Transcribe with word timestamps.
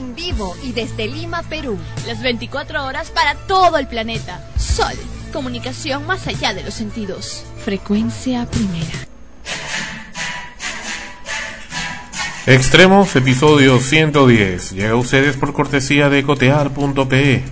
en 0.00 0.14
vivo 0.14 0.56
y 0.64 0.72
desde 0.72 1.06
Lima, 1.06 1.42
Perú. 1.42 1.78
Las 2.06 2.22
24 2.22 2.84
horas 2.84 3.10
para 3.10 3.34
todo 3.46 3.76
el 3.78 3.86
planeta. 3.86 4.40
Sol, 4.56 4.94
comunicación 5.32 6.06
más 6.06 6.26
allá 6.26 6.54
de 6.54 6.64
los 6.64 6.74
sentidos. 6.74 7.44
Frecuencia 7.64 8.46
primera. 8.46 9.06
Extremos, 12.46 13.14
episodio 13.14 13.78
110. 13.78 14.72
Llega 14.72 14.92
a 14.92 14.96
ustedes 14.96 15.36
por 15.36 15.52
cortesía 15.52 16.08
de 16.08 16.22
cotear.pe. 16.22 17.44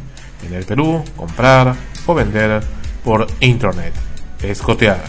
En 0.46 0.54
el 0.54 0.64
Perú, 0.64 1.04
comprar 1.16 1.76
o 2.06 2.14
vender 2.14 2.62
por 3.04 3.26
internet. 3.40 3.92
Es 4.42 4.62
cotear. 4.62 5.04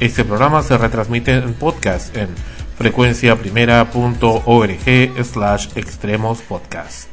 Este 0.00 0.24
programa 0.24 0.62
se 0.62 0.76
retransmite 0.76 1.32
en 1.32 1.54
podcast 1.54 2.16
en 2.16 2.28
frecuenciaprimera.org 2.80 5.22
slash 5.22 5.68
extremos 5.74 6.40
podcast. 6.40 7.10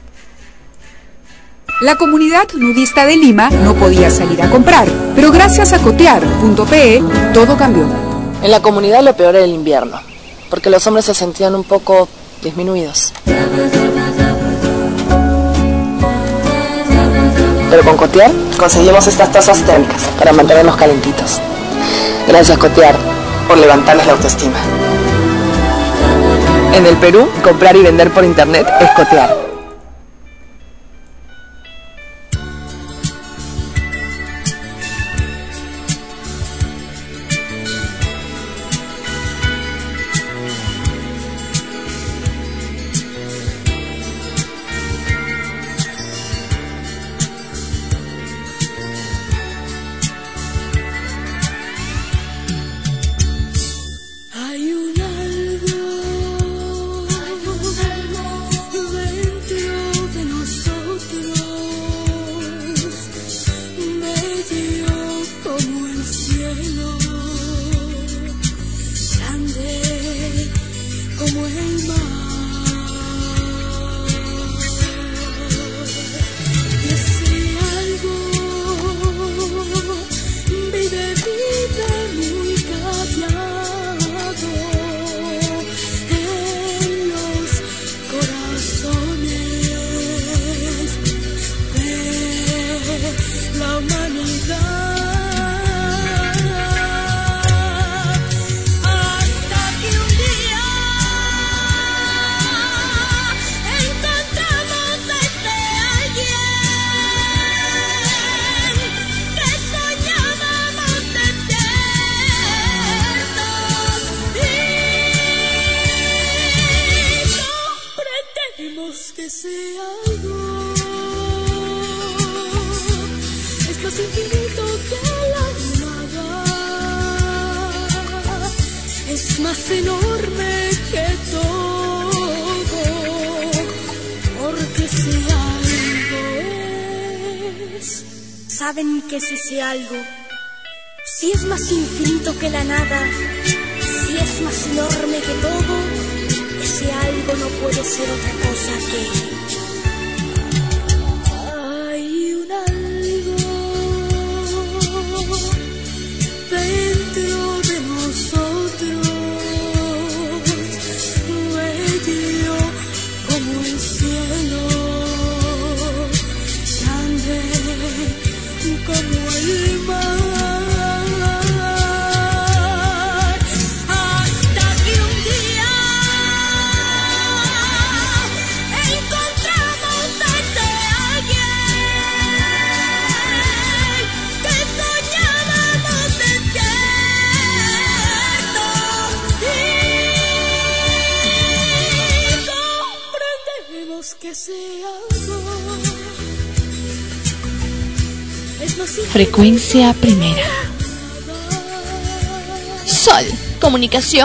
La 1.81 1.97
comunidad 1.97 2.47
nudista 2.55 3.05
de 3.05 3.17
Lima 3.17 3.49
no 3.49 3.73
podía 3.73 4.09
salir 4.09 4.41
a 4.41 4.49
comprar, 4.49 4.87
pero 5.13 5.29
gracias 5.29 5.73
a 5.73 5.79
cotear.pe 5.79 7.03
todo 7.33 7.57
cambió. 7.57 7.83
En 8.41 8.49
la 8.49 8.61
comunidad 8.61 9.03
lo 9.03 9.13
peor 9.17 9.35
era 9.35 9.43
el 9.43 9.51
invierno, 9.51 9.99
porque 10.49 10.69
los 10.69 10.87
hombres 10.87 11.03
se 11.03 11.13
sentían 11.13 11.53
un 11.53 11.65
poco 11.65 12.07
disminuidos. 12.41 13.11
Pero 17.69 17.83
con 17.83 17.97
Cotear 17.97 18.31
conseguimos 18.57 19.05
estas 19.07 19.33
tazas 19.33 19.61
térmicas 19.63 20.03
para 20.17 20.31
mantenerlos 20.31 20.77
calentitos. 20.77 21.41
Gracias 22.25 22.57
Cotear 22.57 22.95
por 23.49 23.57
levantarles 23.57 24.07
la 24.07 24.13
autoestima. 24.13 24.55
En 26.77 26.85
el 26.85 26.95
Perú, 26.97 27.27
comprar 27.43 27.75
y 27.75 27.81
vender 27.81 28.11
por 28.11 28.23
internet 28.23 28.67
es 28.79 28.91
Cotear. 28.91 29.46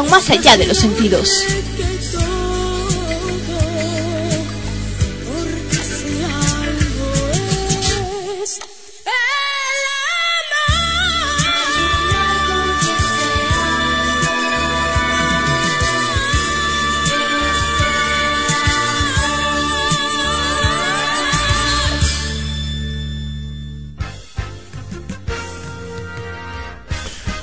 Más 0.08 0.30
allá 0.30 0.56
de 0.56 0.66
los 0.66 0.78
sentidos. 0.78 1.44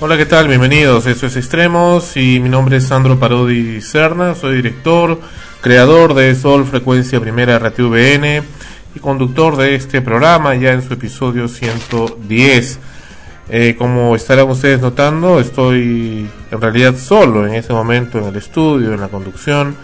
Hola, 0.10 0.18
¿qué 0.18 0.26
tal? 0.26 0.48
Bienvenidos. 0.48 1.06
Esto 1.06 1.28
es 1.28 1.36
Extremos 1.36 2.18
y 2.18 2.40
mi 2.40 2.50
nombre 2.50 2.78
es 2.78 2.86
Sandro 2.86 3.20
Parodi 3.20 3.80
Serna. 3.80 4.34
Soy 4.34 4.56
director, 4.56 5.20
creador 5.62 6.16
de 6.16 6.34
Sol 6.34 6.66
Frecuencia 6.66 7.20
Primera 7.20 7.60
RTVN 7.60 8.42
y 8.96 9.00
conductor 9.00 9.56
de 9.56 9.76
este 9.76 10.02
programa 10.02 10.56
ya 10.56 10.72
en 10.72 10.82
su 10.82 10.96
episodio 10.96 11.48
110. 11.48 12.80
Eh, 13.50 13.76
como 13.78 14.16
estarán 14.16 14.50
ustedes 14.50 14.82
notando, 14.82 15.40
estoy 15.40 16.28
en 16.50 16.60
realidad 16.60 16.96
solo 16.98 17.46
en 17.46 17.54
este 17.54 17.74
momento 17.74 18.18
en 18.18 18.26
el 18.26 18.36
estudio, 18.36 18.96
en 18.96 19.02
la 19.02 19.10
conducción. 19.10 19.76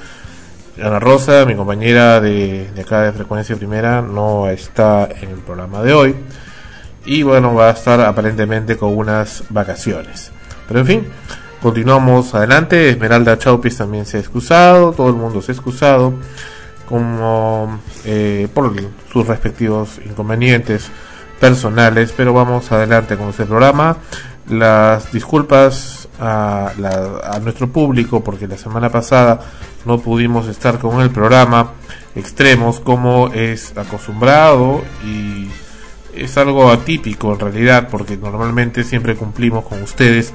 Ana 0.82 1.00
Rosa, 1.00 1.46
mi 1.46 1.54
compañera 1.54 2.20
de, 2.20 2.72
de 2.74 2.82
acá 2.82 3.04
de 3.04 3.12
Frecuencia 3.12 3.56
Primera, 3.58 4.02
no 4.02 4.50
está 4.50 5.08
en 5.22 5.30
el 5.30 5.38
programa 5.38 5.84
de 5.84 5.94
hoy 5.94 6.16
y 7.06 7.24
bueno, 7.24 7.54
va 7.54 7.70
a 7.70 7.72
estar 7.72 8.00
aparentemente 8.02 8.78
con 8.78 8.96
unas 8.96 9.44
vacaciones. 9.50 10.32
Pero 10.68 10.80
en 10.80 10.86
fin, 10.86 11.08
continuamos 11.62 12.34
adelante. 12.34 12.90
Esmeralda 12.90 13.38
Chaupis 13.38 13.78
también 13.78 14.06
se 14.06 14.18
ha 14.18 14.20
excusado, 14.20 14.92
todo 14.92 15.10
el 15.10 15.16
mundo 15.16 15.42
se 15.42 15.52
ha 15.52 15.56
excusado. 15.56 16.14
como 16.88 17.80
eh, 18.06 18.48
por 18.54 18.74
sus 19.12 19.26
respectivos 19.28 20.00
inconvenientes 20.06 20.92
personales, 21.40 22.14
pero 22.16 22.34
vamos 22.34 22.72
adelante 22.72 23.18
con 23.18 23.30
este 23.30 23.46
programa. 23.46 23.98
Las 24.50 25.12
disculpas 25.12 26.08
a, 26.20 26.72
a 27.24 27.40
nuestro 27.40 27.72
público 27.72 28.24
porque 28.24 28.48
la 28.48 28.58
semana 28.58 28.90
pasada 28.90 29.40
no 29.86 30.00
pudimos 30.00 30.48
estar 30.48 30.78
con 30.78 31.02
el 31.02 31.10
programa 31.10 31.72
extremos 32.16 32.80
como 32.80 33.28
es 33.34 33.78
acostumbrado 33.78 34.82
y 35.06 35.50
es 36.18 36.38
algo 36.38 36.70
atípico 36.70 37.34
en 37.34 37.40
realidad 37.40 37.90
porque 37.90 38.18
normalmente 38.18 38.84
siempre 38.84 39.16
cumplimos 39.16 39.66
con 39.66 39.82
ustedes 39.82 40.34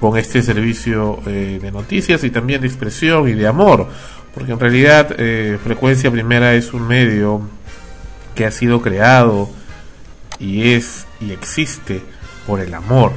con 0.00 0.16
este 0.16 0.42
servicio 0.42 1.20
eh, 1.26 1.58
de 1.60 1.72
noticias 1.72 2.22
y 2.24 2.30
también 2.30 2.60
de 2.60 2.68
expresión 2.68 3.28
y 3.28 3.32
de 3.32 3.46
amor 3.46 3.88
porque 4.34 4.52
en 4.52 4.60
realidad 4.60 5.14
eh, 5.18 5.58
Frecuencia 5.62 6.10
Primera 6.10 6.54
es 6.54 6.72
un 6.72 6.86
medio 6.86 7.42
que 8.34 8.46
ha 8.46 8.50
sido 8.50 8.80
creado 8.80 9.48
y 10.38 10.70
es 10.72 11.06
y 11.20 11.32
existe 11.32 12.00
por 12.46 12.60
el 12.60 12.72
amor. 12.74 13.12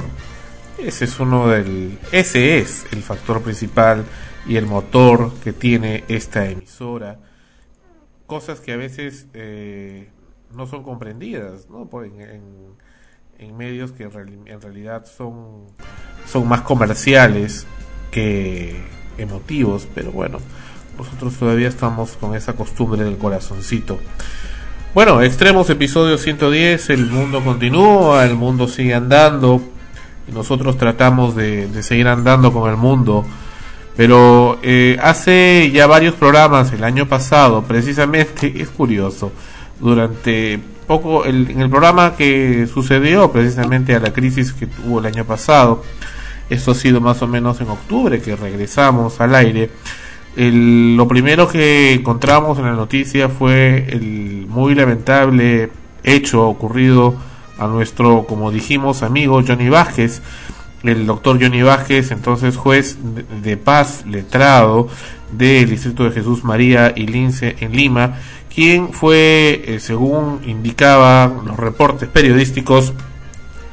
Ese 0.78 1.04
es 1.04 1.20
uno 1.20 1.48
del 1.48 1.98
ese 2.10 2.58
es 2.58 2.86
el 2.92 3.02
factor 3.02 3.40
principal 3.42 4.04
y 4.46 4.56
el 4.56 4.66
motor 4.66 5.32
que 5.44 5.52
tiene 5.52 6.04
esta 6.08 6.46
emisora. 6.46 7.18
Cosas 8.26 8.60
que 8.60 8.72
a 8.72 8.76
veces 8.76 9.26
eh, 9.34 10.08
no 10.54 10.66
son 10.66 10.82
comprendidas 10.82 11.68
¿no? 11.70 11.88
en, 12.02 13.56
medios 13.56 13.90
que 13.92 14.04
en, 14.04 14.60
realidad 14.60 15.04
son, 15.04 15.66
son 16.26 16.46
más 16.46 16.60
comerciales 16.60 17.66
que 18.10 18.80
emotivos, 19.18 19.88
pero 19.94 20.12
bueno, 20.12 20.38
nosotros 20.96 21.34
todavía 21.34 21.68
estamos 21.68 22.12
con 22.12 22.36
esa 22.36 22.52
costumbre 22.52 23.02
del 23.02 23.18
corazoncito. 23.18 23.98
Bueno, 24.94 25.22
extremos 25.22 25.68
episodio 25.70 26.18
110, 26.18 26.90
el 26.90 27.06
mundo 27.06 27.42
continúa, 27.42 28.24
el 28.24 28.36
mundo 28.36 28.68
sigue 28.68 28.94
andando 28.94 29.60
y 30.28 30.32
nosotros 30.32 30.76
tratamos 30.76 31.34
de, 31.34 31.66
de 31.66 31.82
seguir 31.82 32.06
andando 32.06 32.52
con 32.52 32.70
el 32.70 32.76
mundo 32.76 33.24
pero 33.96 34.58
eh, 34.62 34.96
hace 35.02 35.70
ya 35.70 35.86
varios 35.86 36.14
programas, 36.14 36.72
el 36.72 36.84
año 36.84 37.06
pasado, 37.08 37.62
precisamente, 37.62 38.52
es 38.62 38.68
curioso, 38.70 39.32
durante 39.82 40.58
poco, 40.86 41.26
en 41.26 41.60
el 41.60 41.68
programa 41.68 42.16
que 42.16 42.66
sucedió 42.72 43.30
precisamente 43.30 43.94
a 43.94 44.00
la 44.00 44.12
crisis 44.12 44.52
que 44.52 44.66
tuvo 44.66 45.00
el 45.00 45.06
año 45.06 45.24
pasado, 45.24 45.82
esto 46.48 46.70
ha 46.70 46.74
sido 46.74 47.00
más 47.00 47.20
o 47.22 47.26
menos 47.26 47.60
en 47.60 47.68
octubre 47.68 48.20
que 48.20 48.36
regresamos 48.36 49.20
al 49.20 49.34
aire, 49.34 49.70
lo 50.34 51.06
primero 51.08 51.46
que 51.46 51.92
encontramos 51.92 52.58
en 52.58 52.64
la 52.64 52.72
noticia 52.72 53.28
fue 53.28 53.86
el 53.90 54.46
muy 54.48 54.74
lamentable 54.74 55.70
hecho 56.04 56.46
ocurrido 56.46 57.14
a 57.58 57.66
nuestro, 57.66 58.24
como 58.26 58.50
dijimos, 58.50 59.02
amigo 59.02 59.42
Johnny 59.46 59.68
Vázquez, 59.68 60.22
el 60.82 61.06
doctor 61.06 61.38
Johnny 61.40 61.62
Vázquez, 61.62 62.10
entonces 62.10 62.56
juez 62.56 62.96
de 63.42 63.56
paz 63.56 64.04
letrado 64.06 64.88
del 65.30 65.68
Distrito 65.70 66.04
de 66.04 66.10
Jesús 66.10 66.44
María 66.44 66.92
y 66.96 67.06
Lince 67.06 67.56
en 67.60 67.72
Lima, 67.72 68.18
quien 68.54 68.92
fue, 68.92 69.62
eh, 69.66 69.80
según 69.80 70.40
indicaban 70.46 71.46
los 71.46 71.56
reportes 71.56 72.08
periodísticos, 72.08 72.92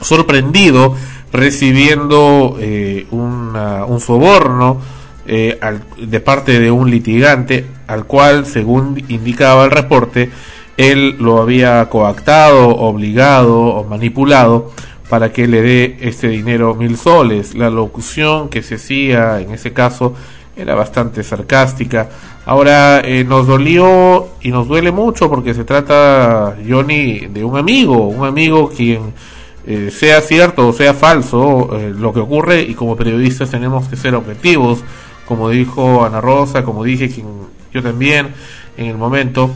sorprendido 0.02 0.96
recibiendo 1.32 2.58
eh, 2.60 3.06
un 3.12 4.00
soborno 4.00 4.82
eh, 5.32 5.60
de 5.98 6.20
parte 6.22 6.60
de 6.60 6.72
un 6.72 6.90
litigante 6.90 7.66
al 7.86 8.06
cual, 8.06 8.46
según 8.46 9.04
indicaba 9.10 9.66
el 9.66 9.72
reporte, 9.72 10.32
él 10.78 11.18
lo 11.20 11.42
había 11.42 11.88
coactado, 11.90 12.70
obligado 12.70 13.60
o 13.60 13.84
manipulado 13.84 14.72
para 15.10 15.34
que 15.34 15.48
le 15.48 15.62
dé 15.62 15.98
este 16.02 16.30
dinero 16.30 16.74
mil 16.74 16.98
soles. 16.98 17.54
La 17.54 17.70
locución 17.70 18.50
que 18.50 18.64
se 18.64 18.76
hacía 18.76 19.40
en 19.40 19.52
ese 19.52 19.74
caso 19.74 20.16
era 20.60 20.76
bastante 20.76 21.24
sarcástica. 21.24 22.10
Ahora 22.46 23.02
eh, 23.02 23.24
nos 23.24 23.48
dolió 23.48 24.28
y 24.42 24.50
nos 24.52 24.68
duele 24.68 24.92
mucho 24.92 25.30
porque 25.30 25.54
se 25.54 25.64
trata, 25.64 26.58
Johnny, 26.68 27.28
de 27.28 27.44
un 27.44 27.58
amigo, 27.58 28.08
un 28.08 28.26
amigo 28.26 28.70
quien 28.70 29.14
eh, 29.66 29.90
sea 29.92 30.22
cierto 30.22 30.68
o 30.68 30.74
sea 30.74 30.94
falso 30.94 31.70
eh, 31.78 31.94
lo 31.96 32.14
que 32.14 32.20
ocurre 32.22 32.62
y 32.62 32.74
como 32.74 32.96
periodistas 32.96 33.52
tenemos 33.52 33.88
que 33.88 33.96
ser 33.96 34.16
objetivos, 34.16 34.84
como 35.26 35.50
dijo 35.50 36.04
Ana 36.04 36.22
Rosa, 36.22 36.64
como 36.64 36.84
dije 36.84 37.10
quien, 37.10 37.28
yo 37.72 37.84
también 37.84 38.34
en 38.78 38.88
el 38.88 38.98
momento 38.98 39.52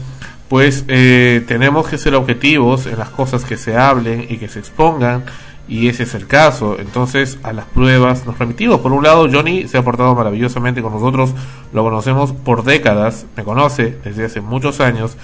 pues 0.48 0.86
tenemos 0.86 1.88
que 1.88 1.98
ser 1.98 2.14
objetivos 2.14 2.86
en 2.86 2.98
las 2.98 3.08
cosas 3.08 3.44
que 3.44 3.56
se 3.56 3.76
hablen 3.76 4.26
y 4.28 4.36
que 4.36 4.46
se 4.46 4.60
expongan 4.60 5.24
y 5.68 5.88
ese 5.88 6.04
es 6.04 6.14
el 6.14 6.26
caso. 6.26 6.76
Entonces 6.78 7.38
a 7.42 7.52
las 7.52 7.66
pruebas 7.66 8.26
nos 8.26 8.38
remitimos. 8.38 8.80
Por 8.80 8.92
un 8.92 9.02
lado, 9.02 9.28
Johnny 9.30 9.68
se 9.68 9.78
ha 9.78 9.82
portado 9.82 10.14
maravillosamente 10.14 10.82
con 10.82 10.92
nosotros, 10.92 11.34
lo 11.72 11.82
conocemos 11.82 12.32
por 12.32 12.64
décadas, 12.64 13.26
me 13.36 13.44
conoce 13.44 13.98
desde 14.04 14.26
hace 14.26 14.40
muchos 14.40 14.80
años 14.80 15.16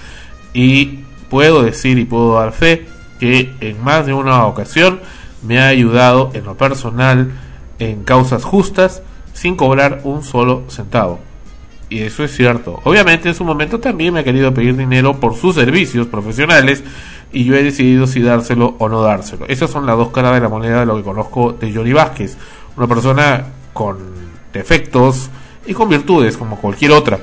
y 0.53 1.01
puedo 1.29 1.63
decir 1.63 1.97
y 1.97 2.05
puedo 2.05 2.35
dar 2.35 2.51
fe 2.51 2.85
que 3.19 3.53
en 3.61 3.83
más 3.83 4.05
de 4.05 4.13
una 4.13 4.45
ocasión 4.45 4.99
me 5.43 5.59
ha 5.59 5.67
ayudado 5.67 6.31
en 6.33 6.45
lo 6.45 6.57
personal 6.57 7.31
en 7.79 8.03
causas 8.03 8.43
justas 8.43 9.01
sin 9.33 9.55
cobrar 9.55 10.01
un 10.03 10.23
solo 10.23 10.63
centavo 10.67 11.19
y 11.91 11.99
eso 11.99 12.23
es 12.23 12.33
cierto. 12.33 12.79
Obviamente 12.85 13.27
en 13.27 13.35
su 13.35 13.43
momento 13.43 13.79
también 13.79 14.13
me 14.13 14.21
ha 14.21 14.23
querido 14.23 14.53
pedir 14.53 14.77
dinero 14.77 15.19
por 15.19 15.35
sus 15.35 15.55
servicios 15.55 16.07
profesionales 16.07 16.81
y 17.33 17.45
yo 17.45 17.55
he 17.55 17.63
decidido 17.63 18.07
si 18.07 18.21
dárselo 18.21 18.75
o 18.77 18.89
no 18.89 19.01
dárselo. 19.01 19.45
Esas 19.47 19.69
son 19.69 19.85
las 19.85 19.97
dos 19.97 20.09
caras 20.09 20.33
de 20.33 20.41
la 20.41 20.49
moneda 20.49 20.81
de 20.81 20.85
lo 20.85 20.97
que 20.97 21.03
conozco 21.03 21.53
de 21.53 21.73
Johnny 21.73 21.93
Vázquez. 21.93 22.37
Una 22.77 22.87
persona 22.87 23.45
con 23.73 23.97
defectos 24.53 25.29
y 25.65 25.73
con 25.73 25.89
virtudes 25.89 26.37
como 26.37 26.57
cualquier 26.57 26.91
otra. 26.91 27.19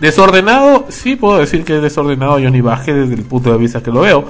Desordenado, 0.00 0.86
sí 0.88 1.16
puedo 1.16 1.38
decir 1.38 1.64
que 1.64 1.76
es 1.76 1.82
desordenado 1.82 2.32
Johnny 2.32 2.60
Vázquez 2.62 2.96
desde 2.96 3.14
el 3.14 3.22
punto 3.24 3.52
de 3.52 3.58
vista 3.58 3.82
que 3.82 3.90
lo 3.90 4.00
veo. 4.00 4.24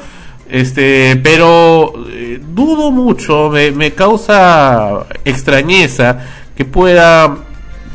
Este, 0.48 1.14
pero 1.22 1.92
eh, 2.08 2.40
dudo 2.54 2.90
mucho, 2.90 3.50
me, 3.50 3.70
me 3.70 3.92
causa 3.92 5.06
extrañeza 5.24 6.18
que 6.56 6.64
pueda, 6.64 7.36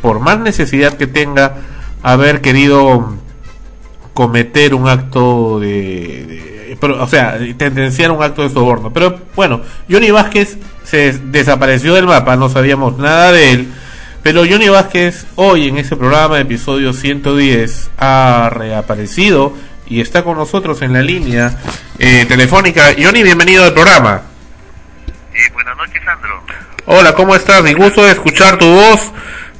por 0.01 0.21
más 0.21 0.39
necesidad 0.39 0.93
que 0.93 1.05
tenga, 1.05 1.57
haber 2.01 2.39
querido 2.39 3.17
cometer 4.13 4.73
un 4.73 4.87
acto 4.87 5.59
de, 5.59 6.54
o 6.81 7.07
sea, 7.07 7.37
tendenciar 7.57 8.11
un 8.11 8.23
acto 8.23 8.43
de 8.43 8.49
soborno. 8.49 8.91
Pero 8.91 9.19
bueno, 9.35 9.61
Johnny 9.89 10.11
Vázquez 10.11 10.57
se 10.83 11.13
desapareció 11.13 11.93
del 11.93 12.05
mapa, 12.05 12.35
no 12.35 12.49
sabíamos 12.49 12.97
nada 12.97 13.31
de 13.31 13.51
él. 13.51 13.73
Pero 14.23 14.43
Johnny 14.49 14.69
Vázquez 14.69 15.27
hoy 15.35 15.67
en 15.67 15.77
ese 15.77 15.95
programa, 15.95 16.39
episodio 16.39 16.93
110, 16.93 17.91
ha 17.97 18.49
reaparecido 18.51 19.53
y 19.87 20.01
está 20.01 20.23
con 20.23 20.37
nosotros 20.37 20.81
en 20.81 20.93
la 20.93 21.01
línea 21.01 21.59
eh, 21.99 22.25
telefónica. 22.27 22.95
Johnny, 22.97 23.21
bienvenido 23.21 23.63
al 23.63 23.73
programa. 23.73 24.23
buenas 25.53 25.77
noches, 25.77 26.01
Sandro. 26.03 26.41
Hola, 26.87 27.13
¿cómo 27.13 27.35
estás? 27.35 27.61
Me 27.61 27.73
gusto 27.73 28.03
de 28.03 28.11
escuchar 28.11 28.57
tu 28.57 28.65
voz 28.65 29.11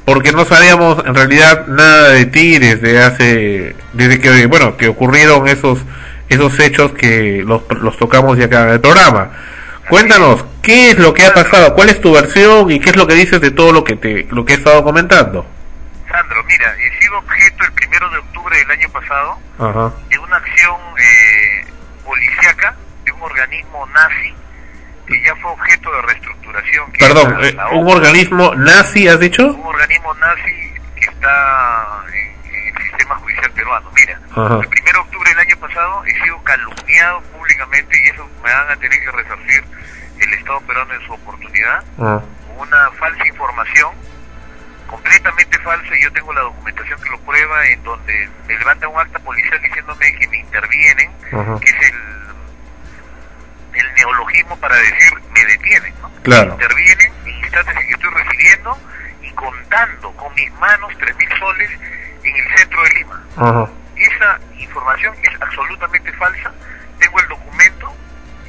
porque 0.04 0.32
no 0.32 0.44
sabíamos 0.44 1.04
en 1.04 1.14
realidad 1.14 1.66
nada 1.66 2.10
de 2.10 2.26
ti 2.26 2.58
desde 2.58 3.02
hace 3.02 3.76
desde 3.92 4.20
que 4.20 4.46
bueno 4.46 4.76
que 4.76 4.88
ocurrieron 4.88 5.48
esos 5.48 5.80
esos 6.28 6.58
hechos 6.60 6.92
que 6.92 7.42
los, 7.46 7.62
los 7.80 7.96
tocamos 7.96 8.36
ya 8.38 8.46
acá 8.46 8.62
en 8.64 8.70
el 8.70 8.80
programa 8.80 9.30
cuéntanos 9.88 10.44
qué 10.62 10.90
es 10.90 10.98
lo 10.98 11.14
que 11.14 11.24
ha 11.24 11.32
pasado 11.32 11.74
cuál 11.74 11.88
es 11.88 12.00
tu 12.00 12.12
versión 12.12 12.70
y 12.70 12.80
qué 12.80 12.90
es 12.90 12.96
lo 12.96 13.06
que 13.06 13.14
dices 13.14 13.40
de 13.40 13.50
todo 13.50 13.72
lo 13.72 13.84
que 13.84 13.96
te 13.96 14.26
lo 14.30 14.44
que 14.44 14.54
he 14.54 14.56
estado 14.56 14.82
comentando 14.82 15.46
Sandro 16.10 16.42
mira 16.44 16.74
he 16.78 17.00
sido 17.00 17.18
objeto 17.18 17.64
el 17.64 17.72
primero 17.72 18.10
de 18.10 18.18
octubre 18.18 18.58
del 18.58 18.70
año 18.70 18.88
pasado 18.90 19.38
de 20.08 20.18
una 20.18 20.36
acción 20.36 20.76
eh, 20.98 21.66
policíaca 22.04 22.76
de 23.04 23.12
un 23.12 23.22
organismo 23.22 23.86
nazi 23.86 24.34
que 25.06 25.22
ya 25.22 25.34
fue 25.36 25.50
objeto 25.52 25.90
de 25.92 26.02
reestructuración. 26.02 26.92
Perdón, 26.98 27.36
eh, 27.44 27.56
¿un 27.72 27.88
organismo 27.88 28.54
nazi 28.54 29.08
has 29.08 29.20
dicho? 29.20 29.46
Un 29.46 29.66
organismo 29.66 30.14
nazi 30.14 30.74
que 30.96 31.06
está 31.08 32.04
en, 32.12 32.35
sistema 33.06 33.16
judicial 33.16 33.50
peruano. 33.52 33.90
Mira, 33.94 34.20
el 34.36 34.66
1 34.66 34.66
de 34.66 34.98
octubre 34.98 35.30
del 35.30 35.38
año 35.38 35.56
pasado 35.58 36.04
he 36.04 36.22
sido 36.22 36.42
calumniado 36.42 37.20
públicamente 37.22 38.02
y 38.04 38.08
eso 38.10 38.28
me 38.42 38.52
van 38.52 38.70
a 38.70 38.76
tener 38.76 39.00
que 39.00 39.10
resarcir 39.10 39.64
el 40.18 40.32
Estado 40.34 40.60
peruano 40.62 40.94
en 40.94 41.06
su 41.06 41.12
oportunidad. 41.12 41.84
Ah. 41.98 42.20
Una 42.56 42.90
falsa 42.92 43.26
información 43.26 43.92
completamente 44.86 45.58
falsa 45.58 45.96
y 45.96 46.02
yo 46.02 46.12
tengo 46.12 46.32
la 46.32 46.42
documentación 46.42 47.00
que 47.00 47.10
lo 47.10 47.20
prueba 47.20 47.66
en 47.66 47.82
donde 47.82 48.30
me 48.46 48.58
levanta 48.58 48.88
un 48.88 48.98
acta 48.98 49.18
policial 49.18 49.60
diciéndome 49.60 50.14
que 50.14 50.28
me 50.28 50.38
intervienen, 50.38 51.10
que 51.60 51.68
es 51.68 51.90
el 51.90 52.16
el 53.74 53.94
neologismo 53.94 54.56
para 54.56 54.74
decir 54.74 55.12
me 55.34 55.44
detienen, 55.44 55.92
¿no? 56.00 56.10
Claro. 56.22 56.52
Intervienen 56.52 57.12
en 57.26 57.34
instantes 57.44 57.76
en 57.76 57.86
que 57.86 57.92
estoy 57.92 58.10
recibiendo 58.10 58.78
y 59.36 59.44
contando 59.44 60.10
con 60.12 60.34
mis 60.34 60.52
manos 60.54 60.92
tres 60.98 61.16
mil 61.16 61.28
soles 61.38 61.70
en 62.22 62.36
el 62.36 62.56
centro 62.56 62.82
de 62.82 62.90
Lima. 62.90 63.22
Esa 63.96 64.40
información 64.58 65.14
es 65.22 65.40
absolutamente 65.40 66.12
falsa. 66.12 66.52
Tengo 66.98 67.20
el 67.20 67.28
documento, 67.28 67.94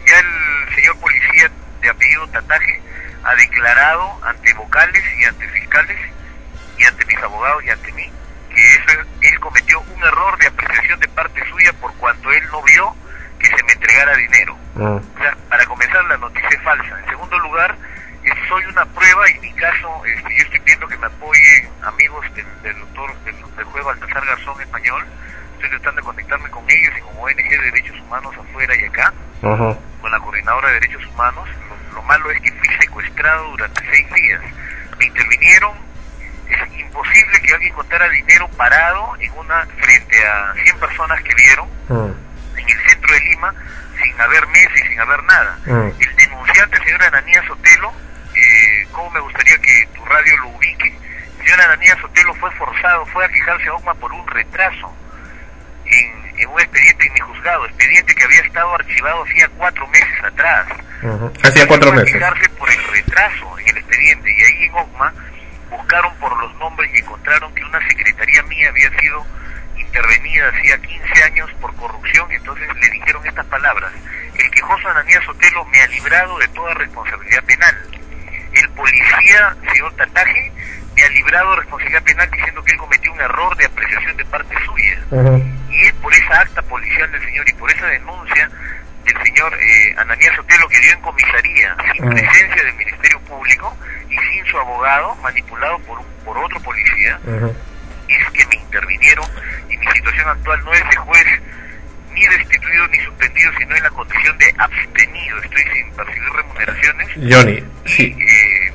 ya 0.06 0.20
el 0.20 0.76
señor 0.76 0.98
policía 1.00 1.52
de 1.82 1.90
apellido 1.90 2.28
Tataje 2.28 2.82
ha 3.24 3.36
declarado 3.36 4.20
ante 4.26 4.54
vocales 4.54 5.04
y 5.20 5.26
ante 5.26 5.48
fiscales 5.50 5.98
y 6.78 6.84
ante 6.84 7.06
mis 7.06 7.18
abogados 7.18 7.64
y 7.66 7.70
ante 7.70 7.92
mí 7.94 8.12
que 8.54 8.76
eso, 8.76 9.02
él 9.22 9.40
cometió 9.40 9.80
un 9.80 10.04
error 10.04 10.38
de 10.40 10.48
apreciación 10.48 11.00
de 11.00 11.08
parte 11.10 11.42
suya 11.50 11.72
por 11.74 11.94
cuanto 11.96 12.32
él 12.32 12.44
no 12.52 12.62
vio 12.64 12.96
que 13.40 13.48
se 13.48 13.64
me 13.64 13.74
entregara 13.74 14.16
dinero. 14.16 14.58
Mm. 14.76 14.96
O 14.96 15.20
sea, 15.20 15.38
para 15.50 15.66
comenzar, 15.66 16.04
la 16.06 16.18
noticia 16.18 16.50
es 16.50 16.62
falsa. 16.64 17.00
En 17.00 17.10
segundo 17.10 17.38
lugar, 17.40 17.76
soy 18.50 18.66
una 18.66 18.86
prueba 18.86 19.30
y 19.30 19.34
en 19.36 19.42
mi 19.42 19.54
caso, 19.54 20.06
este, 20.06 20.36
yo 20.36 20.44
estoy 20.44 20.60
pidiendo 20.62 20.88
que 20.88 20.98
me 20.98 21.08
apoyen 21.08 21.70
amigos 21.84 22.26
del, 22.36 22.46
del 22.64 22.80
doctor, 22.80 23.14
del, 23.26 23.36
del 23.56 23.66
juez 23.66 23.86
Baltasar 23.86 24.26
Garzón 24.26 24.62
español. 24.62 25.06
Estoy 25.56 25.70
tratando 25.72 26.02
de 26.02 26.06
conectarme 26.06 26.50
con 26.50 26.64
ellos 26.70 26.94
y 26.98 27.02
con 27.02 27.18
ONG 27.18 27.36
de 27.50 27.58
Derechos 27.58 28.00
Humanos 28.02 28.36
afuera 28.38 28.76
y 28.76 28.84
acá, 28.86 29.14
con 30.02 30.12
la 30.12 30.20
Coordinadora 30.20 30.68
de 30.70 30.74
Derechos 30.76 31.06
Humanos. 31.08 31.48
Lo, 31.70 31.96
lo 31.96 32.02
malo 32.04 32.30
es 32.32 32.40
que 32.42 32.52
fui 32.52 32.68
secuestrado 32.80 33.50
durante 33.52 33.82
seis 33.92 34.08
días. 34.14 34.42
Me 35.00 35.06
intervinieron. 35.06 35.74
Es 36.48 36.80
imposible 36.80 37.42
que 37.42 37.54
alguien 37.54 37.74
contara 37.74 38.08
dinero 38.10 38.48
parado 38.56 39.16
en 39.20 39.32
una 39.34 39.66
frente 39.82 40.26
a 40.28 40.54
100 40.64 40.80
personas 40.80 41.22
que 41.24 41.34
vieron 41.36 41.68
Mm. 41.90 42.12
en 42.58 42.70
el 42.70 42.90
centro 42.90 43.14
de 43.14 43.20
Lima 43.22 43.54
sin 44.04 44.22
haber 44.22 44.46
mesa 44.48 44.72
y 44.76 44.88
sin 44.90 45.00
haber 45.00 45.24
nada. 45.24 45.58
Mm. 45.66 45.90
El 46.00 46.16
denunciante, 46.18 46.78
el 46.78 46.84
señor 46.84 47.04
Ananías 47.04 47.46
Sotelo, 47.46 47.94
eh, 48.38 48.88
¿cómo 48.92 49.10
me 49.12 49.20
gustaría 49.20 49.58
que 49.60 49.88
tu 49.96 50.06
radio 50.06 50.38
lo 50.38 50.48
ubique? 50.50 50.94
El 51.40 51.46
señor 51.46 51.62
Ananías 51.62 51.98
Sotelo 52.00 52.34
fue 52.36 52.52
forzado, 52.52 53.06
fue 53.08 53.26
a 53.26 53.30
quejarse 53.30 53.68
a 53.68 53.74
OCMA 53.74 53.94
por 53.96 54.12
un 54.14 54.28
retraso 54.28 54.94
en, 55.86 56.40
en 56.40 56.50
un 56.50 56.60
expediente 56.60 57.08
en 57.08 57.14
mi 57.14 57.20
juzgado, 57.22 57.66
expediente 57.66 58.14
que 58.16 58.24
había 58.24 58.42
estado 58.42 58.74
archivado 58.76 59.24
hacía 59.24 59.48
cuatro 59.58 59.88
meses 59.88 60.24
atrás. 60.24 60.68
Hacía 61.44 61.68
cuatro 61.68 61.90
Fue 61.92 61.98
a 62.00 62.04
meses. 62.04 62.14
quejarse 62.14 62.50
por 62.50 62.70
el 62.70 62.84
retraso 62.86 63.60
en 63.60 63.68
el 63.70 63.78
expediente 63.78 64.32
y 64.32 64.44
ahí 64.44 64.66
en 64.66 64.74
OCMA 64.74 65.14
buscaron 65.70 66.16
por 66.16 66.38
los 66.38 66.54
nombres 66.56 66.90
y 66.94 67.00
encontraron 67.00 67.54
que 67.54 67.64
una 67.64 67.86
secretaría 67.88 68.42
mía 68.44 68.70
había 68.70 68.90
sido 69.00 69.26
intervenida 69.78 70.50
hacía 70.50 70.78
15 70.80 71.24
años 71.24 71.50
por 71.62 71.74
corrupción, 71.76 72.32
entonces 72.32 72.68
le 72.76 72.90
dijeron 72.90 73.26
estas 73.26 73.46
palabras. 73.46 73.92
El 74.36 74.50
quejoso 74.52 74.90
Ananías 74.90 75.24
Sotelo 75.26 75.66
me 75.66 75.82
ha 75.82 75.88
librado 75.88 76.38
de 76.40 76.48
toda 76.50 76.74
responsabilidad 76.76 77.44
penal. 77.46 77.76
El 78.62 78.70
policía, 78.72 79.56
señor 79.74 79.94
Tataje, 79.96 80.52
me 80.96 81.04
ha 81.04 81.10
librado 81.10 81.52
de 81.52 81.56
responsabilidad 81.58 82.04
penal 82.04 82.30
diciendo 82.32 82.64
que 82.64 82.72
él 82.72 82.78
cometió 82.80 83.12
un 83.14 83.20
error 83.22 83.56
de 83.58 83.66
apreciación 83.66 84.18
de 84.18 84.26
parte 84.26 84.56
suya. 84.66 85.00
Y 85.70 85.82
es 85.86 85.94
por 85.94 86.14
esa 86.14 86.42
acta 86.42 86.62
policial 86.64 87.12
del 87.12 87.24
señor 87.24 87.48
y 87.48 87.54
por 87.54 87.72
esa 87.72 87.86
denuncia 87.88 88.50
del 89.06 89.24
señor 89.24 89.54
eh, 89.62 89.96
Ananías 89.98 90.36
Sotelo 90.36 90.68
que 90.68 90.80
dio 90.80 90.92
en 90.94 91.02
comisaría 91.02 91.76
sin 91.94 92.10
presencia 92.10 92.64
del 92.64 92.74
Ministerio 92.76 93.20
Público 93.22 93.78
y 94.10 94.18
sin 94.18 94.46
su 94.46 94.58
abogado, 94.58 95.16
manipulado 95.18 95.78
por, 95.80 96.00
un- 96.00 96.06
por 96.26 96.38
otro 96.38 96.60
policía, 96.62 97.20
es 98.08 98.32
que 98.32 98.46
me 98.48 98.56
intervinieron 98.56 99.26
y 99.70 99.78
mi 99.78 99.86
situación 99.94 100.28
actual 100.30 100.64
no 100.66 100.74
es 100.74 100.90
de 100.90 100.96
juez 100.96 101.26
ni 102.18 102.26
destituido 102.38 102.88
ni 102.88 103.00
suspendido, 103.00 103.52
sino 103.60 103.76
en 103.76 103.84
la 103.84 103.90
condición 103.90 104.38
de 104.38 104.46
abstenido. 104.58 105.38
Estoy 105.44 105.64
sin 105.74 105.92
percibir 105.94 106.30
remuneraciones. 106.36 107.08
Johnny, 107.32 107.64
sí, 107.86 108.16
Eh, 108.18 108.72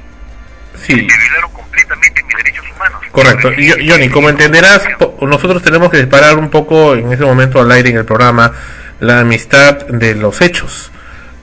sí. 0.77 0.95
me 0.95 1.03
violaron 1.03 1.53
completamente 1.53 2.23
mis 2.23 2.37
derechos 2.37 2.65
humanos. 2.75 3.01
Correcto. 3.11 3.53
Y, 3.53 3.89
Johnny, 3.89 4.09
como 4.09 4.29
entenderás, 4.29 4.83
nosotros 5.21 5.63
tenemos 5.63 5.91
que 5.91 5.99
separar 5.99 6.37
un 6.39 6.51
poco 6.51 6.95
en 6.95 7.13
ese 7.13 7.25
momento 7.25 7.61
al 7.61 7.71
aire 7.73 7.91
en 7.91 7.97
el 7.99 8.05
programa 8.05 8.53
la 9.01 9.21
amistad 9.21 9.87
de 9.87 10.15
los 10.15 10.41
hechos. 10.41 10.91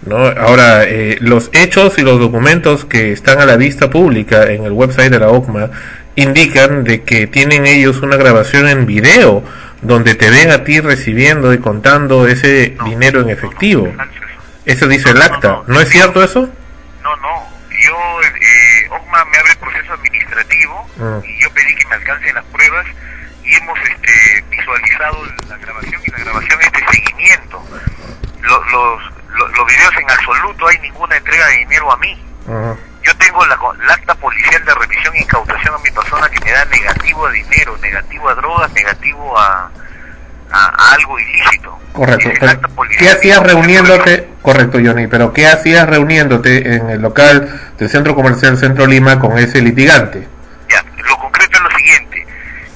¿no? 0.06 0.16
Ahora, 0.18 0.86
eh, 0.86 1.18
los 1.20 1.50
hechos 1.54 1.98
y 1.98 2.02
los 2.04 2.20
documentos 2.20 2.86
que 2.86 3.12
están 3.12 3.40
a 3.42 3.46
la 3.46 3.58
vista 3.58 3.90
pública 3.90 4.44
en 4.50 4.64
el 4.64 4.72
website 4.72 5.12
de 5.12 5.20
la 5.20 5.28
OCMA 5.30 5.70
indican 6.16 6.84
de 6.86 7.04
que 7.04 7.28
tienen 7.28 7.66
ellos 7.68 8.02
una 8.02 8.16
grabación 8.16 8.68
en 8.70 8.86
video 8.86 9.44
donde 9.82 10.16
te 10.16 10.30
ven 10.30 10.52
a 10.52 10.64
ti 10.64 10.80
recibiendo 10.82 11.54
y 11.54 11.60
contando 11.60 12.28
ese 12.28 12.76
dinero 12.86 13.22
en 13.22 13.30
efectivo. 13.30 13.92
eso. 14.66 14.88
Dice 14.88 15.10
el 15.12 15.22
acta. 15.22 15.62
¿No 15.68 15.80
es 15.80 15.90
cierto 15.90 16.24
eso? 16.24 16.50
No, 17.02 17.16
no. 17.18 17.48
Yo, 17.82 17.96
eh, 18.24 18.88
OCMA 18.90 19.26
me 19.26 19.38
abre 19.38 19.52
el 19.52 19.58
proceso 19.58 19.94
administrativo 19.94 20.88
Ah. 21.00 21.22
y 21.26 21.42
yo 21.42 21.50
pedí 21.52 21.74
que 21.76 21.88
me 21.88 21.96
alcancen 21.96 22.36
las 22.36 22.44
pruebas 22.46 22.86
y 23.46 23.56
hemos 23.56 23.80
este, 23.80 24.44
visualizado 24.52 25.18
la 25.48 25.58
grabación 25.58 26.02
y 26.06 26.12
la 26.12 26.18
grabación 26.20 26.60
es 26.62 26.72
de 26.74 26.80
seguimiento. 26.92 27.66
Lo- 28.42 28.64
los, 28.66 29.02
lo- 29.38 29.48
los 29.48 29.68
videos 29.68 29.94
en 29.98 30.12
absoluto 30.12 30.68
hay 30.68 30.78
ninguna 30.80 31.16
entrega 31.16 31.48
de 31.48 31.58
dinero 31.58 31.92
a 31.92 31.98
mí. 31.98 32.22
Yo 33.10 33.18
tengo 33.18 33.44
la, 33.48 33.58
la 33.88 33.94
acta 33.94 34.14
policial 34.14 34.64
de 34.64 34.76
revisión 34.76 35.16
e 35.16 35.22
incautación 35.22 35.74
a 35.74 35.78
mi 35.80 35.90
persona 35.90 36.30
que 36.30 36.46
me 36.46 36.52
da 36.52 36.64
negativo 36.66 37.26
a 37.26 37.32
dinero, 37.32 37.76
negativo 37.82 38.30
a 38.30 38.36
drogas, 38.36 38.72
negativo 38.74 39.40
a, 39.40 39.72
a, 40.52 40.66
a 40.66 40.94
algo 40.94 41.18
ilícito. 41.18 41.80
Correcto. 41.94 42.30
¿Qué 43.00 43.10
hacías 43.10 43.42
reuniéndote? 43.42 44.30
Correcto, 44.44 44.78
Johnny. 44.84 45.08
Pero 45.08 45.34
¿qué 45.34 45.48
hacías 45.48 45.90
reuniéndote 45.90 46.76
en 46.76 46.92
el 46.92 47.02
local 47.02 47.74
del 47.80 47.90
Centro 47.90 48.14
Comercial 48.14 48.58
Centro 48.60 48.86
Lima 48.86 49.18
con 49.18 49.40
ese 49.40 49.60
litigante? 49.60 50.28
Ya, 50.70 50.84
lo 51.04 51.18
concreto 51.18 51.58
es 51.58 51.64
lo 51.64 51.78
siguiente. 51.80 52.28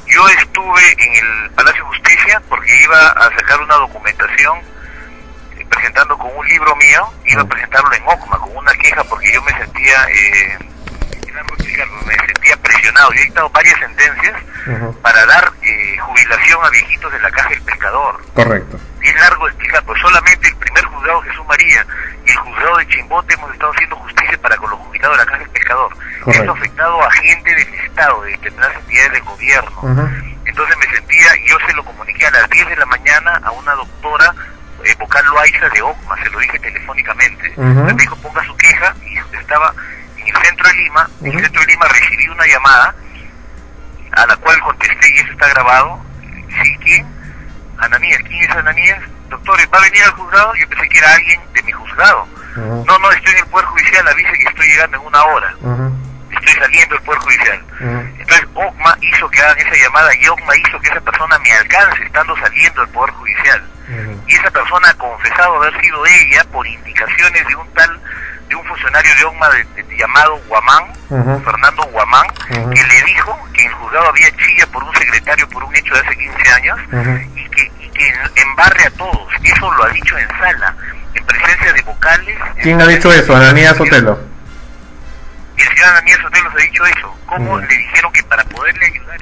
Yo 0.08 0.28
estuve 0.30 0.82
en 0.98 1.14
el 1.14 1.52
Palacio 1.52 1.84
de 1.84 1.90
Justicia 1.90 2.42
porque 2.50 2.84
iba 2.84 3.08
a 3.10 3.30
sacar 3.38 3.62
una 3.62 3.76
documentación 3.76 4.58
presentando 5.74 6.18
con 6.18 6.30
un 6.36 6.48
libro 6.48 6.76
mío, 6.76 7.10
iba 7.26 7.42
a 7.42 7.44
Mm. 7.46 7.50
presentarlo 7.50 7.94
en 7.94 8.04
OCMA 8.08 8.38
con 8.40 8.56
una 8.58 8.74
queja 8.74 9.04
porque 9.06 9.32
yo 9.34 9.42
me 9.44 9.52
sentía, 9.58 10.06
eh, 10.10 10.58
me 12.06 12.16
sentía 12.26 12.58
presionado. 12.58 13.12
Yo 13.14 13.20
he 13.22 13.24
dictado 13.26 13.50
varias 13.50 13.80
sentencias 13.80 14.42
Ujú. 14.68 14.94
para 15.02 15.26
dar 15.26 15.52
eh, 15.62 15.98
jubilación 16.00 16.64
a 16.64 16.70
viejitos 16.70 17.12
de 17.12 17.20
la 17.20 17.32
caja 17.32 17.50
del 17.50 17.62
pescador. 17.62 18.22
Correcto. 18.34 18.80
Y 19.02 19.08
es 19.10 19.16
largo 19.16 19.48
explicar, 19.48 19.84
pues 19.86 20.00
solamente 20.02 20.48
el 20.48 20.56
primer 20.58 20.86
juzgado 20.86 21.22
Jesús 21.22 21.46
María 21.48 21.86
y 22.26 22.32
el 22.32 22.38
juzgado 22.38 22.78
de 22.78 22.88
Chimbote 22.88 23.34
hemos 23.34 23.52
estado 23.54 23.72
haciendo 23.74 23.96
justicia 23.98 24.38
para 24.42 24.56
con 24.58 24.70
los 24.70 24.80
jubilados 24.80 25.18
de 25.18 25.24
la 25.26 25.30
caja 25.30 25.40
del 25.40 25.50
pescador. 25.50 25.92
Correcto. 26.24 26.32
Esto 26.32 26.52
ha 26.52 26.58
afectado 26.58 27.04
a 27.04 27.12
gente 27.12 27.56
del 27.56 27.74
Estado, 27.74 28.22
de 28.22 28.32
determinadas 28.32 28.76
entidades 28.78 29.12
del 29.12 29.24
gobierno. 29.24 29.80
Ujú. 29.82 30.10
Entonces 30.46 30.78
me 30.78 30.86
sentía, 30.96 31.30
yo 31.48 31.58
se 31.66 31.74
lo 31.74 31.84
comuniqué 31.84 32.28
a 32.28 32.32
las 32.32 32.50
10 32.50 32.68
de 32.70 32.76
la 32.78 32.86
mañana 32.86 33.42
a 33.44 33.52
una 33.52 33.74
doctora 33.74 34.34
eh, 34.84 34.96
vocal 35.00 35.26
Loaiza 35.26 35.70
de 35.70 35.82
OCMA, 35.82 36.24
se 36.24 36.30
lo 36.30 36.40
dije 36.40 36.60
telefónicamente. 36.60 37.54
Ujú. 37.56 37.84
Me 37.84 37.94
dijo 37.94 38.16
ponga 38.18 38.44
su 38.44 38.56
queja 38.58 38.94
y 39.06 39.18
estaba 39.38 39.74
en 40.18 40.28
el 40.28 40.42
centro 40.42 40.68
de 40.68 40.74
Lima, 40.76 41.10
en 41.22 41.34
el 41.34 41.42
centro 41.42 41.62
de 41.62 41.68
Lima 41.68 41.86
recibí 41.88 42.28
una 42.28 42.46
llamada 42.46 42.96
a 44.12 44.26
la 44.26 44.36
cual 44.38 44.60
contesté 44.62 45.14
y 45.16 45.20
eso 45.20 45.32
está 45.32 45.48
grabado. 45.50 46.00
¿Sí? 46.62 46.78
¿Quién? 46.84 47.08
Ananías. 47.78 48.22
¿Quién 48.28 48.44
es 48.44 48.50
Ananías? 48.52 49.00
Doctor, 49.30 49.60
¿va 49.74 49.78
a 49.80 49.82
venir 49.82 50.04
al 50.04 50.12
juzgado? 50.12 50.56
Yo 50.56 50.70
pensé 50.70 50.90
que 50.90 50.98
era 51.00 51.16
alguien 51.16 51.42
de 51.54 51.64
mi 51.64 51.72
juzgado. 51.72 52.28
No, 52.56 53.00
no, 53.00 53.12
estoy 53.12 53.34
en 53.34 53.40
el 53.40 53.48
Poder 53.48 53.66
Judicial, 53.66 54.08
avise 54.08 54.32
que 54.34 54.48
estoy 54.48 54.68
llegando 54.68 54.98
en 54.98 55.08
una 55.08 55.24
hora. 55.24 55.56
Estoy 56.32 56.54
saliendo 56.54 56.96
del 56.96 57.04
Poder 57.04 57.22
Judicial. 57.22 57.66
Entonces 58.20 58.48
OCMA 58.54 58.98
hizo 59.02 59.30
que 59.30 59.42
hagan 59.42 59.58
esa 59.58 59.76
llamada 59.76 60.16
y 60.16 60.28
OCMA 60.28 60.56
hizo 60.58 60.80
que 60.80 60.88
esa 60.88 61.02
persona 61.02 61.40
me 61.40 61.52
alcance 61.52 62.04
estando 62.04 62.36
saliendo 62.38 62.82
del 62.82 62.90
Poder 62.92 63.14
Judicial. 63.16 63.64
Y 64.28 64.36
esa 64.36 64.50
persona 64.52 64.90
ha 64.90 64.94
confesado 64.94 65.56
haber 65.62 65.80
sido 65.82 66.06
ella 66.06 66.44
por 66.52 66.66
indicaciones 66.66 67.46
de 67.48 67.56
un 67.56 67.68
tal, 67.74 68.00
de 68.48 68.56
un 68.56 68.64
funcionario 68.66 69.12
de 69.16 69.26
OCMA 69.26 69.50
de- 69.50 69.84
de- 69.84 69.98
llamado 69.98 70.38
Guamán. 70.48 70.84
Fernando 71.44 71.84
Guamán, 71.92 72.26
que 72.74 72.84
le 72.84 73.02
dijo 73.04 73.38
que 73.54 73.62
en 73.62 73.68
el 73.68 73.74
juzgado 73.76 74.08
había 74.10 74.30
chilla 74.38 74.66
por 74.68 74.84
un 74.84 74.96
secretario 74.96 75.48
por 75.50 75.64
un 75.64 75.76
hecho 75.76 75.94
de 75.94 76.00
hace 76.00 76.18
15 76.18 76.52
años 76.54 76.80
y 77.36 77.50
que, 77.50 77.72
y 77.82 77.90
que 77.90 78.14
embarre 78.42 78.86
a 78.86 78.90
todos. 78.92 79.28
Eso 79.44 79.72
lo 79.74 79.84
ha 79.84 79.90
dicho 79.90 80.18
en 80.18 80.28
sala, 80.30 80.76
en 81.14 81.26
presencia 81.26 81.74
de 81.74 81.82
vocales. 81.84 82.38
¿Quién 82.62 82.82
ha 82.82 82.88
dicho 82.88 83.12
eso? 83.12 83.36
Ananías 83.36 83.78
Sotelo. 83.78 84.20
el 85.58 85.68
señor 85.78 85.94
Daniel 85.94 86.22
Sotelo 86.22 86.52
se 86.52 86.58
ha 86.58 86.66
dicho 86.66 86.86
eso. 86.86 87.18
¿Cómo 87.28 87.60
le 87.60 87.68
dijeron 87.78 88.12
que 88.12 88.24
para 88.24 88.44
poderle 88.46 88.86
ayudar 88.88 89.22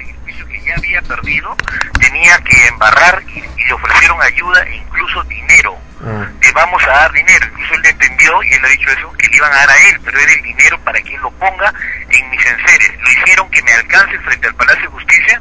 que 0.62 0.68
ya 0.68 0.76
había 0.76 1.02
perdido, 1.02 1.56
tenía 2.00 2.38
que 2.38 2.66
embarrar 2.68 3.22
y, 3.28 3.38
y 3.38 3.64
le 3.64 3.72
ofrecieron 3.72 4.22
ayuda 4.22 4.62
e 4.62 4.76
incluso 4.76 5.22
dinero? 5.24 5.76
Mm. 6.00 6.40
Te 6.40 6.52
vamos 6.52 6.82
a 6.84 6.90
dar 6.90 7.12
dinero. 7.12 7.46
Incluso 7.46 7.74
él 7.74 7.86
entendió, 7.86 8.42
y 8.42 8.52
él 8.52 8.64
ha 8.64 8.68
dicho 8.68 8.90
eso, 8.90 9.12
que 9.12 9.28
le 9.28 9.36
iban 9.36 9.52
a 9.52 9.56
dar 9.56 9.70
a 9.70 9.76
él, 9.88 10.00
pero 10.04 10.18
era 10.18 10.32
el 10.32 10.42
dinero 10.42 10.78
para 10.80 10.98
él 10.98 11.04
lo 11.22 11.30
ponga 11.32 11.72
en 12.10 12.30
mis 12.30 12.44
enseres. 12.44 12.92
Lo 13.00 13.10
hicieron 13.10 13.50
que 13.50 13.62
me 13.62 13.72
alcance 13.72 14.18
frente 14.18 14.48
al 14.48 14.54
Palacio 14.54 14.82
de 14.82 14.88
Justicia 14.88 15.40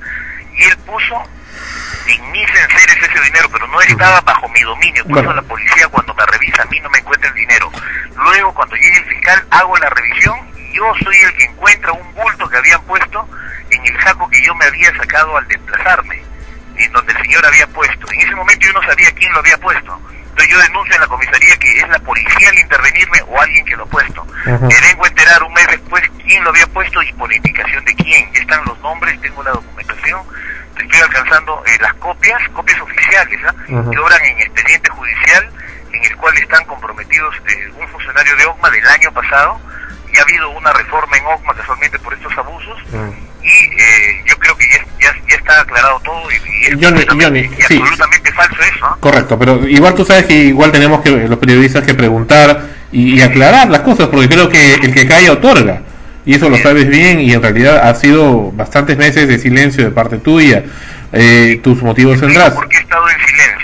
y 0.53 0.63
él 0.63 0.77
puso 0.77 1.23
en 2.07 2.31
mis 2.31 2.49
enseres 2.49 2.97
ese 3.01 3.19
dinero, 3.21 3.49
pero 3.51 3.67
no 3.67 3.81
estaba 3.81 4.21
bajo 4.21 4.47
mi 4.49 4.61
dominio. 4.61 5.05
Por 5.05 5.19
eso 5.19 5.33
la 5.33 5.41
policía 5.41 5.87
cuando 5.89 6.13
me 6.13 6.25
revisa 6.25 6.61
a 6.61 6.65
mí 6.65 6.79
no 6.79 6.89
me 6.89 6.99
encuentra 6.99 7.29
el 7.29 7.35
dinero. 7.35 7.71
Luego 8.15 8.53
cuando 8.53 8.75
llegue 8.75 8.97
el 8.97 9.05
fiscal 9.05 9.45
hago 9.49 9.77
la 9.77 9.89
revisión 9.89 10.37
y 10.55 10.75
yo 10.75 10.93
soy 11.03 11.15
el 11.17 11.33
que 11.37 11.45
encuentra 11.45 11.91
un 11.91 12.13
bulto 12.13 12.49
que 12.49 12.57
habían 12.57 12.81
puesto 12.83 13.27
en 13.71 13.85
el 13.85 14.03
saco 14.03 14.29
que 14.29 14.41
yo 14.43 14.53
me 14.55 14.65
había 14.65 14.95
sacado 14.95 15.37
al 15.37 15.47
desplazarme. 15.47 16.21
en 16.75 16.91
donde 16.93 17.11
el 17.13 17.21
señor 17.21 17.45
había 17.45 17.67
puesto. 17.67 18.11
En 18.11 18.21
ese 18.21 18.35
momento 18.35 18.65
yo 18.65 18.73
no 18.73 18.81
sabía 18.83 19.11
quién 19.11 19.31
lo 19.33 19.39
había 19.39 19.57
puesto. 19.57 19.99
Entonces 20.31 20.49
yo 20.49 20.59
denuncio 20.61 20.95
en 20.95 21.01
la 21.01 21.07
comisaría 21.07 21.57
que 21.57 21.77
es 21.77 21.89
la 21.89 21.99
policía 21.99 22.49
al 22.49 22.57
intervenirme 22.57 23.21
o 23.27 23.39
alguien 23.39 23.65
que 23.65 23.75
lo 23.75 23.83
ha 23.83 23.87
puesto. 23.87 24.25
Me 24.45 24.81
vengo 24.81 25.05
a 25.05 25.07
enterar 25.07 25.43
un 25.43 25.53
mes 25.53 25.67
después 25.67 26.01
quién 26.25 26.43
lo 26.43 26.49
había 26.49 26.65
puesto 26.67 27.03
y 27.03 27.13
por 27.13 27.31
indicación 27.31 27.83
de 27.85 27.93
quién. 27.95 28.29
Están 28.33 28.63
los 28.65 28.79
nombres, 28.79 29.19
tengo 29.21 29.43
la 29.43 29.51
documentación, 29.51 30.21
estoy 30.79 31.01
alcanzando 31.01 31.63
eh, 31.67 31.77
las 31.81 31.93
copias, 31.95 32.41
copias 32.53 32.81
oficiales, 32.81 33.39
¿ah? 33.45 33.53
que 33.67 33.99
obran 33.99 34.25
en 34.25 34.39
expediente 34.39 34.89
judicial 34.89 35.49
en 35.93 36.03
el 36.03 36.15
cual 36.17 36.37
están 36.37 36.65
comprometidos 36.65 37.35
eh, 37.47 37.69
un 37.77 37.87
funcionario 37.89 38.35
de 38.37 38.45
OCMA 38.45 38.69
del 38.69 38.87
año 38.87 39.11
pasado 39.11 39.59
y 40.13 40.17
ha 40.17 40.21
habido 40.21 40.49
una 40.49 40.73
reforma 40.73 41.17
en 41.17 41.25
OCMA 41.25 41.53
casualmente 41.53 41.99
por 41.99 42.13
estos 42.13 42.37
abusos 42.37 42.79
y 43.43 43.47
eh, 43.47 44.23
yo 44.27 44.35
creo 44.37 44.55
que 44.55 44.65
ya, 44.69 45.13
ya, 45.27 45.35
está 45.35 45.61
aclarado 45.61 45.99
todo 46.01 46.31
y, 46.31 46.35
es 46.65 46.73
absolutamente 46.73 48.31
falso 48.33 48.55
eso. 48.61 48.97
Correcto, 48.99 49.39
pero 49.39 49.67
igual 49.67 49.95
tú 49.95 50.05
sabes 50.05 50.25
que 50.25 50.35
igual 50.35 50.71
tenemos 50.71 51.01
que 51.01 51.09
los 51.11 51.39
periodistas 51.39 51.83
que 51.83 51.93
preguntar 51.93 52.61
y, 52.91 53.21
aclarar 53.21 53.69
las 53.69 53.81
cosas 53.81 54.07
porque 54.09 54.29
creo 54.29 54.49
que 54.49 54.75
el 54.75 54.93
que 54.93 55.07
cae 55.07 55.29
otorga 55.29 55.81
y 56.25 56.35
eso 56.35 56.49
lo 56.49 56.57
sabes 56.57 56.87
bien 56.87 57.19
y 57.19 57.33
en 57.33 57.41
realidad 57.41 57.89
ha 57.89 57.95
sido 57.95 58.51
bastantes 58.51 58.97
meses 58.97 59.27
de 59.27 59.39
silencio 59.39 59.83
de 59.85 59.91
parte 59.91 60.17
tuya. 60.19 60.63
Eh, 61.13 61.59
tus 61.61 61.81
motivos 61.81 62.19
tendrás. 62.19 62.51
¿Por 62.51 62.69
qué 62.69 62.77
he 62.77 62.79
estado 62.79 63.03
en 63.09 63.27
silencio? 63.27 63.60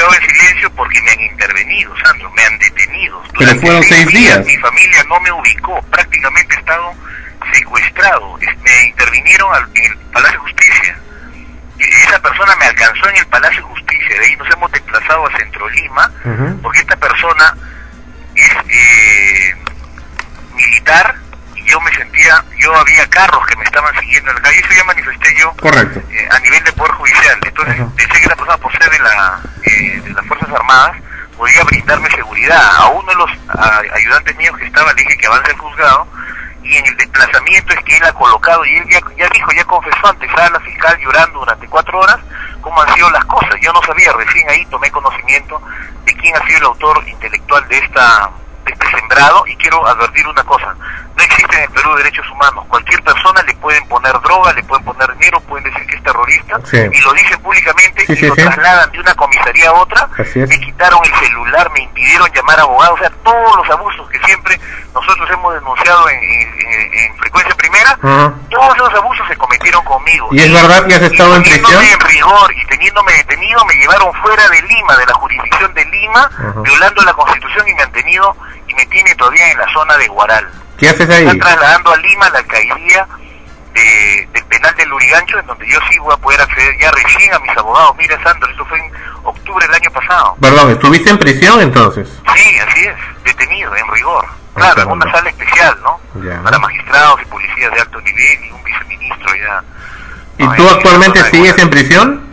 He 0.00 0.02
estado 0.02 0.14
en 0.14 0.36
silencio 0.36 0.70
porque 0.70 1.02
me 1.02 1.10
han 1.10 1.20
intervenido, 1.20 1.94
Sandro, 2.02 2.30
me 2.30 2.42
han 2.42 2.58
detenido. 2.58 3.22
Pero 3.38 3.54
fueron 3.56 3.82
seis 3.82 4.06
días. 4.06 4.46
Mi 4.46 4.56
familia 4.56 5.04
no 5.08 5.20
me 5.20 5.30
ubicó, 5.32 5.82
prácticamente 5.90 6.54
he 6.54 6.58
estado 6.58 6.94
secuestrado. 7.52 8.38
Me 8.38 8.86
intervinieron 8.86 9.50
en 9.74 9.84
el 9.84 9.98
Palacio 10.12 10.40
de 10.40 10.52
Justicia. 10.52 10.98
Esa 11.78 12.20
persona 12.20 12.56
me 12.56 12.66
alcanzó 12.66 13.08
en 13.10 13.16
el 13.16 13.26
Palacio 13.26 13.62
de 13.62 13.68
Justicia, 13.68 14.18
de 14.20 14.26
ahí 14.26 14.36
nos 14.36 14.50
hemos 14.50 14.72
desplazado 14.72 15.26
a 15.26 15.38
Centro 15.38 15.68
Lima, 15.68 16.12
porque 16.62 16.80
esta 16.80 16.96
persona 16.96 17.56
es 18.34 18.50
eh, 18.68 19.54
militar 20.54 21.14
yo 21.70 21.80
me 21.80 21.94
sentía, 21.94 22.44
yo 22.58 22.74
había 22.74 23.06
carros 23.08 23.46
que 23.46 23.56
me 23.56 23.64
estaban 23.64 23.94
siguiendo 24.00 24.30
en 24.30 24.36
la 24.36 24.42
calle, 24.42 24.58
eso 24.58 24.74
ya 24.74 24.84
manifesté 24.84 25.34
yo 25.38 25.52
Correcto. 25.60 26.00
Eh, 26.10 26.28
a 26.30 26.38
nivel 26.40 26.64
de 26.64 26.72
Poder 26.72 26.92
Judicial. 26.92 27.38
Entonces 27.46 27.76
pensé 27.96 28.20
que 28.20 28.28
la 28.28 28.36
persona 28.36 28.58
por 28.58 28.72
ser 28.76 28.90
de, 28.90 28.98
la, 28.98 29.40
eh, 29.62 30.00
de 30.02 30.10
las 30.10 30.26
Fuerzas 30.26 30.50
Armadas 30.50 30.96
podía 31.36 31.62
brindarme 31.64 32.10
seguridad. 32.10 32.76
A 32.76 32.88
uno 32.88 33.08
de 33.10 33.16
los 33.16 33.30
ayudantes 33.94 34.36
míos 34.36 34.56
que 34.58 34.66
estaba 34.66 34.92
le 34.92 35.02
dije 35.02 35.16
que 35.16 35.26
avance 35.26 35.52
el 35.52 35.58
juzgado 35.58 36.06
y 36.62 36.76
en 36.76 36.86
el 36.86 36.96
desplazamiento 36.96 37.72
es 37.72 37.84
que 37.84 37.96
él 37.96 38.04
ha 38.04 38.12
colocado, 38.12 38.64
y 38.64 38.76
él 38.76 38.84
ya, 38.90 39.00
ya 39.16 39.28
dijo, 39.32 39.50
ya 39.52 39.64
confesó 39.64 40.08
ante 40.08 40.26
la 40.26 40.60
fiscal 40.60 40.98
llorando 40.98 41.40
durante 41.40 41.66
cuatro 41.68 41.98
horas 41.98 42.18
cómo 42.60 42.80
han 42.82 42.94
sido 42.94 43.10
las 43.10 43.24
cosas. 43.24 43.54
Yo 43.62 43.72
no 43.72 43.80
sabía, 43.82 44.12
recién 44.12 44.48
ahí 44.50 44.64
tomé 44.66 44.90
conocimiento 44.90 45.60
de 46.04 46.14
quién 46.16 46.36
ha 46.36 46.46
sido 46.46 46.58
el 46.58 46.64
autor 46.64 47.02
intelectual 47.08 47.66
de 47.68 47.78
esta 47.78 48.30
de 48.64 48.72
este 48.72 48.90
sembrado 48.90 49.46
y 49.46 49.56
quiero 49.56 49.86
advertir 49.86 50.26
una 50.26 50.44
cosa, 50.44 50.74
no 51.20 51.26
existen 51.26 51.58
en 51.58 51.64
el 51.64 51.70
Perú 51.70 51.94
derechos 51.96 52.30
humanos, 52.30 52.64
cualquier 52.68 53.02
persona 53.02 53.42
le 53.42 53.54
pueden 53.56 53.86
poner 53.88 54.12
droga, 54.20 54.52
le 54.54 54.62
pueden 54.62 54.84
poner 54.84 55.12
dinero, 55.18 55.40
pueden 55.42 55.64
decir 55.64 55.86
que 55.86 55.96
es 55.96 56.02
terrorista 56.02 56.58
y 56.72 57.00
lo 57.00 57.12
dicen 57.12 57.42
públicamente 57.42 58.04
y 58.08 58.26
lo 58.26 58.34
trasladan 58.34 58.90
de 58.90 59.00
una 59.00 59.14
comisaría 59.14 59.68
a 59.68 59.72
otra, 59.74 60.08
me 60.16 60.60
quitaron 60.60 61.00
el 61.04 61.14
celular, 61.26 61.70
me 61.72 61.82
impidieron 61.82 62.30
llamar 62.32 62.58
a 62.60 62.62
abogados, 62.62 62.98
o 62.98 63.02
sea, 63.02 63.10
todos 63.22 63.56
los 63.56 63.70
abusos 63.70 64.08
que 64.08 64.18
siempre 64.20 64.58
nosotros 64.94 65.28
hemos 65.30 65.54
denunciado 65.54 66.08
en, 66.08 67.16
frecuencia 67.18 67.54
primera, 67.54 67.98
todos 68.50 68.76
esos 68.76 68.94
abusos 68.94 69.28
se 69.28 69.36
cometieron 69.36 69.84
conmigo. 69.84 70.28
¿Y 70.32 70.40
es 70.40 70.52
verdad 70.52 70.86
que 70.86 70.94
has 70.94 71.02
estado 71.02 71.36
en 71.36 71.42
prisión? 71.42 71.82
en 71.82 72.00
rigor 72.00 72.54
y 72.54 72.66
teniéndome 72.66 73.12
detenido 73.12 73.64
me 73.66 73.74
llevaron 73.74 74.12
fuera 74.14 74.48
de 74.48 74.62
Lima, 74.62 74.96
de 74.96 75.06
la 75.06 75.14
jurisdicción 75.14 75.74
de 75.74 75.84
Lima, 75.84 76.30
violando 76.62 77.02
la 77.02 77.12
constitución 77.12 77.68
y 77.68 77.74
me 77.74 77.82
han 77.82 77.92
tenido 77.92 78.36
y 78.68 78.74
me 78.74 78.86
tiene 78.86 79.14
todavía 79.16 79.50
en 79.50 79.58
la 79.58 79.72
zona 79.72 79.96
de 79.98 80.08
Guaral. 80.08 80.48
¿Qué 80.80 80.88
haces 80.88 81.10
ahí? 81.10 81.24
Están 81.26 81.38
trasladando 81.38 81.92
a 81.92 81.96
Lima 81.98 82.30
la 82.30 82.38
alcaldía 82.38 83.06
de, 83.74 84.28
del 84.32 84.44
penal 84.46 84.74
del 84.76 84.88
Lurigancho, 84.88 85.38
en 85.38 85.46
donde 85.46 85.68
yo 85.68 85.78
sí 85.90 85.98
voy 85.98 86.14
a 86.14 86.16
poder 86.16 86.40
acceder 86.40 86.74
ya 86.80 86.90
recién 86.90 87.34
a 87.34 87.38
mis 87.38 87.56
abogados. 87.56 87.94
Mira, 87.98 88.20
Sandro, 88.22 88.50
esto 88.50 88.64
fue 88.64 88.78
en 88.78 88.90
octubre 89.22 89.66
del 89.66 89.74
año 89.74 89.90
pasado. 89.90 90.36
Perdón, 90.40 90.70
¿estuviste 90.70 91.10
en 91.10 91.18
prisión 91.18 91.60
entonces? 91.60 92.08
Sí, 92.34 92.58
así 92.58 92.80
es, 92.80 92.96
detenido, 93.24 93.76
en 93.76 93.88
rigor. 93.92 94.26
Claro, 94.54 94.82
en 94.82 94.90
una 94.90 95.12
sala 95.12 95.28
especial, 95.28 95.76
¿no? 95.82 96.00
Para 96.42 96.58
magistrados 96.58 97.20
y 97.22 97.24
policías 97.26 97.72
de 97.72 97.80
alto 97.80 98.00
nivel 98.00 98.44
y 98.44 98.50
un 98.50 98.64
viceministro 98.64 99.34
ya. 99.36 99.62
¿Y 100.38 100.48
tú 100.56 100.68
actualmente 100.68 101.22
sigues 101.30 101.58
en 101.58 101.70
prisión? 101.70 102.29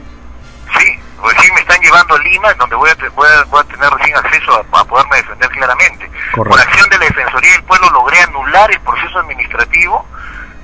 Recién 1.28 1.54
me 1.54 1.60
están 1.60 1.82
llevando 1.82 2.16
a 2.16 2.20
Lima, 2.20 2.54
donde 2.54 2.76
voy 2.76 2.90
a, 2.90 3.10
voy 3.10 3.28
a, 3.28 3.44
voy 3.46 3.60
a 3.60 3.63
tener 3.63 3.90
recién 3.90 4.16
acceso 4.16 4.66
a, 4.72 4.84
poderme 4.86 5.18
defender 5.18 5.50
claramente. 5.50 6.10
Por 6.34 6.60
acción 6.60 6.90
de 6.90 6.98
la 6.98 7.06
Defensoría 7.06 7.52
del 7.52 7.63
Pueblo 7.63 7.90
logré 7.90 8.20
anular 8.22 8.72
el 8.72 8.80
proceso 8.82 9.20
administrativo 9.20 10.06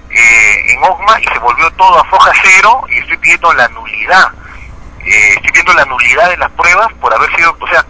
eh, 0.10 0.72
en 0.72 0.84
OGMA 0.84 1.20
y 1.20 1.24
se 1.26 1.40
volvió 1.40 1.70
todo 1.72 2.00
a 2.00 2.06
foja 2.06 2.32
cero 2.42 2.86
y 2.90 3.00
estoy 3.00 3.18
pidiendo 3.18 3.52
la 3.54 3.68
nulidad. 3.70 4.32
Eh, 5.06 5.34
estoy 5.36 5.52
pidiendo 5.52 5.74
la 5.74 5.86
nulidad 5.86 6.30
de 6.30 6.38
las 6.38 6.52
pruebas 6.52 6.88
por 7.02 7.14
haber 7.14 7.36
sido, 7.36 7.58
o 7.60 7.68
sea, 7.68 7.86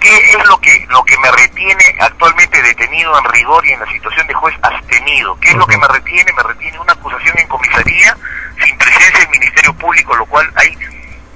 ¿qué 0.00 0.16
es 0.16 0.48
lo 0.48 0.58
que 0.58 0.86
lo 0.88 1.04
que 1.04 1.16
me 1.18 1.30
retiene 1.30 1.84
actualmente 2.00 2.62
detenido 2.62 3.16
en 3.16 3.24
rigor 3.32 3.64
y 3.66 3.72
en 3.72 3.80
la 3.80 3.86
situación 3.92 4.26
de 4.26 4.34
juez 4.34 4.56
abstenido? 4.62 5.38
¿Qué 5.40 5.50
es 5.50 5.56
lo 5.56 5.66
que 5.66 5.76
me 5.76 5.86
retiene? 5.86 6.32
Me 6.32 6.42
retiene 6.42 6.80
una 6.80 6.94
acusación 6.94 7.38
en 7.38 7.46
comisaría 7.46 8.16
sin 8.64 8.76
presencia 8.76 9.20
del 9.20 9.28
Ministerio 9.28 9.72
Público, 9.74 10.16
lo 10.16 10.26
cual 10.26 10.50
hay 10.56 10.76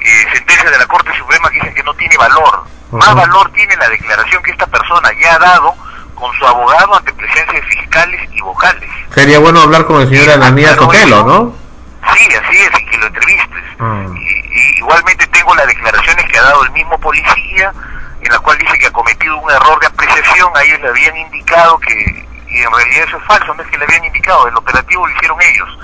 eh, 0.04 0.26
sentencia 0.32 0.70
de 0.70 0.78
la 0.78 0.86
Corte 0.86 1.10
Suprema 1.16 1.48
que 1.50 1.56
dicen 1.56 1.74
que 1.74 1.82
no 1.82 1.94
tiene 1.94 2.16
valor. 2.16 2.64
Más 2.90 3.14
valor 3.14 3.50
tiene 3.52 3.74
la 3.76 3.88
declaración 3.88 4.42
que 4.42 4.50
esta 4.50 4.66
persona 4.66 5.10
ya 5.20 5.36
ha 5.36 5.38
dado 5.38 5.74
con 6.14 6.32
su 6.34 6.46
abogado 6.46 6.94
ante 6.94 7.12
presencia 7.14 7.52
de 7.52 7.62
fiscales 7.62 8.20
y 8.32 8.40
vocales. 8.42 8.88
Sería 9.14 9.38
bueno 9.38 9.60
hablar 9.62 9.86
con 9.86 10.02
el 10.02 10.08
señor 10.08 10.30
Ananías 10.30 10.76
Sotelo, 10.76 11.24
¿no? 11.24 11.54
Sí, 12.14 12.28
así 12.34 12.58
es, 12.58 12.80
y 12.80 12.84
que 12.86 12.98
lo 12.98 13.06
entrevistes. 13.06 13.62
Mm. 13.78 14.16
Y, 14.16 14.78
igualmente 14.78 15.26
tengo 15.28 15.54
las 15.54 15.66
declaraciones 15.66 16.30
que 16.30 16.38
ha 16.38 16.42
dado 16.42 16.64
el 16.64 16.70
mismo 16.72 16.98
policía, 16.98 17.72
en 18.20 18.32
la 18.32 18.38
cual 18.40 18.58
dice 18.58 18.78
que 18.78 18.86
ha 18.86 18.92
cometido 18.92 19.36
un 19.38 19.50
error 19.50 19.80
de 19.80 19.86
apreciación, 19.86 20.50
a 20.54 20.62
ellos 20.62 20.80
le 20.80 20.88
habían 20.88 21.16
indicado 21.16 21.78
que, 21.78 22.26
y 22.48 22.58
en 22.60 22.72
realidad 22.72 23.04
eso 23.08 23.16
es 23.16 23.24
falso, 23.24 23.54
no 23.54 23.62
es 23.62 23.68
que 23.68 23.78
le 23.78 23.84
habían 23.84 24.04
indicado, 24.04 24.48
el 24.48 24.56
operativo 24.56 25.06
lo 25.06 25.14
hicieron 25.14 25.38
ellos, 25.40 25.78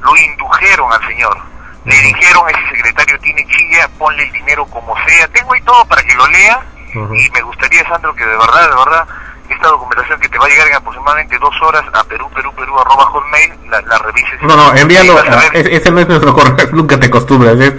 lo 0.00 0.16
indujeron 0.16 0.92
al 0.92 1.06
señor 1.06 1.53
le 1.84 1.94
dijeron, 1.94 2.42
ese 2.48 2.76
secretario 2.76 3.18
tiene 3.20 3.46
chilla, 3.46 3.88
ponle 3.98 4.22
el 4.24 4.32
dinero 4.32 4.64
como 4.66 4.94
sea. 5.06 5.28
Tengo 5.28 5.52
ahí 5.52 5.60
todo 5.62 5.84
para 5.86 6.02
que 6.02 6.14
lo 6.14 6.26
lea 6.28 6.64
y 6.94 7.30
me 7.30 7.42
gustaría, 7.42 7.86
Sandro, 7.88 8.14
que 8.14 8.24
de 8.24 8.36
verdad, 8.36 8.70
de 8.70 8.76
verdad, 8.76 9.06
esta 9.48 9.68
documentación 9.68 10.20
que 10.20 10.28
te 10.28 10.38
va 10.38 10.46
a 10.46 10.48
llegar 10.48 10.68
en 10.68 10.74
aproximadamente 10.74 11.38
dos 11.38 11.54
horas 11.62 11.84
a 11.92 12.04
Perú, 12.04 12.30
Perú, 12.34 12.52
Perú, 12.56 12.78
arroba 12.78 13.04
hotmail, 13.06 13.52
la, 13.68 13.80
la 13.82 13.98
revises. 13.98 14.42
No, 14.42 14.56
no, 14.56 14.74
envíalo, 14.74 15.16
ese 15.52 15.90
no 15.90 16.00
es 16.00 16.08
nuestro 16.08 16.34
correo, 16.36 16.68
nunca 16.72 16.98
te 16.98 17.06
acostumbras, 17.06 17.56
es 17.58 17.74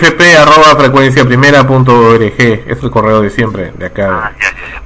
fp 0.00 0.36
arroba 0.36 0.76
frecuencia 0.76 1.24
primera 1.24 1.66
punto 1.66 1.94
org, 1.94 2.34
es 2.38 2.82
el 2.82 2.90
correo 2.90 3.20
de 3.20 3.30
siempre, 3.30 3.72
de 3.76 3.86
acá, 3.86 4.32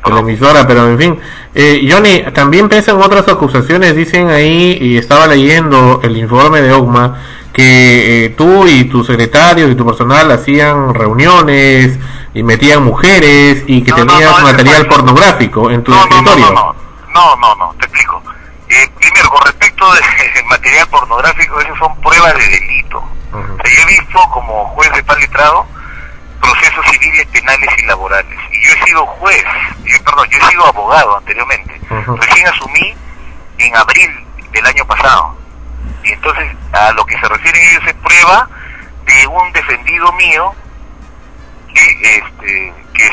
ah, 0.02 0.10
la 0.10 0.20
emisora, 0.20 0.66
pero 0.66 0.88
en 0.88 0.98
fin. 0.98 1.20
Eh, 1.54 1.88
Johnny, 1.90 2.24
también 2.34 2.68
pesan 2.68 3.00
otras 3.00 3.26
acusaciones, 3.28 3.96
dicen 3.96 4.28
ahí, 4.28 4.76
y 4.80 4.98
estaba 4.98 5.26
leyendo 5.26 6.00
el 6.02 6.16
informe 6.16 6.60
de 6.60 6.72
OGMA, 6.72 7.16
que 7.58 8.26
eh, 8.26 8.28
tú 8.38 8.68
y 8.68 8.84
tu 8.84 9.02
secretario 9.02 9.68
y 9.68 9.74
tu 9.74 9.84
personal 9.84 10.30
hacían 10.30 10.94
reuniones 10.94 11.98
y 12.32 12.44
metían 12.44 12.84
mujeres 12.84 13.64
y 13.66 13.82
que 13.82 13.92
tenías 13.92 14.40
material 14.44 14.86
pornográfico 14.86 15.68
en 15.68 15.82
tu 15.82 15.92
escritorio. 15.92 16.54
No, 17.12 17.34
no, 17.34 17.54
no, 17.56 17.74
te 17.80 17.86
explico. 17.86 18.22
Eh, 18.68 18.88
primero, 19.00 19.28
con 19.30 19.44
respecto 19.44 19.92
del 19.92 20.44
material 20.48 20.86
pornográfico, 20.86 21.60
esas 21.60 21.76
son 21.80 22.00
pruebas 22.00 22.32
de 22.36 22.46
delito. 22.46 23.02
yo 23.32 23.82
he 23.82 23.86
visto 23.86 24.20
como 24.32 24.66
juez 24.76 24.92
de 24.92 25.02
tal 25.02 25.18
letrado 25.18 25.66
procesos 26.40 26.86
civiles, 26.92 27.26
penales 27.26 27.70
y 27.76 27.86
laborales. 27.86 28.38
Y 28.52 28.66
yo 28.68 28.72
he 28.72 28.86
sido 28.86 29.04
juez, 29.04 29.44
perdón, 30.04 30.28
yo 30.30 30.38
he 30.38 30.50
sido 30.50 30.64
abogado 30.64 31.16
anteriormente. 31.16 31.80
Recién 31.90 32.46
asumí 32.46 32.94
en 33.58 33.76
abril 33.76 34.10
del 34.52 34.64
año 34.64 34.84
pasado. 34.86 35.36
Y 36.08 36.12
entonces 36.12 36.56
a 36.72 36.92
lo 36.92 37.04
que 37.04 37.18
se 37.18 37.28
refieren 37.28 37.62
ellos 37.70 37.82
es 37.86 37.94
prueba 37.94 38.48
de 39.04 39.26
un 39.26 39.52
defendido 39.52 40.10
mío 40.12 40.54
que 41.74 42.16
este 42.16 42.74
que, 42.94 43.12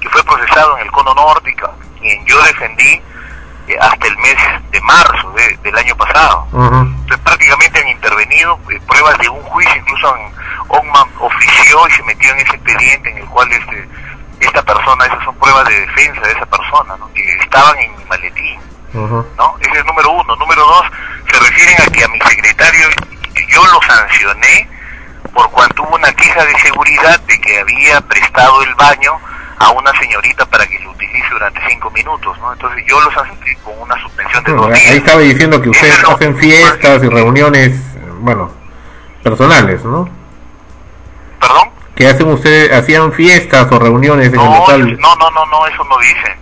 que, 0.00 0.08
fue 0.08 0.22
procesado 0.24 0.78
en 0.78 0.84
el 0.84 0.92
cono 0.92 1.12
norte 1.14 1.54
quien 2.00 2.24
yo 2.24 2.42
defendí 2.44 3.02
eh, 3.68 3.76
hasta 3.80 4.06
el 4.06 4.16
mes 4.18 4.36
de 4.70 4.80
marzo 4.80 5.34
del 5.62 5.76
año 5.76 5.96
pasado. 5.96 6.46
Entonces 6.52 7.18
prácticamente 7.24 7.80
han 7.80 7.88
intervenido 7.88 8.58
eh, 8.70 8.80
pruebas 8.86 9.18
de 9.18 9.28
un 9.28 9.42
juicio, 9.42 9.76
incluso 9.76 10.14
han, 10.14 10.32
ofició 11.20 11.88
y 11.88 11.92
se 11.92 12.02
metió 12.04 12.30
en 12.32 12.38
ese 12.38 12.56
expediente 12.56 13.10
en 13.10 13.18
el 13.18 13.26
cual 13.26 13.52
este 13.52 13.88
esta 14.40 14.62
persona, 14.62 15.06
esas 15.06 15.24
son 15.24 15.34
pruebas 15.36 15.66
de 15.68 15.80
defensa 15.80 16.20
de 16.20 16.32
esa 16.32 16.46
persona, 16.46 16.94
que 17.14 17.22
estaban 17.38 17.78
en 17.78 17.96
mi 17.96 18.04
maletín. 18.04 18.60
¿No? 18.92 19.56
Ese 19.60 19.78
es 19.78 19.84
número 19.86 20.10
uno. 20.10 20.36
Número 20.36 20.62
dos, 20.62 20.86
se 21.30 21.38
refieren 21.38 21.74
a 21.82 21.90
que 21.90 22.04
a 22.04 22.08
mi 22.08 22.18
secretario 22.20 22.88
yo 23.48 23.62
lo 23.66 23.80
sancioné 23.82 24.68
por 25.34 25.50
cuanto 25.50 25.82
hubo 25.82 25.96
una 25.96 26.12
queja 26.12 26.44
de 26.44 26.58
seguridad 26.60 27.20
de 27.20 27.40
que 27.40 27.60
había 27.60 28.00
prestado 28.00 28.62
el 28.62 28.74
baño 28.74 29.12
a 29.58 29.70
una 29.70 29.92
señorita 29.98 30.46
para 30.46 30.66
que 30.66 30.78
lo 30.80 30.90
utilice 30.90 31.28
durante 31.30 31.60
cinco 31.68 31.90
minutos, 31.90 32.38
¿no? 32.38 32.52
Entonces 32.52 32.84
yo 32.86 33.00
los 33.00 33.16
asistí 33.16 33.54
con 33.56 33.78
una 33.80 34.00
suspensión 34.00 34.44
de 34.44 34.52
dos 34.52 34.66
días. 34.68 34.90
Ahí 34.90 34.96
estaba 34.98 35.20
diciendo 35.20 35.60
que 35.60 35.70
ustedes 35.70 36.04
hacen 36.04 36.36
fiestas 36.36 37.02
y 37.02 37.08
reuniones, 37.08 37.78
bueno, 38.20 38.50
personales, 39.22 39.84
¿no? 39.84 40.08
¿Perdón? 41.40 41.70
Que 41.94 42.06
hacen 42.06 42.28
ustedes, 42.28 42.72
hacían 42.72 43.12
fiestas 43.12 43.70
o 43.70 43.78
reuniones 43.78 44.28
en 44.28 44.36
no, 44.36 44.44
el 44.44 44.58
local. 44.58 44.98
No, 45.00 45.16
no, 45.16 45.30
no, 45.30 45.46
no, 45.46 45.66
eso 45.66 45.84
no 45.84 45.98
dice. 45.98 46.36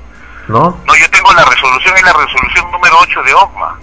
¿No? 0.48 0.78
No, 0.84 0.94
yo 0.96 1.10
tengo 1.10 1.32
la 1.32 1.44
resolución, 1.44 1.96
es 1.96 2.02
la 2.02 2.12
resolución 2.12 2.70
número 2.70 2.96
8 3.00 3.22
de 3.22 3.34
OCMA. 3.34 3.78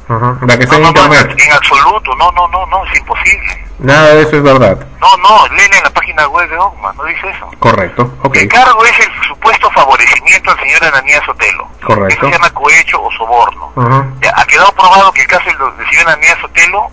La 0.45 0.58
que 0.58 0.63
está 0.63 0.76
en 0.78 0.86
internet. 0.86 1.36
en 1.38 1.54
absoluto, 1.54 2.15
no, 2.15 2.32
no, 2.32 2.47
no, 2.50 2.65
no, 2.67 2.86
es 2.86 2.97
imposible. 3.00 3.65
Nada 3.80 4.13
de 4.13 4.21
eso 4.21 4.38
es 4.38 4.43
verdad. 4.43 4.78
No, 5.00 5.08
no, 5.17 5.47
léele 5.56 5.78
en 5.78 5.84
la 5.84 5.89
página 5.89 6.28
web 6.28 6.47
de 6.50 6.58
OCMA, 6.58 6.93
no 6.93 7.04
dice 7.06 7.30
eso. 7.30 7.50
Correcto, 7.60 8.13
ok. 8.21 8.36
El 8.36 8.47
cargo 8.47 8.86
es 8.86 9.00
el 9.00 9.28
supuesto 9.28 9.71
favorecimiento 9.71 10.52
al 10.52 10.60
señor 10.60 10.84
Ananías 10.86 11.24
Sotelo. 11.26 11.67
Correcto. 11.84 12.26
Se 12.26 12.32
llama 12.32 12.50
cohecho 12.52 13.02
o 13.02 13.12
soborno. 13.12 13.74
ya, 14.21 14.34
ha 14.36 14.45
quedado 14.45 14.71
probado 14.74 15.12
que 15.13 15.21
el 15.21 15.28
caso 15.28 15.45
del 15.45 15.89
señor 15.89 16.10
Ananías 16.10 16.38
Sotelo 16.41 16.91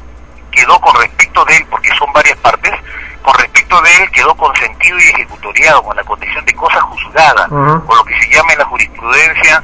quedó 0.50 0.80
con 0.80 0.94
respecto 0.96 1.44
de 1.44 1.56
él, 1.56 1.66
porque 1.70 1.90
son 1.98 2.12
varias 2.12 2.36
partes, 2.38 2.72
con 3.28 3.38
respecto 3.40 3.78
de 3.82 3.94
él 3.94 4.10
quedó 4.10 4.34
consentido 4.34 4.98
y 4.98 5.08
ejecutoriado 5.08 5.82
con 5.82 5.94
la 5.94 6.02
condición 6.02 6.42
de 6.46 6.54
cosa 6.54 6.80
juzgada, 6.80 7.46
o 7.50 7.94
lo 7.94 8.04
que 8.04 8.18
se 8.22 8.30
llama 8.30 8.54
en 8.54 8.58
la 8.58 8.64
jurisprudencia 8.64 9.62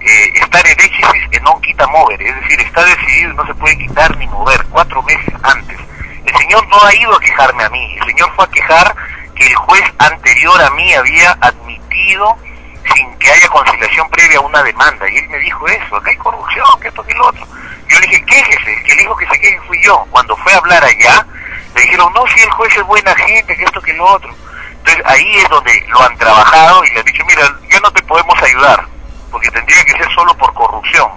eh, 0.00 0.32
estar 0.36 0.66
erechisis 0.66 1.28
en 1.30 1.42
non 1.44 1.60
quita 1.60 1.86
mover, 1.88 2.16
es 2.22 2.34
decir, 2.40 2.58
está 2.60 2.82
decidido 2.82 3.32
y 3.32 3.36
no 3.36 3.46
se 3.46 3.54
puede 3.56 3.76
quitar 3.76 4.16
ni 4.16 4.26
mover 4.28 4.64
cuatro 4.70 5.02
meses 5.02 5.34
antes. 5.42 5.78
El 6.24 6.34
señor 6.38 6.66
no 6.68 6.82
ha 6.82 6.94
ido 6.94 7.14
a 7.14 7.20
quejarme 7.20 7.62
a 7.64 7.68
mí, 7.68 7.96
el 8.00 8.06
señor 8.06 8.32
fue 8.34 8.46
a 8.46 8.48
quejar 8.48 8.96
que 9.34 9.46
el 9.46 9.54
juez 9.56 9.84
anterior 9.98 10.62
a 10.62 10.70
mí 10.70 10.94
había 10.94 11.36
admitido 11.42 12.34
sin 12.94 13.14
que 13.18 13.30
haya 13.30 13.48
conciliación 13.48 14.08
previa 14.08 14.38
a 14.38 14.40
una 14.40 14.62
demanda, 14.62 15.04
y 15.10 15.18
él 15.18 15.28
me 15.28 15.38
dijo 15.38 15.68
eso, 15.68 15.96
acá 15.96 16.10
hay 16.10 16.16
corrupción, 16.16 16.80
que 16.80 16.88
esto, 16.88 17.04
que 17.04 17.12
lo 17.12 17.28
otro. 17.28 17.46
Yo 17.92 18.00
le 18.00 18.06
dije, 18.06 18.24
quéjese, 18.24 18.72
el 18.72 18.82
que 18.84 18.94
le 18.94 19.02
dijo 19.02 19.16
que 19.16 19.26
se 19.26 19.38
queje 19.38 19.60
fui 19.66 19.78
yo. 19.84 20.06
Cuando 20.10 20.34
fue 20.38 20.52
a 20.52 20.56
hablar 20.56 20.82
allá, 20.82 21.26
le 21.74 21.82
dijeron, 21.82 22.12
no, 22.14 22.26
si 22.26 22.40
el 22.40 22.50
juez 22.50 22.74
es 22.74 22.82
buena 22.84 23.14
gente, 23.14 23.54
que 23.54 23.64
esto, 23.64 23.80
que 23.82 23.92
lo 23.92 24.04
otro. 24.06 24.34
Entonces 24.78 25.02
ahí 25.06 25.36
es 25.36 25.48
donde 25.48 25.84
lo 25.88 26.02
han 26.02 26.16
trabajado 26.16 26.84
y 26.84 26.90
le 26.90 27.00
han 27.00 27.04
dicho, 27.04 27.24
mira, 27.26 27.42
ya 27.70 27.80
no 27.80 27.90
te 27.92 28.02
podemos 28.02 28.42
ayudar, 28.42 28.86
porque 29.30 29.50
tendría 29.50 29.84
que 29.84 29.92
ser 29.92 30.10
solo 30.14 30.34
por 30.38 30.52
corrupción. 30.54 31.10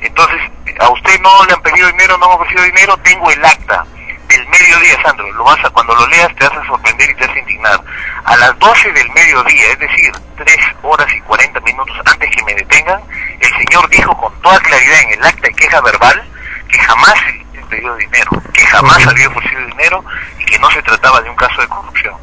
Entonces, 0.00 0.40
a 0.80 0.88
usted 0.90 1.20
no 1.20 1.44
le 1.46 1.52
han 1.52 1.62
pedido 1.62 1.88
dinero, 1.88 2.18
no 2.18 2.26
hemos 2.26 2.40
ofrecido 2.40 2.64
dinero, 2.64 2.96
tengo 2.98 3.30
el 3.30 3.44
acta 3.44 3.86
del 4.28 4.46
mediodía, 4.48 5.02
Sandro, 5.02 5.30
lo 5.32 5.44
vas 5.44 5.64
a, 5.64 5.70
cuando 5.70 5.94
lo 5.94 6.06
leas 6.08 6.34
te 6.36 6.48
vas 6.48 6.58
a 6.58 6.66
sorprender 6.66 7.10
y 7.10 7.14
te 7.14 7.26
vas 7.26 7.36
a 7.36 7.40
indignar. 7.40 7.80
A 8.24 8.36
las 8.36 8.58
12 8.58 8.92
del 8.92 9.10
mediodía, 9.10 9.72
es 9.72 9.78
decir, 9.78 10.12
3 10.36 10.56
horas 10.82 11.06
y 11.14 11.20
40 11.22 11.60
minutos 11.60 11.96
antes 12.04 12.30
que 12.30 12.42
me 12.44 12.54
detengan, 12.54 13.00
el 13.40 13.50
señor 13.50 13.88
dijo 13.88 14.16
con 14.16 14.32
toda 14.42 14.58
claridad 14.60 15.00
en 15.02 15.18
el 15.18 15.24
acta 15.24 15.48
de 15.48 15.54
queja 15.54 15.80
verbal 15.80 16.22
que 16.68 16.78
jamás 16.78 17.14
le 17.54 17.62
pedido 17.68 17.94
dinero, 17.96 18.30
que 18.52 18.66
jamás 18.66 19.06
había 19.06 19.28
ofrecido 19.28 19.64
dinero 19.66 20.04
y 20.38 20.44
que 20.44 20.58
no 20.58 20.70
se 20.70 20.82
trataba 20.82 21.20
de 21.20 21.30
un 21.30 21.36
caso 21.36 21.60
de 21.60 21.68
corrupción. 21.68 22.14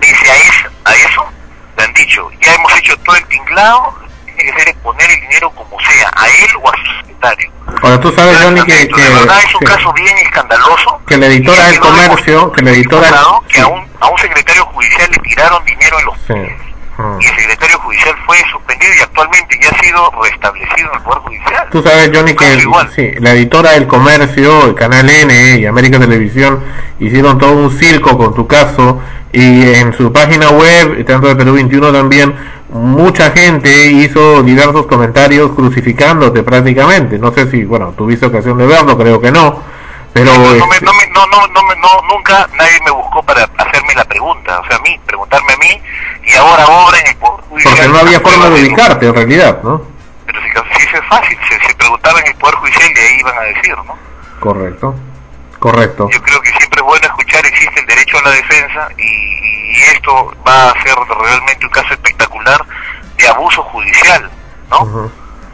Dice 0.00 0.30
a 0.30 0.36
eso, 0.36 0.68
a 0.84 0.94
eso 0.94 1.32
le 1.76 1.84
han 1.84 1.94
dicho, 1.94 2.30
ya 2.40 2.54
hemos 2.54 2.72
hecho 2.76 2.96
todo 3.00 3.16
el 3.16 3.26
tinglado, 3.26 3.98
que 4.44 4.58
ser 4.58 4.68
exponer 4.68 5.10
el 5.10 5.20
dinero 5.20 5.50
como 5.50 5.78
sea, 5.80 6.10
a 6.14 6.26
él 6.26 6.50
o 6.62 6.68
a 6.68 6.72
su 6.76 7.00
secretario. 7.00 7.50
Ahora 7.82 8.00
tú 8.00 8.12
sabes, 8.12 8.38
Johnny, 8.38 8.62
que, 8.62 8.88
que, 8.88 9.02
de 9.02 9.10
verdad 9.10 9.38
es 9.44 9.54
un 9.54 9.66
caso 9.66 9.92
bien 9.92 10.16
escandaloso. 10.18 11.00
Que 11.06 11.16
la 11.16 11.26
editora 11.26 11.66
del 11.68 11.80
comercio, 11.80 12.52
que 12.52 12.62
la 12.62 12.70
editora... 12.70 13.08
Que 13.48 13.60
a, 13.60 13.66
un, 13.66 13.86
a 14.00 14.08
un 14.08 14.18
secretario 14.18 14.64
judicial 14.66 15.10
le 15.10 15.18
tiraron 15.18 15.64
dinero 15.64 15.98
en 15.98 16.04
los 16.06 16.18
pies. 16.18 16.74
Y 17.20 17.26
el 17.26 17.36
secretario 17.36 17.78
judicial 17.80 18.14
fue 18.24 18.36
suspendido 18.52 18.92
y 18.96 19.02
actualmente 19.02 19.58
ya 19.60 19.68
ha 19.68 19.82
sido 19.82 20.12
restablecido 20.22 20.90
en 20.90 20.96
el 20.96 21.02
Poder 21.02 21.18
Judicial. 21.22 21.68
Tú 21.72 21.82
sabes, 21.82 22.10
Johnny, 22.14 22.34
que 22.34 22.60
sí, 22.94 23.10
la 23.18 23.32
editora 23.32 23.72
del 23.72 23.88
comercio, 23.88 24.66
el 24.66 24.74
Canal 24.76 25.10
N 25.10 25.58
y 25.58 25.66
América 25.66 25.98
Televisión 25.98 26.62
hicieron 27.00 27.38
todo 27.38 27.52
un 27.52 27.76
circo 27.76 28.16
con 28.16 28.32
tu 28.34 28.46
caso 28.46 29.02
y 29.32 29.74
en 29.74 29.92
su 29.94 30.12
página 30.12 30.50
web, 30.50 31.04
tanto 31.04 31.26
de 31.26 31.34
Perú 31.34 31.54
21 31.54 31.92
también, 31.92 32.32
mucha 32.74 33.30
gente 33.30 33.86
hizo 33.86 34.42
diversos 34.42 34.86
comentarios 34.86 35.52
crucificándote 35.52 36.42
prácticamente. 36.42 37.18
No 37.18 37.32
sé 37.32 37.48
si, 37.50 37.64
bueno, 37.64 37.94
tuviste 37.96 38.26
ocasión 38.26 38.58
de 38.58 38.66
verlo, 38.66 38.98
creo 38.98 39.20
que 39.20 39.30
no. 39.30 39.62
Pero 40.12 40.26
no, 40.26 40.38
no, 40.38 40.66
me, 40.66 40.80
no, 40.80 40.92
me, 40.92 41.06
no, 41.08 41.26
no, 41.26 41.46
no, 41.48 41.74
no, 41.74 42.14
nunca 42.14 42.48
nadie 42.56 42.78
me 42.84 42.90
buscó 42.92 43.22
para 43.22 43.42
hacerme 43.56 43.94
la 43.94 44.04
pregunta, 44.04 44.60
o 44.60 44.66
sea, 44.66 44.76
a 44.76 44.80
mí, 44.80 44.96
preguntarme 45.04 45.52
a 45.52 45.56
mí, 45.56 45.82
y 46.24 46.34
ahora 46.34 46.66
obra 46.66 46.98
en 47.00 47.06
el 47.08 47.16
Poder 47.16 47.44
Judicial. 47.48 47.74
Porque 47.74 47.92
no 47.92 47.98
había 47.98 48.20
forma 48.20 48.50
de 48.50 48.62
ubicarte 48.62 49.06
en 49.06 49.14
realidad, 49.14 49.60
¿no? 49.64 49.82
Pero 50.26 50.40
si, 50.40 50.80
si 50.80 50.96
es 50.96 51.04
fácil, 51.08 51.36
se, 51.48 51.66
se 51.66 51.74
preguntaba 51.74 52.20
en 52.20 52.28
el 52.28 52.34
Poder 52.36 52.54
Judicial 52.56 52.90
y 52.94 52.98
ahí 52.98 53.20
iban 53.20 53.36
a 53.36 53.40
decir, 53.40 53.76
¿no? 53.76 53.96
Correcto, 54.38 54.94
correcto. 55.64 56.10
Yo 56.12 56.20
creo 56.20 56.40
que 56.42 56.50
siempre 56.50 56.80
es 56.80 56.82
bueno 56.82 57.06
escuchar, 57.06 57.46
existe 57.46 57.80
el 57.80 57.86
derecho 57.86 58.18
a 58.18 58.22
la 58.22 58.30
defensa 58.32 58.88
y, 58.98 59.72
y 59.72 59.82
esto 59.94 60.36
va 60.46 60.68
a 60.68 60.82
ser 60.82 60.94
realmente 60.94 61.64
un 61.64 61.72
caso 61.72 61.94
espectacular 61.94 62.60
de 63.16 63.28
abuso 63.28 63.62
judicial, 63.62 64.30
¿no? 64.70 64.80
Uh 64.80 65.08
-huh. 65.08 65.10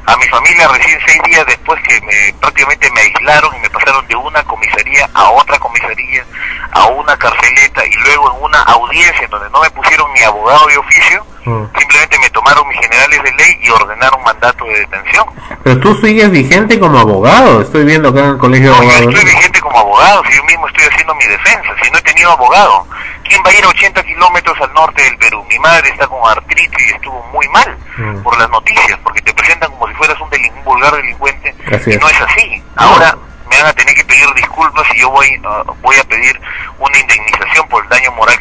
A 0.06 0.16
mi 0.16 0.26
familia 0.26 0.66
recién 0.66 0.98
seis 1.06 1.22
días 1.22 1.46
después 1.46 1.80
que 1.86 2.00
me, 2.00 2.34
prácticamente 2.40 2.90
me 2.90 3.02
aislaron 3.02 3.54
y 3.54 3.60
me 3.60 3.70
pasaron 3.70 4.04
de 4.08 4.16
una 4.16 4.42
comisaría 4.42 5.08
a 5.14 5.30
otra 5.30 5.56
comisaría, 5.60 6.24
a 6.72 6.86
una 6.86 7.16
carceleta 7.16 7.86
y 7.86 7.94
luego 7.94 8.32
en 8.34 8.42
una 8.42 8.62
audiencia 8.62 9.22
en 9.22 9.30
donde 9.30 9.48
no 9.50 9.60
me 9.60 9.70
pusieron 9.70 10.12
ni 10.12 10.22
abogado 10.24 10.66
de 10.66 10.76
oficio, 10.76 11.24
uh. 11.46 11.66
simplemente 11.78 12.18
me 12.18 12.30
tomaron 12.30 12.68
mis 12.68 12.78
generales 12.80 13.22
de 13.22 13.32
ley 13.32 13.58
y 13.62 13.70
ordenaron 13.70 14.22
mandato 14.22 14.64
de 14.64 14.80
detención. 14.80 15.26
Pero 15.62 15.80
tú 15.80 15.94
sigues 15.96 16.30
vigente 16.30 16.78
como 16.78 16.98
abogado, 16.98 17.62
estoy 17.62 17.84
viendo 17.84 18.08
acá 18.08 18.20
en 18.20 18.30
el 18.30 18.38
colegio 18.38 18.70
no, 18.70 18.80
de 18.80 18.80
abogados. 18.80 19.04
Yo 19.04 19.10
estoy 19.10 19.34
vigente 19.34 19.60
como 19.60 19.78
abogado, 19.78 20.22
si 20.28 20.36
yo 20.36 20.44
mismo 20.44 20.68
estoy 20.68 20.84
haciendo 20.84 21.14
mi 21.14 21.24
defensa, 21.26 21.68
si 21.82 21.90
no 21.90 21.98
he 21.98 22.02
tenido 22.02 22.30
abogado. 22.32 22.86
¿Quién 23.30 23.42
va 23.46 23.50
a 23.50 23.54
ir 23.54 23.64
a 23.64 23.68
80 23.68 24.02
kilómetros 24.02 24.60
al 24.60 24.72
norte 24.74 25.02
del 25.02 25.16
Perú? 25.18 25.44
Mi 25.48 25.58
madre 25.60 25.88
está 25.88 26.06
con 26.08 26.18
artritis 26.28 26.86
y 26.88 26.94
estuvo 26.94 27.22
muy 27.32 27.46
mal 27.48 27.78
mm. 27.96 28.22
por 28.22 28.36
las 28.36 28.50
noticias, 28.50 28.98
porque 29.04 29.20
te 29.22 29.32
presentan 29.32 29.70
como 29.70 29.86
si 29.86 29.94
fueras 29.94 30.20
un, 30.20 30.30
vulgar 30.64 30.96
delincuente 30.96 31.54
y 31.86 31.96
no 31.96 32.08
es 32.08 32.20
así. 32.20 32.62
Ahora 32.74 33.16
me 33.48 33.56
van 33.56 33.66
a 33.66 33.72
tener 33.72 33.94
que 33.94 34.04
pedir 34.04 34.26
disculpas 34.34 34.84
y 34.94 35.00
yo 35.00 35.10
voy, 35.10 35.28
uh, 35.38 35.72
voy 35.82 35.96
a 35.96 36.04
pedir 36.04 36.40
una 36.78 36.98
indemnización 36.98 37.68
por 37.68 37.84
el 37.84 37.88
daño 37.88 38.10
moral 38.12 38.38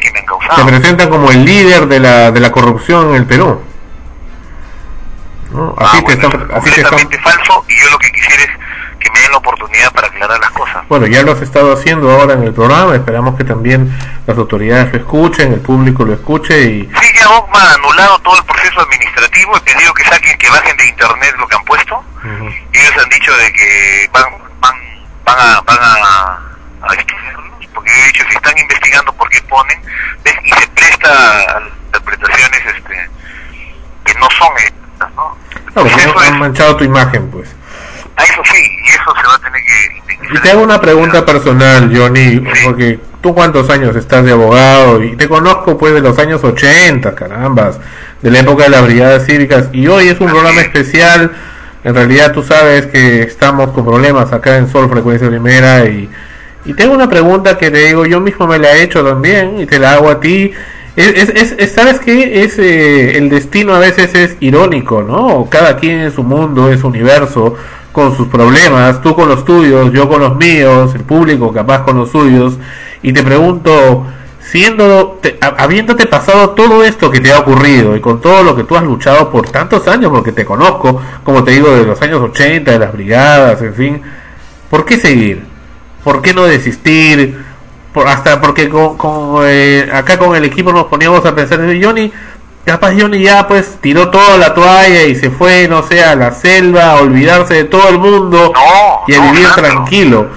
causado. 0.50 0.66
Te 0.66 0.78
presentan 0.78 1.08
como 1.08 1.30
el 1.30 1.44
líder 1.44 1.86
de 1.86 2.00
la, 2.00 2.30
de 2.30 2.40
la 2.40 2.50
corrupción 2.50 3.10
en 3.10 3.14
el 3.16 3.26
Perú. 3.26 3.62
¿No? 5.52 5.74
Así, 5.78 5.96
ah, 5.96 6.04
te 6.06 6.14
bueno, 6.16 6.28
están, 6.28 6.58
así 6.58 6.70
te 6.70 6.80
están... 6.80 7.22
falso 7.22 7.64
y 7.68 7.74
yo 7.80 7.90
lo 7.90 7.98
que 7.98 8.10
quisiera 8.12 8.42
es 8.44 8.50
que 9.00 9.10
me 9.10 9.20
den 9.20 9.30
la 9.32 9.38
oportunidad 9.38 9.92
para 9.92 10.06
aclarar 10.06 10.38
las 10.38 10.50
cosas. 10.50 10.86
Bueno, 10.88 11.06
ya 11.06 11.22
lo 11.22 11.32
has 11.32 11.42
estado 11.42 11.72
haciendo 11.72 12.10
ahora 12.10 12.34
en 12.34 12.42
el 12.44 12.52
programa, 12.52 12.94
esperamos 12.94 13.36
que 13.36 13.44
también 13.44 13.90
las 14.26 14.36
autoridades 14.38 14.92
lo 14.92 14.98
escuchen, 15.00 15.52
el 15.52 15.60
público 15.60 16.04
lo 16.04 16.12
escuche 16.12 16.62
y... 16.62 16.82
Sí, 17.00 17.08
ya 17.18 17.28
OCMA 17.30 17.58
ha 17.58 17.74
anulado 17.74 18.18
todo 18.20 18.36
el 18.36 18.44
proceso 18.44 18.80
administrativo, 18.80 19.56
he 19.56 19.60
pedido 19.60 19.92
que 19.94 20.04
saquen, 20.04 20.38
que 20.38 20.50
bajen 20.50 20.76
de 20.76 20.86
internet 20.86 21.34
lo 21.38 21.48
que 21.48 21.56
han 21.56 21.64
puesto, 21.64 21.96
uh 21.96 22.26
-huh. 22.26 22.54
ellos 22.72 22.92
han 23.02 23.08
dicho 23.08 23.32
de 23.36 23.52
que 23.52 24.10
van, 24.12 24.24
van, 24.60 24.74
van 25.24 25.38
a... 25.38 25.60
Van 25.62 25.78
a, 25.80 26.38
a 26.82 26.94
porque 27.74 27.90
de 27.90 28.08
hecho 28.08 28.24
si 28.28 28.36
están 28.36 28.58
investigando 28.58 29.12
por 29.14 29.28
qué 29.28 29.40
ponen, 29.42 29.80
¿ves? 30.24 30.34
y 30.44 30.50
se 30.50 30.66
presta 30.68 31.38
a 31.38 31.62
interpretaciones 31.86 32.60
este, 32.76 33.10
que 34.04 34.14
no 34.14 34.28
son 34.30 34.48
estas, 34.58 35.14
¿no? 35.14 35.36
No, 35.74 35.84
no, 35.84 36.20
han 36.20 36.38
manchado 36.38 36.76
tu 36.76 36.84
imagen, 36.84 37.30
pues. 37.30 37.48
A 38.16 38.24
eso 38.24 38.42
sí, 38.44 38.78
y 38.84 38.88
eso 38.88 39.14
se 39.20 39.26
va 39.26 39.34
a 39.34 39.38
tener 39.38 39.62
que... 39.62 40.34
Y 40.34 40.38
te 40.38 40.50
hago 40.50 40.62
una 40.62 40.80
pregunta 40.80 41.24
personal, 41.24 41.90
Johnny, 41.94 42.30
¿Sí? 42.30 42.42
porque 42.64 42.98
tú 43.22 43.34
cuántos 43.34 43.70
años 43.70 43.96
estás 43.96 44.24
de 44.24 44.32
abogado 44.32 45.02
y 45.02 45.16
te 45.16 45.28
conozco 45.28 45.78
pues 45.78 45.94
de 45.94 46.00
los 46.00 46.18
años 46.18 46.42
80, 46.42 47.14
carambas, 47.14 47.78
de 48.20 48.30
la 48.30 48.40
época 48.40 48.64
de 48.64 48.70
las 48.70 48.84
brigadas 48.84 49.26
cívicas, 49.26 49.68
y 49.72 49.86
hoy 49.86 50.08
es 50.08 50.20
un 50.20 50.28
Así 50.28 50.34
programa 50.34 50.60
es. 50.60 50.66
especial, 50.66 51.32
en 51.82 51.94
realidad 51.94 52.32
tú 52.32 52.42
sabes 52.42 52.86
que 52.86 53.22
estamos 53.22 53.70
con 53.70 53.84
problemas 53.84 54.32
acá 54.32 54.56
en 54.56 54.70
Sol 54.70 54.90
Frecuencia 54.90 55.28
Primera 55.28 55.84
y, 55.86 56.10
y 56.64 56.74
tengo 56.74 56.94
una 56.94 57.08
pregunta 57.08 57.56
que 57.56 57.70
te 57.70 57.86
digo, 57.86 58.04
yo 58.06 58.20
mismo 58.20 58.46
me 58.46 58.58
la 58.58 58.76
he 58.76 58.82
hecho 58.82 59.04
también 59.04 59.60
y 59.60 59.66
te 59.66 59.78
la 59.78 59.94
hago 59.94 60.10
a 60.10 60.20
ti. 60.20 60.52
Es, 60.96 61.30
es, 61.30 61.54
es, 61.56 61.72
¿Sabes 61.72 62.00
qué? 62.00 62.42
Es, 62.42 62.58
eh, 62.58 63.16
el 63.16 63.30
destino 63.30 63.74
a 63.74 63.78
veces 63.78 64.14
es 64.14 64.36
irónico, 64.40 65.02
¿no? 65.02 65.48
Cada 65.48 65.76
quien 65.76 66.00
en 66.00 66.12
su 66.12 66.22
mundo, 66.22 66.70
en 66.70 66.78
su 66.78 66.88
universo, 66.88 67.54
con 67.92 68.16
sus 68.16 68.28
problemas, 68.28 69.00
tú 69.00 69.14
con 69.14 69.28
los 69.28 69.44
tuyos, 69.44 69.92
yo 69.92 70.08
con 70.08 70.20
los 70.20 70.36
míos, 70.36 70.94
el 70.94 71.02
público 71.02 71.52
capaz 71.52 71.82
con 71.82 71.96
los 71.96 72.10
suyos, 72.10 72.58
y 73.02 73.12
te 73.12 73.22
pregunto, 73.22 74.04
siendo, 74.40 75.18
te, 75.22 75.38
habiéndote 75.40 76.06
pasado 76.06 76.50
todo 76.50 76.84
esto 76.84 77.10
que 77.10 77.20
te 77.20 77.32
ha 77.32 77.38
ocurrido 77.38 77.96
y 77.96 78.00
con 78.00 78.20
todo 78.20 78.42
lo 78.42 78.54
que 78.54 78.64
tú 78.64 78.76
has 78.76 78.84
luchado 78.84 79.30
por 79.30 79.48
tantos 79.48 79.88
años, 79.88 80.10
porque 80.10 80.32
te 80.32 80.44
conozco, 80.44 81.00
como 81.24 81.42
te 81.42 81.52
digo, 81.52 81.70
de 81.70 81.84
los 81.84 82.00
años 82.02 82.20
80, 82.20 82.70
de 82.70 82.78
las 82.78 82.92
brigadas, 82.92 83.62
en 83.62 83.74
fin, 83.74 84.02
¿por 84.68 84.84
qué 84.84 84.98
seguir? 84.98 85.49
¿Por 86.02 86.22
qué 86.22 86.34
no 86.34 86.44
desistir? 86.44 87.50
por, 87.92 88.08
hasta 88.08 88.40
porque 88.40 88.68
con, 88.68 88.96
con, 88.96 89.42
eh, 89.44 89.88
acá 89.92 90.18
con 90.18 90.36
el 90.36 90.44
equipo 90.44 90.72
nos 90.72 90.86
poníamos 90.86 91.24
a 91.26 91.34
pensar, 91.34 91.60
Johnny, 91.82 92.12
capaz 92.64 92.92
Johnny 92.98 93.22
ya 93.22 93.46
pues 93.48 93.78
tiró 93.80 94.10
toda 94.10 94.36
la 94.36 94.54
toalla 94.54 95.04
y 95.04 95.16
se 95.16 95.30
fue, 95.30 95.66
no 95.68 95.82
sé, 95.82 96.02
a 96.04 96.14
la 96.14 96.32
selva, 96.32 96.92
a 96.92 96.96
olvidarse 96.96 97.54
de 97.54 97.64
todo 97.64 97.88
el 97.88 97.98
mundo 97.98 98.52
y 99.06 99.14
a 99.14 99.20
vivir 99.30 99.48
tranquilo. 99.54 100.28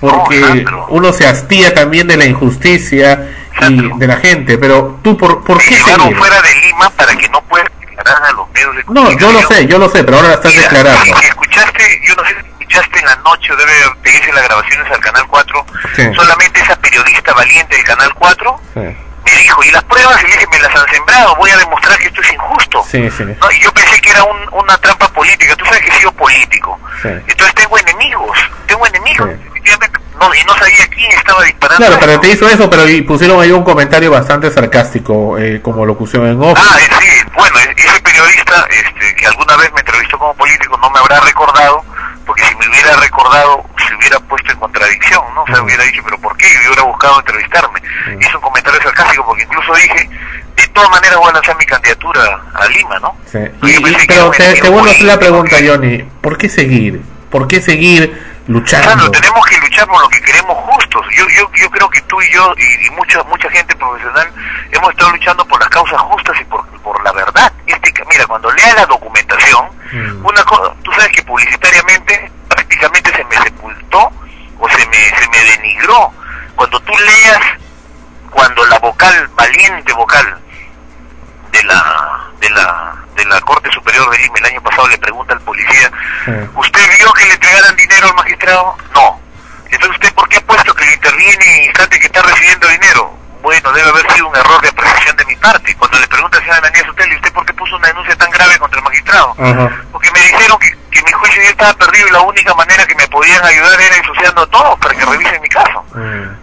Porque 0.00 0.64
uno 0.88 1.12
se 1.12 1.26
hastía 1.26 1.74
también 1.74 2.06
de 2.06 2.16
la 2.16 2.24
injusticia 2.24 3.28
y 3.68 3.98
de 3.98 4.06
la 4.06 4.16
gente, 4.16 4.56
pero 4.56 4.98
tú, 5.02 5.14
¿por, 5.18 5.44
por 5.44 5.58
qué 5.58 5.74
seguir? 5.74 6.16
fuera 6.16 6.40
de 6.40 6.54
Lima 6.66 6.88
para 6.96 7.14
que 7.16 7.28
no 7.28 7.42
puedas 7.42 7.68
declarar 7.78 8.22
a 8.24 8.32
los 8.32 8.48
medios 8.54 8.76
de 8.76 8.84
No, 8.88 9.12
yo 9.18 9.30
lo 9.30 9.42
sé, 9.42 9.66
yo 9.66 9.78
lo 9.78 9.90
sé, 9.90 10.02
pero 10.02 10.16
ahora 10.16 10.28
la 10.30 10.34
estás 10.36 10.54
declarando. 10.54 11.16
Escuchaste, 11.20 12.00
yo 12.08 12.14
no 12.14 12.24
sé 12.24 12.49
escuchaste 12.70 13.00
en 13.00 13.06
la 13.06 13.16
noche, 13.16 13.54
debe 13.56 13.72
pedirse 14.02 14.32
las 14.32 14.44
grabaciones 14.44 14.92
al 14.92 15.00
Canal 15.00 15.26
4, 15.28 15.66
solamente 16.14 16.60
esa 16.60 16.76
periodista 16.76 17.32
valiente 17.32 17.76
del 17.76 17.84
Canal 17.84 18.14
4 18.14 18.60
me 19.22 19.36
dijo, 19.42 19.62
y 19.62 19.70
las 19.70 19.84
pruebas, 19.84 20.22
y 20.22 20.26
dije, 20.26 20.46
me 20.50 20.58
las 20.60 20.74
han 20.74 20.88
sembrado, 20.88 21.36
voy 21.36 21.50
a 21.50 21.56
demostrar 21.58 21.98
que 21.98 22.06
esto 22.06 22.22
es 22.22 22.32
injusto. 22.32 22.82
Sí, 22.90 23.10
sí. 23.10 23.24
¿No? 23.24 23.52
Y 23.52 23.60
yo 23.60 23.70
pensé 23.72 24.00
que 24.00 24.10
era 24.10 24.24
un, 24.24 24.38
una 24.52 24.76
trampa 24.78 25.08
política, 25.08 25.54
tú 25.56 25.64
sabes 25.66 25.80
que 25.82 25.88
he 25.88 25.98
sido 25.98 26.12
político. 26.12 26.78
Entonces 27.04 27.54
tengo 27.54 27.78
enemigos, 27.78 28.38
tengo 28.66 28.86
enemigos, 28.86 29.28
no, 30.18 30.34
y 30.34 30.44
no 30.44 30.54
sabía 30.54 30.86
quién 30.88 31.12
estaba 31.12 31.42
disparando. 31.44 31.86
Claro, 31.86 31.98
pero 32.00 32.20
te 32.20 32.28
hizo 32.28 32.48
eso, 32.48 32.68
pero 32.70 32.88
y 32.88 33.02
pusieron 33.02 33.40
ahí 33.40 33.50
un 33.50 33.62
comentario 33.62 34.10
bastante 34.10 34.50
sarcástico, 34.50 35.38
eh, 35.38 35.60
como 35.62 35.84
locución 35.84 36.26
en 36.26 36.42
off. 36.42 36.58
Ah, 36.58 36.78
sí, 36.78 37.08
bueno, 37.36 37.58
e-, 37.58 37.74
ese 37.76 38.00
periodista 38.00 38.66
este, 38.70 39.16
que 39.16 39.26
alguna 39.26 39.56
vez 39.56 39.72
me 39.72 39.80
entrevistó 39.80 40.18
como 40.18 40.34
político 40.34 40.76
no 40.78 40.90
me 40.90 40.98
habrá 40.98 41.20
recordado, 41.20 41.84
porque 42.30 42.44
si 42.44 42.54
me 42.54 42.68
hubiera 42.68 42.94
recordado 42.94 43.64
se 43.88 43.94
hubiera 43.96 44.20
puesto 44.20 44.52
en 44.52 44.58
contradicción, 44.60 45.20
¿no? 45.34 45.42
O 45.42 45.46
sea, 45.48 45.62
hubiera 45.62 45.82
dicho, 45.82 46.00
pero 46.04 46.16
¿por 46.18 46.36
qué? 46.36 46.46
Y 46.46 46.66
hubiera 46.68 46.84
buscado 46.84 47.18
entrevistarme. 47.18 47.82
Hizo 48.20 48.38
un 48.38 48.42
comentario 48.42 48.80
sarcástico 48.82 49.26
porque 49.26 49.42
incluso 49.42 49.74
dije, 49.74 50.08
de 50.56 50.66
todas 50.68 50.90
maneras 50.90 51.16
voy 51.16 51.30
a 51.30 51.32
lanzar 51.32 51.56
mi 51.58 51.66
candidatura 51.66 52.40
a 52.54 52.68
Lima, 52.68 53.00
¿no? 53.00 53.16
Sí. 53.26 53.38
Y, 53.62 54.06
pero 54.06 54.30
te, 54.30 54.60
te 54.60 54.68
vuelvo 54.68 54.86
a 54.86 54.90
hacer 54.92 55.06
la 55.06 55.18
pregunta, 55.18 55.56
Johnny, 55.66 56.04
¿por 56.20 56.38
qué 56.38 56.48
seguir? 56.48 57.02
¿Por 57.30 57.48
qué 57.48 57.60
seguir? 57.60 58.16
Luchando. 58.50 59.10
tenemos 59.10 59.46
que 59.46 59.58
luchar 59.58 59.86
por 59.86 60.02
lo 60.02 60.08
que 60.08 60.20
queremos 60.20 60.56
justos. 60.56 61.06
Yo, 61.16 61.24
yo, 61.28 61.50
yo 61.54 61.70
creo 61.70 61.88
que 61.88 62.00
tú 62.02 62.20
y 62.20 62.32
yo 62.32 62.54
y, 62.56 62.90
mucha 62.90 63.22
mucha 63.24 63.48
gente 63.50 63.74
profesional 63.76 64.32
hemos 64.70 64.90
estado 64.90 65.10
luchando 65.12 65.46
por 65.46 65.60
las 65.60 65.68
causas 65.68 66.00
justas 66.00 66.36
y 66.40 66.44
por, 66.44 66.66
por 66.82 67.02
la 67.04 67.12
verdad. 67.12 67.52
Este, 67.66 67.92
mira, 68.08 68.26
cuando 68.26 68.50
lea 68.52 68.74
la 68.74 68.86
documentación, 68.86 69.66
mm. 69.92 70.26
una 70.26 70.42
cosa, 70.44 70.74
tú 70.82 70.92
sabes 70.92 71.08
que 71.12 71.22
publicitariamente 71.22 72.30
prácticamente 72.48 73.12
se 73.14 73.24
me 73.24 73.36
sepultó 73.36 74.10
o 74.58 74.68
se 74.68 74.86
me, 74.86 74.96
se 74.96 75.28
me 75.28 75.50
denigró. 75.56 76.12
Cuando 76.56 76.80
tú 76.80 76.92
leas, 76.92 77.40
cuando 78.30 78.64
la 78.66 78.78
vocal, 78.80 79.28
valiente 79.34 79.92
vocal 79.92 80.40
de 81.52 81.62
la, 81.64 82.30
de 82.40 82.50
la 82.50 82.96
de 83.14 83.24
la 83.26 83.40
Corte 83.42 83.70
Superior 83.70 84.10
de 84.10 84.18
Lima 84.18 84.34
el 84.38 84.46
año 84.46 84.62
pasado 84.62 84.88
le 84.88 84.98
pregunta 84.98 85.34
al 85.34 85.40
policía, 85.40 85.90
¿usted 86.56 86.80
vio 86.98 87.12
que 87.12 87.26
le 87.26 87.34
entregaran 87.34 87.76
dinero 87.76 88.08
al 88.08 88.14
magistrado? 88.14 88.76
No. 88.94 89.20
Entonces, 89.66 89.90
¿usted 89.90 90.14
por 90.14 90.28
qué 90.28 90.38
ha 90.38 90.40
puesto 90.40 90.74
que 90.74 90.84
le 90.84 90.94
interviene 90.94 91.56
en 91.56 91.64
instante 91.64 91.98
que 91.98 92.06
está 92.06 92.22
recibiendo 92.22 92.68
dinero? 92.68 93.14
Bueno, 93.42 93.72
debe 93.72 93.88
haber 93.88 94.12
sido 94.12 94.28
un 94.28 94.36
error 94.36 94.60
de 94.60 94.68
apreciación 94.68 95.16
de 95.16 95.24
mi 95.24 95.36
parte. 95.36 95.74
Cuando 95.76 95.98
le 95.98 96.06
pregunta 96.08 96.38
al 96.38 96.44
señor 96.44 96.58
Ananías 96.58 96.86
¿y 96.86 97.14
¿usted 97.16 97.32
por 97.32 97.46
qué 97.46 97.54
puso 97.54 97.76
una 97.76 97.88
denuncia 97.88 98.16
tan 98.16 98.30
grave 98.30 98.58
contra 98.58 98.78
el 98.78 98.84
magistrado? 98.84 99.34
Porque 99.92 100.10
me 100.12 100.20
dijeron 100.20 100.58
que, 100.58 100.76
que, 100.90 101.02
mi 101.02 101.12
juicio 101.12 101.42
ya 101.42 101.50
estaba 101.50 101.72
perdido 101.74 102.08
y 102.08 102.10
la 102.10 102.20
única 102.20 102.54
manera 102.54 102.86
que 102.86 102.94
me 102.94 103.06
podían 103.08 103.44
ayudar 103.44 103.80
era 103.80 103.96
ensuciando 103.96 104.42
a 104.42 104.46
todos 104.46 104.78
para 104.78 104.94
que 104.94 105.04
revisen 105.04 105.40
mi 105.40 105.48
caso. 105.48 105.84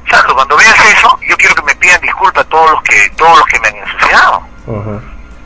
Sandro, 0.09 0.35
cuando 0.35 0.57
veas 0.57 0.79
eso, 0.85 1.19
yo 1.27 1.37
quiero 1.37 1.55
que 1.55 1.63
me 1.63 1.75
pidan 1.75 2.01
disculpas 2.01 2.45
a 2.45 2.49
todos 2.49 2.71
los 2.71 2.81
que, 2.83 3.09
todos 3.17 3.37
los 3.37 3.47
que 3.47 3.59
me 3.59 3.67
han 3.67 3.75
ensuciado 3.75 4.47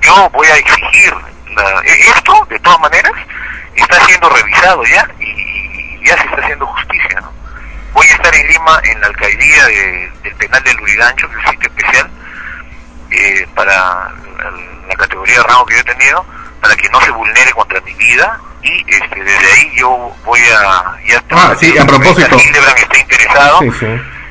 yo 0.01 0.29
voy 0.31 0.47
a 0.47 0.57
exigir 0.57 1.13
e, 1.85 2.09
esto, 2.09 2.45
de 2.49 2.59
todas 2.59 2.79
maneras, 2.79 3.13
está 3.75 4.03
siendo 4.05 4.29
revisado 4.29 4.83
ya 4.85 5.07
y, 5.19 6.05
ya 6.05 6.17
se 6.17 6.23
está 6.23 6.41
haciendo 6.41 6.65
justicia. 6.67 7.21
¿no? 7.21 7.31
Voy 7.93 8.07
a 8.07 8.13
estar 8.13 8.33
en 8.33 8.47
Lima 8.47 8.81
en 8.83 9.01
la 9.01 9.07
alcaldía 9.07 9.65
del 10.23 10.35
penal 10.35 10.63
del 10.63 10.77
Lurigancho, 10.77 11.29
que 11.29 11.37
es 11.37 11.45
el 11.45 11.51
sitio 11.51 11.69
especial, 11.69 12.09
eh, 13.11 13.47
para 13.55 14.11
la, 14.87 14.95
categoría 14.95 15.37
de 15.37 15.43
rango 15.43 15.65
que 15.65 15.75
yo 15.75 15.81
he 15.81 15.83
tenido, 15.83 16.25
para 16.61 16.75
que 16.75 16.89
no 16.89 17.01
se 17.01 17.11
vulnere 17.11 17.51
contra 17.53 17.81
mi 17.81 17.93
vida 17.93 18.39
y 18.63 18.85
este, 18.87 19.23
desde 19.23 19.51
ahí 19.53 19.71
yo 19.77 20.13
voy 20.23 20.39
a... 20.41 20.97
Ya 21.07 21.23
ah, 21.31 21.55
sí, 21.59 21.77
a 21.77 21.85
propósito. 21.85 22.37
está 22.37 22.97
interesado. 22.97 23.61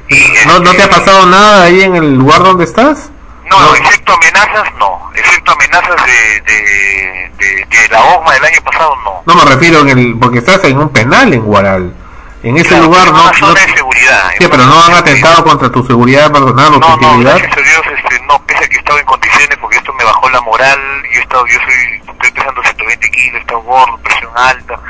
Y, 0.08 0.26
¿No, 0.46 0.58
¿No 0.60 0.72
te 0.72 0.82
ha 0.82 0.86
este, 0.86 0.98
pasado 0.98 1.26
nada 1.26 1.64
ahí 1.64 1.82
en 1.82 1.96
el 1.96 2.14
lugar 2.14 2.42
donde 2.42 2.64
estás? 2.64 3.10
No, 3.48 3.74
excepto 3.74 4.12
amenazas, 4.14 4.74
no. 4.78 5.10
Excepto 5.14 5.52
amenazas 5.52 5.96
de, 6.06 6.40
de, 6.52 7.32
de, 7.38 7.88
la 7.90 8.00
OGMA 8.00 8.32
del 8.34 8.44
año 8.44 8.60
pasado, 8.64 8.96
no. 9.04 9.22
No 9.26 9.34
me 9.34 9.50
refiero 9.50 9.80
en 9.80 9.88
el, 9.88 10.18
porque 10.18 10.38
estás 10.38 10.62
en 10.64 10.78
un 10.78 10.88
penal 10.90 11.32
en 11.32 11.42
Guaral. 11.42 11.94
En 12.42 12.56
ese 12.56 12.80
lugar 12.80 13.12
no. 13.12 13.34
Zona 13.34 13.60
de 13.60 13.74
seguridad. 13.74 14.30
Sí, 14.38 14.46
pero 14.50 14.64
no 14.64 14.82
han 14.84 14.94
atentado 14.94 15.44
contra 15.44 15.70
tu 15.70 15.86
seguridad 15.86 16.32
personal 16.32 16.74
o 16.74 16.80
tu 16.80 16.88
no, 16.88 16.96
No, 16.96 17.18
gracias 17.18 17.52
a 17.52 17.60
Dios, 17.60 17.82
este, 17.98 18.20
no, 18.24 18.42
pese 18.46 18.64
a 18.64 18.68
que 18.68 18.76
he 18.76 18.78
estado 18.78 18.98
en 18.98 19.06
condiciones, 19.06 19.58
porque 19.60 19.76
esto 19.76 19.92
me 19.92 20.04
bajó 20.04 20.30
la 20.30 20.40
moral. 20.40 20.78
Yo 21.12 21.20
he 21.20 21.22
estado, 21.22 21.46
yo 21.46 21.58
soy, 21.60 22.12
estoy 22.12 22.30
pesando 22.30 22.62
120 22.62 23.10
kilos, 23.10 23.34
he 23.34 23.38
estado 23.40 23.60
gordo, 23.62 23.98
presión 23.98 24.30
alta. 24.34 24.80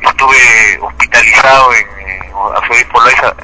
Estuve 0.00 0.78
hospitalizado 0.80 1.74
en, 1.74 1.86
eh, 2.08 2.32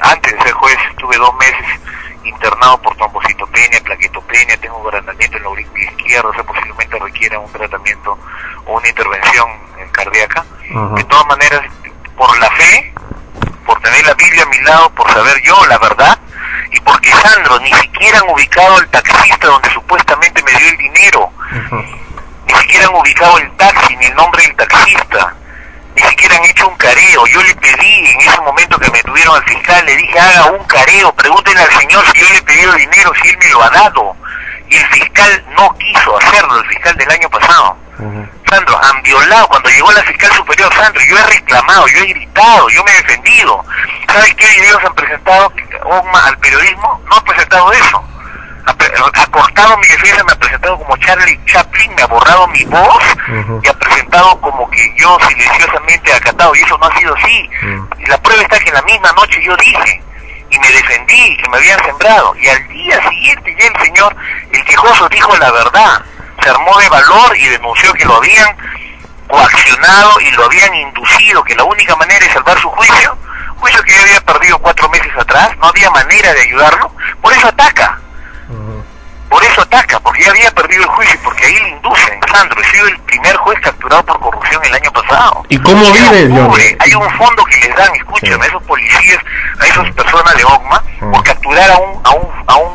antes 0.02 0.32
de 0.32 0.42
ser 0.42 0.52
juez, 0.52 0.78
estuve 0.90 1.16
dos 1.16 1.34
meses 1.36 1.80
internado 2.24 2.80
por 2.82 2.96
trombocitopenia, 2.96 3.80
plaquetopenia, 3.82 4.56
tengo 4.58 4.78
agrandamiento 4.86 5.36
en 5.36 5.42
la 5.42 5.48
aurícula 5.48 5.84
izquierda, 5.84 6.28
o 6.28 6.34
sea, 6.34 6.44
posiblemente 6.44 6.98
requiera 6.98 7.38
un 7.38 7.52
tratamiento 7.52 8.18
o 8.66 8.76
una 8.76 8.88
intervención 8.88 9.48
cardíaca. 9.90 10.44
De 10.96 11.04
todas 11.04 11.26
maneras, 11.26 11.62
por 12.16 12.38
la 12.38 12.50
fe, 12.52 12.94
por 13.72 13.80
tener 13.80 14.06
la 14.06 14.12
Biblia 14.12 14.42
a 14.42 14.46
mi 14.46 14.58
lado, 14.58 14.90
por 14.90 15.10
saber 15.10 15.42
yo 15.42 15.56
la 15.66 15.78
verdad, 15.78 16.18
y 16.72 16.80
porque 16.80 17.10
Sandro 17.10 17.58
ni 17.60 17.72
siquiera 17.72 18.18
han 18.18 18.28
ubicado 18.28 18.78
el 18.78 18.88
taxista 18.88 19.46
donde 19.46 19.70
supuestamente 19.70 20.42
me 20.42 20.50
dio 20.58 20.68
el 20.68 20.76
dinero, 20.76 21.30
ni 22.46 22.54
siquiera 22.54 22.88
han 22.88 22.94
ubicado 22.94 23.38
el 23.38 23.50
taxi 23.52 23.96
ni 23.96 24.04
el 24.04 24.14
nombre 24.14 24.42
del 24.42 24.56
taxista 24.56 25.34
ni 25.94 26.02
siquiera 26.02 26.36
han 26.36 26.44
hecho 26.44 26.68
un 26.68 26.76
careo. 26.76 27.26
Yo 27.26 27.42
le 27.42 27.54
pedí 27.54 28.06
en 28.08 28.20
ese 28.20 28.40
momento 28.42 28.78
que 28.78 28.90
me 28.90 29.02
tuvieron 29.02 29.36
al 29.36 29.44
fiscal, 29.44 29.86
le 29.86 29.96
dije 29.96 30.18
haga 30.18 30.50
un 30.52 30.64
careo, 30.64 31.12
pregúntenle 31.14 31.62
al 31.62 31.72
señor 31.72 32.04
si 32.12 32.20
yo 32.20 32.28
le 32.28 32.36
he 32.36 32.42
pedido 32.42 32.72
dinero, 32.74 33.12
si 33.22 33.28
él 33.28 33.38
me 33.38 33.48
lo 33.50 33.62
ha 33.62 33.70
dado. 33.70 34.16
Y 34.68 34.76
el 34.76 34.86
fiscal 34.88 35.44
no 35.56 35.74
quiso 35.78 36.18
hacerlo, 36.18 36.58
el 36.58 36.66
fiscal 36.66 36.96
del 36.96 37.10
año 37.10 37.30
pasado. 37.30 37.76
Sandro, 38.52 38.80
han 38.82 39.02
violado, 39.02 39.48
cuando 39.48 39.70
llegó 39.70 39.92
la 39.92 40.02
fiscal 40.02 40.32
superior, 40.32 40.72
Sandro, 40.74 41.00
yo 41.08 41.18
he 41.18 41.26
reclamado, 41.26 41.86
yo 41.88 41.98
he 42.00 42.06
gritado, 42.06 42.68
yo 42.68 42.84
me 42.84 42.90
he 42.92 42.96
defendido. 43.02 43.64
¿Sabes 44.06 44.34
qué 44.34 44.46
videos 44.46 44.84
han 44.84 44.94
presentado 44.94 45.52
al 46.24 46.38
periodismo? 46.38 47.00
No 47.08 47.16
han 47.16 47.24
presentado 47.24 47.72
eso 47.72 48.04
ha, 48.66 49.26
cortado 49.26 49.76
mi 49.78 49.88
defensa, 49.88 50.24
me 50.24 50.32
ha 50.32 50.38
presentado 50.38 50.78
como 50.78 50.96
Charlie 50.98 51.40
Chaplin, 51.46 51.94
me 51.94 52.02
ha 52.02 52.06
borrado 52.06 52.46
mi 52.48 52.64
voz 52.64 53.02
y 53.62 53.68
ha 53.68 53.72
presentado 53.72 54.40
como 54.40 54.70
que 54.70 54.94
yo 54.96 55.18
silenciosamente 55.28 56.10
he 56.10 56.14
acatado, 56.14 56.54
y 56.54 56.60
eso 56.60 56.78
no 56.78 56.86
ha 56.86 56.98
sido 56.98 57.14
así. 57.14 57.50
Y 57.98 58.06
la 58.06 58.18
prueba 58.18 58.42
está 58.42 58.58
que 58.58 58.68
en 58.68 58.74
la 58.74 58.82
misma 58.82 59.12
noche 59.12 59.42
yo 59.42 59.56
dije, 59.56 60.02
y 60.50 60.58
me 60.58 60.68
defendí, 60.68 61.36
que 61.38 61.48
me 61.48 61.56
habían 61.56 61.82
sembrado, 61.84 62.34
y 62.36 62.48
al 62.48 62.68
día 62.68 63.08
siguiente 63.08 63.56
ya 63.58 63.66
el 63.66 63.86
señor, 63.86 64.16
el 64.52 64.64
quejoso 64.64 65.08
dijo 65.08 65.36
la 65.36 65.50
verdad, 65.50 66.02
se 66.42 66.50
armó 66.50 66.78
de 66.78 66.88
valor 66.88 67.36
y 67.36 67.46
denunció 67.46 67.92
que 67.94 68.04
lo 68.04 68.16
habían 68.16 68.56
coaccionado 69.28 70.20
y 70.20 70.30
lo 70.32 70.44
habían 70.44 70.74
inducido, 70.74 71.42
que 71.44 71.54
la 71.54 71.64
única 71.64 71.96
manera 71.96 72.26
de 72.26 72.32
salvar 72.32 72.58
su 72.58 72.68
juicio, 72.68 73.16
juicio 73.56 73.82
que 73.82 73.94
yo 73.94 74.02
había 74.02 74.20
perdido 74.20 74.58
cuatro 74.58 74.88
meses 74.90 75.12
atrás, 75.16 75.50
no 75.58 75.68
había 75.68 75.90
manera 75.90 76.32
de 76.34 76.42
ayudarlo, 76.42 76.92
por 77.20 77.32
eso 77.32 77.48
ataca. 77.48 77.98
Por 79.30 79.42
eso 79.44 79.62
ataca, 79.62 79.98
porque 80.00 80.22
ya 80.24 80.30
había 80.30 80.50
perdido 80.50 80.82
el 80.82 80.88
juicio, 80.90 81.18
porque 81.24 81.46
ahí 81.46 81.54
le 81.54 81.68
inducen. 81.70 82.20
Sandro, 82.30 82.60
he 82.60 82.70
sido 82.70 82.86
el 82.86 82.98
primer 83.00 83.34
juez 83.36 83.58
capturado 83.60 84.04
por 84.04 84.20
corrupción 84.20 84.62
el 84.62 84.74
año 84.74 84.92
pasado. 84.92 85.42
¿Y 85.48 85.56
cómo 85.58 85.90
vive, 85.90 86.76
Hay 86.80 86.94
un 86.94 87.10
fondo 87.12 87.42
que 87.46 87.56
les 87.66 87.74
dan, 87.74 87.88
escúchame, 87.96 88.44
a 88.44 88.48
esos 88.48 88.62
policías, 88.64 89.18
a 89.58 89.66
esas 89.66 89.90
personas 89.92 90.36
de 90.36 90.44
OGMA, 90.44 90.82
por 91.10 91.22
capturar 91.24 91.70
a 91.70 91.78
un, 91.78 92.00
a 92.04 92.10
un, 92.10 92.44
a 92.46 92.56
un, 92.56 92.74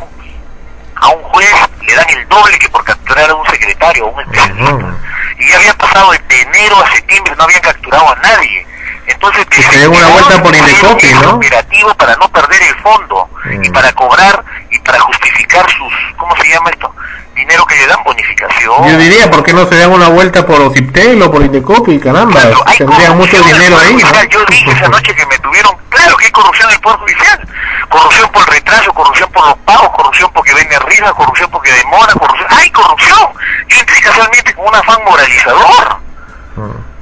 a 1.02 1.10
un 1.10 1.24
juez, 1.24 1.54
le 1.86 1.96
dan 1.96 2.10
el 2.10 2.28
doble 2.28 2.58
que 2.60 2.70
por 2.70 2.84
capturar 2.84 3.30
a 3.30 3.36
un 3.36 3.48
secretario, 3.48 4.06
a 4.06 4.10
un 4.10 4.22
especialista. 4.22 4.96
Y 5.40 5.50
ya 5.50 5.58
había 5.58 5.74
pasado 5.76 6.12
de 6.12 6.42
enero 6.42 6.84
a 6.84 6.92
septiembre, 6.92 7.34
no 7.38 7.44
habían 7.44 7.62
capturado 7.62 8.10
a 8.10 8.16
nadie. 8.16 8.66
Entonces, 9.08 9.46
y 9.58 9.62
se 9.64 9.80
den 9.80 9.90
una 9.90 10.08
vuelta 10.08 10.44
por 10.44 10.56
Indecopi, 10.56 11.14
¿no? 11.14 11.36
operativo 11.36 11.94
para 11.96 12.16
no 12.18 12.30
perder 12.30 12.62
el 12.62 12.76
fondo 12.82 13.30
y 13.64 13.70
para 13.70 13.92
cobrar 13.94 14.44
y 14.70 14.80
para 14.80 15.00
justificar 15.00 15.66
sus, 15.72 15.94
¿cómo 16.18 16.36
se 16.36 16.50
llama 16.50 16.70
esto? 16.70 16.94
Dinero 17.38 17.66
que 17.68 17.76
le 17.76 17.86
dan 17.86 18.04
bonificación. 18.04 18.90
Yo 18.90 18.98
diría, 18.98 19.30
¿por 19.30 19.44
qué 19.44 19.54
no 19.54 19.68
se 19.68 19.78
dan 19.78 19.92
una 19.92 20.10
vuelta 20.10 20.44
por 20.44 20.60
Ociptel 20.60 21.22
o 21.22 21.32
por 21.32 21.44
Indecopi? 21.44 22.00
Caramba, 22.00 22.42
tendrían 22.76 23.16
mucho 23.16 23.40
dinero 23.44 23.78
ahí. 23.78 23.96
Yo 24.32 24.44
dije 24.46 24.72
esa 24.72 24.88
noche 24.88 25.14
que 25.14 25.24
me 25.28 25.38
tuvieron, 25.38 25.72
claro 25.90 26.18
que 26.18 26.26
hay 26.26 26.32
corrupción 26.32 26.68
en 26.70 26.76
el 26.76 26.82
Poder 26.82 26.98
Judicial, 26.98 27.48
corrupción 27.90 28.32
por 28.32 28.50
retraso, 28.50 28.92
corrupción 28.92 29.32
por 29.32 29.46
los 29.46 29.56
pagos, 29.60 29.90
corrupción 29.90 30.32
porque 30.34 30.52
vende 30.56 30.80
risa, 30.80 31.14
corrupción 31.14 31.52
porque 31.52 31.72
demora, 31.72 32.12
corrupción. 32.14 32.48
¡Hay 32.58 32.72
corrupción! 32.72 33.30
Yo 33.68 33.80
entré 33.80 34.02
casualmente 34.02 34.56
con 34.56 34.68
un 34.68 34.76
afán 34.76 34.98
moralizador. 35.06 35.98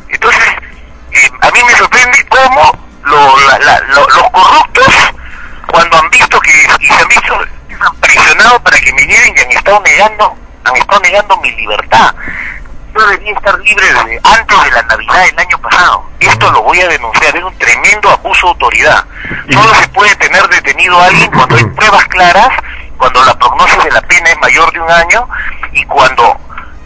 Entonces, 0.10 0.50
eh, 1.12 1.30
a 1.42 1.52
mí 1.52 1.60
me 1.66 1.78
sorprende 1.78 2.26
cómo 2.28 2.78
los 3.04 4.32
corruptos, 4.32 4.94
cuando 5.72 5.98
han 5.98 6.10
visto 6.10 6.40
que, 6.42 6.52
y 6.82 6.88
se 6.88 6.94
han 6.94 7.08
visto 7.08 7.40
presionados 8.00 8.62
para 8.62 8.80
que 8.80 8.94
me 8.94 9.02
lleven 9.02 9.34
y 9.36 9.40
han 9.40 9.52
estado 9.52 9.82
negando, 9.82 10.36
han 10.64 10.76
estado 10.76 11.02
negando 11.02 11.38
mi 11.38 11.52
libertad 11.52 12.16
yo 12.96 13.08
debía 13.08 13.34
estar 13.34 13.60
libre 13.60 13.86
desde 13.86 14.20
antes 14.24 14.64
de 14.64 14.72
la 14.72 14.82
Navidad 14.84 15.26
del 15.26 15.40
año 15.40 15.58
pasado. 15.60 16.10
Esto 16.20 16.52
lo 16.52 16.64
voy 16.64 16.80
a 16.80 16.88
denunciar, 16.88 17.36
es 17.36 17.44
un 17.44 17.58
tremendo 17.58 18.10
abuso 18.10 18.48
de 18.48 18.52
autoridad. 18.54 19.06
Solo 19.52 19.76
se 19.76 19.88
puede 19.90 20.16
tener 20.16 20.48
detenido 20.48 21.00
a 21.00 21.08
alguien 21.08 21.30
cuando 21.32 21.56
hay 21.58 21.66
pruebas 21.66 22.06
claras, 22.06 22.50
cuando 22.98 23.24
la 23.26 23.38
prognosis 23.38 23.84
de 23.84 23.92
la 23.92 24.02
pena 24.02 24.30
es 24.30 24.40
mayor 24.40 24.72
de 24.72 24.80
un 24.80 24.90
año 24.90 25.28
y 25.74 25.84
cuando 25.86 26.38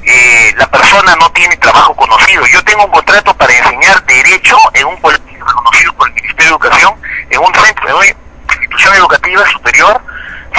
eh, 0.03 0.51
la 0.57 0.67
persona 0.67 1.15
no 1.17 1.29
tiene 1.31 1.55
trabajo 1.57 1.95
conocido. 1.95 2.45
Yo 2.47 2.63
tengo 2.63 2.85
un 2.85 2.91
contrato 2.91 3.33
para 3.35 3.53
enseñar 3.53 4.03
derecho 4.05 4.57
en 4.73 4.87
un 4.87 4.97
colegio 4.97 5.45
reconocido 5.45 5.93
por 5.93 6.07
el 6.07 6.15
Ministerio 6.15 6.43
de 6.45 6.49
Educación, 6.49 6.95
en 7.29 7.39
un 7.39 7.53
centro, 7.53 7.99
de 7.99 8.15
institución 8.49 8.95
educativa 8.95 9.47
superior, 9.51 10.01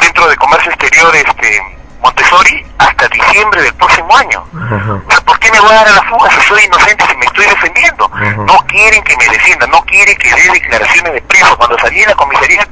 centro 0.01 0.29
de 0.29 0.37
comercio 0.37 0.71
exterior, 0.73 1.15
este 1.15 1.63
Montessori 2.03 2.67
hasta 2.79 3.09
diciembre 3.09 3.63
del 3.63 3.75
próximo 3.75 4.17
año. 4.17 4.45
¿Por 5.25 5.39
qué 5.39 5.53
me 5.53 5.61
voy 5.61 5.71
a 5.71 5.75
dar 5.75 5.89
a 5.89 5.93
la 5.93 6.03
fuga 6.03 6.31
si 6.31 6.41
soy 6.49 6.65
inocente, 6.65 7.05
si 7.07 7.17
me 7.17 7.27
estoy 7.27 7.47
defendiendo? 7.47 8.11
No 8.47 8.57
quieren 8.67 9.03
que 9.05 9.17
me 9.17 9.29
defienda, 9.29 9.67
no 9.67 9.83
quieren 9.85 10.17
que 10.17 10.35
dé 10.35 10.51
declaraciones 10.53 11.13
de 11.13 11.23
preso. 11.23 11.57
Cuando 11.57 11.79
salí 11.79 12.01
de 12.01 12.07
la 12.07 12.15
comisaría 12.15 12.67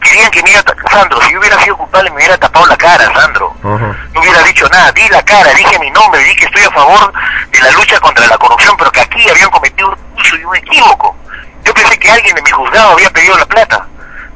querían 0.00 0.30
que 0.30 0.42
me 0.42 0.50
iba 0.50 0.62
Sandro, 0.90 1.20
si 1.22 1.32
yo 1.32 1.40
hubiera 1.40 1.58
sido 1.62 1.76
culpable 1.76 2.10
me 2.10 2.16
hubiera 2.16 2.36
tapado 2.36 2.66
la 2.66 2.76
cara, 2.76 3.12
Sandro. 3.14 3.54
No 3.62 4.20
hubiera 4.20 4.42
dicho 4.42 4.68
nada, 4.68 4.92
di 4.92 5.08
la 5.08 5.22
cara, 5.22 5.52
dije 5.54 5.78
mi 5.78 5.90
nombre, 5.90 6.22
di 6.22 6.36
que 6.36 6.44
estoy 6.44 6.62
a 6.62 6.70
favor 6.70 7.12
de 7.50 7.60
la 7.60 7.70
lucha 7.72 7.98
contra 8.00 8.26
la 8.26 8.36
corrupción, 8.36 8.76
pero 8.76 8.92
que 8.92 9.00
aquí 9.00 9.28
habían 9.28 9.50
cometido 9.50 9.88
un 9.88 10.20
uso 10.20 10.36
y 10.36 10.44
un 10.44 10.56
equívoco. 10.56 11.16
Yo 11.64 11.74
pensé 11.74 11.98
que 11.98 12.10
alguien 12.10 12.34
de 12.34 12.42
mi 12.42 12.50
juzgado 12.50 12.92
había 12.92 13.10
pedido 13.10 13.36
la 13.38 13.46
plata 13.46 13.86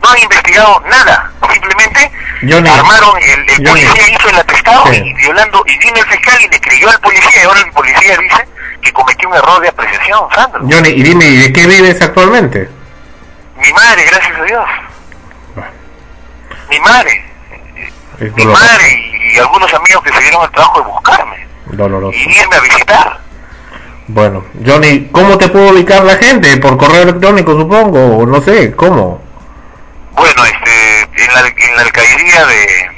no 0.03 0.11
han 0.11 0.19
investigado 0.19 0.83
nada, 0.89 1.31
simplemente 1.53 2.11
armaron, 2.71 3.17
el, 3.23 3.51
el 3.51 3.63
policía 3.65 4.11
hizo 4.11 4.29
el 4.29 4.37
atestado 4.37 4.93
y 4.93 5.15
violando, 5.15 5.63
y 5.67 5.79
vino 5.79 5.97
el 5.97 6.07
fiscal 6.07 6.41
y 6.41 6.49
le 6.49 6.61
creyó 6.61 6.89
al 6.91 7.01
policía 7.01 7.43
y 7.43 7.47
ahora 7.47 7.61
el 7.61 7.73
policía 7.73 8.17
dice 8.19 8.49
que 8.83 8.93
cometió 8.93 9.29
un 9.29 9.35
error 9.37 9.61
de 9.61 9.69
apreciación, 9.69 10.21
Sandro. 10.35 10.61
Johnny, 10.63 10.89
y 10.89 11.03
dime, 11.03 11.25
¿y 11.27 11.37
de 11.37 11.53
qué 11.53 11.67
vives 11.67 12.01
actualmente? 12.01 12.69
Mi 13.57 13.73
madre, 13.73 14.05
gracias 14.07 14.39
a 14.39 14.43
Dios. 14.45 14.65
Mi 16.71 16.81
madre. 16.81 17.25
mi 18.37 18.47
madre 18.47 19.11
y, 19.33 19.39
algunos 19.39 19.73
amigos 19.75 20.03
que 20.05 20.13
se 20.13 20.21
dieron 20.21 20.45
el 20.45 20.51
trabajo 20.51 20.81
de 20.81 20.87
buscarme. 20.87 21.47
Doloroso. 21.67 22.19
Y 22.19 22.39
irme 22.39 22.57
a 22.57 22.61
visitar. 22.61 23.21
Bueno, 24.07 24.45
Johnny, 24.65 25.09
¿cómo 25.13 25.39
te 25.39 25.49
puedo 25.49 25.71
ubicar 25.71 26.05
la 26.05 26.17
gente? 26.17 26.57
¿Por 26.57 26.77
correo 26.77 27.03
electrónico, 27.03 27.53
supongo? 27.57 28.19
O 28.19 28.27
no 28.27 28.41
sé, 28.41 28.75
¿cómo? 28.75 29.30
Bueno, 30.13 30.45
este, 30.45 31.03
en 31.03 31.35
la, 31.35 31.41
en 31.41 31.77
la 31.77 31.83
alcaldía 31.83 32.47
de, 32.47 32.91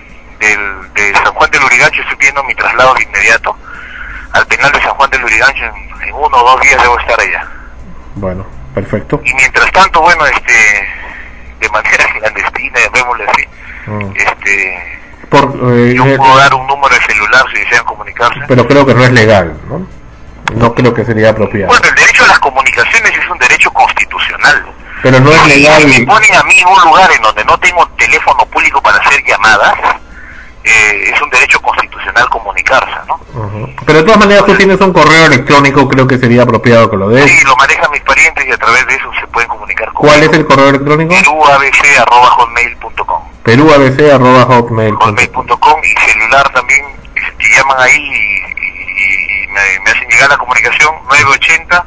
de, 0.95 1.15
San 1.15 1.33
Juan 1.35 1.51
del 1.51 1.63
Urigancho 1.63 2.03
estoy 2.03 2.17
viendo 2.19 2.43
mi 2.45 2.55
traslado 2.55 2.95
de 2.95 3.03
inmediato 3.05 3.57
al 4.33 4.47
penal 4.47 4.73
de 4.73 4.81
San 4.81 4.95
Juan 4.95 5.11
del 5.11 5.25
Urigancho. 5.25 5.65
En, 5.65 6.13
uno 6.13 6.37
o 6.37 6.51
dos 6.51 6.61
días 6.61 6.83
debo 6.83 6.99
estar 6.99 7.21
allá. 7.21 7.47
Bueno, 8.17 8.47
perfecto. 8.75 9.21
Y 9.25 9.33
mientras 9.35 9.71
tanto, 9.73 10.03
bueno, 10.03 10.27
este, 10.27 10.89
de 11.61 11.69
manera 11.71 12.05
clandestina, 12.19 12.81
llamémosle 12.81 13.25
así, 13.25 13.45
mm. 13.87 14.13
este, 14.17 15.01
Por, 15.31 15.45
eh, 15.73 15.95
yo 15.95 16.05
puedo 16.17 16.37
dar 16.37 16.55
un 16.55 16.67
número 16.67 16.95
de 16.95 17.03
celular 17.03 17.45
si 17.53 17.61
desean 17.61 17.85
comunicarse. 17.85 18.41
Pero 18.49 18.67
creo 18.67 18.85
que 18.85 18.95
no 18.95 19.05
es 19.05 19.13
legal, 19.13 19.59
¿no? 19.69 19.87
No 20.55 20.75
creo 20.75 20.93
que 20.93 21.05
sería 21.05 21.31
apropiado. 21.31 21.69
Bueno, 21.69 21.89
el 21.89 21.95
derecho 21.95 22.25
a 22.25 22.29
las 22.29 22.39
comunicaciones 22.41 23.13
es 23.17 23.31
un 23.31 23.39
derecho 23.39 23.71
constitucional. 23.73 24.67
Pero 25.03 25.21
no 25.21 25.33
es 25.33 25.47
legal. 25.49 25.83
Si 25.83 26.01
me 26.01 26.07
ponen 26.07 26.35
a 26.35 26.43
mí 26.45 26.55
en 26.59 26.69
un 26.69 26.81
lugar 26.85 27.11
en 27.13 27.21
donde 27.23 27.45
no 27.45 27.59
tengo 27.59 27.87
teléfono 27.99 28.47
público 28.47 28.81
para 28.81 28.97
hacer 28.99 29.23
llamadas, 29.25 29.75
eh, 30.65 31.11
es 31.13 31.21
un 31.21 31.29
derecho 31.31 31.61
constitucional 31.61 32.29
comunicarse, 32.29 32.95
¿no? 33.09 33.19
Pero 33.85 33.99
de 33.99 34.05
todas 34.05 34.21
maneras 34.21 34.47
tú 34.47 34.55
tienes 34.55 34.81
un 34.81 34.93
correo 34.93 35.27
electrónico, 35.27 35.89
creo 35.89 36.07
que 36.07 36.19
sería 36.19 36.43
apropiado 36.43 36.89
que 36.89 36.97
lo 36.97 37.09
des. 37.09 37.29
Sí, 37.29 37.45
lo 37.45 37.57
manejan 37.57 37.91
mis 37.91 38.03
parientes 38.03 38.47
y 38.47 38.53
a 38.53 38.57
través 38.57 38.87
de 38.87 38.95
eso 38.95 39.11
se 39.19 39.27
pueden 39.27 39.49
comunicar 39.49 39.93
con 39.93 40.07
¿Cuál 40.07 40.23
es 40.23 40.33
el 40.33 40.47
correo 40.47 40.69
electrónico? 40.69 41.13
perúabc.hotmail.com 41.13 43.23
perúabc.hotmail.com 43.43 45.81
y 45.83 45.89
celular 46.13 46.49
también, 46.51 46.87
que 47.39 47.49
llaman 47.57 47.81
ahí 47.81 47.97
y, 47.97 48.41
me, 49.49 49.81
me, 49.85 49.91
hacen 49.91 50.09
llegar 50.09 50.31
la 50.31 50.39
comunicación 50.39 50.95
980 51.09 51.85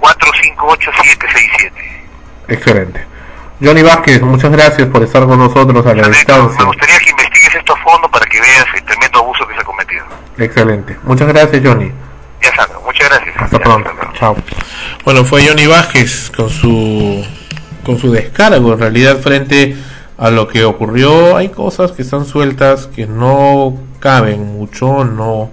458 0.00 0.90
767 1.02 1.95
Excelente. 2.48 3.04
Johnny 3.60 3.82
Vázquez, 3.82 4.20
muchas 4.20 4.52
gracias 4.52 4.86
por 4.88 5.02
estar 5.02 5.24
con 5.24 5.38
nosotros 5.38 5.86
a 5.86 5.94
la 5.94 6.08
distancia. 6.08 6.58
Me 6.58 6.66
gustaría 6.66 6.98
que 6.98 7.10
investigues 7.10 7.54
esto 7.54 7.72
a 7.72 7.76
fondo 7.78 8.08
para 8.10 8.26
que 8.26 8.38
veas 8.38 8.66
el 8.74 8.84
tremendo 8.84 9.18
abuso 9.20 9.48
que 9.48 9.54
se 9.54 9.60
ha 9.60 9.64
cometido. 9.64 10.04
Excelente. 10.36 10.96
Muchas 11.04 11.28
gracias, 11.28 11.62
Johnny. 11.64 11.90
Ya 12.42 12.54
Sandro, 12.54 12.82
muchas 12.82 13.08
gracias. 13.08 13.34
Hasta 13.38 13.58
pronto. 13.58 13.90
Chao. 14.18 14.36
Bueno, 15.04 15.24
fue 15.24 15.46
Johnny 15.46 15.66
Vázquez 15.66 16.30
con 16.36 16.50
su 16.50 17.24
con 17.82 17.98
su 17.98 18.10
descargo 18.10 18.72
en 18.72 18.80
realidad 18.80 19.20
frente 19.20 19.76
a 20.18 20.30
lo 20.30 20.48
que 20.48 20.64
ocurrió. 20.64 21.36
Hay 21.36 21.48
cosas 21.48 21.92
que 21.92 22.02
están 22.02 22.26
sueltas 22.26 22.88
que 22.88 23.06
no 23.06 23.78
caben 24.00 24.44
mucho, 24.44 25.04
no 25.04 25.50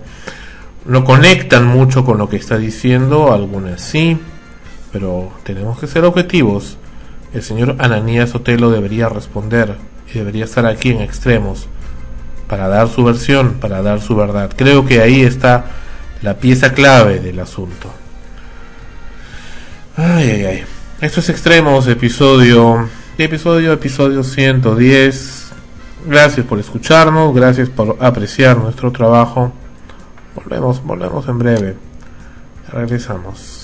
no 0.86 1.06
conectan 1.06 1.66
mucho 1.66 2.04
con 2.04 2.18
lo 2.18 2.28
que 2.28 2.36
está 2.36 2.58
diciendo, 2.58 3.32
algunas 3.32 3.80
sí, 3.82 4.20
pero 4.92 5.32
tenemos 5.44 5.80
que 5.80 5.88
ser 5.88 6.04
objetivos 6.04 6.78
el 7.34 7.42
señor 7.42 7.76
Ananías 7.80 8.36
Otelo 8.36 8.70
debería 8.70 9.10
responder 9.10 9.76
y 10.14 10.20
debería 10.20 10.46
estar 10.46 10.66
aquí 10.66 10.92
en 10.92 11.02
extremos 11.02 11.68
para 12.48 12.68
dar 12.68 12.88
su 12.88 13.04
versión, 13.04 13.56
para 13.56 13.82
dar 13.82 14.02
su 14.02 14.16
verdad. 14.16 14.52
Creo 14.56 14.86
que 14.86 15.02
ahí 15.02 15.22
está 15.22 15.66
la 16.22 16.36
pieza 16.36 16.74
clave 16.74 17.20
del 17.20 17.40
asunto. 17.40 17.90
Ay, 19.98 20.30
ay, 20.30 20.46
ay. 20.46 20.64
Esto 21.02 21.20
es 21.20 21.30
Extremos, 21.30 21.88
episodio, 21.88 22.88
episodio, 23.18 23.74
episodio 23.74 24.24
110. 24.24 25.52
Gracias 26.06 26.46
por 26.46 26.60
escucharnos, 26.60 27.34
gracias 27.34 27.70
por 27.70 27.98
apreciar 28.00 28.58
nuestro 28.58 28.92
trabajo. 28.92 29.52
Volvemos, 30.36 30.84
volvemos 30.84 31.28
en 31.28 31.40
breve. 31.40 31.76
Regresamos. 32.72 33.63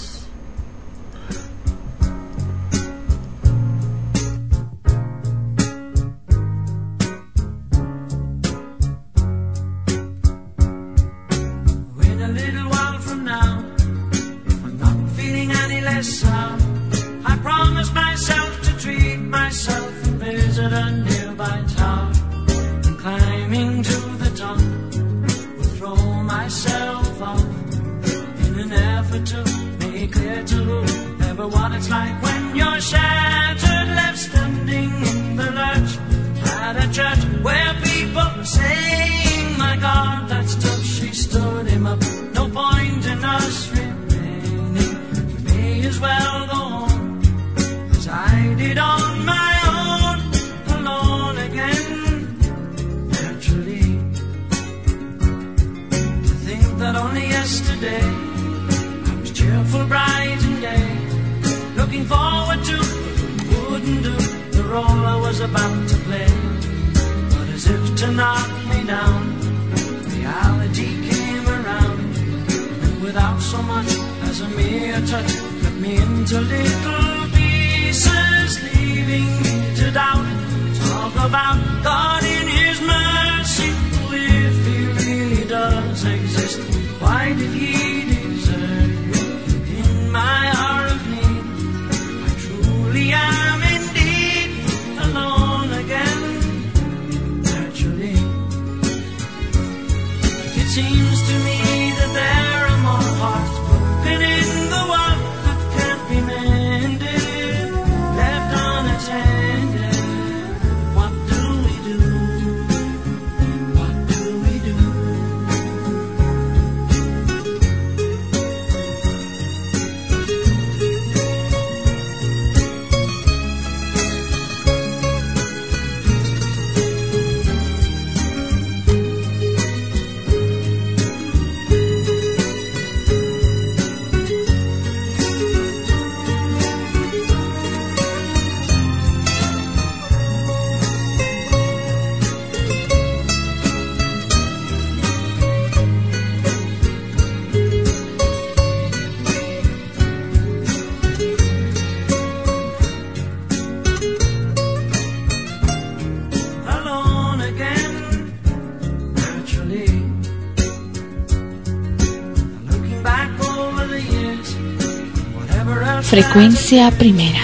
Frecuencia 166.22 166.92
primera. 166.92 167.40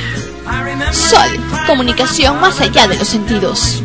Sol, 0.92 1.30
comunicación 1.66 2.42
más 2.42 2.60
allá 2.60 2.90
de 2.90 2.98
los 2.98 3.08
sentidos. 3.08 3.82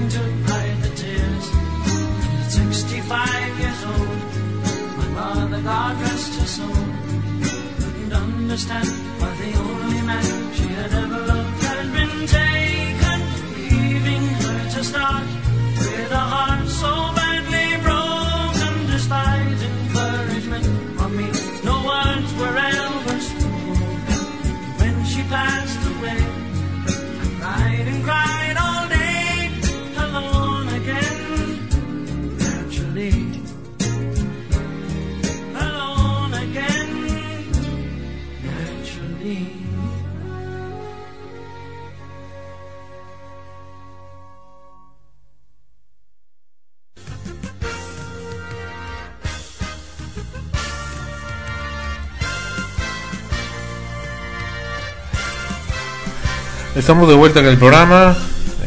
Estamos 56.91 57.09
de 57.09 57.14
vuelta 57.14 57.38
en 57.38 57.47
el 57.47 57.57
programa 57.57 58.16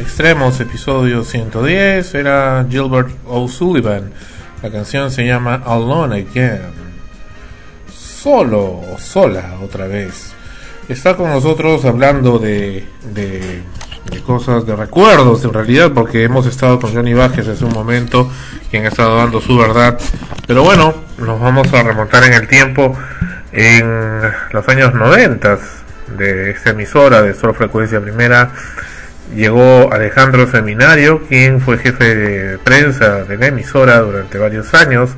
Extremos, 0.00 0.58
episodio 0.58 1.24
110. 1.24 2.14
Era 2.14 2.64
Gilbert 2.70 3.10
O'Sullivan. 3.26 4.14
La 4.62 4.70
canción 4.70 5.10
se 5.10 5.26
llama 5.26 5.60
Alone 5.62 6.26
Again. 6.30 6.62
Solo 7.92 8.80
sola 8.96 9.58
otra 9.62 9.86
vez. 9.88 10.32
Está 10.88 11.18
con 11.18 11.28
nosotros 11.28 11.84
hablando 11.84 12.38
de, 12.38 12.86
de, 13.12 13.62
cosas, 14.22 14.64
de 14.64 14.74
recuerdos 14.74 15.44
en 15.44 15.52
realidad, 15.52 15.92
porque 15.92 16.22
hemos 16.22 16.46
estado 16.46 16.80
con 16.80 16.94
Johnny 16.94 17.12
Bajes 17.12 17.46
hace 17.46 17.66
un 17.66 17.74
momento, 17.74 18.30
quien 18.70 18.86
ha 18.86 18.88
estado 18.88 19.18
dando 19.18 19.42
su 19.42 19.54
verdad. 19.58 20.00
Pero 20.46 20.62
bueno, 20.62 20.94
nos 21.18 21.38
vamos 21.38 21.70
a 21.74 21.82
remontar 21.82 22.24
en 22.24 22.32
el 22.32 22.48
tiempo 22.48 22.96
en 23.52 24.22
los 24.50 24.66
años 24.66 24.94
90 24.94 25.83
de 26.08 26.50
esta 26.50 26.70
emisora 26.70 27.22
de 27.22 27.34
Sol 27.34 27.54
Frecuencia 27.54 28.00
Primera 28.00 28.50
llegó 29.34 29.92
Alejandro 29.92 30.46
Seminario, 30.46 31.22
quien 31.26 31.60
fue 31.60 31.78
jefe 31.78 32.14
de 32.14 32.58
prensa 32.58 33.24
de 33.24 33.36
la 33.36 33.46
emisora 33.46 33.98
durante 34.00 34.38
varios 34.38 34.74
años, 34.74 35.10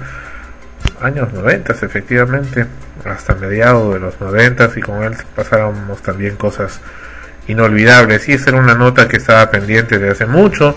años 1.01 1.33
90 1.33 1.73
efectivamente, 1.73 2.67
hasta 3.05 3.35
mediados 3.35 3.95
de 3.95 4.01
los 4.01 4.21
90 4.21 4.71
y 4.77 4.81
con 4.81 5.03
él 5.03 5.17
pasábamos 5.35 6.03
también 6.03 6.37
cosas 6.37 6.81
inolvidables 7.49 8.29
y 8.29 8.33
esa 8.33 8.51
era 8.51 8.59
una 8.59 8.75
nota 8.75 9.09
que 9.09 9.17
estaba 9.17 9.51
pendiente 9.51 9.99
de 9.99 10.11
hace 10.11 10.27
mucho 10.27 10.75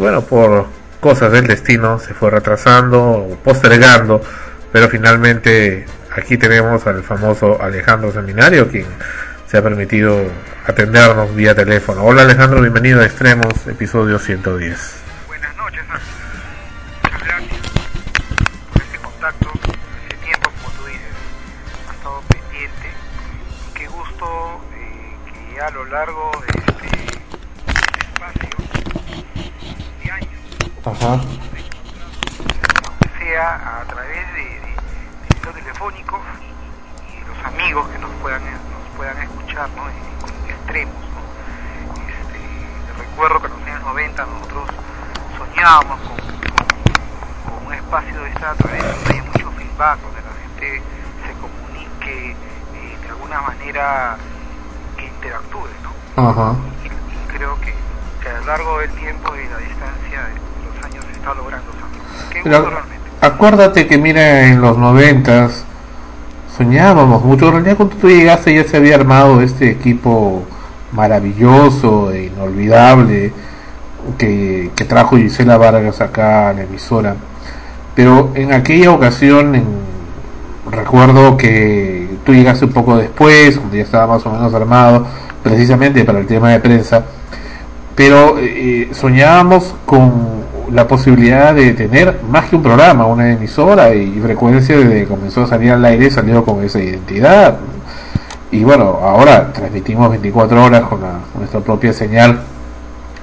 bueno, 0.00 0.22
por 0.22 0.66
cosas 0.98 1.30
del 1.30 1.46
destino 1.46 1.98
se 1.98 2.14
fue 2.14 2.30
retrasando 2.30 3.02
o 3.02 3.36
postergando, 3.36 4.22
pero 4.72 4.88
finalmente 4.88 5.84
aquí 6.16 6.38
tenemos 6.38 6.86
al 6.86 7.02
famoso 7.02 7.62
Alejandro 7.62 8.10
Seminario, 8.10 8.68
quien 8.68 8.86
se 9.50 9.58
ha 9.58 9.62
permitido 9.62 10.16
atendernos 10.64 11.34
vía 11.34 11.56
teléfono. 11.56 12.04
Hola 12.04 12.22
Alejandro, 12.22 12.60
bienvenido 12.60 13.00
a 13.00 13.04
Extremos, 13.04 13.66
episodio 13.66 14.16
110. 14.20 15.02
Buenas 15.26 15.56
noches, 15.56 15.82
muchas 17.02 17.20
gracias 17.26 17.60
por 18.72 18.82
este 18.82 18.98
contacto. 18.98 19.50
Hace 19.50 20.16
tiempo, 20.24 20.50
como 20.62 20.72
tú 20.76 20.86
dices, 20.86 21.02
ha 21.88 21.92
estado 21.94 22.22
pendiente. 22.28 22.92
Y 23.66 23.74
qué 23.76 23.88
gusto 23.88 24.60
eh, 24.72 25.16
que 25.52 25.60
a 25.60 25.70
lo 25.70 25.84
largo 25.86 26.30
de 26.46 26.60
este, 26.60 26.86
este 27.66 27.98
espacio 28.06 28.50
de 30.04 30.10
años, 30.12 30.30
Ajá. 30.84 31.20
sea 33.18 33.80
a 33.80 33.84
través 33.88 34.32
de, 34.32 34.44
de, 34.44 35.52
de 35.52 35.60
telefónico 35.60 36.22
y, 36.40 37.16
y 37.16 37.24
los 37.26 37.44
amigos 37.46 37.88
que 37.88 37.98
nos 37.98 38.10
puedan 38.22 38.42
puedan 39.00 39.16
escuchar 39.22 39.66
¿no? 39.76 39.88
en, 39.88 40.50
extremos. 40.50 40.94
¿no? 40.94 42.04
Este, 42.04 43.00
recuerdo 43.00 43.40
que 43.40 43.46
en 43.46 43.52
los 43.54 43.62
años 43.62 43.82
90 43.82 44.26
nosotros 44.26 44.68
soñábamos 45.38 46.00
con, 46.00 46.16
con, 46.18 47.66
un 47.66 47.72
espacio 47.72 48.20
de 48.20 48.28
esta 48.28 48.50
a 48.50 48.54
través 48.56 48.82
donde 48.82 49.14
hay 49.14 49.22
mucho 49.22 49.50
feedback, 49.52 50.00
donde 50.02 50.20
la 50.20 50.34
gente 50.42 50.82
se 51.24 51.32
comunique 51.40 52.32
eh, 52.32 52.98
de 53.02 53.08
alguna 53.08 53.40
manera 53.40 54.18
que 54.98 55.06
interactúe. 55.06 55.68
¿no? 55.82 56.28
Ajá. 56.28 56.54
Y, 56.84 56.88
y, 56.88 57.38
creo 57.38 57.58
que, 57.58 57.74
que, 58.20 58.28
a 58.28 58.38
lo 58.40 58.44
largo 58.44 58.78
del 58.80 58.90
tiempo 58.90 59.34
y 59.34 59.48
la 59.48 59.56
distancia 59.56 60.24
de 60.24 60.74
los 60.74 60.84
años 60.84 61.06
se 61.06 61.12
está 61.12 61.32
logrando. 61.32 61.72
Qué 62.30 62.42
gusto 62.42 62.68
realmente. 62.68 63.10
Acuérdate 63.22 63.86
que 63.86 63.96
mira 63.96 64.42
en 64.42 64.60
los 64.60 64.76
noventas 64.76 65.64
soñábamos 66.56 67.24
mucho. 67.24 67.46
En 67.46 67.52
realidad 67.52 67.76
cuando 67.76 67.96
tú 67.96 68.08
llegaste 68.08 68.54
ya 68.54 68.64
se 68.64 68.76
había 68.76 68.94
armado 68.94 69.40
este 69.40 69.70
equipo 69.70 70.42
maravilloso 70.92 72.10
e 72.12 72.24
inolvidable 72.26 73.32
que, 74.18 74.70
trajo 74.88 75.16
Gisela 75.16 75.56
Vargas 75.56 76.00
acá 76.00 76.50
a 76.50 76.52
la 76.52 76.62
emisora. 76.62 77.16
Pero 77.94 78.32
en 78.34 78.52
aquella 78.52 78.92
ocasión 78.92 79.62
recuerdo 80.70 81.36
que 81.36 82.08
tú 82.24 82.32
llegaste 82.32 82.64
un 82.64 82.72
poco 82.72 82.96
después, 82.96 83.58
cuando 83.58 83.76
ya 83.76 83.82
estaba 83.82 84.14
más 84.14 84.26
o 84.26 84.30
menos 84.30 84.52
armado, 84.54 85.06
precisamente 85.42 86.04
para 86.04 86.18
el 86.18 86.26
tema 86.26 86.50
de 86.50 86.60
prensa. 86.60 87.04
Pero 87.94 88.36
eh, 88.38 88.88
soñábamos 88.92 89.74
con 89.84 90.39
la 90.72 90.86
posibilidad 90.86 91.54
de 91.54 91.72
tener 91.72 92.20
más 92.28 92.46
que 92.46 92.56
un 92.56 92.62
programa, 92.62 93.06
una 93.06 93.30
emisora 93.30 93.94
y 93.94 94.20
frecuencia 94.20 94.76
desde 94.78 95.00
que 95.00 95.06
comenzó 95.06 95.42
a 95.42 95.46
salir 95.46 95.72
al 95.72 95.84
aire 95.84 96.10
salió 96.10 96.44
con 96.44 96.62
esa 96.64 96.80
identidad. 96.80 97.58
Y 98.50 98.64
bueno, 98.64 98.98
ahora 99.02 99.52
transmitimos 99.52 100.10
24 100.10 100.64
horas 100.64 100.82
con, 100.82 101.00
la, 101.00 101.12
nuestra 101.36 101.60
propia 101.60 101.92
señal 101.92 102.40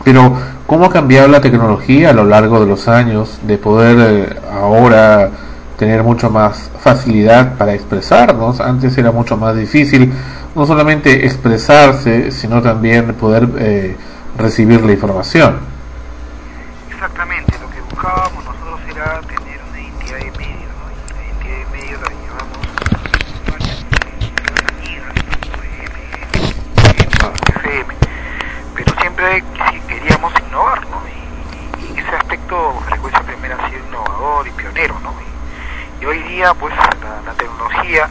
Pero, 0.03 0.33
¿cómo 0.65 0.85
ha 0.85 0.89
cambiado 0.89 1.27
la 1.27 1.41
tecnología 1.41 2.11
a 2.11 2.13
lo 2.13 2.23
largo 2.23 2.61
de 2.61 2.65
los 2.65 2.87
años 2.87 3.39
de 3.43 3.57
poder 3.57 3.97
eh, 3.99 4.35
ahora 4.53 5.29
tener 5.77 6.01
mucho 6.03 6.29
más 6.29 6.69
facilidad 6.79 7.57
para 7.57 7.73
expresarnos? 7.73 8.61
Antes 8.61 8.97
era 8.97 9.11
mucho 9.11 9.35
más 9.35 9.55
difícil 9.55 10.13
no 10.57 10.65
solamente 10.65 11.23
expresarse, 11.25 12.31
sino 12.31 12.63
también 12.63 13.13
poder 13.13 13.47
eh, 13.59 13.95
recibir 14.39 14.83
la 14.83 14.91
información. 14.91 15.59
Exactamente, 16.89 17.53
lo 17.61 17.69
que 17.69 17.79
buscábamos 17.81 18.43
nosotros 18.43 18.79
era 18.89 19.21
tener 19.21 19.61
una 19.69 19.79
identidad 19.79 20.17
de 20.17 20.31
medio, 20.31 20.69
¿no? 20.73 20.89
Y 20.89 20.95
la 21.13 21.21
identidad 21.25 21.57
de 21.57 21.65
medio 21.77 21.97
la 22.01 22.09
llevamos 22.09 22.57
FM, 27.55 27.93
pero 28.73 28.99
siempre 28.99 29.43
si 29.71 29.79
queríamos 29.81 30.33
innovar, 30.47 30.81
¿no? 30.89 31.01
Y, 31.07 31.85
y, 31.85 31.87
en 31.91 31.97
ese 32.08 32.16
aspecto 32.16 32.74
Frecuencia 32.86 33.22
Primera 33.24 33.58
ha 33.58 33.70
sido 33.70 33.86
innovador 33.86 34.47
y 34.47 34.51
pionero, 34.51 34.95
¿no? 35.01 35.14
Y, 36.01 36.05
hoy 36.05 36.20
día, 36.24 36.53
pues, 36.53 36.74
la, 36.76 37.34
tecnología 37.34 38.08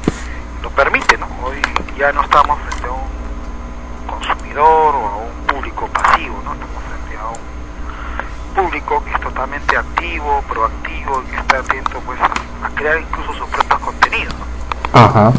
lo 0.62 0.70
permite, 0.70 1.16
¿no? 1.16 1.26
Hoy 1.42 1.56
ya 1.96 2.12
no 2.12 2.22
estamos 2.22 2.58
frente 2.60 2.88
a 2.88 2.92
un 2.92 4.06
consumidor 4.06 4.94
o 4.94 5.08
a 5.08 5.16
un 5.16 5.46
público 5.46 5.86
pasivo, 5.86 6.36
¿no? 6.44 6.52
Estamos 6.52 6.82
frente 6.84 7.16
a 7.16 7.28
un 7.28 8.54
público 8.54 9.02
que 9.04 9.12
es 9.12 9.20
totalmente 9.20 9.76
activo, 9.76 10.42
proactivo 10.48 11.22
y 11.22 11.30
que 11.30 11.36
está 11.36 11.58
atento 11.58 12.00
pues 12.04 12.20
a, 12.20 12.66
a 12.66 12.70
crear 12.74 12.98
incluso 12.98 13.32
sus 13.32 13.48
propios 13.48 13.80
contenidos, 13.80 14.34
¿no? 14.34 15.00
Ajá. 15.00 15.32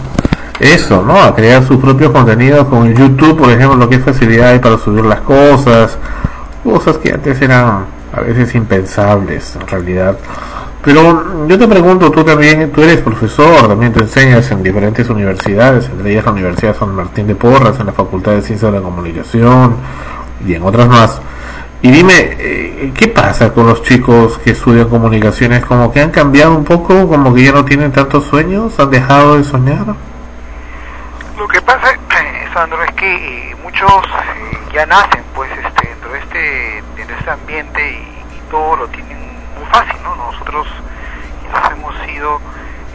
Eso, 0.60 1.03
¿no? 1.03 1.22
A 1.22 1.36
crear 1.36 1.64
sus 1.64 1.78
propios 1.78 2.12
contenidos 2.12 2.68
con 2.68 2.91
YouTube, 2.91 3.38
por 3.38 3.51
ejemplo, 3.51 3.78
lo 3.78 3.88
que 3.88 3.97
es 3.97 4.03
facilidad 4.03 4.49
hay 4.49 4.60
para 4.60 4.80
subir 4.80 5.05
las 5.05 5.20
cosas, 5.22 5.99
cosas 6.64 6.97
que 6.97 7.14
antes 7.14 7.39
eran 7.41 7.97
a 8.14 8.22
veces 8.22 8.55
impensables 8.55 9.55
en 9.55 9.68
realidad. 9.68 10.18
Pero 10.84 11.47
yo 11.47 11.60
te 11.60 11.68
pregunto, 11.68 12.12
tú 12.12 12.24
también, 12.24 12.72
tú 12.72 12.82
eres 12.82 13.01
profesor, 13.01 13.68
también 13.68 13.91
te 13.91 14.01
enseñas 14.01 14.49
en 14.51 14.64
diferentes 14.64 15.10
universidades, 15.10 15.89
entre 15.89 16.12
ellas 16.12 16.26
la 16.26 16.32
Universidad 16.32 16.78
San 16.78 16.95
Martín 16.95 17.28
de 17.28 17.36
Porras, 17.36 17.80
en 17.80 17.88
la 17.88 17.91
Facultad 17.91 18.34
de 18.34 18.41
Ciencias 18.41 18.72
de 18.72 18.80
la 18.80 18.84
Comunicación 18.84 19.76
y 20.45 20.53
en 20.53 20.64
otras 20.64 20.88
más. 20.88 21.22
Y 21.82 21.91
dime, 21.91 22.14
eh, 22.39 22.91
¿qué 22.97 23.08
pasa 23.08 23.53
con 23.53 23.68
los 23.68 23.84
chicos 23.84 24.39
que 24.39 24.51
estudian 24.51 24.89
comunicaciones? 24.89 25.64
¿Como 25.66 25.91
que 25.91 26.01
han 26.01 26.10
cambiado 26.10 26.55
un 26.55 26.64
poco? 26.64 27.08
¿Como 27.08 27.34
que 27.34 27.43
ya 27.43 27.51
no 27.51 27.66
tienen 27.66 27.91
tantos 27.91 28.26
sueños? 28.26 28.80
¿Han 28.80 28.89
dejado 28.89 29.38
de 29.38 29.43
soñar? 29.43 29.86
Lo 31.38 31.47
que 31.47 31.62
pasa, 31.62 31.88
Sandro, 32.53 32.84
es 32.84 32.91
que 32.93 33.51
eh, 33.51 33.55
muchos 33.62 33.91
eh, 33.91 34.58
ya 34.74 34.86
nacen 34.88 35.24
pues 35.36 35.51
este, 35.51 35.88
dentro 35.88 36.12
de 36.14 36.20
este, 36.20 36.76
ambiente 37.30 37.82
y, 37.91 38.38
y 38.38 38.41
todo 38.49 38.75
lo 38.75 38.88
tienen 38.88 39.17
muy 39.57 39.65
fácil, 39.71 40.01
¿no? 40.03 40.15
Nosotros 40.15 40.67
quizás 41.41 41.71
hemos 41.71 41.95
sido 42.05 42.39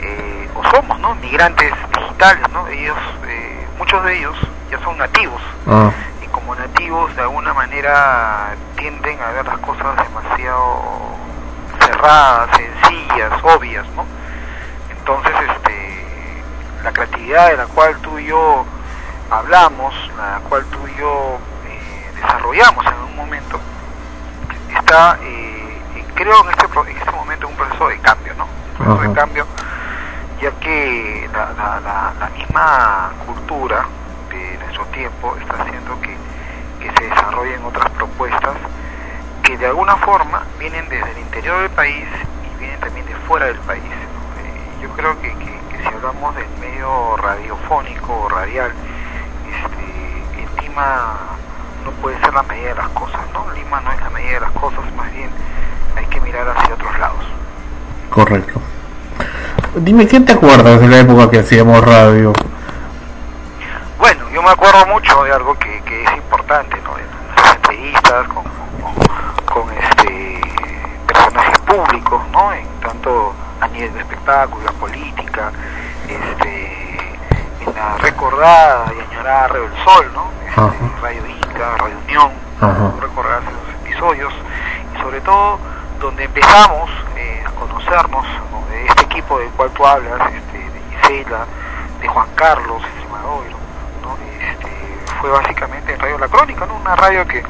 eh, 0.00 0.48
o 0.54 0.64
somos, 0.70 0.98
¿no? 1.00 1.14
Migrantes 1.16 1.72
digitales, 1.96 2.48
¿no? 2.52 2.66
Ellos, 2.68 2.96
eh, 3.26 3.66
muchos 3.78 4.04
de 4.04 4.18
ellos 4.18 4.36
ya 4.70 4.80
son 4.80 4.96
nativos 4.98 5.40
Ah, 5.66 5.90
y 6.22 6.26
como 6.28 6.54
nativos 6.54 7.14
de 7.14 7.22
alguna 7.22 7.52
manera 7.54 8.54
tienden 8.76 9.20
a 9.20 9.30
ver 9.32 9.46
las 9.46 9.58
cosas 9.58 9.96
demasiado 9.96 10.82
cerradas, 11.80 12.50
sencillas, 12.56 13.32
obvias, 13.42 13.86
¿no? 13.94 14.04
Entonces, 14.90 15.32
este, 15.50 16.42
la 16.82 16.92
creatividad 16.92 17.50
de 17.50 17.56
la 17.56 17.66
cual 17.66 17.96
tú 18.02 18.18
y 18.18 18.26
yo 18.26 18.64
hablamos, 19.30 19.94
la 20.16 20.40
cual 20.48 20.64
tú 20.66 20.78
y 20.88 20.98
yo 20.98 21.38
eh, 21.66 22.10
desarrollamos 22.16 22.84
en 22.86 22.94
un 22.94 23.16
momento, 23.16 23.60
está, 24.74 25.18
eh, 25.22 25.82
creo 26.14 26.44
en 26.44 26.50
este, 26.50 26.66
en 26.90 26.96
este 26.96 27.10
momento 27.10 27.46
en 27.46 27.52
un 27.52 27.58
proceso 27.58 27.88
de 27.88 27.98
cambio, 27.98 28.34
¿no? 28.34 28.44
Un 28.44 28.76
proceso 28.76 28.94
Ajá. 29.00 29.08
de 29.08 29.14
cambio, 29.14 29.46
ya 30.40 30.50
que 30.60 31.28
la, 31.32 31.52
la, 31.52 31.80
la, 31.80 32.12
la 32.18 32.28
misma 32.30 33.12
cultura 33.26 33.86
de 34.30 34.58
nuestro 34.58 34.84
tiempo 34.86 35.36
está 35.40 35.62
haciendo 35.62 36.00
que, 36.00 36.16
que 36.80 36.92
se 36.98 37.08
desarrollen 37.08 37.64
otras 37.64 37.90
propuestas 37.90 38.56
que 39.42 39.56
de 39.58 39.66
alguna 39.66 39.96
forma 39.96 40.42
vienen 40.58 40.88
desde 40.88 41.10
el 41.12 41.18
interior 41.18 41.60
del 41.62 41.70
país 41.70 42.06
y 42.54 42.58
vienen 42.58 42.80
también 42.80 43.06
de 43.06 43.14
fuera 43.26 43.46
del 43.46 43.58
país. 43.60 43.82
Eh, 43.82 44.82
yo 44.82 44.88
creo 44.90 45.20
que, 45.20 45.28
que, 45.34 45.60
que 45.70 45.78
si 45.78 45.86
hablamos 45.94 46.34
del 46.36 46.48
medio 46.60 47.16
radiofónico 47.16 48.20
o 48.22 48.28
radial, 48.28 48.72
este, 49.50 50.42
en 50.42 50.62
Lima 50.62 51.16
no 51.84 51.90
puede 52.02 52.18
ser 52.20 52.32
la 52.34 52.42
medida 52.42 52.68
de 52.68 52.74
las 52.76 52.88
cosas, 52.88 53.20
¿no? 53.32 53.50
Lima 53.52 53.80
no 53.80 53.92
es 53.92 54.00
la 54.00 54.10
medida 54.10 54.34
de 54.34 54.40
las 54.40 54.52
cosas, 54.52 54.80
más 54.96 55.12
bien 55.12 55.30
hay 55.96 56.06
que 56.06 56.20
mirar 56.20 56.48
hacia 56.48 56.74
otros 56.74 56.98
lados. 56.98 57.24
correcto. 58.10 58.60
Dime, 59.74 60.06
¿qué 60.06 60.20
te 60.20 60.32
acuerdas 60.32 60.80
de 60.80 60.88
la 60.88 60.98
época 60.98 61.30
que 61.30 61.38
hacíamos 61.38 61.82
radio? 61.82 62.32
Bueno, 63.98 64.28
yo 64.30 64.42
me 64.42 64.50
acuerdo 64.50 64.86
mucho 64.86 65.24
de 65.24 65.32
algo 65.32 65.54
que, 65.58 65.80
que 65.86 66.04
es 66.04 66.12
importante, 66.12 66.76
¿no? 66.82 66.98
En 66.98 67.06
nuestras 67.10 67.56
entrevistas 67.56 68.28
con, 68.28 68.44
con, 68.82 69.62
con, 69.62 69.74
este 69.74 70.40
personajes 71.06 71.58
públicos, 71.60 72.22
¿no? 72.32 72.52
En 72.52 72.66
tanto 72.80 73.32
a 73.60 73.68
nivel 73.68 73.94
de 73.94 74.00
espectáculo, 74.00 74.64
la 74.64 74.72
política, 74.72 75.50
este, 76.06 77.16
en 77.60 77.74
la 77.74 77.96
recordada 77.98 78.92
y 78.94 79.10
añorada 79.10 79.48
del 79.54 79.84
Sol, 79.84 80.10
¿no? 80.12 80.30
Este. 80.46 80.91
Radio 81.02 81.22
Inca, 81.26 81.76
Radio 81.78 81.96
Unión, 82.06 82.30
Ajá. 82.60 82.92
recordarse 83.00 83.48
los 83.50 83.74
episodios 83.82 84.32
y 84.94 85.02
sobre 85.02 85.20
todo 85.22 85.58
donde 86.00 86.24
empezamos 86.24 86.88
eh, 87.16 87.42
a 87.44 87.50
conocernos 87.50 88.24
¿no? 88.52 88.64
de 88.70 88.86
este 88.86 89.02
equipo 89.02 89.38
del 89.40 89.48
cual 89.50 89.70
tú 89.70 89.84
hablas, 89.84 90.20
este, 90.32 90.58
de 90.58 90.80
Gisela, 91.08 91.44
de 92.00 92.06
Juan 92.08 92.28
Carlos 92.36 92.82
¿no? 93.20 94.16
este, 94.40 94.68
fue 95.20 95.30
básicamente 95.30 95.92
en 95.92 96.00
Radio 96.00 96.18
La 96.18 96.28
Crónica, 96.28 96.66
¿no? 96.66 96.76
una 96.76 96.94
radio 96.94 97.26
que, 97.26 97.42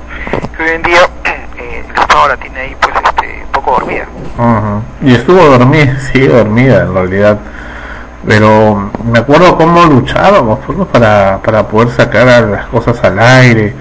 que 0.56 0.62
hoy 0.62 0.70
en 0.70 0.82
día 0.82 1.00
eh, 1.58 1.84
el 1.88 1.94
Estado 2.00 2.28
la 2.28 2.36
tiene 2.38 2.60
ahí 2.60 2.76
pues 2.80 2.94
este, 3.04 3.42
un 3.44 3.52
poco 3.52 3.72
dormida. 3.72 4.06
Ajá. 4.38 4.80
Y 5.02 5.14
estuvo 5.14 5.42
dormida, 5.42 5.98
sigue 6.00 6.28
dormida 6.28 6.82
en 6.82 6.94
realidad. 6.94 7.38
Pero 8.26 8.90
me 9.04 9.18
acuerdo 9.18 9.56
cómo 9.56 9.84
luchábamos 9.84 10.60
pues, 10.66 10.78
para, 10.88 11.40
para 11.42 11.66
poder 11.66 11.90
sacar 11.90 12.28
a 12.28 12.40
las 12.40 12.66
cosas 12.66 13.02
al 13.02 13.18
aire. 13.18 13.74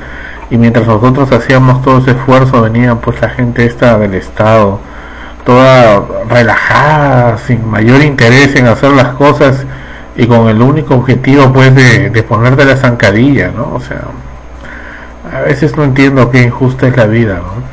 Y 0.50 0.58
mientras 0.58 0.88
nosotros 0.88 1.32
hacíamos 1.32 1.82
todo 1.82 2.00
ese 2.00 2.12
esfuerzo, 2.12 2.62
venía 2.62 2.96
pues 2.96 3.22
la 3.22 3.30
gente 3.30 3.66
esta 3.66 3.98
del 3.98 4.16
Estado, 4.16 4.80
toda 5.46 6.04
relajada, 6.28 7.38
sin 7.38 7.70
mayor 7.70 8.02
interés 8.02 8.56
en 8.56 8.68
hacer 8.68 8.92
las 8.92 9.14
cosas 9.14 9.66
y 10.16 10.28
con 10.28 10.50
el 10.50 10.62
único 10.62 10.96
objetivo 10.96 11.54
pues 11.54 11.74
de, 11.74 12.10
de 12.10 12.24
ponerte 12.24 12.66
la 12.66 12.76
zancadilla, 12.76 13.52
¿no? 13.56 13.74
O 13.74 13.80
sea, 13.80 14.02
a 15.34 15.42
veces 15.42 15.78
no 15.78 15.84
entiendo 15.84 16.30
qué 16.30 16.42
injusta 16.42 16.88
es 16.88 16.98
la 16.98 17.06
vida, 17.06 17.36
¿no? 17.36 17.64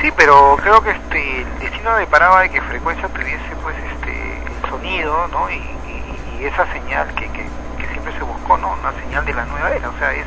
Sí, 0.00 0.10
pero 0.16 0.56
creo 0.62 0.80
que 0.82 0.90
este, 0.90 1.42
el 1.42 1.58
destino 1.60 1.94
deparaba 1.96 2.42
de 2.42 2.50
que 2.50 2.60
frecuencia 2.62 3.08
tuviese 3.08 3.42
pues 3.62 3.76
sonido, 4.68 5.28
¿no? 5.28 5.50
Y, 5.50 5.62
esa 6.40 6.70
señal 6.72 7.12
que, 7.14 7.28
siempre 7.90 8.12
se 8.12 8.22
buscó, 8.22 8.56
¿no? 8.58 8.72
Una 8.74 8.92
señal 9.02 9.24
de 9.24 9.34
la 9.34 9.44
nueva 9.46 9.70
era, 9.70 9.88
o 9.88 9.98
sea, 9.98 10.12
es, 10.12 10.24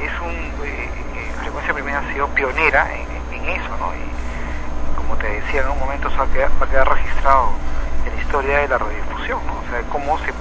es 0.00 0.20
un 0.20 0.30
eh, 0.64 0.88
eh, 1.14 1.32
frecuencia 1.40 1.74
primera 1.74 1.98
ha 1.98 2.12
sido 2.12 2.26
pionera 2.28 2.88
en, 2.94 3.48
eso, 3.48 3.76
¿no? 3.78 3.92
Y 3.92 4.96
como 4.96 5.14
te 5.16 5.28
decía, 5.28 5.62
en 5.62 5.68
un 5.68 5.78
momento 5.78 6.08
se 6.08 6.16
va 6.16 6.24
a 6.24 6.84
registrado 6.84 7.50
en 8.06 8.16
la 8.16 8.22
historia 8.22 8.58
de 8.58 8.68
la 8.68 8.78
radiodifusión, 8.78 9.46
¿no? 9.46 9.52
O 9.54 9.70
sea, 9.70 9.82
cómo 9.90 10.18
se 10.20 10.32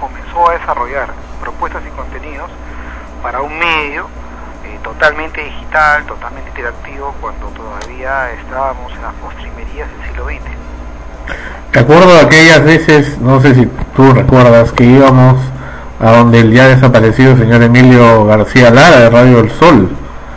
comenzó 0.00 0.48
a 0.48 0.54
desarrollar 0.54 1.10
propuestas 1.40 1.82
y 1.86 1.90
contenidos 1.90 2.50
para 3.22 3.42
un 3.42 3.56
medio 3.58 4.08
eh, 4.64 4.78
totalmente 4.82 5.42
digital, 5.44 6.04
totalmente 6.06 6.48
interactivo, 6.48 7.14
cuando 7.20 7.48
todavía 7.48 8.32
estábamos 8.32 8.92
en 8.92 9.02
las 9.02 9.14
postrimerías 9.14 9.88
del 9.90 10.06
siglo 10.08 10.24
XX. 10.24 10.40
Me 11.72 11.80
acuerdo 11.80 12.14
de 12.14 12.20
aquellas 12.20 12.64
veces, 12.64 13.18
no 13.18 13.40
sé 13.40 13.54
si 13.54 13.66
tú 13.94 14.12
recuerdas, 14.12 14.72
que 14.72 14.84
íbamos 14.84 15.36
a 16.00 16.10
donde 16.12 16.40
el 16.40 16.52
ya 16.52 16.66
desaparecido 16.68 17.36
señor 17.36 17.62
Emilio 17.62 18.24
García 18.26 18.70
Lara 18.70 19.00
de 19.00 19.10
Radio 19.10 19.36
del 19.36 19.50
Sol, 19.50 19.88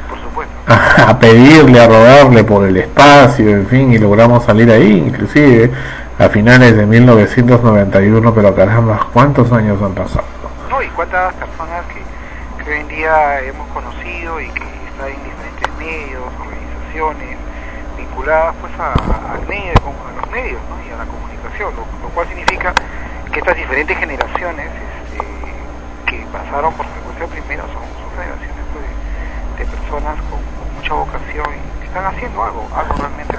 Por 0.10 0.20
supuesto. 0.22 0.54
a, 0.68 1.10
a 1.10 1.20
pedirle, 1.20 1.80
a 1.80 1.88
rogarle 1.88 2.44
por 2.44 2.68
el 2.68 2.78
espacio, 2.78 3.50
en 3.50 3.66
fin, 3.68 3.94
y 3.94 3.98
logramos 3.98 4.44
salir 4.44 4.70
ahí, 4.72 5.04
inclusive 5.08 5.72
a 6.20 6.30
finales 6.30 6.78
de 6.78 6.86
1991, 6.86 8.34
pero 8.34 8.54
caramba, 8.56 9.08
¿cuántos 9.12 9.52
años 9.52 9.82
han 9.82 9.94
pasado? 9.94 10.26
¿no? 10.70 10.82
Y 10.84 10.88
cuántas 10.90 11.34
personas 11.34 11.84
que, 11.88 12.64
que 12.64 12.72
hoy 12.72 12.80
en 12.82 12.88
día 12.90 13.42
hemos 13.42 13.68
conocido 13.70 14.40
y 14.40 14.48
que 14.50 14.64
están 14.64 15.08
en 15.10 15.24
diferentes 15.24 15.70
medios, 15.80 16.22
organizaciones, 16.40 17.38
vinculadas 18.24 18.56
pues 18.62 18.72
a, 18.80 19.34
al 19.34 19.48
medio, 19.48 19.74
a 19.74 20.22
los 20.22 20.32
medios 20.32 20.60
¿no? 20.70 20.76
y 20.88 20.94
a 20.94 20.98
la 20.98 21.06
comunicación, 21.06 21.74
lo, 21.76 21.84
lo 22.02 22.10
cual 22.14 22.28
significa 22.28 22.74
que 23.32 23.40
estas 23.40 23.56
diferentes 23.56 23.98
generaciones 23.98 24.68
este, 24.68 25.26
que 26.06 26.26
pasaron 26.32 26.74
por 26.74 26.86
frecuencia 26.88 27.28
primera 27.28 27.64
son, 27.64 27.84
son 28.00 28.10
generaciones 28.16 28.64
pues, 28.72 28.86
de, 29.58 29.66
de 29.66 29.78
personas 29.78 30.16
con, 30.30 30.54
mucha 30.76 30.94
vocación 30.96 31.46
y 31.82 31.86
están 31.86 32.06
haciendo 32.06 32.44
algo, 32.44 32.68
algo 32.76 32.96
realmente 32.96 33.38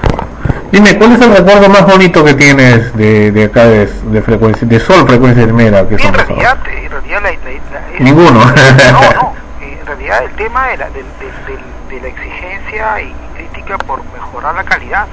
Dime, 0.70 0.96
¿cuál 0.96 1.12
es 1.12 1.20
el 1.20 1.36
recuerdo 1.36 1.68
más 1.68 1.86
bonito 1.86 2.24
que 2.24 2.34
tienes 2.34 2.96
de, 2.96 3.30
de 3.32 3.44
acá 3.44 3.66
de, 3.66 3.86
de 3.86 4.22
frecuencia, 4.22 4.66
de 4.66 4.80
Sol 4.80 5.06
Frecuencia 5.06 5.44
Primera? 5.44 5.86
Que 5.86 5.94
en, 5.94 6.14
realidad, 6.14 6.58
en 6.66 6.90
realidad, 6.90 7.22
la, 7.22 7.98
Ninguno. 8.00 8.32
No, 8.32 8.44
no. 8.44 9.34
En 9.60 9.86
realidad 9.86 10.24
el 10.24 10.30
tema 10.32 10.68
de 10.68 10.76
la, 10.78 10.88
de, 10.88 12.00
la 12.00 12.08
exigencia 12.08 13.00
y 13.02 13.14
por 13.86 14.04
mejorar 14.12 14.54
la 14.54 14.64
calidad, 14.64 15.06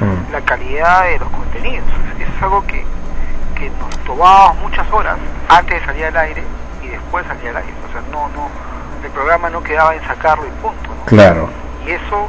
mm. 0.00 0.32
la 0.32 0.40
calidad 0.42 1.04
de 1.04 1.18
los 1.18 1.28
contenidos. 1.30 1.88
Eso 2.18 2.32
es 2.36 2.42
algo 2.42 2.66
que, 2.66 2.84
que 3.54 3.70
nos 3.70 3.96
tomábamos 4.04 4.58
muchas 4.58 4.90
horas 4.92 5.16
antes 5.48 5.80
de 5.80 5.86
salir 5.86 6.04
al 6.06 6.16
aire 6.16 6.42
y 6.82 6.88
después 6.88 7.26
salir 7.26 7.48
al 7.48 7.56
aire. 7.58 7.74
O 7.88 7.92
sea, 7.92 8.02
no, 8.12 8.28
no, 8.28 8.48
el 9.02 9.10
programa 9.10 9.50
no 9.50 9.62
quedaba 9.62 9.94
en 9.94 10.02
sacarlo 10.04 10.46
y 10.46 10.50
punto. 10.62 10.90
Claro. 11.06 11.48
Y 11.86 11.90
eso 11.90 12.28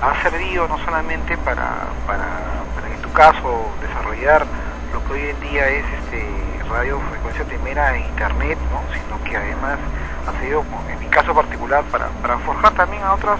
ha 0.00 0.22
servido 0.22 0.66
no 0.68 0.78
solamente 0.78 1.36
para, 1.38 1.88
para, 2.06 2.26
para, 2.74 2.94
en 2.94 3.02
tu 3.02 3.12
caso, 3.12 3.70
desarrollar 3.80 4.46
lo 4.92 5.04
que 5.04 5.12
hoy 5.12 5.28
en 5.30 5.40
día 5.40 5.68
es 5.68 5.84
este 6.02 6.26
radio 6.70 7.00
frecuencia 7.10 7.44
primera 7.44 7.96
en 7.96 8.04
internet, 8.04 8.58
¿no? 8.70 8.80
sino 8.94 9.22
que 9.24 9.36
además 9.36 9.78
ha 10.26 10.32
servido, 10.38 10.64
en 10.88 10.98
mi 11.00 11.06
caso 11.06 11.34
particular, 11.34 11.82
para, 11.90 12.06
para 12.22 12.38
forjar 12.38 12.72
también 12.74 13.02
a 13.02 13.14
otras 13.14 13.38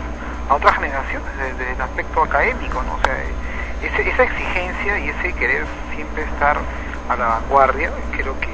a 0.51 0.55
otras 0.57 0.74
generaciones 0.74 1.30
desde, 1.38 1.72
el 1.72 1.80
aspecto 1.80 2.24
académico, 2.24 2.82
¿no? 2.82 2.94
O 2.94 3.01
sea, 3.05 3.16
esa 3.82 4.22
exigencia 4.24 4.98
y 4.98 5.09
ese 5.11 5.32
querer 5.34 5.64
siempre 5.94 6.24
estar 6.24 6.59
a 7.09 7.16
la 7.16 7.26
vanguardia, 7.26 7.90
creo 8.11 8.34
que, 8.40 8.48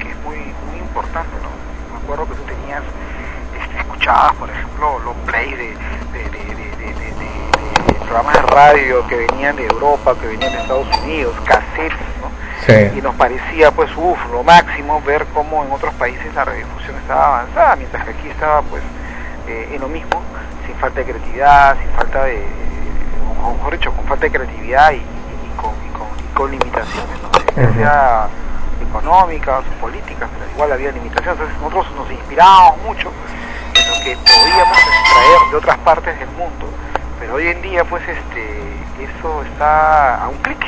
que, 0.00 0.10
es 0.10 0.16
muy, 0.24 0.38
muy 0.38 0.78
importante, 0.80 1.30
¿no? 1.40 1.50
Me 1.94 2.02
acuerdo 2.02 2.26
que 2.26 2.34
tú 2.34 2.42
tenías, 2.42 2.82
este, 3.62 3.78
escuchabas, 3.78 4.34
por 4.34 4.50
ejemplo, 4.50 4.98
los 5.04 5.14
plays 5.18 5.56
de, 5.56 5.66
de, 6.12 6.30
de, 6.30 7.94
programas 8.00 8.34
de 8.34 8.42
radio 8.42 9.06
que 9.06 9.14
venían 9.14 9.54
de 9.54 9.66
Europa, 9.66 10.16
que 10.20 10.26
venían 10.26 10.50
de 10.50 10.58
Estados 10.58 10.88
Unidos, 10.98 11.36
cassettes, 11.44 11.96
¿no? 12.20 12.96
Y 12.96 13.00
nos 13.00 13.14
parecía, 13.14 13.70
pues, 13.70 13.88
uff, 13.96 14.18
lo 14.32 14.42
máximo 14.42 15.00
ver 15.02 15.26
cómo 15.32 15.64
en 15.64 15.70
otros 15.70 15.94
países 15.94 16.34
la 16.34 16.44
radiodifusión 16.44 16.96
estaba 16.96 17.38
avanzada, 17.38 17.76
mientras 17.76 18.04
que 18.04 18.10
aquí 18.10 18.28
estaba, 18.28 18.62
pues, 18.62 18.82
eh, 19.46 19.70
en 19.74 19.80
lo 19.80 19.88
mismo, 19.88 20.22
sin 20.70 20.80
falta 20.80 21.00
de 21.00 21.06
creatividad, 21.06 21.76
sin 21.78 21.90
falta 21.90 22.24
de, 22.24 22.44
o 23.44 23.54
mejor 23.54 23.72
dicho, 23.72 23.92
con 23.92 24.04
falta 24.06 24.24
de 24.24 24.30
creatividad 24.30 24.92
y, 24.92 25.02
con, 25.56 25.72
con, 26.34 26.50
limitaciones, 26.50 27.16
¿no? 27.22 27.74
sea 27.74 28.28
económicas 28.80 29.60
o 29.60 29.80
políticas, 29.80 30.28
pero 30.32 30.50
igual 30.52 30.72
había 30.72 30.90
limitaciones, 30.90 31.38
entonces 31.40 31.60
nosotros 31.60 31.86
nos 31.96 32.10
inspirábamos 32.10 32.82
mucho 32.82 33.12
en 33.74 33.88
lo 33.88 34.04
que 34.04 34.16
podíamos 34.16 34.78
extraer 34.78 35.50
de 35.50 35.56
otras 35.56 35.78
partes 35.78 36.18
del 36.18 36.28
mundo 36.30 36.66
pero 37.20 37.34
hoy 37.34 37.48
en 37.48 37.60
día 37.60 37.84
pues 37.84 38.02
este 38.08 39.04
eso 39.04 39.42
está 39.42 40.24
a 40.24 40.28
un 40.28 40.36
clic. 40.38 40.58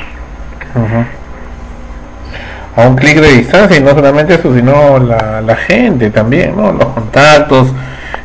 A 2.75 2.81
un 2.87 2.95
clic 2.95 3.17
de 3.17 3.31
distancia 3.33 3.77
y 3.77 3.81
no 3.81 3.89
solamente 3.91 4.35
eso 4.35 4.53
sino 4.53 4.99
la, 4.99 5.41
la 5.41 5.55
gente 5.55 6.11
también 6.11 6.55
no 6.55 6.71
los 6.71 6.85
contactos 6.85 7.69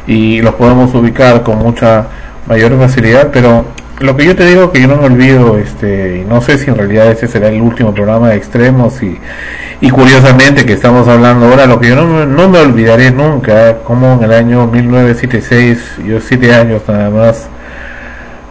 y 0.07 0.41
los 0.41 0.55
podemos 0.55 0.95
ubicar 0.95 1.43
con 1.43 1.59
mucha 1.59 2.07
mayor 2.47 2.79
facilidad 2.79 3.29
pero 3.33 3.65
lo 4.01 4.17
que 4.17 4.27
yo 4.27 4.37
te 4.37 4.47
digo 4.47 4.71
que 4.71 4.81
yo 4.81 4.89
no 4.89 4.97
me 4.97 5.07
olvido 5.07 5.59
este 5.59 6.19
y 6.19 6.25
no 6.25 6.41
sé 6.41 6.59
si 6.59 6.71
en 6.71 6.77
realidad 6.77 7.11
ese 7.11 7.27
será 7.27 7.49
el 7.49 7.61
último 7.61 7.93
programa 7.93 8.31
de 8.31 8.37
extremos 8.37 9.03
y, 9.03 9.19
y 9.81 9.91
curiosamente 9.91 10.65
que 10.65 10.73
estamos 10.73 11.09
hablando 11.09 11.47
ahora 11.47 11.67
lo 11.67 11.81
que 11.81 11.89
yo 11.89 11.97
no, 11.97 12.25
no 12.25 12.49
me 12.49 12.59
olvidaré 12.59 13.11
nunca 13.11 13.79
como 13.79 14.15
en 14.15 14.23
el 14.23 14.33
año 14.33 14.67
1976 14.67 16.07
yo 16.07 16.21
siete 16.21 16.55
años 16.55 16.83
nada 16.87 17.11
más 17.11 17.49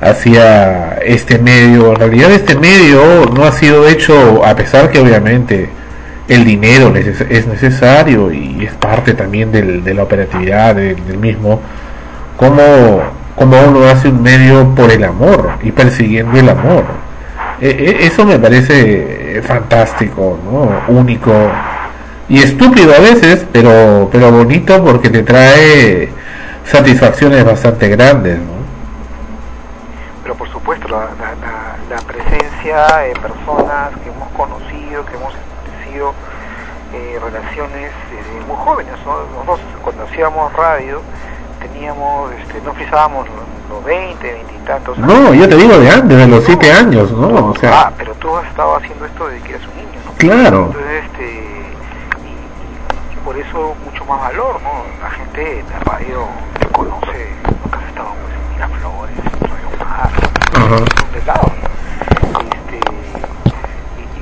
hacia 0.02 0.98
este 1.06 1.40
medio. 1.40 1.92
En 1.92 1.96
realidad 1.96 2.32
este 2.32 2.56
medio 2.56 3.26
no 3.34 3.44
ha 3.44 3.52
sido 3.52 3.88
hecho, 3.88 4.46
a 4.46 4.56
pesar 4.56 4.90
que 4.92 5.00
obviamente 5.00 5.70
el 6.28 6.44
dinero 6.44 6.94
es 6.96 7.48
necesario 7.48 8.32
y 8.32 8.66
es 8.66 8.74
parte 8.74 9.14
también 9.14 9.52
del, 9.52 9.84
de 9.84 9.94
la 9.94 10.04
operatividad 10.04 10.76
del, 10.76 11.18
mismo, 11.18 11.62
como, 12.36 13.02
como 13.36 13.62
uno 13.62 13.86
hace 13.86 14.10
un 14.10 14.22
medio 14.22 14.76
por 14.76 14.92
el 14.92 15.04
amor 15.04 15.52
y 15.64 15.72
persiguiendo 15.72 16.38
el 16.38 16.50
amor. 16.50 16.84
E, 17.62 17.70
e, 17.70 18.06
eso 18.06 18.26
me 18.26 18.38
parece 18.38 19.42
fantástico, 19.44 20.38
¿no? 20.44 20.94
único 20.94 21.32
y 22.30 22.40
estúpido 22.40 22.94
a 22.94 23.00
veces, 23.00 23.46
pero, 23.54 24.10
pero 24.12 24.32
bonito 24.32 24.84
porque 24.84 25.10
te 25.10 25.24
trae 25.24 26.10
satisfacciones 26.66 27.46
bastante 27.46 27.88
grandes. 27.88 28.38
¿no? 28.40 28.58
supuesto, 30.68 30.90
la, 30.90 31.08
la, 31.90 32.02
presencia 32.02 32.98
de 32.98 33.14
personas 33.22 33.92
que 34.04 34.10
hemos 34.10 34.28
conocido, 34.32 35.06
que 35.06 35.16
hemos 35.16 35.34
eh, 36.94 37.20
relaciones 37.22 37.92
desde 38.10 38.46
muy 38.46 38.56
jóvenes. 38.56 38.94
Nosotros 39.06 39.60
cuando 39.84 40.04
hacíamos 40.04 40.54
radio 40.54 41.02
teníamos, 41.60 42.32
este, 42.34 42.62
no 42.62 42.74
pisábamos 42.74 43.28
los, 43.70 43.84
20, 43.84 44.32
20 44.32 44.54
y 44.54 44.66
tantos 44.66 44.98
años. 44.98 45.08
No, 45.08 45.34
yo 45.34 45.48
te 45.50 45.56
digo 45.56 45.78
de 45.78 45.90
antes, 45.90 46.18
de 46.18 46.28
los 46.28 46.44
7 46.44 46.72
años, 46.72 47.12
¿no? 47.12 47.50
O 47.50 47.56
sea... 47.56 47.82
Ah, 47.82 47.92
pero 47.98 48.14
tú 48.16 48.36
has 48.36 48.48
estado 48.48 48.76
haciendo 48.76 49.06
esto 49.06 49.28
desde 49.28 49.44
que 49.44 49.56
eras 49.56 49.68
un 49.68 49.76
niño, 49.76 50.00
¿no? 50.06 50.12
Claro. 50.14 50.66
Entonces, 50.68 51.04
este, 51.06 51.26
y, 53.14 53.16
por 53.26 53.38
eso 53.38 53.76
mucho 53.84 54.06
más 54.06 54.22
valor, 54.22 54.62
¿no? 54.64 54.84
La 55.02 55.10
gente 55.12 55.64
de 55.64 55.80
radio 55.86 56.28
te 56.60 56.68
conoce, 56.68 57.30
nunca 57.64 57.80
has 57.80 57.88
estado 57.88 58.10
pues, 58.22 58.34
en 58.34 58.54
Miraflores, 58.54 59.18
en 59.18 59.24
Radio 59.50 59.70
Mar, 59.80 60.12
este, 61.14 61.20
y, 61.64 61.67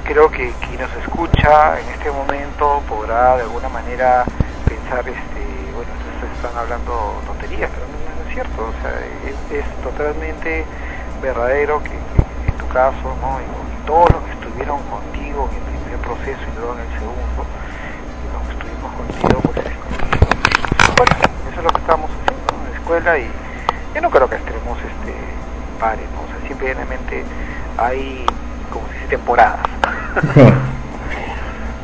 creo 0.05 0.29
que 0.29 0.53
quien 0.61 0.79
nos 0.79 0.93
escucha 1.01 1.79
en 1.79 1.89
este 1.89 2.11
momento 2.11 2.81
podrá 2.87 3.37
de 3.37 3.41
alguna 3.43 3.69
manera 3.69 4.23
pensar, 4.67 4.99
este, 4.99 5.41
bueno, 5.73 5.89
ustedes 6.13 6.35
están 6.35 6.55
hablando 6.55 7.21
tonterías, 7.25 7.69
pero 7.73 7.85
no, 7.89 8.29
es 8.29 8.33
cierto, 8.33 8.69
o 8.69 8.81
sea, 8.81 8.93
es, 9.51 9.65
totalmente 9.83 10.63
verdadero 11.21 11.81
que, 11.81 11.91
en 11.93 12.57
tu 12.57 12.67
caso, 12.67 13.15
¿no? 13.21 13.41
Y, 13.41 13.65
todos 13.85 14.09
los 14.13 14.23
que 14.23 14.31
estuvieron 14.31 14.81
contigo 14.89 15.47
en 15.51 15.57
el 15.57 15.77
primer 15.77 15.99
proceso 16.01 16.41
y 16.41 16.57
luego 16.57 16.73
en 16.73 16.79
el 16.79 16.91
segundo, 16.97 17.45
y 17.45 18.25
los 18.33 18.41
que 18.41 18.53
estuvimos 18.57 18.91
contigo, 18.97 19.41
pues, 19.45 19.61
bueno, 20.97 21.15
eso 21.51 21.59
es 21.59 21.63
lo 21.63 21.69
que 21.69 21.81
estamos 21.81 22.09
haciendo 22.09 22.49
en 22.49 22.71
la 22.71 22.77
escuela 22.79 23.19
y 23.19 23.29
yo 23.93 24.01
no 24.01 24.09
creo 24.09 24.27
que 24.27 24.37
estemos 24.37 24.77
este, 24.79 25.13
pare, 25.79 26.01
¿no? 26.17 26.25
simplemente 26.47 27.23
hay, 27.77 28.25
temporadas. 29.07 29.59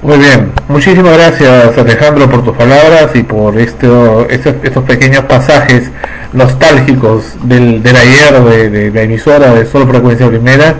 Muy 0.01 0.17
bien, 0.17 0.51
muchísimas 0.67 1.15
gracias 1.15 1.77
Alejandro 1.77 2.27
por 2.27 2.43
tus 2.43 2.57
palabras 2.57 3.11
y 3.13 3.21
por 3.21 3.55
esto, 3.59 4.27
estos, 4.31 4.55
estos 4.63 4.83
pequeños 4.85 5.25
pasajes 5.25 5.91
nostálgicos 6.33 7.37
del, 7.47 7.83
del 7.83 7.95
ayer 7.95 8.43
de, 8.71 8.89
la 8.89 9.01
emisora 9.03 9.53
de 9.53 9.63
Solo 9.63 9.85
Frecuencia 9.85 10.27
Primera 10.27 10.75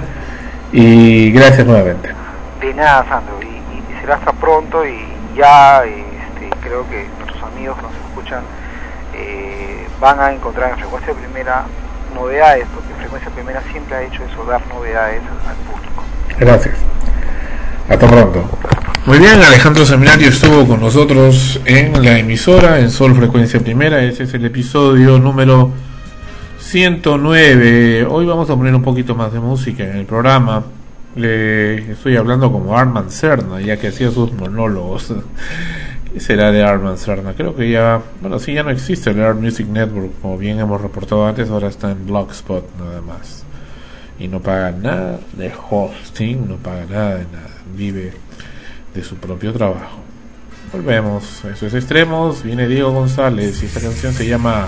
y 0.71 1.31
gracias 1.31 1.67
nuevamente. 1.67 2.09
De 2.61 2.73
nada, 2.73 3.05
Sandro, 3.07 3.35
y, 3.43 4.01
será 4.01 4.15
hasta 4.15 4.33
pronto 4.33 4.83
y 4.87 5.05
ya 5.37 5.83
este, 5.83 6.49
creo 6.61 6.89
que 6.89 7.05
nuestros 7.19 7.43
amigos 7.43 7.75
que 7.77 7.83
nos 7.83 7.93
escuchan 7.93 8.43
eh, 9.13 9.87
van 9.99 10.19
a 10.19 10.31
encontrar 10.31 10.71
en 10.71 10.77
Frecuencia 10.77 11.13
Primera 11.13 11.65
novedades, 12.15 12.65
porque 12.73 12.93
Frecuencia 12.95 13.29
Primera 13.31 13.61
siempre 13.71 13.95
ha 13.95 14.01
hecho 14.01 14.23
eso, 14.23 14.43
dar 14.45 14.65
novedades 14.67 15.21
al 15.47 15.55
público. 15.57 16.03
Gracias. 16.41 16.75
Hasta 17.87 18.07
pronto. 18.07 18.43
Muy 19.05 19.19
bien, 19.19 19.39
Alejandro 19.43 19.85
Seminario 19.85 20.29
estuvo 20.29 20.67
con 20.67 20.79
nosotros 20.79 21.61
en 21.65 22.03
la 22.03 22.17
emisora, 22.17 22.79
en 22.79 22.89
Sol 22.89 23.13
Frecuencia 23.13 23.59
Primera. 23.59 24.03
Ese 24.03 24.23
es 24.23 24.33
el 24.33 24.45
episodio 24.45 25.19
número 25.19 25.71
109. 26.57 28.07
Hoy 28.09 28.25
vamos 28.25 28.49
a 28.49 28.55
poner 28.55 28.73
un 28.73 28.81
poquito 28.81 29.13
más 29.13 29.31
de 29.31 29.39
música 29.39 29.83
en 29.83 29.97
el 29.97 30.05
programa. 30.05 30.63
Le 31.15 31.91
estoy 31.91 32.17
hablando 32.17 32.51
como 32.51 32.75
Armand 32.75 33.11
Cerna, 33.11 33.61
ya 33.61 33.77
que 33.77 33.89
hacía 33.89 34.09
sus 34.09 34.33
monólogos. 34.33 35.13
¿Qué 36.11 36.19
será 36.19 36.51
de 36.51 36.63
Arman 36.63 36.97
Serna? 36.97 37.33
Creo 37.33 37.55
que 37.55 37.69
ya, 37.69 38.01
bueno, 38.19 38.39
sí, 38.39 38.53
ya 38.53 38.63
no 38.63 38.71
existe 38.71 39.11
el 39.11 39.21
Art 39.21 39.39
Music 39.39 39.67
Network, 39.67 40.09
como 40.19 40.39
bien 40.39 40.59
hemos 40.59 40.81
reportado 40.81 41.27
antes, 41.27 41.51
ahora 41.51 41.67
está 41.67 41.91
en 41.91 42.07
Blogspot 42.07 42.65
nada 42.79 43.01
más. 43.01 43.40
Y 44.21 44.27
no 44.27 44.39
paga 44.39 44.71
nada 44.71 45.19
de 45.33 45.51
hosting, 45.69 46.47
no 46.47 46.57
paga 46.57 46.85
nada 46.85 47.15
de 47.15 47.25
nada, 47.25 47.57
vive 47.75 48.13
de 48.93 49.03
su 49.03 49.15
propio 49.15 49.51
trabajo. 49.51 49.97
Volvemos, 50.71 51.43
eso 51.43 51.65
es 51.65 51.73
Extremos, 51.73 52.43
viene 52.43 52.67
Diego 52.67 52.91
González 52.91 53.63
y 53.63 53.65
esta 53.65 53.81
canción 53.81 54.13
se 54.13 54.27
llama 54.27 54.67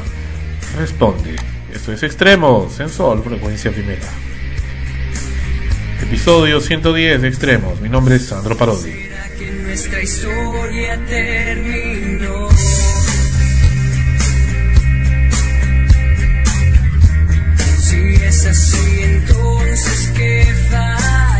Responde. 0.75 1.35
Esto 1.71 1.93
es 1.93 2.01
Extremos, 2.01 2.79
en 2.79 2.89
Sol, 2.89 3.21
frecuencia 3.23 3.71
primera. 3.71 4.01
Episodio 6.01 6.59
110 6.59 7.21
de 7.21 7.27
Extremos, 7.27 7.79
mi 7.79 7.89
nombre 7.89 8.15
es 8.15 8.25
Sandro 8.25 8.57
Parodi. 8.57 8.91
es 18.43 18.49
así 18.49 19.01
entonces 19.03 20.11
que 20.15 20.45
va. 20.73 21.32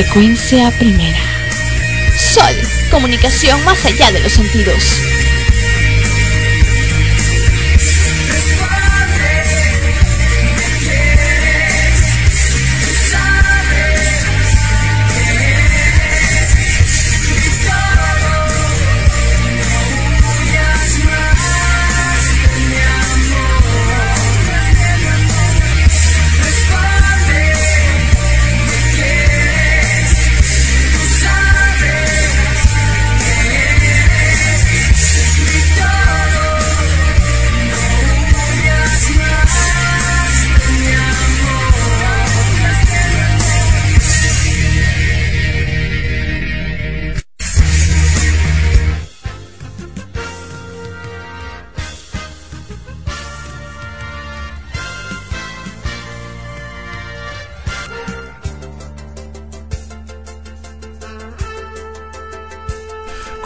Frecuencia 0.00 0.70
primera. 0.78 1.20
Sol, 2.16 2.56
comunicación 2.90 3.62
más 3.66 3.84
allá 3.84 4.10
de 4.12 4.20
los 4.20 4.32
sentidos. 4.32 5.19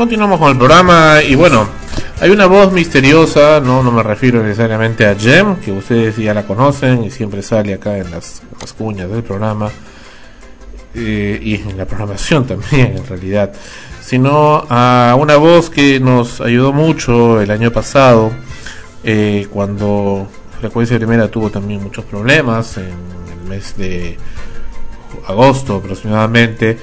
Continuamos 0.04 0.38
con 0.38 0.50
el 0.50 0.58
programa 0.58 1.22
y 1.26 1.34
bueno, 1.34 1.66
hay 2.20 2.28
una 2.28 2.44
voz 2.44 2.70
misteriosa, 2.70 3.58
no, 3.58 3.82
no 3.82 3.90
me 3.90 4.02
refiero 4.02 4.42
necesariamente 4.42 5.06
a 5.06 5.14
Jem, 5.14 5.56
que 5.56 5.72
ustedes 5.72 6.18
ya 6.18 6.34
la 6.34 6.46
conocen 6.46 7.04
y 7.04 7.10
siempre 7.10 7.40
sale 7.40 7.72
acá 7.72 7.96
en 7.96 8.10
las, 8.10 8.42
cuñas 8.76 9.08
del 9.08 9.22
programa 9.22 9.70
eh, 10.94 11.40
y 11.42 11.54
en 11.54 11.78
la 11.78 11.86
programación 11.86 12.46
también 12.46 12.98
en 12.98 13.06
realidad, 13.06 13.54
sino 14.02 14.66
a 14.68 15.16
una 15.18 15.36
voz 15.36 15.70
que 15.70 15.98
nos 16.00 16.42
ayudó 16.42 16.74
mucho 16.74 17.40
el 17.40 17.50
año 17.50 17.70
pasado 17.70 18.30
eh, 19.04 19.46
cuando 19.50 20.28
Frecuencia 20.60 20.98
Primera 20.98 21.28
tuvo 21.28 21.48
también 21.48 21.82
muchos 21.82 22.04
problemas 22.04 22.76
en 22.76 22.92
el 22.92 23.48
mes 23.48 23.74
de 23.78 24.18
agosto 25.26 25.76
aproximadamente 25.76 26.76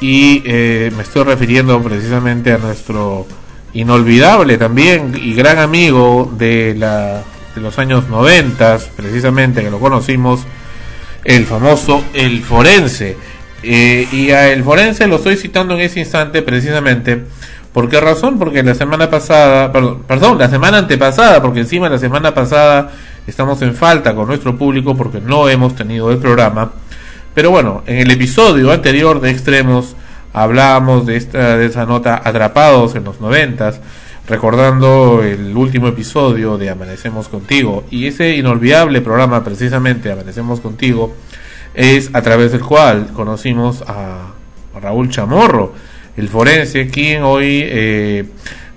y 0.00 0.42
eh, 0.44 0.92
me 0.96 1.02
estoy 1.02 1.24
refiriendo 1.24 1.82
precisamente 1.82 2.52
a 2.52 2.58
nuestro 2.58 3.26
inolvidable 3.72 4.58
también 4.58 5.12
y 5.20 5.34
gran 5.34 5.58
amigo 5.58 6.32
de, 6.36 6.74
la, 6.76 7.22
de 7.54 7.60
los 7.60 7.78
años 7.78 8.08
90, 8.08 8.78
precisamente 8.96 9.62
que 9.62 9.70
lo 9.70 9.78
conocimos, 9.78 10.40
el 11.24 11.44
famoso 11.46 12.02
El 12.14 12.42
Forense. 12.42 13.16
Eh, 13.62 14.06
y 14.12 14.30
a 14.30 14.52
El 14.52 14.62
Forense 14.64 15.06
lo 15.06 15.16
estoy 15.16 15.36
citando 15.36 15.74
en 15.74 15.80
ese 15.80 16.00
instante 16.00 16.42
precisamente. 16.42 17.24
¿Por 17.72 17.90
qué 17.90 18.00
razón? 18.00 18.38
Porque 18.38 18.62
la 18.62 18.74
semana 18.74 19.10
pasada, 19.10 19.70
perdón, 19.70 20.02
perdón, 20.06 20.38
la 20.38 20.48
semana 20.48 20.78
antepasada, 20.78 21.42
porque 21.42 21.60
encima 21.60 21.90
la 21.90 21.98
semana 21.98 22.32
pasada 22.32 22.90
estamos 23.26 23.60
en 23.60 23.74
falta 23.74 24.14
con 24.14 24.28
nuestro 24.28 24.56
público 24.56 24.96
porque 24.96 25.20
no 25.20 25.48
hemos 25.48 25.74
tenido 25.74 26.10
el 26.10 26.18
programa. 26.18 26.70
Pero 27.36 27.50
bueno, 27.50 27.82
en 27.86 27.98
el 27.98 28.10
episodio 28.10 28.72
anterior 28.72 29.20
de 29.20 29.28
Extremos 29.28 29.94
hablábamos 30.32 31.04
de 31.04 31.18
esta 31.18 31.58
de 31.58 31.66
esa 31.66 31.84
nota 31.84 32.22
Atrapados 32.24 32.94
en 32.94 33.04
los 33.04 33.20
noventas, 33.20 33.78
recordando 34.26 35.22
el 35.22 35.54
último 35.54 35.88
episodio 35.88 36.56
de 36.56 36.70
Amanecemos 36.70 37.28
contigo. 37.28 37.84
Y 37.90 38.06
ese 38.06 38.34
inolvidable 38.36 39.02
programa 39.02 39.44
precisamente 39.44 40.10
Amanecemos 40.10 40.60
contigo 40.60 41.14
es 41.74 42.08
a 42.14 42.22
través 42.22 42.52
del 42.52 42.62
cual 42.62 43.08
conocimos 43.12 43.84
a 43.86 44.32
Raúl 44.80 45.10
Chamorro, 45.10 45.74
el 46.16 46.30
forense, 46.30 46.88
quien 46.88 47.22
hoy 47.22 47.60
eh, 47.66 48.24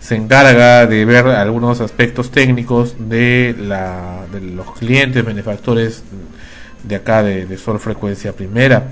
se 0.02 0.18
encarga 0.18 0.86
de 0.86 1.06
ver 1.06 1.28
algunos 1.28 1.80
aspectos 1.80 2.30
técnicos 2.30 2.96
de, 3.00 3.56
la, 3.58 4.26
de 4.34 4.42
los 4.42 4.70
clientes 4.74 5.24
benefactores 5.24 6.04
de 6.84 6.96
acá 6.96 7.24
de, 7.24 7.58
Sol 7.58 7.80
Frecuencia 7.80 8.34
Primera. 8.34 8.84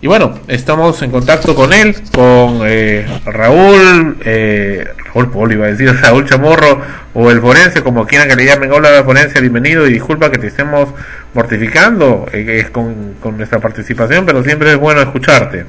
Y 0.00 0.06
bueno, 0.08 0.38
estamos 0.46 1.00
en 1.02 1.10
contacto 1.10 1.54
con 1.54 1.72
él, 1.72 1.96
con 2.14 2.60
eh, 2.66 3.06
Raúl, 3.24 4.18
eh, 4.24 4.86
Raúl 5.06 5.30
Poli, 5.30 5.54
iba 5.54 5.66
a 5.66 5.70
decir 5.70 5.94
Raúl 6.02 6.28
Chamorro, 6.28 6.80
o 7.14 7.30
el 7.30 7.40
forense, 7.40 7.82
como 7.82 8.06
quieran 8.06 8.28
que 8.28 8.36
le 8.36 8.44
llamen. 8.44 8.70
Hola, 8.72 9.02
forense, 9.04 9.40
bienvenido 9.40 9.86
y 9.86 9.94
disculpa 9.94 10.30
que 10.30 10.38
te 10.38 10.48
estemos 10.48 10.90
mortificando 11.32 12.26
eh, 12.32 12.68
con, 12.72 13.14
con 13.20 13.36
nuestra 13.36 13.58
participación, 13.58 14.26
pero 14.26 14.42
siempre 14.42 14.70
es 14.70 14.76
bueno 14.76 15.00
escucharte. 15.00 15.64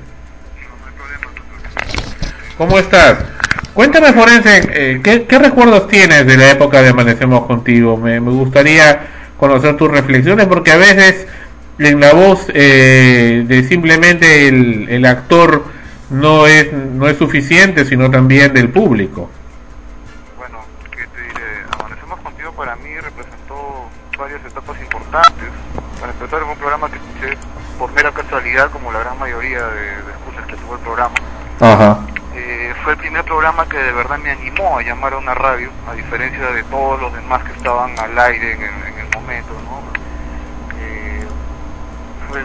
¿Cómo 2.57 2.79
estás? 2.79 3.17
Cuéntame, 3.77 4.11
Forense, 4.11 4.61
eh, 4.73 5.01
¿qué, 5.03 5.37
recuerdos 5.37 5.87
tienes 5.87 6.25
de 6.25 6.35
la 6.35 6.49
época 6.49 6.81
de 6.81 6.89
Amanecemos 6.89 7.45
Contigo? 7.45 7.95
Me, 7.95 8.17
gustaría 8.17 9.01
conocer 9.37 9.77
tus 9.77 9.91
reflexiones 9.91 10.47
porque 10.47 10.71
a 10.71 10.77
veces 10.77 11.27
la 11.77 12.13
voz 12.13 12.47
eh, 12.53 13.43
de 13.45 13.63
simplemente 13.63 14.47
el, 14.47 14.87
el, 14.89 15.05
actor 15.05 15.65
no 16.09 16.47
es, 16.47 16.71
no 16.73 17.07
es 17.07 17.17
suficiente, 17.17 17.85
sino 17.85 18.09
también 18.09 18.53
del 18.53 18.69
público. 18.69 19.29
Bueno, 20.37 20.59
¿qué 20.91 21.05
te 21.07 21.21
diré? 21.21 21.63
Amanecemos 21.79 22.19
Contigo 22.21 22.51
para 22.53 22.75
mí 22.77 22.95
representó 22.99 23.89
varias 24.17 24.43
etapas 24.45 24.79
importantes. 24.81 25.49
Para 25.99 26.11
empezar, 26.11 26.43
un 26.43 26.57
programa 26.57 26.89
que 26.89 26.97
escuché 26.97 27.37
por 27.77 27.91
mera 27.93 28.11
casualidad, 28.11 28.71
como 28.71 28.91
la 28.91 28.99
gran 28.99 29.17
mayoría 29.19 29.65
de, 29.67 29.81
de 29.81 30.11
escuchas 30.11 30.45
que 30.47 30.55
tuvo 30.55 30.75
el 30.75 30.81
programa. 30.81 31.15
Ajá 31.59 31.99
eh, 32.37 32.73
fue 32.83 32.93
el 32.93 32.99
primer 32.99 33.23
programa 33.23 33.67
que 33.67 33.77
de 33.77 33.91
verdad 33.91 34.17
me 34.19 34.29
animó 34.29 34.77
a 34.77 34.83
llamar 34.83 35.13
a 35.13 35.17
una 35.17 35.33
radio, 35.33 35.71
a 35.89 35.93
diferencia 35.93 36.51
de 36.51 36.63
todos 36.65 37.01
los 37.01 37.13
demás 37.13 37.43
que 37.43 37.51
estaban 37.53 37.97
al 37.97 38.17
aire 38.17 38.53
en, 38.53 38.61
el 38.61 39.09
momento, 39.13 39.53
¿no? 39.65 39.81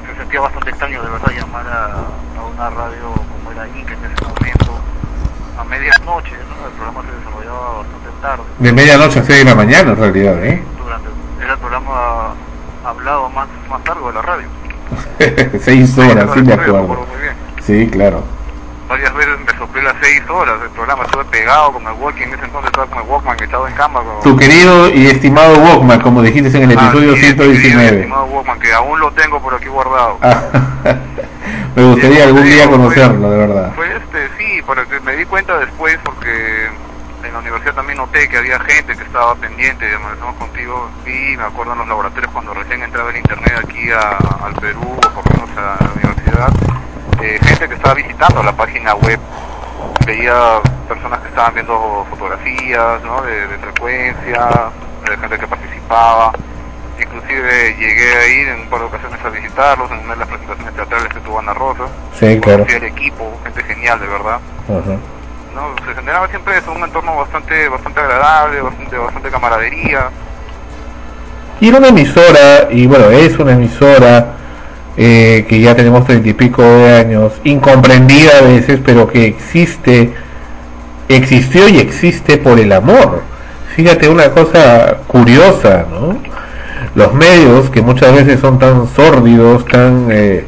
Se 0.01 0.17
sentía 0.17 0.41
bastante 0.41 0.71
extraño 0.71 1.03
de 1.03 1.11
verdad 1.11 1.33
llamar 1.39 1.67
a, 1.67 2.43
una 2.55 2.71
radio 2.71 3.13
como 3.13 3.53
era 3.53 3.69
Inca 3.69 3.95
en 3.95 4.13
ese 4.13 4.25
momento, 4.25 4.81
a 5.59 5.65
medianoche, 5.65 6.33
¿no? 6.49 6.67
El 6.67 6.73
programa 6.73 7.03
se 7.03 7.17
desarrollaba 7.17 7.79
bastante 7.79 8.09
tarde. 8.21 8.45
De 8.59 8.73
medianoche 8.73 9.21
a 9.21 9.25
6 9.25 9.39
de 9.39 9.45
la 9.45 9.55
mañana 9.55 9.91
en 9.91 9.97
realidad, 9.97 10.45
¿eh? 10.45 10.63
Durante, 10.79 11.09
era 11.43 11.53
el 11.53 11.59
programa 11.59 12.35
hablado 12.85 13.29
más, 13.31 13.49
más 13.69 13.87
largo 13.87 14.09
de 14.09 14.15
la 14.15 14.23
radio. 14.23 14.49
Seis 15.61 15.97
horas, 15.99 16.31
sí 16.35 16.43
me 16.43 16.53
acuerdo. 16.55 17.07
Sí, 17.61 17.89
claro 17.91 18.42
varias 18.93 19.15
veces 19.15 19.39
me 19.41 19.59
soplé 19.59 19.83
las 19.83 19.95
seis 20.03 20.23
horas 20.29 20.61
del 20.61 20.69
programa, 20.69 21.05
estuve 21.05 21.25
pegado 21.25 21.73
con 21.73 21.83
el 21.83 21.95
Walkman, 21.95 22.29
en 22.29 22.35
ese 22.35 22.45
entonces 22.45 22.67
estaba 22.67 22.87
con 22.89 22.99
el 22.99 23.09
Walkman 23.09 23.43
echado 23.43 23.67
en 23.67 23.75
cama. 23.75 24.03
Tu 24.23 24.37
querido 24.37 24.91
y 24.91 25.07
estimado 25.07 25.57
Walkman, 25.61 26.01
como 26.01 26.21
dijiste 26.21 26.55
en 26.59 26.71
el 26.71 26.79
ah, 26.79 26.83
episodio 26.83 27.17
119. 27.17 28.01
estimado 28.01 28.25
Walkman, 28.27 28.61
que 28.61 28.71
aún 28.75 29.01
lo 29.01 29.11
tengo 29.13 29.41
por 29.41 29.55
aquí 29.55 29.69
guardado. 29.69 30.19
me 31.75 31.85
gustaría 31.85 32.25
algún 32.25 32.45
día 32.45 32.69
conocerlo, 32.69 33.31
de 33.31 33.39
verdad. 33.39 33.73
Pues 33.77 33.93
este, 33.93 34.29
sí, 34.37 34.61
porque 34.67 35.01
me 35.01 35.17
di 35.17 35.25
cuenta 35.25 35.59
después 35.59 35.99
porque 36.05 36.69
en 37.25 37.33
la 37.33 37.39
universidad 37.39 37.73
también 37.73 37.97
noté 37.97 38.29
que 38.29 38.37
había 38.37 38.61
gente 38.61 38.95
que 38.95 39.05
estaba 39.05 39.35
pendiente, 39.37 39.87
de 39.87 39.95
estamos 39.95 40.37
contigo, 40.37 40.91
y 41.07 41.35
me 41.39 41.45
acuerdo 41.45 41.73
en 41.73 41.79
los 41.79 41.89
laboratorios 41.89 42.31
cuando 42.31 42.53
recién 42.53 42.83
entraba 42.83 43.09
el 43.09 43.17
internet 43.17 43.55
aquí 43.57 43.89
al 43.91 44.55
Perú, 44.57 44.99
o 44.99 45.23
por 45.23 45.41
lo 45.41 45.47
menos 45.47 45.57
a 45.57 45.83
la 45.83 45.93
universidad, 45.95 46.53
gente 47.23 47.69
que 47.69 47.75
estaba 47.75 47.95
visitando 47.95 48.43
la 48.43 48.53
página 48.53 48.95
web, 48.95 49.19
veía 50.07 50.61
personas 50.89 51.21
que 51.21 51.29
estaban 51.29 51.55
viendo 51.55 52.07
fotografías 52.11 53.03
¿no? 53.03 53.23
de, 53.23 53.59
frecuencia, 53.59 54.71
de 55.09 55.17
gente 55.17 55.39
que 55.39 55.47
participaba, 55.47 56.33
inclusive 57.01 57.77
llegué 57.79 58.17
a 58.17 58.27
ir 58.27 58.49
en 58.49 58.61
un 58.61 58.69
par 58.69 58.81
de 58.81 58.87
ocasiones 58.87 59.21
a 59.25 59.29
visitarlos 59.29 59.91
en 59.91 59.99
una 60.01 60.15
de 60.15 60.21
las 60.21 60.29
presentaciones 60.29 60.75
teatrales 60.75 61.13
que 61.13 61.21
tuvo 61.21 61.39
Ana 61.39 61.55
Rosa, 61.55 61.85
sí, 62.19 62.41
claro. 62.41 62.67
el 62.69 62.85
equipo, 62.85 63.33
gente 63.45 63.63
genial 63.65 64.01
de 64.01 64.07
verdad. 64.07 64.39
¿no? 64.69 65.87
Se 65.87 65.95
generaba 65.95 66.29
siempre 66.29 66.59
eso, 66.59 66.73
un 66.73 66.83
entorno 66.83 67.17
bastante, 67.17 67.69
bastante 67.69 68.01
agradable, 68.01 68.61
bastante, 68.63 68.97
bastante 68.97 69.31
camaradería. 69.31 70.11
Y 71.61 71.69
era 71.69 71.79
una 71.79 71.89
emisora, 71.89 72.69
y 72.71 72.87
bueno, 72.87 73.11
es 73.11 73.39
una 73.39 73.53
emisora 73.53 74.42
eh, 74.97 75.47
que 75.49 75.61
ya 75.61 75.75
tenemos 75.75 76.05
treinta 76.07 76.29
y 76.29 76.35
pico 76.35 76.63
de 76.63 76.97
años, 76.97 77.33
incomprendida 77.45 78.39
a 78.39 78.43
veces, 78.43 78.81
pero 78.85 79.09
que 79.09 79.27
existe, 79.27 80.13
existió 81.09 81.69
y 81.69 81.79
existe 81.79 82.37
por 82.37 82.59
el 82.59 82.73
amor. 82.73 83.23
Fíjate 83.75 84.09
una 84.09 84.31
cosa 84.31 84.99
curiosa, 85.07 85.87
¿no? 85.91 86.19
Los 86.95 87.15
medios 87.15 87.71
que 87.71 87.81
muchas 87.81 88.15
veces 88.15 88.41
son 88.41 88.59
tan 88.59 88.87
sórdidos, 88.87 89.65
tan 89.65 90.09
eh, 90.11 90.45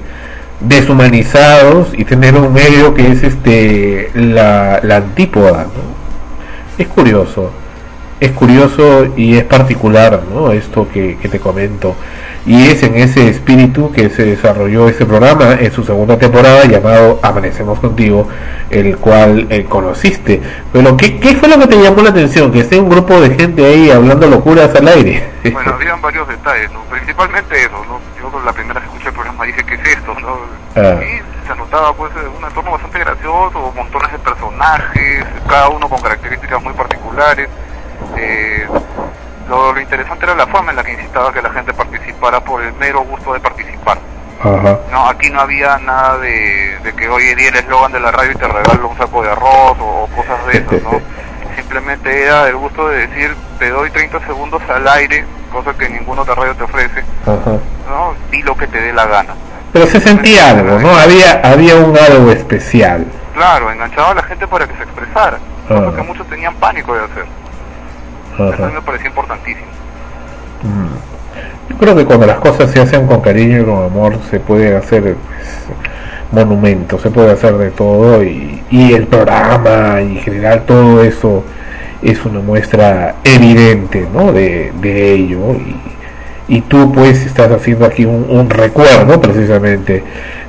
deshumanizados, 0.60 1.88
y 1.96 2.04
tener 2.04 2.36
un 2.36 2.52
medio 2.52 2.92
que 2.92 3.12
es 3.12 3.22
este 3.22 4.10
la, 4.14 4.80
la 4.82 4.96
antípoda, 4.96 5.64
¿no? 5.64 5.94
Es 6.76 6.88
curioso, 6.88 7.50
es 8.20 8.32
curioso 8.32 9.06
y 9.16 9.36
es 9.36 9.44
particular, 9.44 10.22
¿no? 10.32 10.52
Esto 10.52 10.88
que, 10.92 11.16
que 11.20 11.28
te 11.28 11.40
comento 11.40 11.94
y 12.46 12.66
es 12.68 12.82
en 12.82 12.94
ese 12.96 13.28
espíritu 13.28 13.90
que 13.90 14.10
se 14.10 14.24
desarrolló 14.24 14.88
este 14.88 15.06
programa 15.06 15.54
en 15.54 15.72
su 15.72 15.82
segunda 15.82 16.18
temporada 16.18 16.64
llamado 16.64 17.18
Amanecemos 17.22 17.78
contigo, 17.80 18.28
el 18.70 18.98
cual 18.98 19.46
eh, 19.48 19.64
conociste. 19.64 20.42
Pero 20.72 20.96
¿qué, 20.96 21.18
¿qué, 21.18 21.36
fue 21.36 21.48
lo 21.48 21.58
que 21.58 21.68
te 21.68 21.82
llamó 21.82 22.02
la 22.02 22.10
atención? 22.10 22.52
Que 22.52 22.60
esté 22.60 22.78
un 22.78 22.90
grupo 22.90 23.18
de 23.20 23.34
gente 23.34 23.64
ahí 23.64 23.90
hablando 23.90 24.26
locuras 24.26 24.74
al 24.74 24.88
aire. 24.88 25.32
Bueno, 25.44 25.74
habían 25.74 26.00
varios 26.00 26.26
detalles, 26.26 26.72
¿no? 26.72 26.80
principalmente 26.84 27.54
eso. 27.60 27.84
¿no? 27.86 28.00
Yo 28.18 28.40
la 28.44 28.52
primera 28.52 28.80
vez 28.80 28.88
que 28.88 28.96
escuché 28.96 29.08
el 29.08 29.14
programa 29.14 29.44
dije, 29.44 29.62
¿qué 29.64 29.74
es 29.74 29.88
esto? 29.88 30.14
¿no? 30.20 30.38
Ah. 30.74 31.00
Y 31.04 31.46
se 31.46 31.54
notaba 31.54 31.92
pues 31.92 32.10
un 32.14 32.44
entorno 32.44 32.70
bastante 32.72 32.98
gracioso, 32.98 33.72
montones 33.76 34.12
de 34.12 34.18
personajes, 34.18 35.24
cada 35.46 35.68
uno 35.68 35.86
con 35.88 36.00
características 36.00 36.62
muy 36.62 36.72
particulares. 36.72 37.48
Eh, 38.16 38.66
lo, 39.48 39.78
interesante 39.78 40.24
era 40.24 40.34
la 40.34 40.46
forma 40.46 40.70
en 40.70 40.76
la 40.76 40.84
que 40.84 40.92
incitaba 40.92 41.32
que 41.32 41.42
la 41.42 41.50
gente 41.50 41.74
participara 41.74 42.40
por 42.40 42.62
el 42.62 42.72
mero 42.74 43.02
gusto 43.02 43.32
de 43.32 43.40
participar. 43.40 43.98
No, 44.90 45.08
aquí 45.08 45.30
no 45.30 45.40
había 45.40 45.78
nada 45.78 46.18
de, 46.18 46.76
que 46.96 47.08
hoy 47.08 47.34
día 47.34 47.48
el 47.48 47.56
eslogan 47.56 47.92
de 47.92 48.00
la 48.00 48.10
radio 48.10 48.32
y 48.32 48.34
te 48.34 48.46
regalo 48.46 48.88
un 48.88 48.98
saco 48.98 49.22
de 49.22 49.30
arroz 49.30 49.76
o, 49.80 50.08
cosas 50.14 50.46
de 50.46 50.58
eso, 50.58 50.90
¿no? 50.90 51.00
Simplemente 51.56 52.24
era 52.24 52.48
el 52.48 52.56
gusto 52.56 52.88
de 52.88 53.06
decir, 53.06 53.34
te 53.58 53.70
doy 53.70 53.90
30 53.90 54.20
segundos 54.26 54.62
al 54.68 54.86
aire, 54.86 55.24
cosa 55.50 55.72
que 55.72 55.88
ningún 55.88 56.18
otra 56.18 56.34
radio 56.34 56.54
te 56.56 56.64
ofrece, 56.64 57.04
¿no? 57.26 58.14
Di 58.30 58.42
lo 58.42 58.56
que 58.56 58.66
te 58.66 58.80
dé 58.80 58.92
la 58.92 59.06
gana. 59.06 59.34
Pero 59.72 59.86
se 59.86 60.00
sentía 60.00 60.50
algo, 60.50 60.78
¿no? 60.78 60.90
Había, 60.90 61.40
había 61.42 61.76
un 61.76 61.96
algo 61.96 62.30
especial. 62.30 63.06
Claro, 63.34 63.70
enganchaba 63.70 64.10
a 64.10 64.14
la 64.14 64.22
gente 64.22 64.46
para 64.46 64.66
que 64.66 64.76
se 64.76 64.82
expresara, 64.82 65.38
cosa 65.66 65.96
que 65.96 66.02
muchos 66.02 66.26
tenían 66.28 66.54
pánico 66.56 66.94
de 66.94 67.04
hacer. 67.04 67.24
Eso 68.34 68.70
me 68.72 68.82
parecía 68.82 69.08
importantísimo. 69.08 69.66
Mm. 70.62 71.70
Yo 71.70 71.76
creo 71.78 71.96
que 71.96 72.04
cuando 72.04 72.26
las 72.26 72.38
cosas 72.38 72.70
se 72.70 72.80
hacen 72.80 73.06
con 73.06 73.20
cariño 73.20 73.62
y 73.62 73.64
con 73.64 73.84
amor 73.84 74.18
se 74.30 74.38
puede 74.38 74.76
hacer 74.76 75.02
pues, 75.02 75.14
monumentos, 76.30 77.00
se 77.00 77.10
puede 77.10 77.30
hacer 77.30 77.56
de 77.56 77.70
todo 77.70 78.22
y, 78.22 78.60
el 78.70 79.06
programa 79.06 80.00
y 80.02 80.18
en 80.18 80.22
general 80.22 80.64
todo 80.66 81.02
eso 81.02 81.44
es 82.02 82.24
una 82.24 82.40
muestra 82.40 83.14
evidente 83.24 84.06
¿no? 84.12 84.32
de, 84.32 84.72
ello 85.14 85.56
y, 86.48 86.60
tú 86.62 86.92
pues 86.92 87.24
estás 87.24 87.50
haciendo 87.52 87.86
aquí 87.86 88.04
un, 88.04 88.50
recuerdo 88.50 89.20
precisamente 89.20 90.02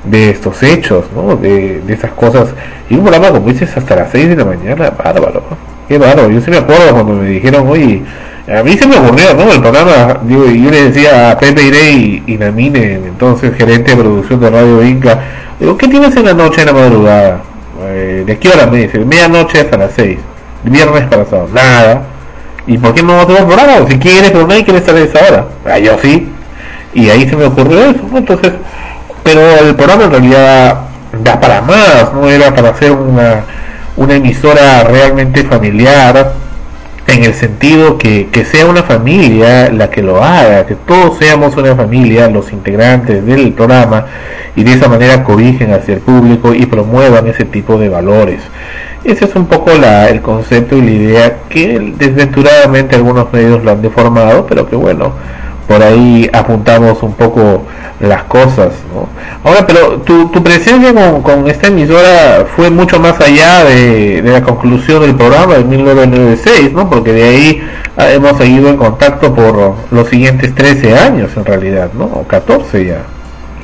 de 0.03 0.29
estos 0.31 0.61
hechos, 0.63 1.05
¿no? 1.15 1.36
de, 1.36 1.81
de 1.81 1.93
esas 1.93 2.11
cosas 2.11 2.53
y 2.89 2.95
un 2.95 3.03
programa 3.03 3.31
como 3.31 3.49
dices 3.49 3.75
hasta 3.77 3.95
las 3.95 4.11
6 4.11 4.29
de 4.29 4.36
la 4.36 4.45
mañana, 4.45 4.89
bárbaro. 4.89 5.74
Qué 5.88 5.99
raro, 5.99 6.29
yo 6.29 6.41
sí 6.41 6.49
me 6.49 6.57
acuerdo 6.57 6.93
cuando 6.93 7.13
me 7.13 7.29
dijeron, 7.29 7.67
oye, 7.67 8.01
a 8.47 8.63
mí 8.63 8.77
se 8.77 8.88
me 8.88 8.97
ocurrió, 8.97 9.33
¿no? 9.36 9.51
El 9.51 9.61
programa, 9.61 10.19
yo, 10.27 10.45
yo 10.45 10.71
le 10.71 10.89
decía 10.89 11.31
a 11.31 11.39
Pepe 11.39 11.63
Irey 11.63 12.23
y, 12.25 12.38
Namine, 12.38 12.93
entonces 12.95 13.55
gerente 13.55 13.91
de 13.91 13.97
producción 13.97 14.39
de 14.39 14.49
Radio 14.49 14.83
Inca, 14.83 15.19
digo, 15.59 15.77
¿qué 15.77 15.88
tienes 15.88 16.15
en 16.15 16.25
la 16.25 16.33
noche, 16.33 16.61
en 16.61 16.67
la 16.67 16.73
madrugada? 16.73 17.41
Eh, 17.83 18.23
¿De 18.25 18.38
qué 18.39 18.49
hora 18.49 18.65
me 18.65 18.79
dice? 18.79 18.99
Medianoche 18.99 19.59
hasta 19.59 19.77
las 19.77 19.91
seis, 19.95 20.19
viernes 20.63 21.03
para 21.03 21.25
sábado, 21.25 21.49
nada. 21.53 22.03
¿Y 22.67 22.77
por 22.79 22.95
qué 22.95 23.03
no 23.03 23.25
tengo 23.27 23.45
programa? 23.45 23.88
Si 23.88 23.99
quieres, 23.99 24.31
pero 24.31 24.47
nadie 24.47 24.63
quiere 24.63 24.79
estar 24.79 24.95
a 24.95 24.99
esa 24.99 25.19
hora. 25.19 25.45
Ah, 25.65 25.77
yo 25.77 25.97
sí. 26.01 26.27
Y 26.95 27.09
ahí 27.09 27.29
se 27.29 27.36
me 27.36 27.45
ocurrió 27.45 27.79
eso. 27.79 28.01
Entonces, 28.15 28.53
pero 29.23 29.41
el 29.59 29.75
programa 29.75 30.05
en 30.05 30.11
realidad 30.11 30.79
da 31.23 31.39
para 31.39 31.61
más, 31.61 32.11
no 32.13 32.27
era 32.27 32.53
para 32.55 32.69
hacer 32.69 32.91
una 32.91 33.43
una 33.97 34.15
emisora 34.15 34.83
realmente 34.83 35.43
familiar, 35.43 36.33
en 37.07 37.23
el 37.23 37.33
sentido 37.33 37.97
que, 37.97 38.27
que, 38.31 38.45
sea 38.45 38.65
una 38.65 38.83
familia 38.83 39.69
la 39.71 39.89
que 39.89 40.01
lo 40.01 40.23
haga, 40.23 40.65
que 40.65 40.75
todos 40.75 41.19
seamos 41.19 41.55
una 41.55 41.75
familia, 41.75 42.27
los 42.29 42.51
integrantes 42.51 43.25
del 43.25 43.53
programa, 43.53 44.07
y 44.55 44.63
de 44.63 44.73
esa 44.73 44.87
manera 44.87 45.23
cobijen 45.23 45.71
hacia 45.73 45.95
el 45.95 45.99
público 45.99 46.53
y 46.53 46.65
promuevan 46.65 47.27
ese 47.27 47.45
tipo 47.45 47.77
de 47.77 47.89
valores. 47.89 48.41
Ese 49.03 49.25
es 49.25 49.35
un 49.35 49.45
poco 49.45 49.71
la, 49.75 50.09
el 50.09 50.21
concepto 50.21 50.75
y 50.77 50.81
la 50.81 50.91
idea 50.91 51.37
que 51.47 51.93
desventuradamente 51.95 52.95
algunos 52.95 53.31
medios 53.31 53.63
lo 53.63 53.71
han 53.71 53.81
deformado, 53.81 54.47
pero 54.47 54.67
que 54.67 54.75
bueno, 54.75 55.13
por 55.68 55.82
ahí 55.82 56.30
apuntamos 56.34 57.01
un 57.03 57.13
poco 57.13 57.63
las 57.99 58.24
cosas. 58.24 58.74
¿no? 58.93 59.07
Ahora, 59.43 59.66
pero 59.66 60.01
tu, 60.01 60.30
tu 60.30 60.43
presencia 60.43 60.93
con, 60.93 61.22
con, 61.22 61.47
esta 61.47 61.68
emisora 61.68 62.45
fue 62.55 62.70
mucho 62.70 62.99
más 62.99 63.20
allá 63.20 63.63
de, 63.63 64.22
de, 64.22 64.32
la 64.32 64.41
conclusión 64.41 65.01
del 65.01 65.16
programa 65.16 65.55
de 65.55 65.63
1996, 65.63 66.74
¿no? 66.74 66.89
porque 66.89 67.13
de 67.13 67.24
ahí 67.24 67.70
ah, 67.97 68.11
hemos 68.11 68.38
seguido 68.38 68.70
en 68.70 68.78
contacto 68.78 69.34
por 69.34 69.76
los 69.91 70.07
siguientes 70.09 70.53
13 70.53 70.97
años 70.97 71.36
en 71.36 71.45
realidad, 71.45 71.91
¿no? 71.93 72.05
o 72.05 72.28
14 72.28 72.86
ya. 72.86 73.01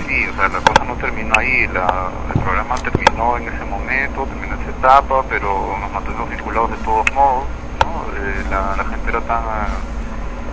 Sí, 0.07 0.25
o 0.31 0.35
sea, 0.35 0.47
la 0.47 0.59
cosa 0.59 0.83
no 0.85 0.95
terminó 0.95 1.33
ahí, 1.37 1.67
la, 1.73 2.09
el 2.33 2.41
programa 2.41 2.75
terminó 2.75 3.37
en 3.37 3.47
ese 3.47 3.65
momento, 3.65 4.25
terminó 4.25 4.55
esa 4.61 4.71
etapa, 4.71 5.23
pero 5.29 5.77
nos 5.79 5.91
mantuvimos 5.91 6.29
vinculados 6.29 6.71
de 6.71 6.77
todos 6.77 7.05
modos, 7.13 7.43
¿no? 7.83 8.05
Eh, 8.17 8.43
la, 8.49 8.75
la 8.77 8.89
gente 8.89 9.09
era 9.09 9.21
tan 9.21 9.43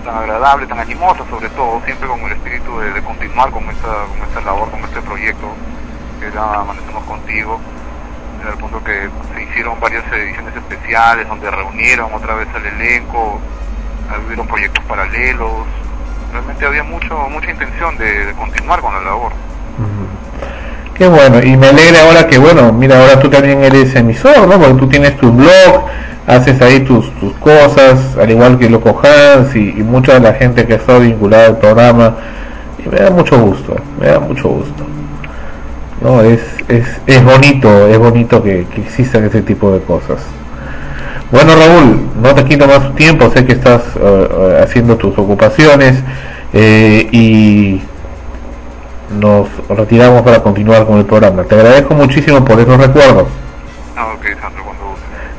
tan 0.05 0.17
agradable, 0.17 0.67
tan 0.67 0.79
animosa 0.79 1.25
sobre 1.31 1.49
todo, 1.51 1.81
siempre 1.85 2.09
con 2.09 2.21
el 2.21 2.33
espíritu 2.33 2.79
de, 2.79 2.93
de 2.93 3.03
continuar 3.03 3.51
con 3.51 3.65
esta, 3.71 3.89
con 4.09 4.29
esta 4.29 4.41
labor, 4.41 4.71
con 4.71 4.81
este 4.81 5.01
proyecto, 5.03 5.49
que 6.21 6.27
era 6.27 6.61
Amanecemos 6.61 7.05
Contigo, 7.05 7.61
en 8.43 8.49
el 8.49 8.55
punto 8.55 8.83
que 8.85 9.09
se 9.35 9.43
hicieron 9.43 9.79
varias 9.81 10.05
ediciones 10.13 10.55
especiales 10.55 11.29
donde 11.29 11.51
reunieron 11.51 12.13
otra 12.15 12.35
vez 12.35 12.49
al 12.55 12.65
elenco, 12.67 13.41
hubieron 14.27 14.47
proyectos 14.47 14.85
paralelos, 14.85 15.67
realmente 16.33 16.67
había 16.67 16.83
mucho 16.83 17.17
mucha 17.31 17.51
intención 17.51 17.97
de, 17.99 18.27
de 18.27 18.33
continuar 18.35 18.81
con 18.81 18.95
la 18.95 19.01
labor. 19.01 19.33
Qué 20.95 21.07
bueno, 21.07 21.41
y 21.41 21.57
me 21.57 21.69
alegra 21.69 22.03
ahora 22.03 22.27
que, 22.27 22.39
bueno, 22.39 22.73
mira, 22.73 23.01
ahora 23.01 23.21
tú 23.21 23.31
también 23.31 23.63
eres 23.63 23.95
emisor, 23.95 24.49
¿no? 24.49 24.59
Porque 24.59 24.75
tú 24.75 24.89
tienes 24.89 25.17
tu 25.17 25.31
blog, 25.31 25.87
haces 26.29 26.61
ahí 26.61 26.81
tus, 26.81 27.11
tus 27.19 27.33
cosas, 27.35 28.17
al 28.21 28.31
igual 28.31 28.59
que 28.59 28.69
Loco 28.69 29.01
Hans 29.03 29.57
y, 29.57 29.73
mucha 29.83 30.15
de 30.15 30.21
la 30.21 30.35
gente 30.35 30.67
que 30.67 30.75
está 30.75 30.99
vinculada 30.99 31.47
al 31.47 31.59
programa. 31.59 32.17
Y 32.85 32.89
me 32.89 32.99
da 32.99 33.11
mucho 33.11 33.39
gusto, 33.39 33.75
me 33.99 34.09
da 34.09 34.21
mucho 34.21 34.49
gusto. 34.49 34.85
No, 36.03 36.21
es, 36.21 36.41
es, 36.69 36.87
es 37.07 37.25
bonito, 37.25 37.89
es 37.89 37.99
bonito 37.99 38.43
que, 38.43 38.67
existan 38.77 39.25
ese 39.25 39.41
tipo 39.43 39.73
de 39.73 39.81
cosas. 39.81 40.19
Bueno 41.33 41.53
Raúl, 41.57 42.09
no 42.23 42.35
te 42.35 42.45
quito 42.45 42.67
más 42.67 42.95
tiempo, 42.95 43.31
sé 43.31 43.45
que 43.45 43.53
estás 43.53 43.83
uh, 43.97 44.63
haciendo 44.63 44.97
tus 44.97 45.19
ocupaciones 45.19 46.03
eh, 46.55 47.07
y 47.13 47.83
nos 49.21 49.49
retiramos 49.69 50.23
para 50.23 50.43
continuar 50.43 50.87
con 50.87 50.99
el 50.99 51.05
programa. 51.05 51.45
Te 51.45 51.55
agradezco 51.55 51.95
muchísimo 51.95 52.45
por 52.45 52.59
esos 52.61 52.79
recuerdos. 52.79 53.29
Ah, 53.95 54.15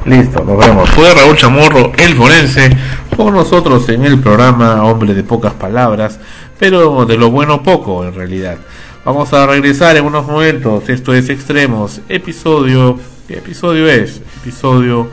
Listo, 0.05 0.43
nos 0.45 0.57
vemos. 0.57 0.89
Fue 0.91 1.13
Raúl 1.13 1.35
Chamorro, 1.35 1.91
el 1.97 2.15
forense, 2.15 2.69
con 3.15 3.33
nosotros 3.33 3.89
en 3.89 4.05
el 4.05 4.19
programa 4.19 4.83
Hombre 4.85 5.13
de 5.13 5.23
Pocas 5.23 5.53
Palabras, 5.53 6.19
pero 6.57 7.05
de 7.05 7.17
lo 7.17 7.29
bueno 7.29 7.61
poco 7.63 8.05
en 8.05 8.15
realidad. 8.15 8.57
Vamos 9.03 9.33
a 9.33 9.45
regresar 9.45 9.97
en 9.97 10.05
unos 10.05 10.25
momentos. 10.25 10.87
Esto 10.87 11.13
es 11.13 11.29
Extremos, 11.29 11.99
episodio. 12.07 12.97
¿Qué 13.27 13.39
episodio 13.39 13.89
es? 13.89 14.21
Episodio 14.41 15.09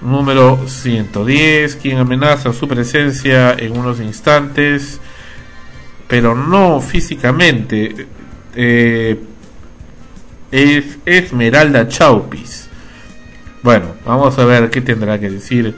número 0.00 0.58
110. 0.66 1.76
Quien 1.76 1.98
amenaza 1.98 2.54
su 2.54 2.66
presencia 2.66 3.52
en 3.52 3.76
unos 3.76 4.00
instantes, 4.00 4.98
pero 6.08 6.34
no 6.34 6.80
físicamente. 6.80 8.06
Eh, 8.54 9.20
es 10.50 10.98
Esmeralda 11.04 11.86
Chaupis. 11.86 12.70
Bueno, 13.62 13.94
vamos 14.04 14.36
a 14.38 14.44
ver 14.44 14.70
qué 14.70 14.80
tendrá 14.80 15.20
que 15.20 15.30
decir 15.30 15.74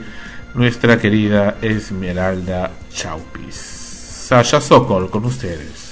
nuestra 0.55 0.97
querida 0.97 1.57
Esmeralda 1.61 2.71
Chaupis. 2.91 3.55
Sasha 3.55 4.59
con 5.11 5.25
ustedes. 5.25 5.84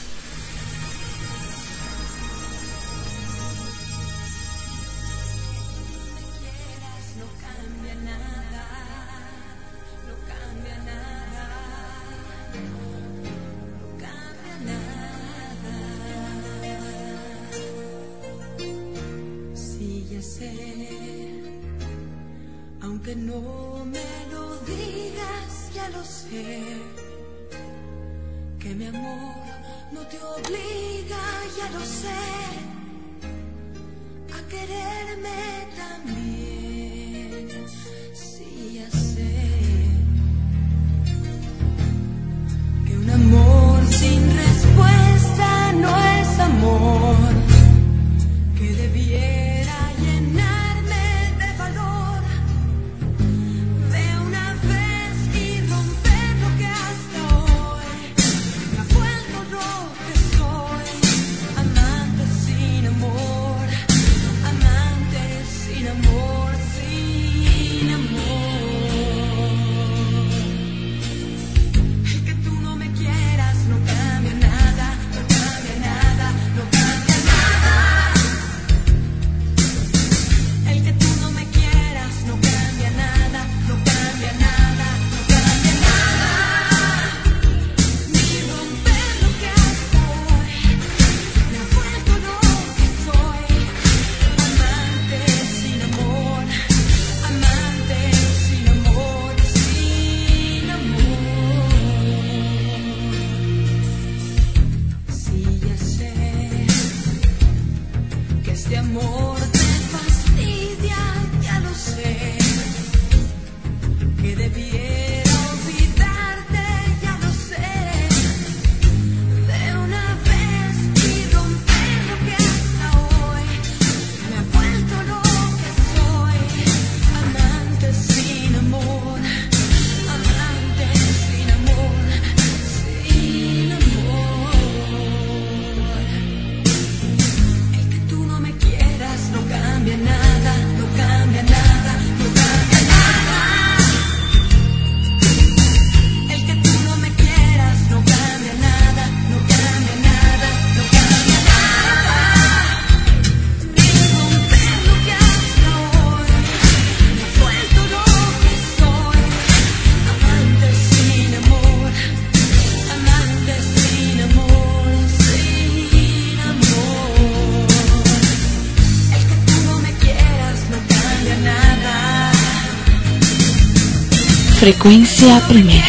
Frecuencia 174.64 175.45
primera. 175.49 175.86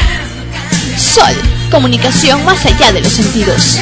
Sol 0.98 1.32
Comunicación 1.70 2.44
más 2.44 2.66
allá 2.66 2.90
de 2.90 3.02
los 3.02 3.12
sentidos. 3.12 3.78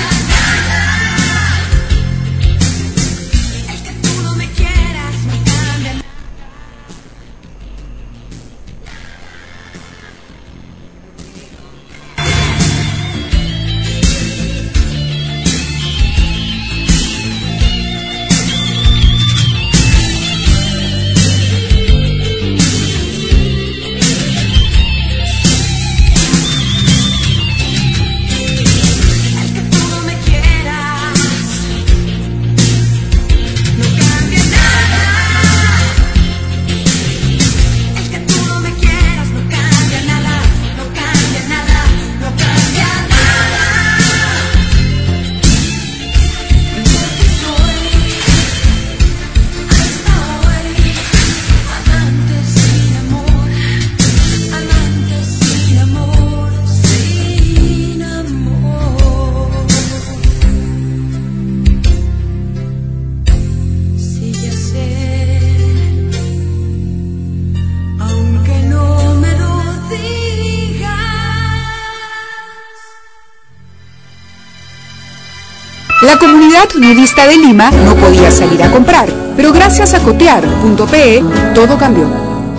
La 76.03 76.19
comunidad 76.19 76.69
nudista 76.75 77.29
de 77.29 77.37
Lima 77.37 77.71
no 77.71 77.95
podía 77.95 78.29
salir 78.33 78.61
a 78.61 78.71
comprar, 78.73 79.09
pero 79.37 79.53
gracias 79.53 79.95
a 79.95 80.01
cotear.pe 80.01 81.23
todo 81.55 81.79
cambió. 81.79 82.07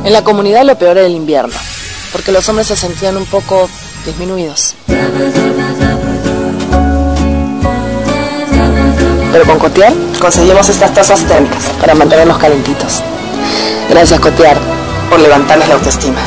En 0.05 0.13
la 0.13 0.23
comunidad 0.23 0.63
lo 0.63 0.77
peor 0.77 0.97
era 0.97 1.07
el 1.07 1.13
invierno, 1.13 1.53
porque 2.13 2.31
los 2.31 2.47
hombres 2.47 2.67
se 2.67 2.77
sentían 2.77 3.17
un 3.17 3.25
poco 3.25 3.69
disminuidos. 4.05 4.75
Pero 9.33 9.45
con 9.45 9.59
Cotear 9.59 9.93
conseguimos 10.21 10.69
estas 10.69 10.93
tazas 10.93 11.25
térmicas 11.25 11.65
para 11.81 11.95
mantenernos 11.95 12.37
calentitos. 12.37 13.03
Gracias 13.89 14.21
Cotear 14.21 14.57
por 15.09 15.19
levantarles 15.19 15.67
la 15.67 15.73
autoestima. 15.75 16.19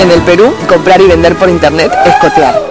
En 0.00 0.10
el 0.10 0.20
Perú, 0.22 0.52
comprar 0.68 1.00
y 1.00 1.06
vender 1.06 1.36
por 1.36 1.48
internet 1.48 1.92
es 2.04 2.14
Cotear. 2.16 2.65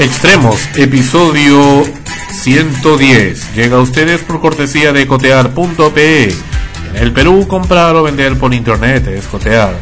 Extremos, 0.00 0.66
episodio 0.76 1.84
110. 2.30 3.54
Llega 3.54 3.76
a 3.76 3.80
ustedes 3.80 4.22
por 4.22 4.40
cortesía 4.40 4.94
de 4.94 5.06
cotear.pe. 5.06 6.24
En 6.24 6.96
el 6.96 7.12
Perú, 7.12 7.46
comprar 7.46 7.94
o 7.96 8.02
vender 8.02 8.38
por 8.38 8.54
internet 8.54 9.06
es 9.08 9.26
cotear. 9.26 9.76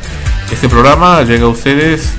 Este 0.51 0.69
programa 0.69 1.23
llega 1.23 1.45
a 1.45 1.51
ustedes 1.51 2.15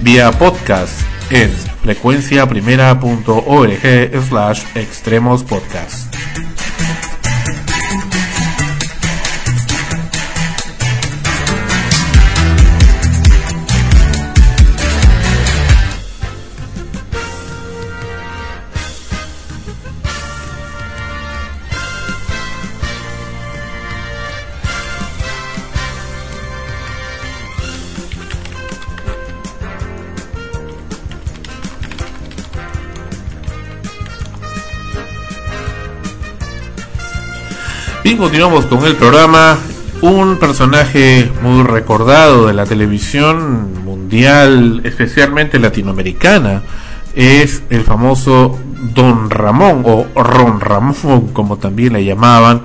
vía 0.00 0.32
podcast 0.32 0.98
en 1.28 1.50
frecuenciaprimera.org 1.82 4.28
slash 4.28 4.62
extremos 4.74 5.44
podcast. 5.44 6.05
Continuamos 38.18 38.64
con 38.64 38.82
el 38.86 38.96
programa. 38.96 39.58
Un 40.00 40.38
personaje 40.38 41.30
muy 41.42 41.64
recordado 41.64 42.46
de 42.46 42.54
la 42.54 42.64
televisión 42.64 43.84
mundial, 43.84 44.80
especialmente 44.84 45.58
latinoamericana, 45.58 46.62
es 47.14 47.62
el 47.68 47.82
famoso 47.82 48.58
Don 48.94 49.28
Ramón 49.28 49.82
o 49.84 50.06
Ron 50.14 50.60
Ramón, 50.60 51.28
como 51.34 51.58
también 51.58 51.92
le 51.92 52.04
llamaban, 52.06 52.62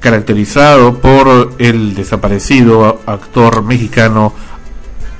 caracterizado 0.00 0.94
por 0.94 1.52
el 1.58 1.94
desaparecido 1.94 3.00
actor 3.04 3.62
mexicano 3.62 4.32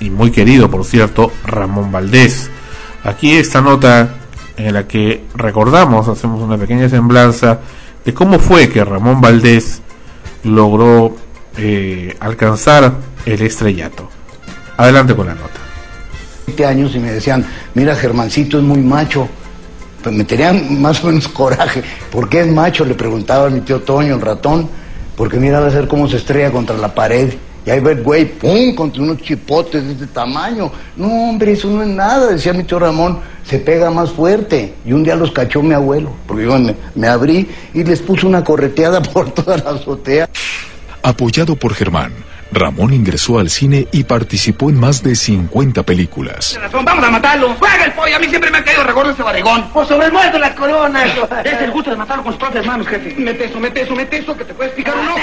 y 0.00 0.08
muy 0.08 0.30
querido, 0.30 0.70
por 0.70 0.84
cierto, 0.86 1.30
Ramón 1.44 1.92
Valdés. 1.92 2.50
Aquí 3.04 3.32
esta 3.32 3.60
nota 3.60 4.14
en 4.56 4.72
la 4.72 4.88
que 4.88 5.24
recordamos, 5.34 6.08
hacemos 6.08 6.40
una 6.40 6.56
pequeña 6.56 6.88
semblanza 6.88 7.60
cómo 8.12 8.38
fue 8.38 8.68
que 8.68 8.84
Ramón 8.84 9.20
Valdés 9.20 9.82
logró 10.44 11.16
eh, 11.56 12.16
alcanzar 12.20 12.94
el 13.26 13.42
estrellato. 13.42 14.08
Adelante 14.76 15.14
con 15.14 15.26
la 15.26 15.34
nota. 15.34 15.60
20 16.46 16.66
años 16.66 16.94
y 16.94 16.98
me 16.98 17.12
decían, 17.12 17.44
mira 17.74 17.94
Germancito 17.94 18.58
es 18.58 18.64
muy 18.64 18.80
macho. 18.80 19.28
Pues 20.02 20.14
me 20.14 20.24
tenían 20.24 20.80
más 20.80 21.02
o 21.02 21.08
menos 21.08 21.28
coraje. 21.28 21.82
¿Por 22.10 22.28
qué 22.28 22.40
es 22.40 22.46
macho? 22.46 22.84
Le 22.84 22.94
preguntaba 22.94 23.46
a 23.46 23.50
mi 23.50 23.60
tío 23.60 23.80
Toño, 23.80 24.14
el 24.14 24.20
ratón. 24.20 24.68
Porque 25.16 25.38
mira, 25.38 25.60
va 25.60 25.66
a 25.66 25.70
ser 25.70 25.88
cómo 25.88 26.08
se 26.08 26.16
estrella 26.16 26.52
contra 26.52 26.76
la 26.76 26.94
pared. 26.94 27.34
Y 27.68 27.70
ahí 27.70 27.80
va 27.80 27.90
el 27.90 28.02
güey, 28.02 28.24
¡pum! 28.24 28.74
contra 28.74 29.02
unos 29.02 29.18
chipotes 29.18 29.84
de 29.84 29.92
este 29.92 30.06
tamaño. 30.06 30.72
No, 30.96 31.28
hombre, 31.28 31.52
eso 31.52 31.68
no 31.68 31.82
es 31.82 31.88
nada, 31.90 32.28
decía 32.28 32.54
mi 32.54 32.64
tío 32.64 32.78
Ramón, 32.78 33.18
se 33.44 33.58
pega 33.58 33.90
más 33.90 34.10
fuerte. 34.10 34.72
Y 34.86 34.94
un 34.94 35.04
día 35.04 35.14
los 35.14 35.32
cachó 35.32 35.62
mi 35.62 35.74
abuelo, 35.74 36.10
porque 36.26 36.44
yo 36.44 36.58
me, 36.94 37.08
abrí 37.08 37.46
y 37.74 37.84
les 37.84 38.00
puse 38.00 38.24
una 38.24 38.42
correteada 38.42 39.02
por 39.12 39.32
toda 39.32 39.58
la 39.58 39.72
azotea. 39.72 40.30
Apoyado 41.02 41.56
por 41.56 41.74
Germán, 41.74 42.14
Ramón 42.50 42.94
ingresó 42.94 43.38
al 43.38 43.50
cine 43.50 43.86
y 43.92 44.04
participó 44.04 44.70
en 44.70 44.80
más 44.80 45.02
de 45.02 45.14
50 45.14 45.82
películas. 45.82 46.58
Vamos 46.72 47.04
a 47.04 47.10
matarlo. 47.10 47.54
Juega 47.58 47.84
el 47.84 47.92
pollo. 47.92 48.16
A 48.16 48.18
mí 48.18 48.26
siempre 48.28 48.50
me 48.50 48.58
ha 48.58 48.64
caído 48.64 48.84
regordo 48.84 49.10
ese. 49.10 49.22
Por 49.72 49.86
sobre 49.86 50.06
el 50.06 50.12
muerto 50.12 50.38
las 50.38 50.54
coronas. 50.54 51.10
es 51.44 51.60
el 51.60 51.70
gusto 51.70 51.90
de 51.90 51.96
matarlo 51.96 52.22
con 52.24 52.32
sus 52.32 52.40
propias 52.40 52.64
manos, 52.64 52.86
jefe. 52.86 53.14
Mete 53.18 53.44
eso, 53.44 53.60
mete 53.60 53.82
eso, 53.82 53.94
mete 53.94 54.18
eso, 54.18 54.36
que 54.36 54.44
te 54.44 54.54
puedes 54.54 54.72
picar 54.72 54.94
un 54.96 55.08
ojo. 55.08 55.20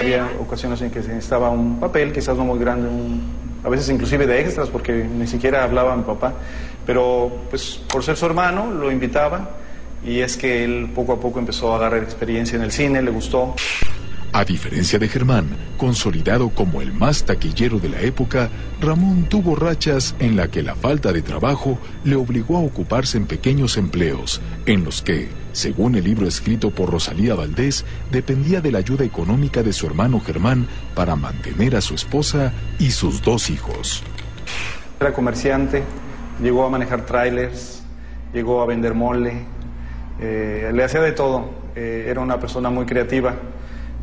Había 0.00 0.28
ocasiones 0.40 0.80
en 0.82 0.90
que 0.90 1.02
se 1.02 1.08
necesitaba 1.08 1.50
un 1.50 1.80
papel, 1.80 2.12
quizás 2.12 2.36
no 2.36 2.44
muy 2.44 2.58
grande, 2.58 2.88
un- 2.88 3.48
a 3.64 3.68
veces 3.68 3.88
inclusive 3.90 4.24
de 4.26 4.40
extras, 4.40 4.68
porque 4.68 4.92
ni 4.92 5.26
siquiera 5.26 5.64
hablaba 5.64 5.96
mi 5.96 6.04
papá. 6.04 6.34
Pero, 6.86 7.32
pues, 7.50 7.80
por 7.90 8.04
ser 8.04 8.16
su 8.16 8.26
hermano, 8.26 8.70
lo 8.70 8.90
invitaba. 8.92 9.50
Y 10.06 10.20
es 10.20 10.36
que 10.36 10.62
él 10.64 10.90
poco 10.94 11.14
a 11.14 11.20
poco 11.20 11.40
empezó 11.40 11.72
a 11.72 11.76
agarrar 11.76 12.02
experiencia 12.04 12.54
en 12.56 12.62
el 12.62 12.70
cine, 12.70 13.02
le 13.02 13.10
gustó. 13.10 13.56
A 14.32 14.44
diferencia 14.44 14.98
de 14.98 15.08
Germán, 15.08 15.48
consolidado 15.78 16.50
como 16.50 16.82
el 16.82 16.92
más 16.92 17.24
taquillero 17.24 17.78
de 17.78 17.88
la 17.88 18.00
época, 18.02 18.50
Ramón 18.80 19.24
tuvo 19.28 19.56
rachas 19.56 20.14
en 20.18 20.36
la 20.36 20.48
que 20.48 20.62
la 20.62 20.76
falta 20.76 21.12
de 21.12 21.22
trabajo 21.22 21.78
le 22.04 22.14
obligó 22.14 22.58
a 22.58 22.60
ocuparse 22.60 23.16
en 23.16 23.26
pequeños 23.26 23.78
empleos, 23.78 24.40
en 24.66 24.84
los 24.84 25.00
que, 25.00 25.28
según 25.52 25.94
el 25.94 26.04
libro 26.04 26.26
escrito 26.26 26.70
por 26.70 26.90
Rosalía 26.90 27.34
Valdés, 27.34 27.86
dependía 28.12 28.60
de 28.60 28.70
la 28.70 28.78
ayuda 28.78 29.04
económica 29.04 29.62
de 29.62 29.72
su 29.72 29.86
hermano 29.86 30.20
Germán 30.20 30.68
para 30.94 31.16
mantener 31.16 31.74
a 31.74 31.80
su 31.80 31.94
esposa 31.94 32.52
y 32.78 32.90
sus 32.90 33.22
dos 33.22 33.48
hijos. 33.48 34.02
Era 35.00 35.12
comerciante, 35.14 35.82
llegó 36.42 36.66
a 36.66 36.70
manejar 36.70 37.06
trailers, 37.06 37.82
llegó 38.34 38.60
a 38.60 38.66
vender 38.66 38.92
mole, 38.92 39.46
eh, 40.20 40.70
le 40.72 40.84
hacía 40.84 41.00
de 41.00 41.12
todo. 41.12 41.50
Eh, 41.74 42.06
era 42.08 42.20
una 42.20 42.38
persona 42.38 42.70
muy 42.70 42.84
creativa. 42.84 43.36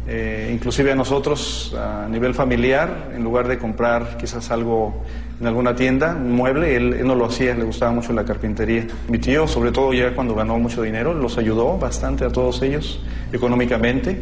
Eh, 0.08 0.52
inclusive 0.54 0.92
a 0.92 0.96
nosotros, 0.96 1.76
a 1.76 2.08
nivel 2.08 2.36
familiar, 2.36 3.12
en 3.16 3.24
lugar 3.24 3.48
de 3.48 3.58
comprar 3.58 4.18
quizás 4.18 4.52
algo 4.52 5.04
en 5.40 5.48
alguna 5.48 5.76
tienda, 5.76 6.16
un 6.16 6.32
mueble, 6.32 6.76
él, 6.76 6.94
él 6.94 7.08
no 7.08 7.16
lo 7.16 7.26
hacía, 7.26 7.56
le 7.56 7.64
gustaba 7.64 7.92
mucho 7.92 8.14
la 8.14 8.24
carpintería. 8.24 8.86
Mi 9.10 9.18
tío, 9.18 9.48
sobre 9.48 9.72
todo 9.72 9.94
ya 9.94 10.14
cuando 10.14 10.36
ganó 10.36 10.60
mucho 10.60 10.84
dinero, 10.84 11.14
los 11.14 11.38
ayudó 11.38 11.78
bastante 11.78 12.24
a 12.24 12.30
todos 12.30 12.62
ellos 12.62 13.02
económicamente, 13.34 14.22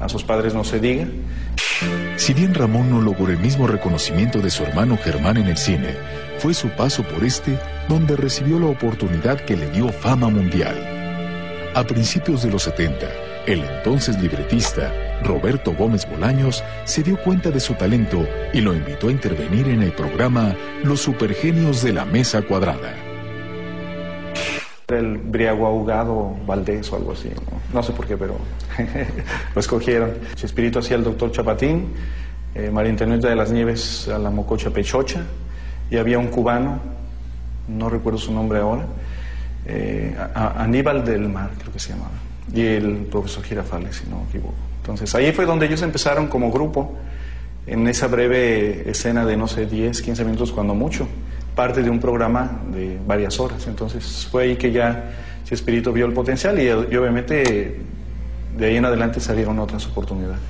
a 0.00 0.08
sus 0.08 0.24
padres 0.24 0.54
no 0.54 0.64
se 0.64 0.80
diga. 0.80 1.06
Si 2.16 2.34
bien 2.34 2.54
Ramón 2.54 2.90
no 2.90 3.00
logró 3.00 3.30
el 3.30 3.38
mismo 3.38 3.66
reconocimiento 3.66 4.40
de 4.40 4.50
su 4.50 4.64
hermano 4.64 4.96
Germán 4.96 5.36
en 5.36 5.46
el 5.46 5.56
cine, 5.56 5.94
fue 6.38 6.52
su 6.52 6.68
paso 6.70 7.04
por 7.04 7.24
este 7.24 7.58
donde 7.88 8.16
recibió 8.16 8.58
la 8.58 8.66
oportunidad 8.66 9.40
que 9.40 9.56
le 9.56 9.70
dio 9.70 9.88
fama 9.88 10.28
mundial. 10.28 10.76
A 11.74 11.84
principios 11.84 12.42
de 12.42 12.50
los 12.50 12.64
70, 12.64 13.06
el 13.46 13.64
entonces 13.64 14.20
libretista 14.20 14.92
Roberto 15.22 15.74
Gómez 15.74 16.08
Bolaños 16.08 16.64
se 16.84 17.02
dio 17.02 17.16
cuenta 17.22 17.50
de 17.50 17.60
su 17.60 17.74
talento 17.74 18.26
y 18.52 18.60
lo 18.60 18.74
invitó 18.74 19.08
a 19.08 19.12
intervenir 19.12 19.68
en 19.68 19.82
el 19.82 19.92
programa 19.92 20.54
Los 20.82 21.00
Supergenios 21.00 21.82
de 21.82 21.92
la 21.92 22.04
Mesa 22.04 22.42
Cuadrada. 22.42 22.94
El 24.88 25.16
briago 25.18 25.66
ahogado 25.66 26.36
Valdés 26.46 26.92
o 26.92 26.96
algo 26.96 27.12
así, 27.12 27.30
no, 27.72 27.82
sé 27.82 27.92
por 27.92 28.06
qué, 28.06 28.16
pero 28.16 28.36
lo 29.54 29.60
escogieron. 29.60 30.12
Chespirito 30.34 30.80
hacía 30.80 30.96
el 30.96 31.04
doctor 31.04 31.30
Chapatín, 31.30 31.94
eh, 32.54 32.70
María 32.70 32.90
Antonieta 32.90 33.28
de 33.28 33.36
las 33.36 33.50
Nieves 33.50 34.08
a 34.08 34.18
la 34.18 34.30
Mococha 34.30 34.70
Pechocha, 34.70 35.22
y 35.90 35.96
había 35.96 36.18
un 36.18 36.28
cubano, 36.28 36.80
no 37.68 37.88
recuerdo 37.88 38.18
su 38.18 38.32
nombre 38.32 38.58
ahora, 38.58 38.86
eh, 39.64 40.14
Aníbal 40.34 41.04
del 41.04 41.28
Mar, 41.28 41.50
creo 41.58 41.72
que 41.72 41.78
se 41.78 41.90
llamaba, 41.90 42.10
y 42.52 42.60
el 42.66 43.06
profesor 43.10 43.44
Girafales, 43.44 43.96
si 43.96 44.10
no 44.10 44.18
me 44.18 44.24
equivoco. 44.24 44.71
Entonces 44.82 45.14
ahí 45.14 45.30
fue 45.30 45.46
donde 45.46 45.66
ellos 45.66 45.80
empezaron 45.82 46.26
como 46.26 46.50
grupo, 46.50 46.96
en 47.66 47.86
esa 47.86 48.08
breve 48.08 48.90
escena 48.90 49.24
de 49.24 49.36
no 49.36 49.46
sé, 49.46 49.66
10, 49.66 50.02
15 50.02 50.24
minutos 50.24 50.50
cuando 50.50 50.74
mucho, 50.74 51.06
parte 51.54 51.82
de 51.82 51.88
un 51.90 52.00
programa 52.00 52.62
de 52.72 52.98
varias 53.06 53.38
horas. 53.38 53.64
Entonces 53.68 54.26
fue 54.28 54.42
ahí 54.44 54.56
que 54.56 54.72
ya 54.72 55.12
Chespirito 55.44 55.92
vio 55.92 56.06
el 56.06 56.12
potencial 56.12 56.58
y, 56.58 56.64
y 56.64 56.96
obviamente 56.96 57.80
de 58.56 58.66
ahí 58.66 58.76
en 58.76 58.84
adelante 58.84 59.20
salieron 59.20 59.58
otras 59.60 59.86
oportunidades. 59.86 60.40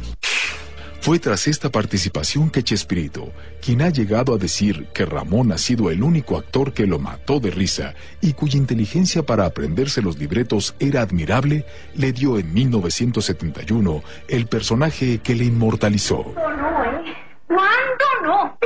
Fue 1.02 1.18
tras 1.18 1.48
esta 1.48 1.68
participación 1.68 2.48
que 2.48 2.62
Chespirito, 2.62 3.32
quien 3.60 3.82
ha 3.82 3.88
llegado 3.88 4.34
a 4.34 4.38
decir 4.38 4.86
que 4.94 5.04
Ramón 5.04 5.50
ha 5.50 5.58
sido 5.58 5.90
el 5.90 6.00
único 6.00 6.38
actor 6.38 6.72
que 6.72 6.86
lo 6.86 7.00
mató 7.00 7.40
de 7.40 7.50
risa 7.50 7.94
y 8.20 8.34
cuya 8.34 8.56
inteligencia 8.56 9.24
para 9.24 9.44
aprenderse 9.44 10.00
los 10.00 10.16
libretos 10.16 10.76
era 10.78 11.00
admirable, 11.00 11.66
le 11.96 12.12
dio 12.12 12.38
en 12.38 12.54
1971 12.54 14.00
el 14.28 14.46
personaje 14.46 15.18
que 15.18 15.34
le 15.34 15.42
inmortalizó. 15.46 16.34
no, 16.36 16.84
¿eh? 16.84 17.16
¿Cuándo 17.48 18.04
no? 18.22 18.58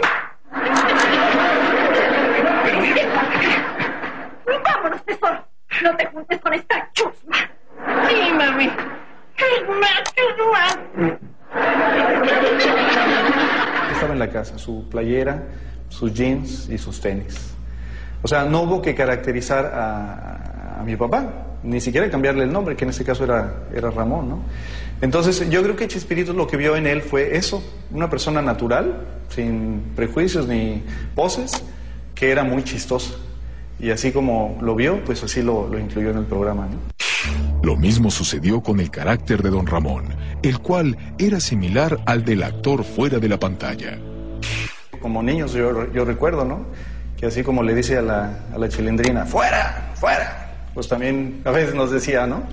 Vámonos, 4.62 5.04
tesoro. 5.06 5.48
No 5.82 5.96
te 5.96 6.06
juntes 6.06 6.40
con 6.42 6.52
esta 6.52 6.90
chusma. 6.92 7.50
Sí, 8.08 8.32
mami. 8.34 8.70
Una 9.68 9.88
chusma. 10.14 11.26
Estaba 13.92 14.12
en 14.12 14.18
la 14.18 14.30
casa, 14.30 14.58
su 14.58 14.88
playera, 14.88 15.42
sus 15.88 16.12
jeans 16.12 16.68
y 16.68 16.78
sus 16.78 17.00
tenis. 17.00 17.54
O 18.22 18.28
sea, 18.28 18.44
no 18.44 18.62
hubo 18.62 18.82
que 18.82 18.94
caracterizar 18.94 19.70
a, 19.74 20.82
mi 20.84 20.96
papá, 20.96 21.26
ni 21.62 21.80
siquiera 21.80 22.08
cambiarle 22.10 22.44
el 22.44 22.52
nombre, 22.52 22.76
que 22.76 22.84
en 22.84 22.90
ese 22.90 23.04
caso 23.04 23.24
era, 23.24 23.64
era 23.74 23.90
Ramón, 23.90 24.28
¿no? 24.28 24.42
Entonces, 25.00 25.48
yo 25.50 25.62
creo 25.62 25.76
que 25.76 25.88
Chespirito 25.88 26.32
lo 26.32 26.46
que 26.46 26.56
vio 26.56 26.76
en 26.76 26.86
él 26.86 27.02
fue 27.02 27.36
eso, 27.36 27.62
una 27.90 28.08
persona 28.08 28.40
natural, 28.40 29.00
sin 29.28 29.92
prejuicios 29.96 30.46
ni 30.46 30.82
poses, 31.14 31.62
que 32.14 32.30
era 32.30 32.44
muy 32.44 32.62
chistosa. 32.62 33.14
Y 33.78 33.90
así 33.90 34.12
como 34.12 34.58
lo 34.62 34.74
vio, 34.74 35.04
pues 35.04 35.22
así 35.22 35.42
lo, 35.42 35.68
lo 35.68 35.78
incluyó 35.78 36.10
en 36.10 36.18
el 36.18 36.24
programa, 36.24 36.66
¿no? 36.66 36.95
Lo 37.66 37.74
mismo 37.74 38.12
sucedió 38.12 38.60
con 38.60 38.78
el 38.78 38.92
carácter 38.92 39.42
de 39.42 39.50
don 39.50 39.66
Ramón, 39.66 40.04
el 40.44 40.60
cual 40.60 40.96
era 41.18 41.40
similar 41.40 41.98
al 42.06 42.24
del 42.24 42.44
actor 42.44 42.84
fuera 42.84 43.18
de 43.18 43.28
la 43.28 43.40
pantalla. 43.40 43.98
Como 45.00 45.20
niños 45.20 45.52
yo, 45.52 45.92
yo 45.92 46.04
recuerdo, 46.04 46.44
¿no? 46.44 46.64
Que 47.16 47.26
así 47.26 47.42
como 47.42 47.64
le 47.64 47.74
dice 47.74 47.98
a 47.98 48.02
la, 48.02 48.38
a 48.54 48.58
la 48.58 48.68
chilindrina, 48.68 49.26
¡fuera! 49.26 49.90
¡fuera! 49.96 50.68
Pues 50.74 50.86
también 50.86 51.40
a 51.44 51.50
veces 51.50 51.74
nos 51.74 51.90
decía, 51.90 52.24
¿no? 52.28 52.44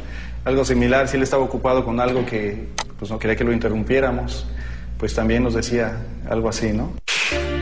Algo 0.45 0.65
similar, 0.65 1.07
si 1.07 1.17
él 1.17 1.21
estaba 1.21 1.43
ocupado 1.43 1.85
con 1.85 1.99
algo 1.99 2.25
que 2.25 2.69
pues 2.97 3.11
no 3.11 3.19
quería 3.19 3.35
que 3.35 3.43
lo 3.43 3.53
interrumpiéramos, 3.53 4.47
pues 4.97 5.13
también 5.13 5.43
nos 5.43 5.53
decía 5.53 5.95
algo 6.27 6.49
así, 6.49 6.73
¿no? 6.73 6.91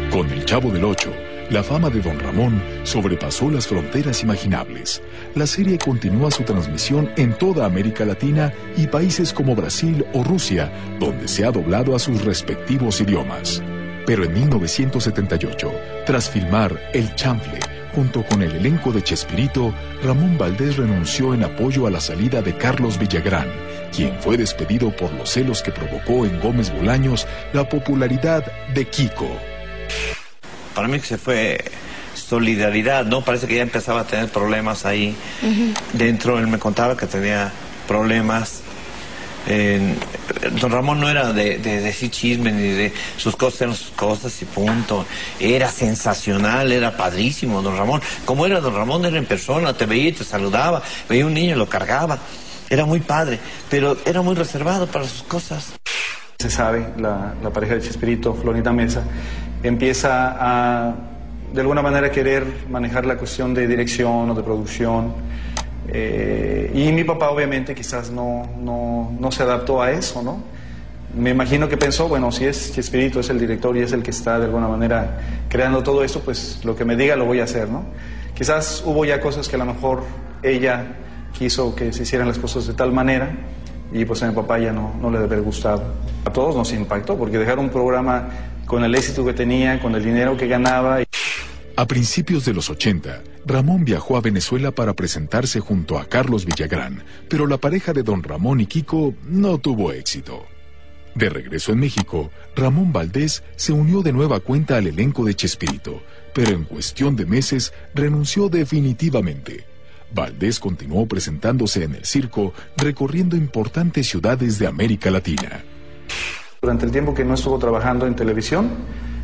Con 0.09 0.29
el 0.29 0.45
Chavo 0.45 0.71
del 0.71 0.85
Ocho, 0.85 1.11
la 1.51 1.63
fama 1.63 1.89
de 1.89 2.01
Don 2.01 2.17
Ramón 2.17 2.63
sobrepasó 2.83 3.51
las 3.51 3.67
fronteras 3.67 4.23
imaginables. 4.23 5.03
La 5.35 5.45
serie 5.45 5.77
continúa 5.77 6.31
su 6.31 6.43
transmisión 6.43 7.11
en 7.17 7.33
toda 7.33 7.65
América 7.65 8.05
Latina 8.05 8.53
y 8.77 8.87
países 8.87 9.33
como 9.33 9.53
Brasil 9.53 10.05
o 10.13 10.23
Rusia, 10.23 10.71
donde 10.97 11.27
se 11.27 11.45
ha 11.45 11.51
doblado 11.51 11.93
a 11.93 11.99
sus 11.99 12.23
respectivos 12.23 13.01
idiomas. 13.01 13.61
Pero 14.05 14.23
en 14.23 14.33
1978, 14.33 15.71
tras 16.05 16.29
filmar 16.29 16.79
El 16.93 17.13
Chanfle, 17.15 17.59
junto 17.93 18.25
con 18.25 18.41
el 18.41 18.53
elenco 18.53 18.93
de 18.93 19.03
Chespirito, 19.03 19.73
Ramón 20.03 20.37
Valdés 20.37 20.77
renunció 20.77 21.33
en 21.33 21.43
apoyo 21.43 21.85
a 21.85 21.91
la 21.91 21.99
salida 21.99 22.41
de 22.41 22.55
Carlos 22.55 22.97
Villagrán, 22.97 23.49
quien 23.93 24.17
fue 24.21 24.37
despedido 24.37 24.95
por 24.95 25.11
los 25.11 25.29
celos 25.29 25.61
que 25.61 25.73
provocó 25.73 26.25
en 26.25 26.39
Gómez 26.39 26.73
Bolaños 26.73 27.27
la 27.51 27.67
popularidad 27.67 28.49
de 28.73 28.85
Kiko. 28.85 29.50
Para 30.76 30.88
mí 30.88 30.99
que 30.99 31.06
se 31.06 31.18
fue 31.18 31.72
solidaridad, 32.15 33.06
¿no? 33.06 33.23
Parece 33.23 33.48
que 33.48 33.56
ya 33.56 33.61
empezaba 33.61 34.02
a 34.02 34.07
tener 34.07 34.30
problemas 34.30 34.85
ahí 34.85 35.15
dentro. 35.93 36.39
Él 36.39 36.48
me 36.48 36.60
contaba 36.60 36.95
que 36.95 37.06
tenía 37.07 37.52
problemas. 37.88 38.61
Don 40.60 40.72
Ramón 40.72 41.02
no 41.02 41.10
era 41.10 41.34
de, 41.34 41.57
de 41.57 41.81
decir 41.81 42.10
chisme 42.10 42.52
ni 42.52 42.69
de 42.69 42.93
sus 43.18 43.35
cosas, 43.35 43.61
eran 43.61 43.76
sus 43.76 43.91
cosas 43.91 44.41
y 44.41 44.45
punto. 44.45 45.06
Era 45.39 45.69
sensacional, 45.69 46.72
era 46.72 46.95
padrísimo, 46.95 47.61
don 47.61 47.77
Ramón. 47.77 48.02
Como 48.26 48.45
era 48.45 48.61
don 48.61 48.76
Ramón, 48.76 49.03
era 49.06 49.18
en 49.18 49.26
persona, 49.26 49.73
te 49.73 49.85
veía 49.85 50.10
y 50.10 50.14
te 50.14 50.23
saludaba, 50.23 50.81
veía 51.10 51.26
un 51.26 51.34
niño 51.34 51.56
y 51.56 51.57
lo 51.57 51.68
cargaba. 51.68 52.19
Era 52.69 52.85
muy 52.85 53.02
padre, 53.02 53.39
pero 53.69 53.98
era 54.06 54.22
muy 54.22 54.35
reservado 54.35 54.88
para 54.88 55.06
sus 55.06 55.23
cosas. 55.23 55.73
Se 56.39 56.49
sabe, 56.49 56.88
la, 56.98 57.35
la 57.43 57.49
pareja 57.52 57.76
de 57.76 57.81
Chespirito, 57.81 58.34
Florita 58.34 58.72
Mesa, 58.72 59.03
empieza 59.63 60.35
a, 60.39 60.95
de 61.53 61.61
alguna 61.61 61.81
manera, 61.81 62.11
querer 62.11 62.45
manejar 62.69 63.05
la 63.05 63.17
cuestión 63.17 63.53
de 63.53 63.67
dirección 63.67 64.29
o 64.29 64.35
de 64.35 64.43
producción. 64.43 65.13
Eh, 65.88 66.71
y 66.73 66.91
mi 66.91 67.03
papá, 67.03 67.29
obviamente, 67.29 67.75
quizás 67.75 68.11
no, 68.11 68.49
no, 68.59 69.11
no 69.19 69.31
se 69.31 69.43
adaptó 69.43 69.81
a 69.81 69.91
eso, 69.91 70.21
¿no? 70.21 70.41
Me 71.13 71.31
imagino 71.31 71.67
que 71.67 71.75
pensó, 71.75 72.07
bueno, 72.07 72.31
si 72.31 72.45
es 72.45 72.73
Chespirito, 72.73 73.19
es 73.19 73.29
el 73.29 73.38
director 73.38 73.75
y 73.75 73.81
es 73.81 73.91
el 73.91 74.01
que 74.01 74.11
está 74.11 74.39
de 74.39 74.45
alguna 74.45 74.69
manera 74.69 75.19
creando 75.49 75.83
todo 75.83 76.05
esto, 76.05 76.21
pues 76.21 76.61
lo 76.63 76.73
que 76.73 76.85
me 76.85 76.95
diga 76.95 77.17
lo 77.17 77.25
voy 77.25 77.41
a 77.41 77.43
hacer, 77.43 77.67
¿no? 77.67 77.83
Quizás 78.33 78.81
hubo 78.85 79.03
ya 79.03 79.19
cosas 79.19 79.49
que 79.49 79.57
a 79.57 79.59
lo 79.59 79.65
mejor 79.65 80.03
ella 80.41 80.85
quiso 81.38 81.75
que 81.75 81.91
se 81.91 82.03
hicieran 82.03 82.29
las 82.29 82.39
cosas 82.39 82.65
de 82.65 82.73
tal 82.73 82.93
manera 82.93 83.29
y 83.91 84.05
pues 84.05 84.23
a 84.23 84.27
mi 84.27 84.33
papá 84.33 84.57
ya 84.59 84.71
no, 84.71 84.93
no 85.01 85.09
le 85.09 85.19
debe 85.19 85.33
haber 85.33 85.45
gustado. 85.45 85.83
A 86.25 86.31
todos 86.31 86.55
nos 86.55 86.71
impactó 86.71 87.17
porque 87.17 87.38
dejar 87.38 87.59
un 87.59 87.69
programa 87.69 88.29
con 88.72 88.85
el 88.85 88.95
éxito 88.95 89.26
que 89.26 89.34
tenía, 89.34 89.81
con 89.81 89.93
el 89.95 90.02
dinero 90.02 90.38
que 90.38 90.48
ganaba. 90.48 90.99
A 91.76 91.88
principios 91.88 92.45
de 92.45 92.53
los 92.53 92.69
80, 92.69 93.22
Ramón 93.45 93.84
viajó 93.84 94.15
a 94.15 94.22
Venezuela 94.22 94.72
para 94.72 94.93
presentarse 94.93 95.60
junto 95.60 95.99
a 95.99 96.06
Carlos 96.06 96.45
Villagrán, 96.45 97.03
pero 97.27 97.48
la 97.48 97.57
pareja 97.57 97.91
de 97.91 98.02
don 98.02 98.23
Ramón 98.23 98.61
y 98.61 98.68
Kiko 98.68 99.14
no 99.27 99.57
tuvo 99.57 99.91
éxito. 99.91 100.45
De 101.15 101.30
regreso 101.30 101.73
en 101.73 101.80
México, 101.80 102.31
Ramón 102.56 102.93
Valdés 102.93 103.43
se 103.57 103.73
unió 103.73 104.03
de 104.03 104.14
nueva 104.14 104.39
cuenta 104.39 104.77
al 104.77 104.88
elenco 104.88 105.26
de 105.26 105.35
Chespirito, 105.35 106.02
pero 106.34 106.52
en 106.52 106.64
cuestión 106.64 107.18
de 107.18 107.26
meses 107.26 107.73
renunció 107.93 108.48
definitivamente. 108.48 109.65
Valdés 110.15 110.61
continuó 110.61 111.07
presentándose 111.07 111.84
en 111.84 111.95
el 111.95 112.06
circo, 112.06 112.53
recorriendo 112.77 113.35
importantes 113.35 114.07
ciudades 114.07 114.60
de 114.60 114.68
América 114.68 115.11
Latina. 115.11 115.61
Durante 116.63 116.85
el 116.85 116.91
tiempo 116.91 117.15
que 117.15 117.25
no 117.25 117.33
estuvo 117.33 117.57
trabajando 117.57 118.05
en 118.05 118.15
televisión, 118.15 118.69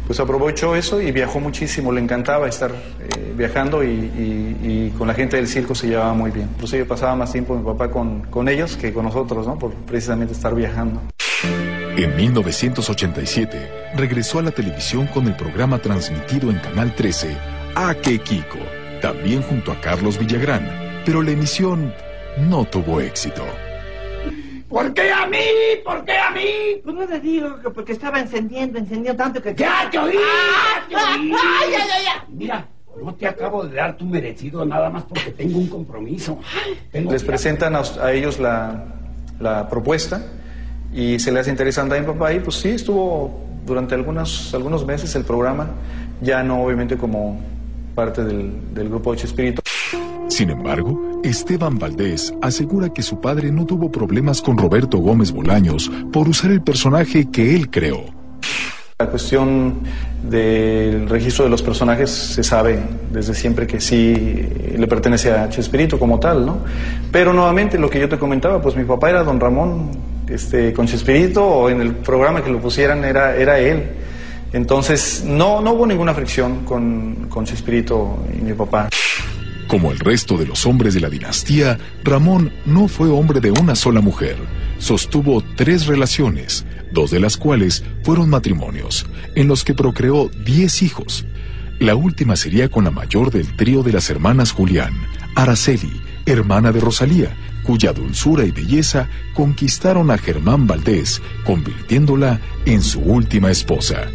pues 0.07 0.19
aprovechó 0.19 0.75
eso 0.75 0.99
y 0.99 1.11
viajó 1.11 1.39
muchísimo. 1.39 1.91
Le 1.91 2.01
encantaba 2.01 2.47
estar 2.47 2.71
eh, 2.71 3.33
viajando 3.37 3.83
y, 3.83 4.91
con 4.97 5.07
la 5.07 5.13
gente 5.13 5.37
del 5.37 5.47
circo 5.47 5.75
se 5.75 5.85
llevaba 5.85 6.15
muy 6.15 6.31
bien. 6.31 6.49
Inclusive 6.55 6.85
pasaba 6.85 7.15
más 7.15 7.31
tiempo 7.31 7.55
mi 7.55 7.63
papá 7.63 7.91
con, 7.91 8.21
con 8.23 8.49
ellos 8.49 8.75
que 8.75 8.91
con 8.91 9.05
nosotros, 9.05 9.45
¿no? 9.45 9.59
Por 9.59 9.71
precisamente 9.71 10.33
estar 10.33 10.55
viajando. 10.55 10.99
En 11.95 12.15
1987, 12.15 13.91
regresó 13.95 14.39
a 14.39 14.41
la 14.41 14.51
televisión 14.51 15.05
con 15.05 15.27
el 15.27 15.35
programa 15.35 15.77
transmitido 15.77 16.49
en 16.49 16.57
Canal 16.57 16.95
13, 16.95 17.37
A 17.75 17.93
que 17.93 18.17
Kiko, 18.17 18.57
también 18.99 19.43
junto 19.43 19.71
a 19.71 19.79
Carlos 19.79 20.17
Villagrán, 20.17 20.67
pero 21.05 21.21
la 21.21 21.29
emisión 21.29 21.93
no 22.49 22.65
tuvo 22.65 22.99
éxito. 22.99 23.43
¿Por 24.69 24.93
qué 24.93 25.11
a 25.11 25.25
mí? 25.27 25.37
¿Por 25.83 26.03
qué 26.03 26.17
a 26.17 26.31
mí? 26.31 26.81
Pues 26.83 26.95
no 26.95 27.07
te 27.07 27.19
digo 27.19 27.59
que 27.61 27.69
porque 27.69 27.93
estaba 27.93 28.19
encendiendo, 28.19 28.77
encendiendo 28.77 29.23
tanto 29.23 29.41
que... 29.41 29.55
¡Ya 29.55 29.89
te 29.89 29.97
oí! 29.97 30.13
¡Ya 30.13 30.87
te 30.89 30.95
oí! 30.95 31.31
¡Ay, 31.33 31.73
ay, 31.73 32.03
ay! 32.13 32.21
Mira, 32.29 32.67
no 33.01 33.13
te 33.15 33.27
acabo 33.27 33.63
de 33.63 33.75
dar 33.75 33.95
tu 33.95 34.05
merecido 34.05 34.65
nada 34.65 34.89
más 34.89 35.03
porque 35.03 35.31
tengo 35.31 35.59
un 35.59 35.67
compromiso. 35.67 36.39
Tengo 36.91 37.11
Les 37.11 37.23
presentan 37.23 37.75
a, 37.75 37.81
a 38.01 38.11
ellos 38.11 38.39
la, 38.39 38.83
la 39.39 39.69
propuesta 39.69 40.21
y 40.93 41.17
se 41.19 41.31
les 41.31 41.41
hace 41.41 41.51
interesante 41.51 41.95
a 41.95 42.01
mi 42.01 42.05
papá 42.05 42.33
y 42.33 42.39
pues 42.41 42.57
sí, 42.57 42.69
estuvo 42.69 43.45
durante 43.65 43.95
algunos, 43.95 44.53
algunos 44.53 44.85
meses 44.85 45.15
el 45.15 45.23
programa, 45.23 45.69
ya 46.21 46.43
no 46.43 46.63
obviamente 46.63 46.97
como 46.97 47.39
parte 47.95 48.23
del, 48.23 48.73
del 48.73 48.89
grupo 48.89 49.11
de 49.11 49.17
Chespirito. 49.19 49.61
Sin 50.27 50.49
embargo, 50.49 51.21
Esteban 51.23 51.79
Valdés 51.79 52.33
asegura 52.41 52.89
que 52.89 53.01
su 53.01 53.21
padre 53.21 53.51
no 53.51 53.65
tuvo 53.65 53.89
problemas 53.89 54.41
con 54.41 54.57
Roberto 54.57 54.97
Gómez 54.97 55.31
Bolaños 55.31 55.89
por 56.11 56.27
usar 56.27 56.51
el 56.51 56.61
personaje 56.61 57.29
que 57.31 57.55
él 57.55 57.69
creó. 57.69 58.03
La 58.99 59.07
cuestión 59.07 59.81
del 60.23 61.07
registro 61.07 61.45
de 61.45 61.51
los 61.51 61.61
personajes 61.61 62.09
se 62.09 62.43
sabe 62.43 62.79
desde 63.11 63.33
siempre 63.35 63.65
que 63.67 63.79
sí 63.79 64.13
le 64.75 64.87
pertenece 64.87 65.31
a 65.31 65.47
Chespirito 65.49 65.97
como 65.97 66.19
tal, 66.19 66.45
¿no? 66.45 66.57
Pero 67.11 67.31
nuevamente 67.31 67.77
lo 67.77 67.89
que 67.89 67.99
yo 67.99 68.09
te 68.09 68.17
comentaba, 68.17 68.61
pues 68.61 68.75
mi 68.75 68.83
papá 68.83 69.09
era 69.11 69.23
don 69.23 69.39
Ramón 69.39 69.91
este, 70.27 70.73
con 70.73 70.87
Chespirito 70.87 71.45
o 71.45 71.69
en 71.69 71.79
el 71.79 71.95
programa 71.95 72.43
que 72.43 72.49
lo 72.49 72.59
pusieran 72.59 73.05
era, 73.05 73.35
era 73.35 73.59
él. 73.59 73.83
Entonces 74.51 75.23
no, 75.25 75.61
no 75.61 75.73
hubo 75.73 75.87
ninguna 75.87 76.13
fricción 76.13 76.65
con, 76.65 77.27
con 77.29 77.45
Chespirito 77.45 78.17
y 78.37 78.41
mi 78.41 78.53
papá. 78.53 78.89
Como 79.67 79.91
el 79.91 79.99
resto 79.99 80.37
de 80.37 80.45
los 80.45 80.65
hombres 80.65 80.93
de 80.93 81.01
la 81.01 81.09
dinastía, 81.09 81.77
Ramón 82.03 82.53
no 82.65 82.87
fue 82.87 83.09
hombre 83.09 83.41
de 83.41 83.51
una 83.51 83.75
sola 83.75 83.99
mujer. 83.99 84.37
Sostuvo 84.79 85.43
tres 85.55 85.87
relaciones, 85.87 86.65
dos 86.93 87.11
de 87.11 87.19
las 87.19 87.35
cuales 87.35 87.83
fueron 88.03 88.29
matrimonios, 88.29 89.05
en 89.35 89.49
los 89.49 89.65
que 89.65 89.73
procreó 89.73 90.29
diez 90.45 90.81
hijos. 90.81 91.25
La 91.79 91.95
última 91.95 92.37
sería 92.37 92.69
con 92.69 92.85
la 92.85 92.91
mayor 92.91 93.29
del 93.29 93.55
trío 93.57 93.83
de 93.83 93.91
las 93.91 94.09
hermanas 94.09 94.53
Julián, 94.53 94.93
Araceli, 95.35 96.01
hermana 96.25 96.71
de 96.71 96.79
Rosalía, 96.79 97.35
cuya 97.63 97.91
dulzura 97.91 98.45
y 98.45 98.51
belleza 98.51 99.09
conquistaron 99.33 100.09
a 100.11 100.17
Germán 100.17 100.65
Valdés, 100.65 101.21
convirtiéndola 101.45 102.39
en 102.65 102.81
su 102.81 103.01
última 103.01 103.51
esposa. 103.51 104.07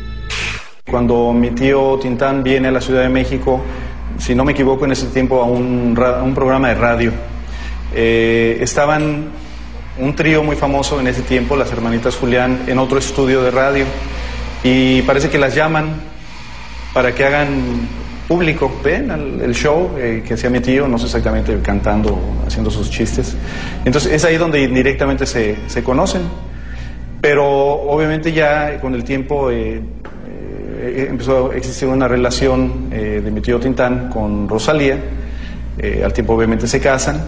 Cuando 0.91 1.33
mi 1.33 1.51
tío 1.51 1.99
Tintán 2.01 2.43
viene 2.43 2.69
a 2.69 2.73
la 2.73 2.81
Ciudad 2.81 3.03
de 3.03 3.09
México, 3.11 3.63
si 4.19 4.35
no 4.35 4.45
me 4.45 4.53
equivoco, 4.53 4.85
en 4.85 4.93
ese 4.93 5.07
tiempo 5.07 5.41
a 5.41 5.47
un, 5.47 5.95
programa 6.35 6.69
de 6.69 6.75
radio. 6.75 7.13
Eh, 7.95 8.59
estaban 8.61 9.27
un 9.99 10.15
trío 10.15 10.43
muy 10.43 10.57
famoso 10.57 11.01
en 11.01 11.07
ese 11.07 11.23
tiempo, 11.23 11.57
las 11.57 11.71
hermanitas 11.73 12.17
Julián, 12.17 12.65
en 12.67 12.79
otro 12.79 12.99
estudio 12.99 13.43
de 13.43 13.51
radio. 13.51 13.85
Y 14.65 15.03
parece 15.03 15.29
que 15.29 15.39
las 15.39 15.55
llaman 15.55 15.91
para 16.95 17.15
que 17.15 17.25
hagan 17.25 17.89
público, 18.29 18.73
ven 18.83 19.11
el 19.43 19.55
show 19.55 19.91
eh, 19.99 20.23
que 20.27 20.35
hacía 20.35 20.49
mi 20.49 20.61
tío, 20.61 20.89
no 20.89 20.99
sé 20.99 21.07
exactamente 21.07 21.59
cantando, 21.63 22.19
haciendo 22.47 22.71
sus 22.71 22.91
chistes. 22.91 23.37
Entonces 23.85 24.13
es 24.13 24.25
ahí 24.25 24.37
donde 24.37 24.63
indirectamente 24.63 25.27
se, 25.27 25.57
se 25.67 25.83
conocen. 25.83 26.23
Pero 27.21 27.47
obviamente 27.47 28.33
ya 28.33 28.81
con 28.81 28.95
el 28.95 29.05
tiempo 29.05 29.51
eh, 29.51 29.81
eh, 30.83 31.07
empezó 31.09 31.53
a 31.53 31.57
existir 31.57 31.89
una 31.89 32.09
relación 32.09 32.89
eh, 32.91 33.21
de 33.25 33.31
mi 33.31 33.41
tío 33.41 33.61
Tintán 33.61 34.09
con 34.09 34.49
Rosalía. 34.49 34.99
Eh, 35.79 36.03
al 36.05 36.13
tiempo 36.13 36.35
obviamente 36.35 36.67
se 36.67 36.81
casan. 36.81 37.21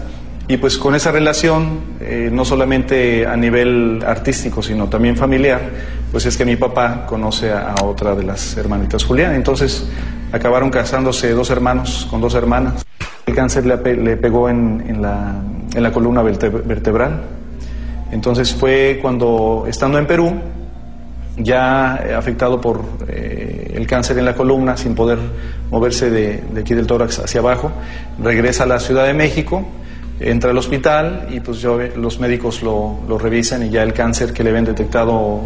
Y 0.47 0.57
pues 0.57 0.77
con 0.77 0.93
esa 0.93 1.11
relación, 1.11 1.79
no 2.31 2.45
solamente 2.45 3.25
a 3.25 3.35
nivel 3.35 4.03
artístico, 4.05 4.61
sino 4.61 4.87
también 4.87 5.17
familiar, 5.17 5.59
pues 6.11 6.27
es 6.27 6.37
que 6.37 6.45
mi 6.45 6.55
papá 6.55 7.07
conoce 7.07 7.51
a, 7.51 7.73
otra 7.83 8.13
de 8.13 8.21
las 8.21 8.55
hermanitas 8.55 9.03
Julián. 9.03 9.33
Entonces 9.33 9.89
acabaron 10.31 10.69
casándose 10.69 11.31
dos 11.31 11.49
hermanos 11.49 12.07
con 12.11 12.21
dos 12.21 12.35
hermanas. 12.35 12.85
El 13.25 13.33
cáncer 13.33 13.65
le, 13.65 13.77
pegó 14.17 14.47
en, 14.47 15.01
la, 15.01 15.91
columna 15.91 16.21
verte- 16.21 16.51
vertebral. 16.51 17.23
Entonces 18.11 18.53
fue 18.53 18.99
cuando, 19.01 19.65
estando 19.67 19.97
en 19.97 20.05
Perú, 20.05 20.31
ya 21.37 22.01
eh, 22.05 22.13
afectado 22.13 22.61
por 22.61 22.83
eh, 23.07 23.73
el 23.75 23.87
cáncer 23.87 24.17
en 24.17 24.25
la 24.25 24.35
columna, 24.35 24.77
sin 24.77 24.95
poder 24.95 25.19
moverse 25.69 26.09
de, 26.09 26.43
aquí 26.59 26.73
del 26.73 26.87
tórax 26.87 27.19
hacia 27.19 27.41
abajo, 27.41 27.71
regresa 28.21 28.63
a 28.63 28.67
la 28.67 28.79
Ciudad 28.79 29.05
de 29.05 29.13
México, 29.13 29.65
entra 30.19 30.51
al 30.51 30.57
hospital 30.57 31.27
y 31.31 31.41
pues 31.41 31.59
yo, 31.59 31.77
los 31.95 32.19
médicos 32.19 32.63
lo, 32.63 32.99
lo 33.07 33.17
revisan 33.17 33.65
y 33.65 33.69
ya 33.69 33.83
el 33.83 33.93
cáncer 33.93 34.33
que 34.33 34.43
le 34.43 34.51
habían 34.51 34.65
detectado 34.65 35.41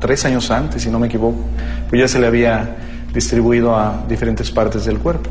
tres 0.00 0.24
años 0.24 0.50
antes, 0.50 0.82
si 0.82 0.90
no 0.90 0.98
me 0.98 1.08
equivoco, 1.08 1.44
pues 1.88 2.00
ya 2.00 2.08
se 2.08 2.18
le 2.18 2.26
había 2.26 2.76
distribuido 3.12 3.76
a 3.76 4.04
diferentes 4.08 4.50
partes 4.50 4.84
del 4.84 4.98
cuerpo. 4.98 5.30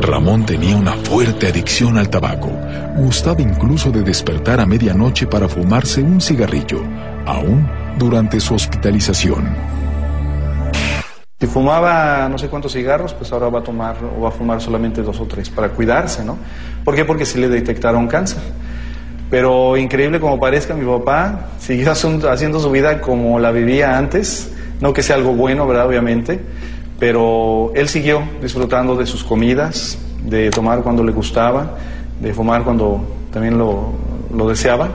Ramón 0.00 0.46
tenía 0.46 0.76
una 0.76 0.92
fuerte 0.92 1.48
adicción 1.48 1.98
al 1.98 2.08
tabaco. 2.08 2.50
Gustaba 2.96 3.42
incluso 3.42 3.90
de 3.90 4.02
despertar 4.02 4.58
a 4.58 4.66
medianoche 4.66 5.26
para 5.26 5.48
fumarse 5.48 6.02
un 6.02 6.20
cigarrillo, 6.20 6.82
aún 7.26 7.79
durante 7.98 8.40
su 8.40 8.54
hospitalización. 8.54 9.48
Si 11.40 11.46
fumaba 11.46 12.28
no 12.28 12.36
sé 12.36 12.48
cuántos 12.48 12.74
cigarros, 12.74 13.14
pues 13.14 13.32
ahora 13.32 13.48
va 13.48 13.60
a 13.60 13.62
tomar 13.62 13.96
o 14.04 14.20
va 14.20 14.28
a 14.28 14.30
fumar 14.30 14.60
solamente 14.60 15.02
dos 15.02 15.18
o 15.20 15.24
tres 15.24 15.48
para 15.48 15.70
cuidarse, 15.70 16.22
¿no? 16.22 16.36
¿Por 16.84 16.94
qué? 16.94 17.06
Porque 17.06 17.24
sí 17.24 17.38
le 17.38 17.48
detectaron 17.48 18.06
cáncer. 18.08 18.42
Pero 19.30 19.76
increíble 19.78 20.20
como 20.20 20.38
parezca, 20.38 20.74
mi 20.74 20.84
papá 20.84 21.48
siguió 21.58 21.92
haciendo 22.30 22.60
su 22.60 22.70
vida 22.70 23.00
como 23.00 23.38
la 23.38 23.52
vivía 23.52 23.96
antes. 23.96 24.52
No 24.82 24.92
que 24.92 25.02
sea 25.02 25.16
algo 25.16 25.32
bueno, 25.32 25.66
¿verdad? 25.66 25.86
Obviamente. 25.86 26.40
Pero 26.98 27.72
él 27.74 27.88
siguió 27.88 28.22
disfrutando 28.42 28.94
de 28.94 29.06
sus 29.06 29.24
comidas, 29.24 29.98
de 30.22 30.50
tomar 30.50 30.82
cuando 30.82 31.02
le 31.02 31.12
gustaba, 31.12 31.78
de 32.20 32.34
fumar 32.34 32.64
cuando 32.64 33.02
también 33.32 33.56
lo 33.56 34.46
deseaba. 34.46 34.90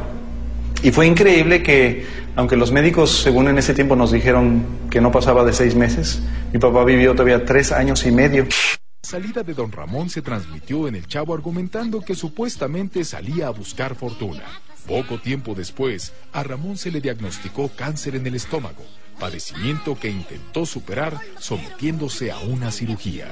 Y 0.83 0.91
fue 0.91 1.07
increíble 1.07 1.63
que, 1.63 2.05
aunque 2.35 2.55
los 2.55 2.71
médicos, 2.71 3.11
según 3.21 3.47
en 3.47 3.57
ese 3.57 3.73
tiempo, 3.73 3.95
nos 3.95 4.11
dijeron 4.11 4.65
que 4.89 5.01
no 5.01 5.11
pasaba 5.11 5.43
de 5.45 5.53
seis 5.53 5.75
meses, 5.75 6.21
mi 6.51 6.59
papá 6.59 6.83
vivió 6.83 7.13
todavía 7.13 7.45
tres 7.45 7.71
años 7.71 8.05
y 8.05 8.11
medio. 8.11 8.43
La 8.45 9.09
salida 9.09 9.43
de 9.43 9.53
don 9.53 9.71
Ramón 9.71 10.09
se 10.09 10.21
transmitió 10.21 10.87
en 10.87 10.95
el 10.95 11.07
Chavo 11.07 11.33
argumentando 11.33 12.01
que 12.01 12.15
supuestamente 12.15 13.03
salía 13.05 13.47
a 13.47 13.51
buscar 13.51 13.95
fortuna. 13.95 14.43
Poco 14.87 15.19
tiempo 15.19 15.55
después, 15.55 16.13
a 16.33 16.43
Ramón 16.43 16.77
se 16.77 16.91
le 16.91 17.01
diagnosticó 17.01 17.69
cáncer 17.69 18.15
en 18.15 18.27
el 18.27 18.35
estómago, 18.35 18.83
padecimiento 19.19 19.97
que 19.99 20.09
intentó 20.09 20.65
superar 20.65 21.17
sometiéndose 21.39 22.31
a 22.31 22.39
una 22.39 22.71
cirugía. 22.71 23.27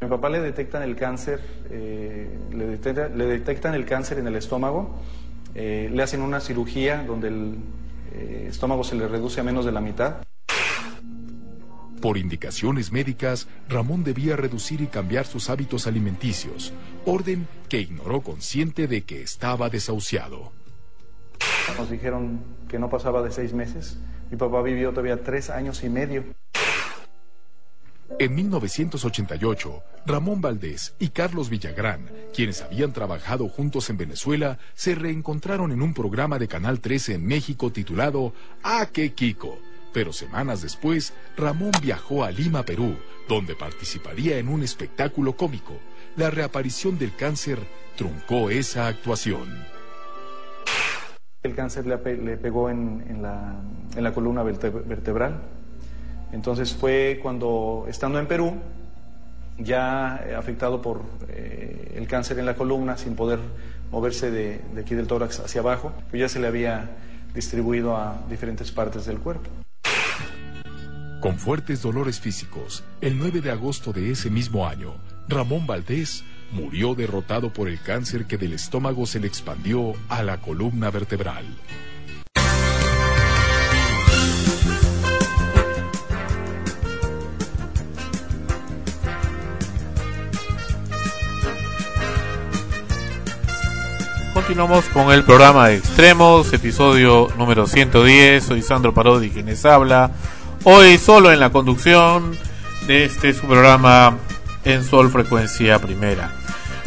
A 0.00 0.04
mi 0.04 0.10
papá 0.10 0.28
le 0.28 0.40
detectan 0.40 0.82
el 0.82 0.94
cáncer, 0.94 1.40
eh, 1.70 2.38
le, 2.52 2.66
detecta- 2.66 3.08
le 3.08 3.26
detectan 3.26 3.74
el 3.74 3.84
cáncer 3.86 4.18
en 4.18 4.26
el 4.26 4.36
estómago, 4.36 5.00
eh, 5.58 5.88
le 5.90 6.02
hacen 6.02 6.20
una 6.20 6.40
cirugía 6.40 7.02
donde 7.02 7.28
el 7.28 7.54
eh, 8.12 8.46
estómago 8.50 8.84
se 8.84 8.94
le 8.94 9.08
reduce 9.08 9.40
a 9.40 9.42
menos 9.42 9.64
de 9.64 9.72
la 9.72 9.80
mitad. 9.80 10.16
Por 12.02 12.18
indicaciones 12.18 12.92
médicas, 12.92 13.48
Ramón 13.66 14.04
debía 14.04 14.36
reducir 14.36 14.82
y 14.82 14.86
cambiar 14.86 15.24
sus 15.24 15.48
hábitos 15.48 15.86
alimenticios, 15.86 16.74
orden 17.06 17.48
que 17.70 17.80
ignoró 17.80 18.20
consciente 18.20 18.86
de 18.86 19.04
que 19.04 19.22
estaba 19.22 19.70
desahuciado. 19.70 20.52
Nos 21.78 21.90
dijeron 21.90 22.40
que 22.68 22.78
no 22.78 22.90
pasaba 22.90 23.22
de 23.22 23.30
seis 23.30 23.54
meses. 23.54 23.98
Mi 24.30 24.36
papá 24.36 24.60
vivió 24.60 24.90
todavía 24.90 25.22
tres 25.22 25.48
años 25.48 25.82
y 25.84 25.88
medio. 25.88 26.24
En 28.18 28.34
1988, 28.34 29.82
Ramón 30.06 30.40
Valdés 30.40 30.94
y 30.98 31.08
Carlos 31.08 31.50
Villagrán, 31.50 32.08
quienes 32.34 32.62
habían 32.62 32.92
trabajado 32.92 33.48
juntos 33.48 33.90
en 33.90 33.98
Venezuela, 33.98 34.58
se 34.74 34.94
reencontraron 34.94 35.72
en 35.72 35.82
un 35.82 35.92
programa 35.92 36.38
de 36.38 36.48
Canal 36.48 36.80
13 36.80 37.14
en 37.14 37.26
México 37.26 37.70
titulado 37.72 38.32
¡Ah, 38.62 38.86
qué 38.92 39.12
Kiko! 39.12 39.58
Pero 39.92 40.12
semanas 40.12 40.62
después, 40.62 41.14
Ramón 41.36 41.72
viajó 41.82 42.24
a 42.24 42.30
Lima, 42.30 42.62
Perú, 42.62 42.96
donde 43.28 43.54
participaría 43.54 44.38
en 44.38 44.48
un 44.48 44.62
espectáculo 44.62 45.36
cómico. 45.36 45.74
La 46.16 46.30
reaparición 46.30 46.98
del 46.98 47.14
cáncer 47.16 47.58
truncó 47.96 48.50
esa 48.50 48.86
actuación. 48.86 49.48
El 51.42 51.54
cáncer 51.54 51.86
le, 51.86 51.96
pegó 52.36 52.70
en, 52.70 53.22
la, 53.22 54.12
columna 54.14 54.42
verte- 54.42 54.70
vertebral. 54.70 55.42
Entonces 56.32 56.74
fue 56.74 57.20
cuando, 57.22 57.86
estando 57.88 58.18
en 58.18 58.26
Perú, 58.26 58.54
ya 59.58 60.22
eh, 60.26 60.34
afectado 60.34 60.82
por 60.82 61.02
eh, 61.28 61.94
el 61.96 62.06
cáncer 62.06 62.38
en 62.38 62.46
la 62.46 62.54
columna, 62.54 62.96
sin 62.96 63.14
poder 63.14 63.38
moverse 63.90 64.30
de, 64.30 64.60
aquí 64.78 64.94
del 64.94 65.06
tórax 65.06 65.40
hacia 65.40 65.60
abajo, 65.60 65.92
pues 66.10 66.20
ya 66.20 66.28
se 66.28 66.40
le 66.40 66.46
había 66.46 66.90
distribuido 67.34 67.96
a 67.96 68.22
diferentes 68.28 68.70
partes 68.72 69.06
del 69.06 69.18
cuerpo. 69.18 69.48
Con 71.20 71.38
fuertes 71.38 71.82
dolores 71.82 72.20
físicos, 72.20 72.84
el 73.00 73.18
9 73.18 73.40
de 73.40 73.50
agosto 73.50 73.92
de 73.92 74.10
ese 74.10 74.30
mismo 74.30 74.66
año, 74.66 74.94
Ramón 75.28 75.66
Valdés 75.66 76.24
murió 76.52 76.94
derrotado 76.94 77.52
por 77.52 77.68
el 77.68 77.80
cáncer 77.80 78.26
que 78.26 78.36
del 78.36 78.52
estómago 78.52 79.06
se 79.06 79.18
le 79.18 79.26
expandió 79.26 79.94
a 80.08 80.22
la 80.22 80.40
columna 80.40 80.90
vertebral. 80.90 81.44
Continuamos 94.46 94.84
con 94.90 95.10
el 95.10 95.24
programa 95.24 95.66
de 95.66 95.74
Extremos, 95.74 96.52
episodio 96.52 97.26
número 97.36 97.66
110. 97.66 98.44
Soy 98.44 98.62
Sandro 98.62 98.94
Parodi 98.94 99.30
quien 99.30 99.46
les 99.46 99.64
habla. 99.64 100.12
Hoy 100.62 100.98
solo 100.98 101.32
en 101.32 101.40
la 101.40 101.50
conducción 101.50 102.38
de 102.86 103.06
este 103.06 103.34
su 103.34 103.48
programa 103.48 104.18
en 104.64 104.84
Sol 104.84 105.10
Frecuencia 105.10 105.80
Primera. 105.80 106.30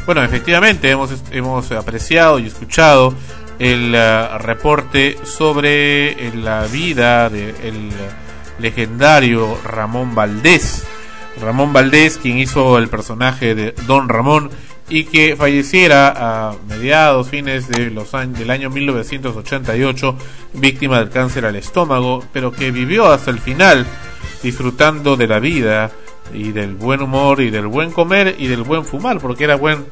Bueno, 0.05 0.23
efectivamente 0.23 0.89
hemos, 0.89 1.13
hemos 1.31 1.69
apreciado 1.73 2.39
y 2.39 2.47
escuchado 2.47 3.13
el 3.59 3.93
uh, 3.93 4.37
reporte 4.37 5.17
sobre 5.25 6.11
eh, 6.11 6.31
la 6.35 6.63
vida 6.63 7.29
del 7.29 7.89
legendario 8.57 9.59
Ramón 9.65 10.15
Valdés. 10.15 10.85
Ramón 11.41 11.73
Valdés, 11.73 12.19
quien 12.19 12.37
hizo 12.37 12.77
el 12.77 12.87
personaje 12.87 13.53
de 13.53 13.73
Don 13.85 14.07
Ramón 14.07 14.49
y 14.89 15.03
que 15.05 15.35
falleciera 15.35 16.13
a 16.15 16.55
mediados, 16.67 17.29
fines 17.29 17.67
de 17.67 17.91
los 17.91 18.13
años, 18.13 18.39
del 18.39 18.49
año 18.49 18.69
1988, 18.69 20.15
víctima 20.53 20.99
del 20.99 21.09
cáncer 21.09 21.45
al 21.45 21.55
estómago, 21.55 22.25
pero 22.33 22.51
que 22.51 22.71
vivió 22.71 23.07
hasta 23.07 23.31
el 23.31 23.39
final 23.39 23.85
disfrutando 24.41 25.15
de 25.15 25.27
la 25.27 25.39
vida 25.39 25.91
y 26.33 26.51
del 26.51 26.73
buen 26.75 27.01
humor 27.01 27.41
y 27.41 27.51
del 27.51 27.67
buen 27.67 27.91
comer 27.91 28.35
y 28.39 28.47
del 28.47 28.63
buen 28.63 28.83
fumar, 28.83 29.19
porque 29.19 29.43
era 29.43 29.55
buen 29.55 29.85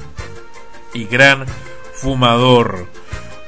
y 0.94 1.06
gran 1.06 1.46
fumador. 1.94 2.88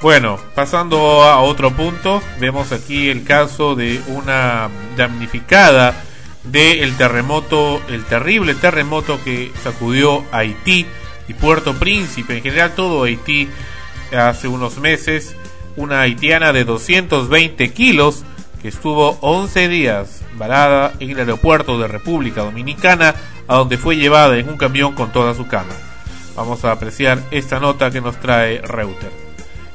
Bueno, 0.02 0.40
pasando 0.56 1.24
a 1.24 1.42
otro 1.42 1.72
punto, 1.72 2.22
vemos 2.40 2.72
aquí 2.72 3.10
el 3.10 3.24
caso 3.26 3.76
de 3.76 4.00
una 4.08 4.70
damnificada 4.96 6.04
del 6.44 6.96
terremoto, 6.96 7.82
el 7.90 8.06
terrible 8.06 8.56
terremoto 8.56 9.20
que 9.24 9.52
sacudió 9.62 10.24
Haití 10.32 10.86
y 11.30 11.34
Puerto 11.36 11.76
Príncipe, 11.76 12.36
en 12.36 12.44
general 12.44 12.74
todo 12.76 13.04
Haití 13.04 13.48
hace 14.12 14.48
unos 14.48 14.80
meses, 14.80 15.36
una 15.76 16.02
haitiana 16.02 16.52
de 16.52 16.66
220 16.66 17.72
kilos 17.72 18.26
que 18.62 18.68
estuvo 18.68 19.18
11 19.22 19.70
días 19.70 20.24
varada 20.38 20.94
en 21.00 21.12
el 21.12 21.20
aeropuerto 21.20 21.80
de 21.80 21.88
República 21.88 22.42
Dominicana, 22.42 23.14
a 23.48 23.56
donde 23.58 23.78
fue 23.78 23.96
llevada 23.96 24.38
en 24.38 24.50
un 24.50 24.58
camión 24.58 24.96
con 24.96 25.12
toda 25.12 25.36
su 25.36 25.48
cama. 25.48 25.74
Vamos 26.36 26.66
a 26.66 26.72
apreciar 26.72 27.22
esta 27.32 27.60
nota 27.60 27.92
que 27.92 28.02
nos 28.02 28.20
trae 28.20 28.62
Reuter. 28.62 29.12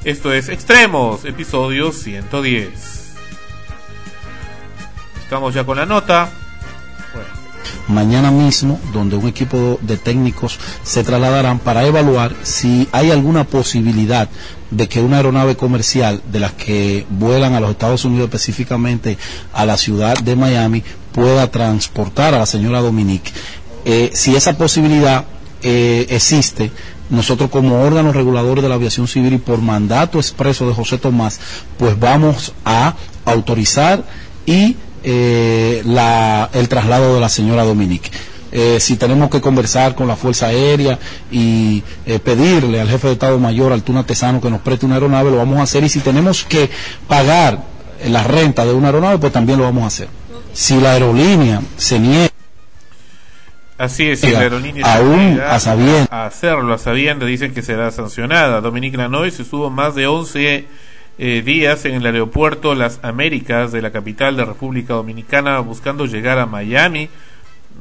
Esto 0.03 0.33
es 0.33 0.49
Extremos, 0.49 1.23
episodio 1.23 1.91
110. 1.91 3.15
Estamos 5.21 5.53
ya 5.53 5.63
con 5.63 5.77
la 5.77 5.85
nota. 5.85 6.29
Mañana 7.87 8.31
mismo, 8.31 8.79
donde 8.93 9.15
un 9.15 9.27
equipo 9.27 9.79
de 9.81 9.97
técnicos 9.97 10.59
se 10.83 11.03
trasladarán 11.03 11.59
para 11.59 11.85
evaluar 11.85 12.35
si 12.43 12.87
hay 12.91 13.11
alguna 13.11 13.43
posibilidad 13.45 14.29
de 14.71 14.87
que 14.87 15.01
una 15.01 15.17
aeronave 15.17 15.55
comercial 15.55 16.21
de 16.31 16.39
las 16.39 16.53
que 16.53 17.05
vuelan 17.09 17.53
a 17.53 17.59
los 17.59 17.71
Estados 17.71 18.05
Unidos 18.05 18.25
específicamente 18.25 19.17
a 19.53 19.65
la 19.65 19.77
ciudad 19.77 20.17
de 20.17 20.35
Miami 20.35 20.83
pueda 21.11 21.49
transportar 21.49 22.33
a 22.33 22.39
la 22.39 22.45
señora 22.45 22.81
Dominique. 22.81 23.31
Eh, 23.85 24.09
si 24.13 24.35
esa 24.35 24.57
posibilidad 24.57 25.25
eh, 25.61 26.07
existe, 26.09 26.71
nosotros 27.09 27.49
como 27.49 27.81
órganos 27.83 28.15
reguladores 28.15 28.63
de 28.63 28.69
la 28.69 28.75
aviación 28.75 29.07
civil 29.07 29.33
y 29.33 29.37
por 29.37 29.61
mandato 29.61 30.17
expreso 30.17 30.67
de 30.67 30.73
José 30.73 30.97
Tomás, 30.97 31.39
pues 31.77 31.97
vamos 31.99 32.53
a 32.65 32.95
autorizar 33.25 34.03
y 34.45 34.75
eh, 35.07 35.83
la, 35.85 36.49
el 36.51 36.67
traslado 36.67 37.13
de 37.13 37.21
la 37.21 37.29
señora 37.29 37.63
Dominique. 37.63 38.09
Eh, 38.51 38.79
si 38.79 38.95
tenemos 38.95 39.29
que 39.29 39.39
conversar 39.39 39.93
con 39.93 40.07
la 40.07 40.15
Fuerza 40.15 40.47
Aérea 40.47 40.97
y 41.29 41.83
eh, 42.07 42.19
pedirle 42.19 42.81
al 42.81 42.89
jefe 42.89 43.07
de 43.07 43.13
Estado 43.13 43.37
Mayor, 43.37 43.71
Altuna 43.71 44.03
Tesano, 44.03 44.41
que 44.41 44.49
nos 44.49 44.61
preste 44.61 44.85
una 44.85 44.95
aeronave, 44.95 45.29
lo 45.29 45.37
vamos 45.37 45.59
a 45.59 45.63
hacer. 45.63 45.83
Y 45.83 45.89
si 45.89 45.99
tenemos 45.99 46.43
que 46.43 46.71
pagar 47.07 47.59
la 48.07 48.23
renta 48.23 48.65
de 48.65 48.73
una 48.73 48.87
aeronave, 48.87 49.19
pues 49.19 49.31
también 49.31 49.59
lo 49.59 49.65
vamos 49.65 49.83
a 49.83 49.87
hacer. 49.87 50.07
Si 50.53 50.79
la 50.79 50.93
aerolínea 50.93 51.61
se 51.77 51.99
niega. 51.99 52.29
Así 53.77 54.09
es, 54.09 54.21
si 54.21 54.31
la 54.31 54.39
aerolínea 54.39 54.95
aún 54.95 55.35
se 55.35 55.43
a 55.43 55.59
sabiendas. 55.59 56.07
a 56.09 56.25
hacerlo 56.25 56.73
a 56.73 56.77
sabiendas, 56.77 57.27
dicen 57.27 57.53
que 57.53 57.61
será 57.61 57.91
sancionada. 57.91 58.61
Dominique 58.61 58.97
Lanois 58.97 59.37
estuvo 59.39 59.69
más 59.69 59.93
de 59.93 60.07
11 60.07 60.65
eh, 61.17 61.41
días 61.45 61.85
en 61.85 61.95
el 61.95 62.05
aeropuerto 62.05 62.75
Las 62.75 62.99
Américas 63.03 63.71
de 63.71 63.81
la 63.81 63.91
capital 63.91 64.35
de 64.35 64.45
República 64.45 64.93
Dominicana 64.93 65.59
buscando 65.59 66.05
llegar 66.05 66.39
a 66.39 66.45
Miami. 66.45 67.09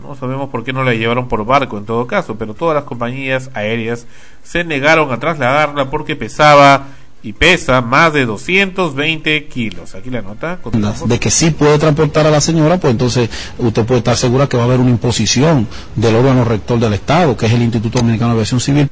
No 0.03 0.15
sabemos 0.17 0.51
por 0.51 0.65
qué 0.65 0.73
no 0.73 0.85
la 0.85 0.95
llevaron 0.95 1.29
por 1.29 1.45
barco 1.45 1.79
en 1.79 1.85
todo 1.85 2.07
caso, 2.07 2.37
pero 2.37 2.55
todas 2.55 2.75
las 2.75 2.85
compañías 2.85 3.51
aéreas 3.55 4.07
se 4.43 4.65
negaron 4.65 5.13
a 5.13 5.19
trasladarla 5.19 5.91
porque 5.91 6.17
pesaba 6.17 6.87
y 7.25 7.33
pesa 7.33 7.81
más 7.81 8.13
de 8.13 8.27
220 8.27 9.47
kilos. 9.47 9.95
Aquí 9.95 10.11
la 10.11 10.21
nota. 10.21 10.59
de 11.07 11.19
que 11.19 11.31
sí 11.31 11.51
puede 11.53 11.79
transportar 11.79 12.27
a 12.27 12.31
la 12.31 12.41
señora, 12.41 12.79
pues 12.79 12.91
entonces 12.91 13.31
usted 13.59 13.87
puede 13.87 13.99
estar 13.99 14.17
segura 14.17 14.47
que 14.47 14.59
va 14.59 14.65
a 14.65 14.67
haber 14.67 14.79
una 14.79 14.91
imposición 14.91 15.67
del 15.97 16.17
órgano 16.17 16.45
rector 16.45 16.79
del 16.79 16.93
Estado, 16.93 17.35
que 17.37 17.47
es 17.47 17.53
el 17.53 17.63
Instituto 17.63 18.01
Dominicano 18.01 18.33
de 18.33 18.35
Aviación 18.35 18.61
Civil. 18.61 18.91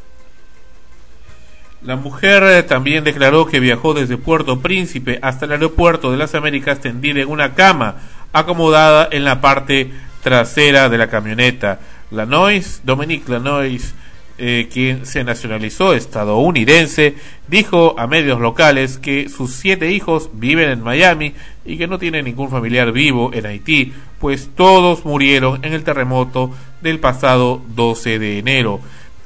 La 1.84 1.96
mujer 1.96 2.44
eh, 2.44 2.62
también 2.62 3.02
declaró 3.02 3.46
que 3.46 3.59
viajó 3.59 3.92
desde 3.92 4.16
Puerto 4.16 4.60
Príncipe 4.60 5.18
hasta 5.20 5.46
el 5.46 5.52
aeropuerto 5.52 6.12
de 6.12 6.16
las 6.16 6.34
Américas 6.36 6.80
tendida 6.80 7.20
en 7.20 7.28
una 7.28 7.54
cama 7.54 7.96
acomodada 8.32 9.09
en 9.10 9.24
la 9.24 9.40
parte 9.40 9.90
trasera 10.22 10.88
de 10.88 10.98
la 10.98 11.09
camioneta. 11.09 11.80
Lanois, 12.12 12.82
Dominique 12.84 13.32
Lanois, 13.32 13.94
eh, 14.38 14.68
quien 14.72 15.06
se 15.06 15.24
nacionalizó 15.24 15.92
estadounidense, 15.92 17.16
dijo 17.48 17.96
a 17.98 18.06
medios 18.06 18.40
locales 18.40 18.98
que 18.98 19.28
sus 19.28 19.52
siete 19.52 19.90
hijos 19.90 20.30
viven 20.34 20.70
en 20.70 20.82
Miami 20.82 21.34
y 21.64 21.78
que 21.78 21.88
no 21.88 21.98
tiene 21.98 22.22
ningún 22.22 22.48
familiar 22.48 22.92
vivo 22.92 23.32
en 23.34 23.46
Haití, 23.46 23.92
pues 24.20 24.50
todos 24.54 25.04
murieron 25.04 25.64
en 25.64 25.72
el 25.72 25.82
terremoto 25.82 26.54
del 26.80 27.00
pasado 27.00 27.60
12 27.74 28.20
de 28.20 28.38
enero. 28.38 28.80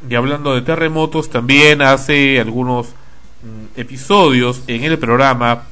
Y 0.08 0.14
hablando 0.14 0.54
de 0.54 0.62
terremotos, 0.62 1.30
también 1.30 1.82
hace 1.82 2.40
algunos 2.40 2.88
mm, 2.88 3.80
episodios 3.80 4.62
en 4.66 4.84
el 4.84 4.98
programa 4.98 5.64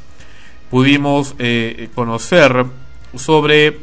pudimos 0.70 1.34
eh, 1.38 1.88
conocer 1.94 2.66
sobre 3.14 3.78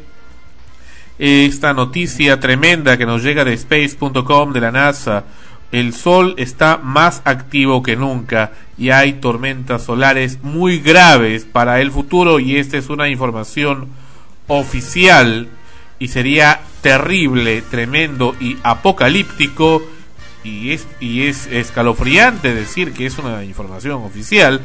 esta 1.18 1.72
noticia 1.72 2.38
tremenda 2.40 2.98
que 2.98 3.06
nos 3.06 3.22
llega 3.22 3.44
de 3.44 3.54
space.com 3.54 4.52
de 4.52 4.60
la 4.60 4.72
NASA. 4.72 5.24
El 5.70 5.94
Sol 5.94 6.34
está 6.36 6.76
más 6.76 7.22
activo 7.24 7.82
que 7.82 7.96
nunca 7.96 8.52
y 8.76 8.90
hay 8.90 9.14
tormentas 9.14 9.84
solares 9.84 10.42
muy 10.42 10.80
graves 10.80 11.46
para 11.50 11.80
el 11.80 11.90
futuro 11.90 12.40
y 12.40 12.56
esta 12.56 12.76
es 12.76 12.90
una 12.90 13.08
información 13.08 13.88
oficial 14.48 15.48
y 15.98 16.08
sería 16.08 16.60
terrible, 16.82 17.62
tremendo 17.62 18.34
y 18.38 18.58
apocalíptico 18.62 19.82
y 20.44 20.72
es, 20.72 20.86
y 21.00 21.22
es 21.22 21.46
escalofriante 21.46 22.54
decir 22.54 22.92
que 22.92 23.06
es 23.06 23.18
una 23.18 23.44
información 23.44 24.02
oficial 24.02 24.60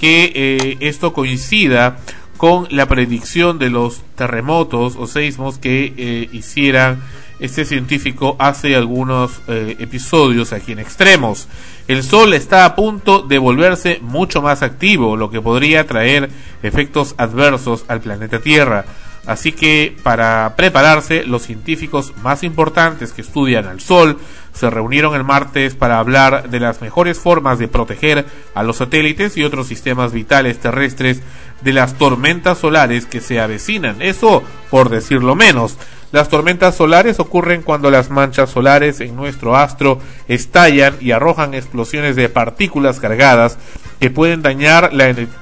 que 0.00 0.32
eh, 0.34 0.76
esto 0.80 1.12
coincida 1.12 1.98
con 2.36 2.66
la 2.70 2.86
predicción 2.86 3.58
de 3.58 3.70
los 3.70 4.02
terremotos 4.16 4.96
o 4.96 5.06
seismos 5.06 5.58
que 5.58 5.94
eh, 5.96 6.28
hiciera 6.32 6.98
este 7.40 7.64
científico 7.64 8.36
hace 8.38 8.76
algunos 8.76 9.40
eh, 9.48 9.76
episodios 9.78 10.52
aquí 10.52 10.72
en 10.72 10.78
extremos. 10.78 11.48
El 11.88 12.02
Sol 12.02 12.32
está 12.34 12.64
a 12.64 12.74
punto 12.74 13.22
de 13.22 13.38
volverse 13.38 13.98
mucho 14.02 14.40
más 14.40 14.62
activo, 14.62 15.16
lo 15.16 15.30
que 15.30 15.40
podría 15.40 15.86
traer 15.86 16.30
efectos 16.62 17.14
adversos 17.18 17.84
al 17.88 18.00
planeta 18.00 18.40
Tierra. 18.40 18.84
Así 19.26 19.52
que 19.52 19.96
para 20.02 20.54
prepararse, 20.56 21.24
los 21.24 21.42
científicos 21.42 22.12
más 22.22 22.42
importantes 22.42 23.12
que 23.12 23.22
estudian 23.22 23.66
al 23.66 23.80
Sol 23.80 24.18
se 24.54 24.70
reunieron 24.70 25.14
el 25.14 25.24
martes 25.24 25.74
para 25.74 25.98
hablar 25.98 26.48
de 26.48 26.60
las 26.60 26.80
mejores 26.80 27.18
formas 27.18 27.58
de 27.58 27.68
proteger 27.68 28.24
a 28.54 28.62
los 28.62 28.76
satélites 28.76 29.36
y 29.36 29.44
otros 29.44 29.66
sistemas 29.66 30.12
vitales 30.12 30.58
terrestres 30.60 31.22
de 31.60 31.72
las 31.72 31.94
tormentas 31.94 32.58
solares 32.58 33.04
que 33.06 33.20
se 33.20 33.40
avecinan. 33.40 34.00
Eso 34.00 34.42
por 34.70 34.88
decirlo 34.88 35.34
menos. 35.34 35.76
Las 36.12 36.28
tormentas 36.28 36.76
solares 36.76 37.18
ocurren 37.18 37.62
cuando 37.62 37.90
las 37.90 38.08
manchas 38.08 38.48
solares 38.50 39.00
en 39.00 39.16
nuestro 39.16 39.56
astro 39.56 39.98
estallan 40.28 40.94
y 41.00 41.10
arrojan 41.10 41.54
explosiones 41.54 42.14
de 42.14 42.28
partículas 42.28 43.00
cargadas 43.00 43.58
que 43.98 44.10
pueden 44.10 44.40
dañar 44.40 44.92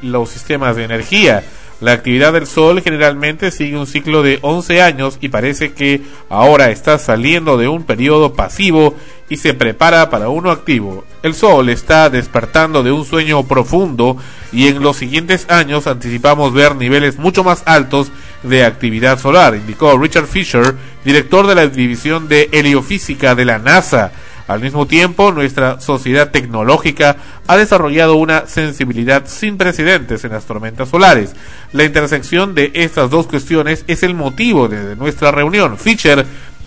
los 0.01 0.31
sistemas 0.31 0.77
de 0.77 0.85
energía. 0.85 1.45
La 1.83 1.95
actividad 1.95 2.33
del 2.33 2.47
Sol 2.47 2.81
generalmente 2.81 3.51
sigue 3.51 3.77
un 3.77 3.89
ciclo 3.89 4.23
de 4.23 4.39
11 4.43 4.83
años 4.83 5.19
y 5.21 5.31
parece 5.31 5.73
que 5.73 6.01
ahora 6.29 6.71
está 6.71 6.97
saliendo 6.97 7.57
de 7.57 7.67
un 7.67 7.83
periodo 7.83 8.35
pasivo 8.35 8.95
y 9.29 9.39
se 9.39 9.53
prepara 9.53 10.09
para 10.09 10.29
uno 10.29 10.53
activo. 10.53 11.05
El 11.25 11.35
Sol 11.35 11.69
está 11.71 12.09
despertando 12.09 12.85
de 12.85 12.93
un 12.93 13.05
sueño 13.05 13.43
profundo 13.49 14.17
y 14.53 14.69
en 14.69 14.81
los 14.81 14.97
siguientes 14.97 15.51
años 15.51 15.89
anticipamos 15.89 16.55
ver 16.55 16.77
niveles 16.77 17.19
mucho 17.19 17.43
más 17.43 17.65
altos 17.67 18.13
de 18.45 18.65
actividad 18.65 19.19
solar, 19.19 19.57
indicó 19.57 19.99
Richard 19.99 20.29
Fisher, 20.29 20.77
director 21.05 21.49
de 21.49 21.57
la 21.57 21.67
división 21.67 22.29
de 22.29 22.49
heliofísica 22.53 23.35
de 23.35 23.45
la 23.45 23.59
NASA. 23.59 24.13
Al 24.49 24.61
mismo 24.61 24.87
tiempo, 24.87 25.33
nuestra 25.33 25.81
sociedad 25.81 26.31
tecnológica 26.31 27.17
ha 27.47 27.57
desarrollado 27.57 28.17
una 28.17 28.47
sensibilidad 28.47 29.27
sin 29.27 29.57
precedentes 29.57 30.25
en 30.25 30.33
las 30.33 30.45
tormentas 30.45 30.89
solares. 30.89 31.35
La 31.73 31.85
intersección 31.85 32.55
de 32.55 32.73
estas 32.75 33.11
dos 33.11 33.27
cuestiones 33.27 33.85
es 33.87 34.03
el 34.03 34.15
motivo 34.15 34.69
de 34.69 34.97
nuestra 34.97 35.31
reunión. 35.31 35.79
Fischer 35.79 36.27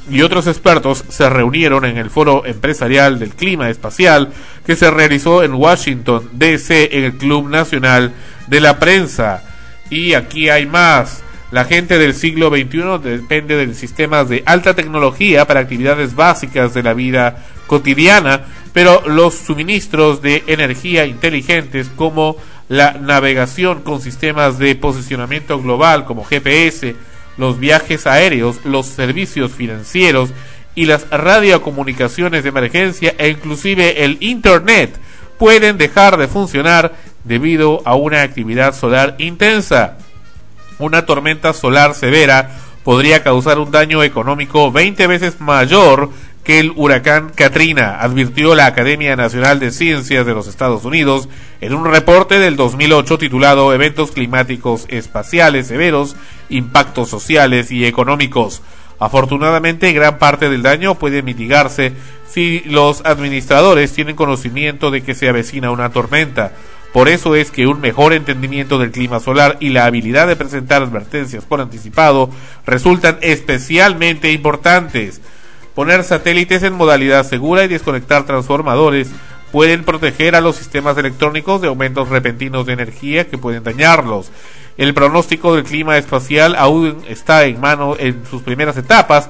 y 0.09 0.21
otros 0.21 0.47
expertos 0.47 1.03
se 1.09 1.29
reunieron 1.29 1.85
en 1.85 1.97
el 1.97 2.09
foro 2.09 2.45
empresarial 2.45 3.19
del 3.19 3.33
clima 3.33 3.69
espacial 3.69 4.31
que 4.65 4.75
se 4.75 4.91
realizó 4.91 5.43
en 5.43 5.53
Washington, 5.53 6.29
D.C., 6.33 6.89
en 6.97 7.03
el 7.05 7.13
Club 7.13 7.49
Nacional 7.49 8.13
de 8.47 8.61
la 8.61 8.79
Prensa. 8.79 9.43
Y 9.89 10.13
aquí 10.13 10.49
hay 10.49 10.65
más. 10.65 11.23
La 11.51 11.65
gente 11.65 11.97
del 11.97 12.13
siglo 12.13 12.49
XXI 12.49 12.99
depende 13.01 13.55
de 13.55 13.73
sistemas 13.73 14.29
de 14.29 14.43
alta 14.45 14.73
tecnología 14.73 15.45
para 15.45 15.61
actividades 15.61 16.15
básicas 16.15 16.73
de 16.73 16.83
la 16.83 16.93
vida 16.93 17.45
cotidiana, 17.67 18.45
pero 18.73 19.03
los 19.07 19.35
suministros 19.35 20.21
de 20.21 20.43
energía 20.47 21.05
inteligentes 21.05 21.89
como 21.95 22.37
la 22.67 22.93
navegación 22.93 23.81
con 23.81 24.01
sistemas 24.01 24.57
de 24.57 24.75
posicionamiento 24.75 25.61
global 25.61 26.05
como 26.05 26.23
GPS, 26.23 26.95
los 27.37 27.59
viajes 27.59 28.07
aéreos, 28.07 28.57
los 28.65 28.85
servicios 28.85 29.51
financieros 29.51 30.31
y 30.73 30.85
las 30.85 31.09
radiocomunicaciones 31.09 32.43
de 32.43 32.49
emergencia 32.49 33.15
e 33.17 33.29
inclusive 33.29 34.03
el 34.03 34.17
Internet 34.19 34.97
pueden 35.37 35.77
dejar 35.77 36.17
de 36.17 36.27
funcionar 36.27 36.93
debido 37.23 37.81
a 37.85 37.95
una 37.95 38.21
actividad 38.21 38.75
solar 38.75 39.15
intensa. 39.19 39.97
Una 40.77 41.05
tormenta 41.05 41.53
solar 41.53 41.93
severa 41.93 42.51
podría 42.83 43.23
causar 43.23 43.59
un 43.59 43.71
daño 43.71 44.03
económico 44.03 44.71
20 44.71 45.07
veces 45.07 45.39
mayor 45.39 46.09
que 46.45 46.59
el 46.59 46.71
huracán 46.75 47.31
Katrina, 47.35 47.99
advirtió 47.99 48.53
la 48.53 48.67
Academia 48.67 49.15
Nacional 49.15 49.59
de 49.59 49.71
Ciencias 49.71 50.27
de 50.27 50.33
los 50.35 50.47
Estados 50.47 50.85
Unidos 50.85 51.27
en 51.59 51.73
un 51.73 51.85
reporte 51.85 52.37
del 52.37 52.55
2008 52.55 53.17
titulado 53.17 53.73
Eventos 53.73 54.11
climáticos 54.11 54.85
espaciales 54.89 55.67
severos, 55.67 56.15
impactos 56.49 57.09
sociales 57.09 57.71
y 57.71 57.85
económicos. 57.85 58.61
Afortunadamente, 58.99 59.91
gran 59.91 60.19
parte 60.19 60.49
del 60.49 60.61
daño 60.61 60.95
puede 60.95 61.23
mitigarse 61.23 61.93
si 62.29 62.59
los 62.61 63.03
administradores 63.05 63.91
tienen 63.91 64.15
conocimiento 64.15 64.91
de 64.91 65.01
que 65.01 65.15
se 65.15 65.27
avecina 65.27 65.71
una 65.71 65.89
tormenta. 65.89 66.53
Por 66.93 67.09
eso 67.09 67.35
es 67.35 67.49
que 67.49 67.65
un 67.65 67.81
mejor 67.81 68.13
entendimiento 68.13 68.77
del 68.77 68.91
clima 68.91 69.19
solar 69.19 69.57
y 69.59 69.69
la 69.69 69.85
habilidad 69.85 70.27
de 70.27 70.35
presentar 70.35 70.83
advertencias 70.83 71.43
por 71.43 71.59
anticipado 71.59 72.29
resultan 72.67 73.17
especialmente 73.21 74.31
importantes. 74.31 75.21
Poner 75.75 76.05
satélites 76.05 76.63
en 76.63 76.73
modalidad 76.73 77.25
segura 77.25 77.65
y 77.65 77.67
desconectar 77.67 78.25
transformadores 78.25 79.09
pueden 79.51 79.83
proteger 79.83 80.35
a 80.35 80.41
los 80.41 80.55
sistemas 80.55 80.97
electrónicos 80.97 81.61
de 81.61 81.67
aumentos 81.67 82.07
repentinos 82.07 82.65
de 82.65 82.73
energía 82.73 83.27
que 83.27 83.37
pueden 83.37 83.63
dañarlos. 83.63 84.31
El 84.77 84.93
pronóstico 84.93 85.53
del 85.53 85.65
clima 85.65 85.97
espacial 85.97 86.55
aún 86.55 87.03
está 87.09 87.43
en 87.43 87.59
mano 87.59 87.95
en 87.99 88.25
sus 88.25 88.41
primeras 88.41 88.77
etapas, 88.77 89.29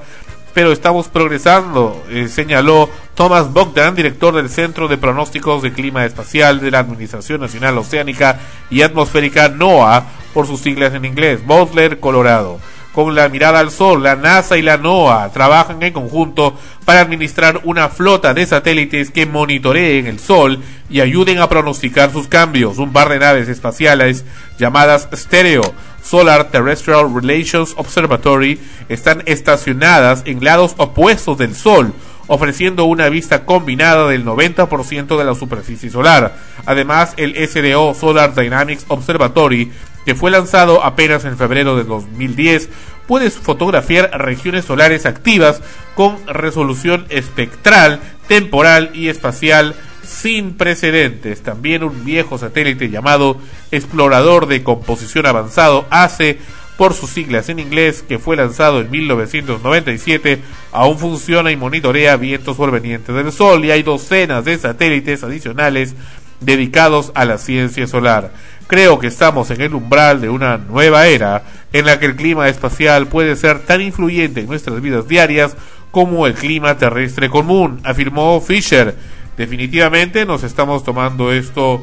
pero 0.54 0.70
estamos 0.70 1.08
progresando, 1.08 2.00
eh, 2.10 2.28
señaló 2.28 2.88
Thomas 3.14 3.52
Bogdan, 3.52 3.96
director 3.96 4.32
del 4.32 4.48
Centro 4.48 4.86
de 4.86 4.98
Pronósticos 4.98 5.62
de 5.62 5.72
Clima 5.72 6.04
Espacial 6.04 6.60
de 6.60 6.70
la 6.70 6.78
Administración 6.78 7.40
Nacional 7.40 7.76
Oceánica 7.76 8.38
y 8.70 8.82
Atmosférica 8.82 9.48
NOAA, 9.48 10.04
por 10.32 10.46
sus 10.46 10.60
siglas 10.60 10.94
en 10.94 11.04
inglés, 11.04 11.44
Boulder, 11.44 11.98
Colorado 11.98 12.60
con 12.96 13.14
la 13.14 13.28
mirada 13.28 13.58
al 13.58 13.70
sol, 13.70 14.02
la 14.02 14.16
NASA 14.16 14.56
y 14.56 14.62
la 14.62 14.78
NOAA 14.78 15.28
trabajan 15.28 15.82
en 15.82 15.92
conjunto 15.92 16.58
para 16.86 17.02
administrar 17.02 17.60
una 17.64 17.90
flota 17.90 18.32
de 18.32 18.46
satélites 18.46 19.10
que 19.10 19.26
monitoreen 19.26 20.06
el 20.06 20.18
sol 20.18 20.62
y 20.88 21.00
ayuden 21.02 21.40
a 21.40 21.48
pronosticar 21.50 22.10
sus 22.10 22.26
cambios. 22.26 22.78
Un 22.78 22.94
par 22.94 23.10
de 23.10 23.18
naves 23.18 23.50
espaciales 23.50 24.24
llamadas 24.58 25.10
Stereo 25.14 25.74
Solar 26.02 26.44
Terrestrial 26.50 27.12
Relations 27.14 27.74
Observatory 27.76 28.58
están 28.88 29.22
estacionadas 29.26 30.22
en 30.24 30.42
lados 30.42 30.72
opuestos 30.78 31.36
del 31.36 31.54
sol 31.54 31.92
ofreciendo 32.26 32.84
una 32.84 33.08
vista 33.08 33.44
combinada 33.44 34.08
del 34.08 34.24
90% 34.24 35.16
de 35.16 35.24
la 35.24 35.34
superficie 35.34 35.90
solar. 35.90 36.36
Además, 36.64 37.14
el 37.16 37.34
SDO 37.48 37.94
Solar 37.94 38.34
Dynamics 38.34 38.84
Observatory 38.88 39.70
que 40.06 40.14
fue 40.14 40.30
lanzado 40.30 40.84
apenas 40.84 41.24
en 41.24 41.36
febrero 41.36 41.76
de 41.76 41.82
2010, 41.82 42.70
puede 43.08 43.28
fotografiar 43.28 44.08
regiones 44.16 44.64
solares 44.64 45.04
activas 45.04 45.60
con 45.96 46.24
resolución 46.28 47.06
espectral, 47.08 48.00
temporal 48.28 48.90
y 48.94 49.08
espacial 49.08 49.74
sin 50.04 50.54
precedentes. 50.54 51.42
También 51.42 51.82
un 51.82 52.04
viejo 52.04 52.38
satélite 52.38 52.88
llamado 52.88 53.40
Explorador 53.72 54.46
de 54.46 54.62
Composición 54.62 55.26
Avanzado 55.26 55.86
ACE 55.90 56.38
por 56.76 56.94
sus 56.94 57.10
siglas 57.10 57.48
en 57.48 57.58
inglés, 57.58 58.04
que 58.06 58.18
fue 58.18 58.36
lanzado 58.36 58.80
en 58.80 58.90
1997, 58.90 60.40
aún 60.72 60.98
funciona 60.98 61.50
y 61.50 61.56
monitorea 61.56 62.16
vientos 62.16 62.56
provenientes 62.56 63.14
del 63.14 63.32
Sol 63.32 63.64
y 63.64 63.70
hay 63.70 63.82
docenas 63.82 64.44
de 64.44 64.58
satélites 64.58 65.24
adicionales 65.24 65.94
dedicados 66.40 67.12
a 67.14 67.24
la 67.24 67.38
ciencia 67.38 67.86
solar. 67.86 68.32
Creo 68.66 68.98
que 68.98 69.06
estamos 69.06 69.50
en 69.50 69.60
el 69.60 69.74
umbral 69.74 70.20
de 70.20 70.28
una 70.28 70.58
nueva 70.58 71.06
era 71.06 71.44
en 71.72 71.86
la 71.86 71.98
que 71.98 72.06
el 72.06 72.16
clima 72.16 72.48
espacial 72.48 73.06
puede 73.06 73.36
ser 73.36 73.60
tan 73.60 73.80
influyente 73.80 74.40
en 74.40 74.46
nuestras 74.46 74.80
vidas 74.80 75.08
diarias 75.08 75.56
como 75.90 76.26
el 76.26 76.34
clima 76.34 76.76
terrestre 76.76 77.30
común, 77.30 77.80
afirmó 77.84 78.40
Fisher. 78.40 78.94
Definitivamente 79.36 80.26
nos 80.26 80.42
estamos 80.42 80.84
tomando 80.84 81.32
esto 81.32 81.80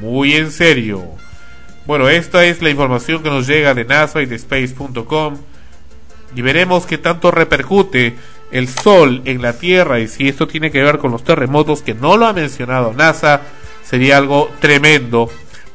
muy 0.00 0.34
en 0.34 0.50
serio. 0.50 1.04
Bueno, 1.84 2.08
esta 2.08 2.44
es 2.44 2.62
la 2.62 2.70
información 2.70 3.22
que 3.22 3.30
nos 3.30 3.46
llega 3.46 3.74
de 3.74 3.84
NASA 3.84 4.22
y 4.22 4.26
de 4.26 4.36
Space.com 4.36 5.36
y 6.34 6.42
veremos 6.42 6.86
qué 6.86 6.96
tanto 6.96 7.30
repercute 7.30 8.16
el 8.52 8.68
Sol 8.68 9.22
en 9.24 9.42
la 9.42 9.54
Tierra 9.54 9.98
y 9.98 10.06
si 10.06 10.28
esto 10.28 10.46
tiene 10.46 10.70
que 10.70 10.82
ver 10.82 10.98
con 10.98 11.10
los 11.10 11.24
terremotos 11.24 11.82
que 11.82 11.94
no 11.94 12.16
lo 12.16 12.26
ha 12.26 12.32
mencionado 12.32 12.92
NASA, 12.92 13.42
sería 13.82 14.18
algo 14.18 14.50
tremendo 14.60 15.28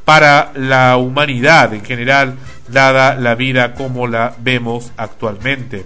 para 0.05 0.53
la 0.55 0.95
humanidad 0.95 1.73
en 1.73 1.83
general, 1.83 2.35
dada 2.69 3.15
la 3.15 3.35
vida 3.35 3.73
como 3.73 4.07
la 4.07 4.33
vemos 4.39 4.93
actualmente. 4.95 5.85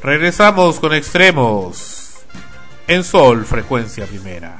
Regresamos 0.00 0.78
con 0.78 0.94
extremos 0.94 2.18
en 2.86 3.02
Sol, 3.02 3.44
frecuencia 3.44 4.06
primera. 4.06 4.56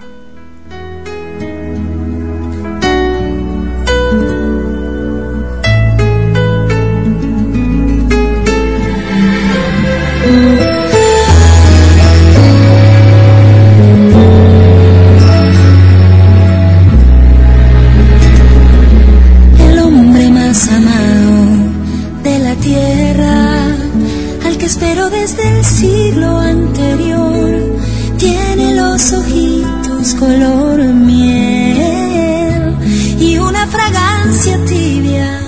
Desde 25.11 25.59
el 25.59 25.65
siglo 25.65 26.39
anterior, 26.39 27.79
tiene 28.19 28.75
los 28.75 29.13
ojitos 29.13 30.15
color 30.15 30.83
miel 30.95 32.77
y 33.19 33.39
una 33.39 33.67
fragancia 33.67 34.59
tibia, 34.65 35.41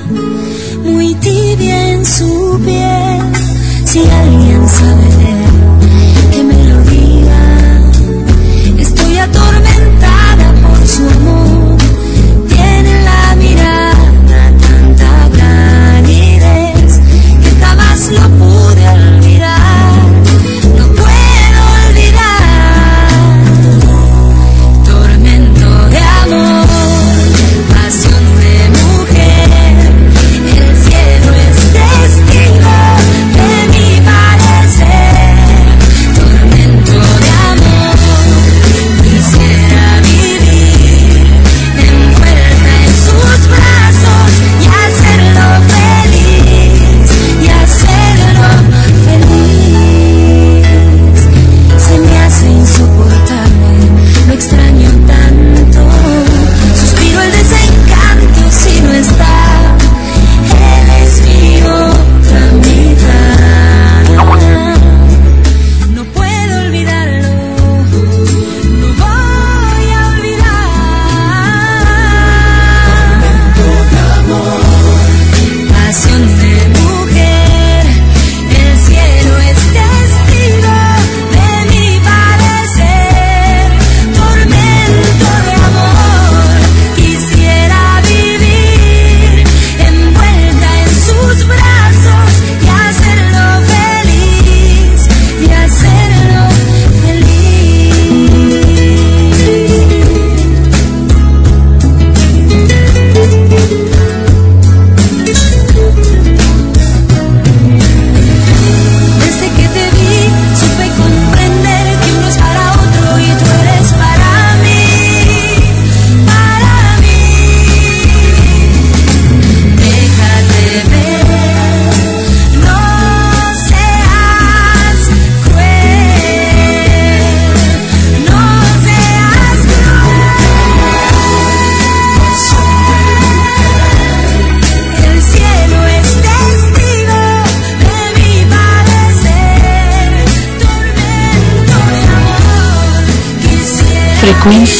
muy 0.84 1.14
tibia 1.14 1.90
en 1.92 2.06
su 2.06 2.60
piel. 2.64 3.20
Si 3.84 4.00
alguien 4.00 4.68
sabe 4.68 5.79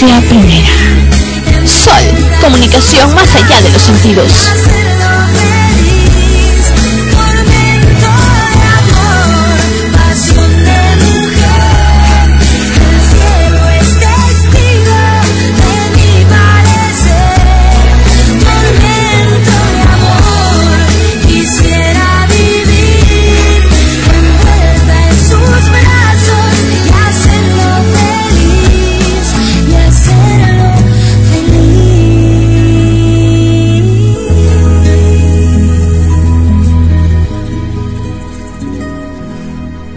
Primera. 0.00 1.66
Sol, 1.66 1.92
comunicación 2.40 3.14
más 3.14 3.34
allá 3.34 3.60
de 3.60 3.68
los 3.68 3.82
sentidos. 3.82 4.50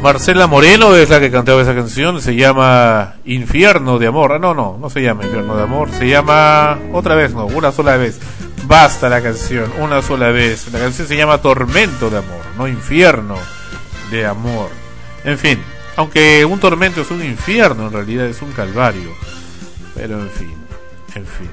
Marcela 0.03 0.47
Moreno 0.47 0.97
es 0.97 1.09
la 1.09 1.21
que 1.21 1.31
cantaba 1.31 1.61
esa 1.61 1.73
canción, 1.73 2.21
se 2.21 2.35
llama 2.35 3.13
Infierno 3.23 3.99
de 3.99 4.07
Amor. 4.07 4.33
Ah, 4.33 4.37
no, 4.37 4.53
no, 4.53 4.77
no 4.77 4.89
se 4.89 5.01
llama 5.01 5.23
Infierno 5.23 5.55
de 5.55 5.63
Amor, 5.63 5.89
se 5.91 6.09
llama 6.09 6.77
otra 6.91 7.15
vez, 7.15 7.33
no, 7.33 7.45
una 7.45 7.71
sola 7.71 7.95
vez. 7.95 8.19
Basta 8.65 9.07
la 9.07 9.23
canción, 9.23 9.71
una 9.79 10.01
sola 10.01 10.27
vez. 10.31 10.69
La 10.73 10.79
canción 10.79 11.07
se 11.07 11.15
llama 11.15 11.37
Tormento 11.37 12.09
de 12.09 12.17
Amor, 12.17 12.41
no 12.57 12.67
Infierno 12.67 13.37
de 14.11 14.25
Amor. 14.25 14.71
En 15.23 15.37
fin, 15.37 15.57
aunque 15.95 16.43
un 16.43 16.59
tormento 16.59 16.99
es 16.99 17.09
un 17.09 17.23
infierno, 17.23 17.87
en 17.87 17.93
realidad 17.93 18.25
es 18.25 18.41
un 18.41 18.51
calvario. 18.51 19.09
Pero 19.95 20.19
en 20.19 20.29
fin, 20.29 20.53
en 21.15 21.25
fin. 21.25 21.49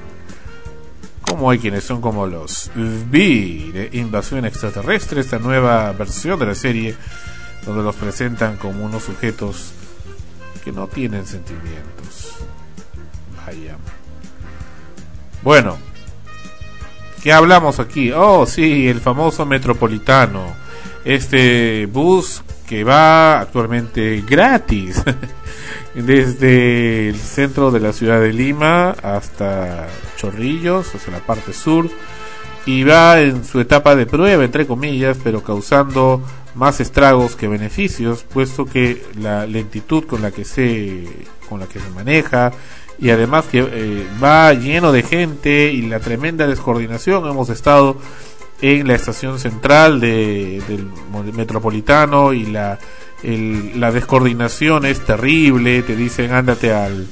Como 1.21 1.49
hay 1.49 1.59
quienes 1.59 1.85
son 1.85 2.01
como 2.01 2.27
los 2.27 2.69
V 2.75 3.71
de 3.71 3.89
Invasión 3.93 4.43
Extraterrestre, 4.43 5.21
esta 5.21 5.39
nueva 5.39 5.93
versión 5.93 6.37
de 6.37 6.47
la 6.47 6.55
serie 6.55 6.97
donde 7.65 7.83
los 7.83 7.95
presentan 7.95 8.57
como 8.57 8.85
unos 8.85 9.03
sujetos 9.03 9.73
que 10.63 10.71
no 10.71 10.87
tienen 10.87 11.25
sentimientos. 11.25 12.35
Vaya. 13.45 13.77
Bueno, 15.43 15.77
¿qué 17.23 17.33
hablamos 17.33 17.79
aquí? 17.79 18.11
Oh, 18.11 18.45
sí, 18.45 18.87
el 18.87 19.01
famoso 19.01 19.45
metropolitano. 19.45 20.55
Este 21.03 21.87
bus 21.87 22.43
que 22.67 22.83
va 22.83 23.41
actualmente 23.41 24.23
gratis 24.25 25.03
desde 25.93 27.09
el 27.09 27.17
centro 27.17 27.71
de 27.71 27.79
la 27.79 27.91
ciudad 27.91 28.21
de 28.21 28.31
Lima 28.31 28.91
hasta 28.91 29.87
Chorrillos, 30.15 30.93
hacia 30.95 31.11
la 31.11 31.19
parte 31.19 31.53
sur, 31.53 31.89
y 32.65 32.83
va 32.83 33.19
en 33.19 33.43
su 33.43 33.59
etapa 33.59 33.95
de 33.95 34.05
prueba, 34.05 34.45
entre 34.45 34.67
comillas, 34.67 35.17
pero 35.23 35.43
causando 35.43 36.21
más 36.55 36.79
estragos 36.79 37.35
que 37.35 37.47
beneficios, 37.47 38.23
puesto 38.23 38.65
que 38.65 39.03
la 39.19 39.45
lentitud 39.45 40.05
con 40.05 40.21
la 40.21 40.31
que 40.31 40.45
se 40.45 41.07
con 41.49 41.59
la 41.59 41.67
que 41.67 41.79
se 41.79 41.89
maneja 41.89 42.51
y 42.99 43.09
además 43.09 43.45
que 43.45 43.59
eh, 43.71 44.07
va 44.23 44.53
lleno 44.53 44.91
de 44.91 45.03
gente 45.03 45.71
y 45.71 45.81
la 45.83 45.99
tremenda 45.99 46.47
descoordinación 46.47 47.27
hemos 47.27 47.49
estado 47.49 47.97
en 48.61 48.87
la 48.87 48.93
estación 48.95 49.39
central 49.39 49.99
de, 49.99 50.61
del 50.67 50.87
metropolitano 51.33 52.31
y 52.33 52.45
la 52.45 52.77
el- 53.23 53.79
la 53.79 53.91
descoordinación 53.91 54.85
es 54.85 54.99
terrible 55.05 55.81
te 55.83 55.95
dicen 55.95 56.31
ándate 56.31 56.73
al 56.73 57.07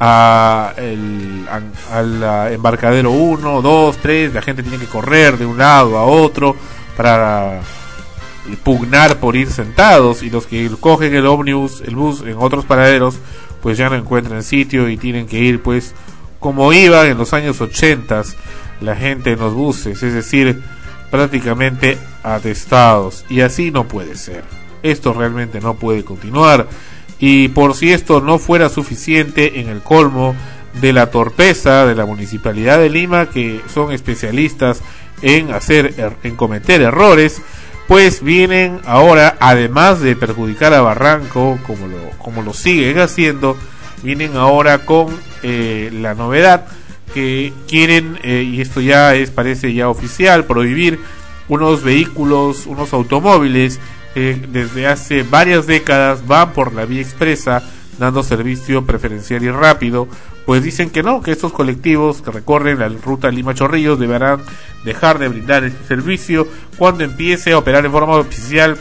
a 0.00 0.72
el, 0.76 1.46
al 1.92 2.52
embarcadero 2.52 3.10
1, 3.12 3.62
2, 3.62 3.96
3, 3.98 4.34
la 4.34 4.42
gente 4.42 4.62
tiene 4.62 4.78
que 4.78 4.86
correr 4.86 5.38
de 5.38 5.46
un 5.46 5.56
lado 5.58 5.96
a 5.98 6.04
otro 6.04 6.56
para 6.96 7.60
pugnar 8.62 9.18
por 9.18 9.36
ir 9.36 9.50
sentados 9.50 10.22
y 10.22 10.30
los 10.30 10.46
que 10.46 10.70
cogen 10.80 11.14
el 11.14 11.26
ómnibus, 11.26 11.80
el 11.82 11.96
bus 11.96 12.22
en 12.22 12.36
otros 12.38 12.64
paraderos, 12.64 13.16
pues 13.62 13.78
ya 13.78 13.88
no 13.88 13.96
encuentran 13.96 14.42
sitio 14.42 14.88
y 14.88 14.96
tienen 14.96 15.26
que 15.26 15.38
ir 15.38 15.62
pues 15.62 15.94
como 16.40 16.72
iban 16.72 17.06
en 17.06 17.16
los 17.18 17.32
años 17.32 17.60
80 17.60 18.22
la 18.82 18.96
gente 18.96 19.32
en 19.32 19.38
los 19.40 19.54
buses, 19.54 20.02
es 20.02 20.12
decir, 20.12 20.60
prácticamente 21.10 21.96
atestados 22.22 23.24
y 23.28 23.40
así 23.40 23.70
no 23.70 23.84
puede 23.88 24.16
ser. 24.16 24.44
Esto 24.82 25.12
realmente 25.14 25.60
no 25.60 25.74
puede 25.74 26.04
continuar 26.04 26.66
y 27.18 27.48
por 27.48 27.74
si 27.74 27.92
esto 27.92 28.20
no 28.20 28.38
fuera 28.38 28.68
suficiente 28.68 29.60
en 29.60 29.68
el 29.68 29.80
colmo 29.80 30.34
de 30.80 30.92
la 30.92 31.10
torpeza 31.10 31.86
de 31.86 31.94
la 31.94 32.04
municipalidad 32.04 32.78
de 32.78 32.90
Lima 32.90 33.30
que 33.30 33.60
son 33.72 33.92
especialistas 33.92 34.82
en 35.22 35.52
hacer 35.52 35.94
er- 35.96 36.16
en 36.24 36.34
cometer 36.36 36.82
errores 36.82 37.40
pues 37.88 38.22
vienen 38.22 38.80
ahora 38.86 39.36
además 39.40 40.00
de 40.00 40.16
perjudicar 40.16 40.72
a 40.72 40.80
Barranco 40.80 41.58
como 41.66 41.86
lo 41.86 42.10
como 42.18 42.42
lo 42.42 42.54
siguen 42.54 42.98
haciendo 42.98 43.56
vienen 44.02 44.36
ahora 44.36 44.84
con 44.84 45.08
eh, 45.42 45.90
la 45.92 46.14
novedad 46.14 46.66
que 47.12 47.52
quieren 47.68 48.18
eh, 48.22 48.42
y 48.42 48.60
esto 48.60 48.80
ya 48.80 49.14
es 49.14 49.30
parece 49.30 49.74
ya 49.74 49.88
oficial 49.88 50.44
prohibir 50.44 50.98
unos 51.48 51.82
vehículos 51.82 52.66
unos 52.66 52.92
automóviles 52.92 53.78
que 54.14 54.40
desde 54.48 54.86
hace 54.86 55.24
varias 55.24 55.66
décadas 55.66 56.26
van 56.26 56.52
por 56.52 56.72
la 56.72 56.86
vía 56.86 57.02
expresa 57.02 57.62
dando 57.98 58.22
servicio 58.22 58.84
preferencial 58.86 59.42
y 59.42 59.50
rápido 59.50 60.08
pues 60.46 60.62
dicen 60.62 60.90
que 60.90 61.02
no, 61.02 61.22
que 61.22 61.32
estos 61.32 61.52
colectivos 61.52 62.22
que 62.22 62.30
recorren 62.30 62.78
la 62.78 62.88
ruta 62.88 63.30
Lima 63.30 63.54
Chorrillos 63.54 63.98
deberán 63.98 64.40
dejar 64.84 65.18
de 65.18 65.28
brindar 65.28 65.64
este 65.64 65.84
servicio 65.86 66.46
cuando 66.76 67.04
empiece 67.04 67.52
a 67.52 67.58
operar 67.58 67.84
en 67.86 67.92
forma 67.92 68.16
oficial 68.16 68.76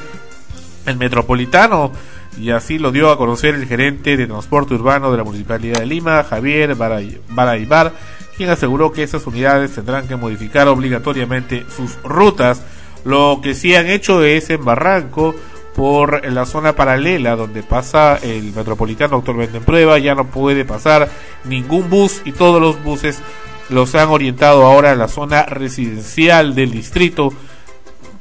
el 0.85 0.97
metropolitano 0.97 1.91
y 2.37 2.49
así 2.49 2.79
lo 2.79 2.91
dio 2.91 3.11
a 3.11 3.17
conocer 3.17 3.55
el 3.55 3.67
gerente 3.67 4.17
de 4.17 4.27
transporte 4.27 4.73
urbano 4.73 5.11
de 5.11 5.17
la 5.17 5.23
Municipalidad 5.23 5.79
de 5.79 5.85
Lima, 5.85 6.23
Javier 6.23 6.75
Baraybar, 6.75 7.93
quien 8.35 8.49
aseguró 8.49 8.91
que 8.91 9.03
esas 9.03 9.25
unidades 9.27 9.75
tendrán 9.75 10.07
que 10.07 10.15
modificar 10.15 10.67
obligatoriamente 10.67 11.65
sus 11.75 12.01
rutas. 12.03 12.63
Lo 13.05 13.39
que 13.43 13.53
sí 13.53 13.75
han 13.75 13.87
hecho 13.87 14.23
es 14.23 14.49
en 14.49 14.65
Barranco, 14.65 15.35
por 15.75 16.25
la 16.31 16.45
zona 16.45 16.75
paralela 16.75 17.35
donde 17.35 17.63
pasa 17.63 18.17
el 18.17 18.53
metropolitano 18.53 19.17
actualmente 19.17 19.57
en 19.57 19.63
prueba, 19.63 19.97
ya 19.99 20.15
no 20.15 20.25
puede 20.25 20.65
pasar 20.65 21.09
ningún 21.43 21.89
bus 21.89 22.21
y 22.25 22.31
todos 22.31 22.61
los 22.61 22.83
buses 22.83 23.21
los 23.69 23.95
han 23.95 24.09
orientado 24.09 24.65
ahora 24.65 24.91
a 24.91 24.95
la 24.95 25.07
zona 25.07 25.43
residencial 25.43 26.53
del 26.53 26.71
distrito, 26.71 27.33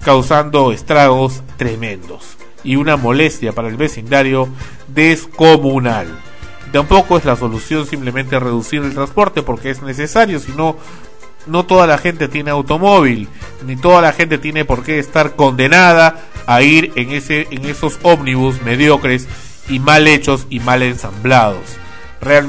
causando 0.04 0.72
estragos 0.72 1.42
tremendos 1.56 2.36
y 2.64 2.76
una 2.76 2.96
molestia 2.96 3.52
para 3.52 3.68
el 3.68 3.76
vecindario 3.76 4.48
descomunal. 4.88 6.08
Tampoco 6.72 7.18
es 7.18 7.24
la 7.24 7.36
solución 7.36 7.86
simplemente 7.86 8.40
reducir 8.40 8.82
el 8.82 8.94
transporte 8.94 9.42
porque 9.42 9.70
es 9.70 9.82
necesario, 9.82 10.40
sino 10.40 10.76
no 11.47 11.64
toda 11.64 11.86
la 11.86 11.98
gente 11.98 12.28
tiene 12.28 12.51
automóvil, 12.51 13.28
ni 13.66 13.77
toda 13.77 14.01
la 14.01 14.12
gente 14.12 14.39
tiene 14.39 14.64
por 14.64 14.82
qué 14.82 14.98
estar 14.98 15.36
condenada 15.36 16.20
a 16.47 16.62
ir 16.62 16.93
en 16.97 17.10
ese 17.12 17.47
en 17.51 17.64
esos 17.66 17.98
ómnibus 18.02 18.62
mediocres 18.62 19.28
y 19.69 19.78
mal 19.78 20.09
hechos 20.09 20.47
y 20.51 20.60
mal 20.60 20.82
ensamblados. 20.82 21.78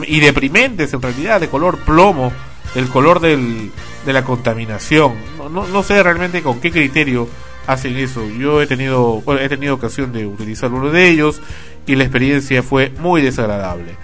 Y 0.07 0.19
deprimentes 0.19 0.93
en 0.93 1.01
realidad, 1.01 1.41
de 1.41 1.49
color 1.49 1.79
plomo, 1.79 2.31
el 2.75 2.89
color 2.89 3.19
del, 3.19 3.71
de 4.05 4.13
la 4.13 4.23
contaminación. 4.23 5.13
No, 5.37 5.49
no, 5.49 5.67
no 5.67 5.83
sé 5.83 6.01
realmente 6.03 6.43
con 6.43 6.61
qué 6.61 6.71
criterio 6.71 7.27
hacen 7.65 7.97
eso. 7.97 8.27
Yo 8.29 8.61
he 8.61 8.67
tenido, 8.67 9.23
he 9.39 9.49
tenido 9.49 9.73
ocasión 9.73 10.11
de 10.11 10.27
utilizar 10.27 10.71
uno 10.71 10.91
de 10.91 11.09
ellos 11.09 11.41
y 11.87 11.95
la 11.95 12.03
experiencia 12.03 12.61
fue 12.61 12.91
muy 12.99 13.21
desagradable. 13.21 13.95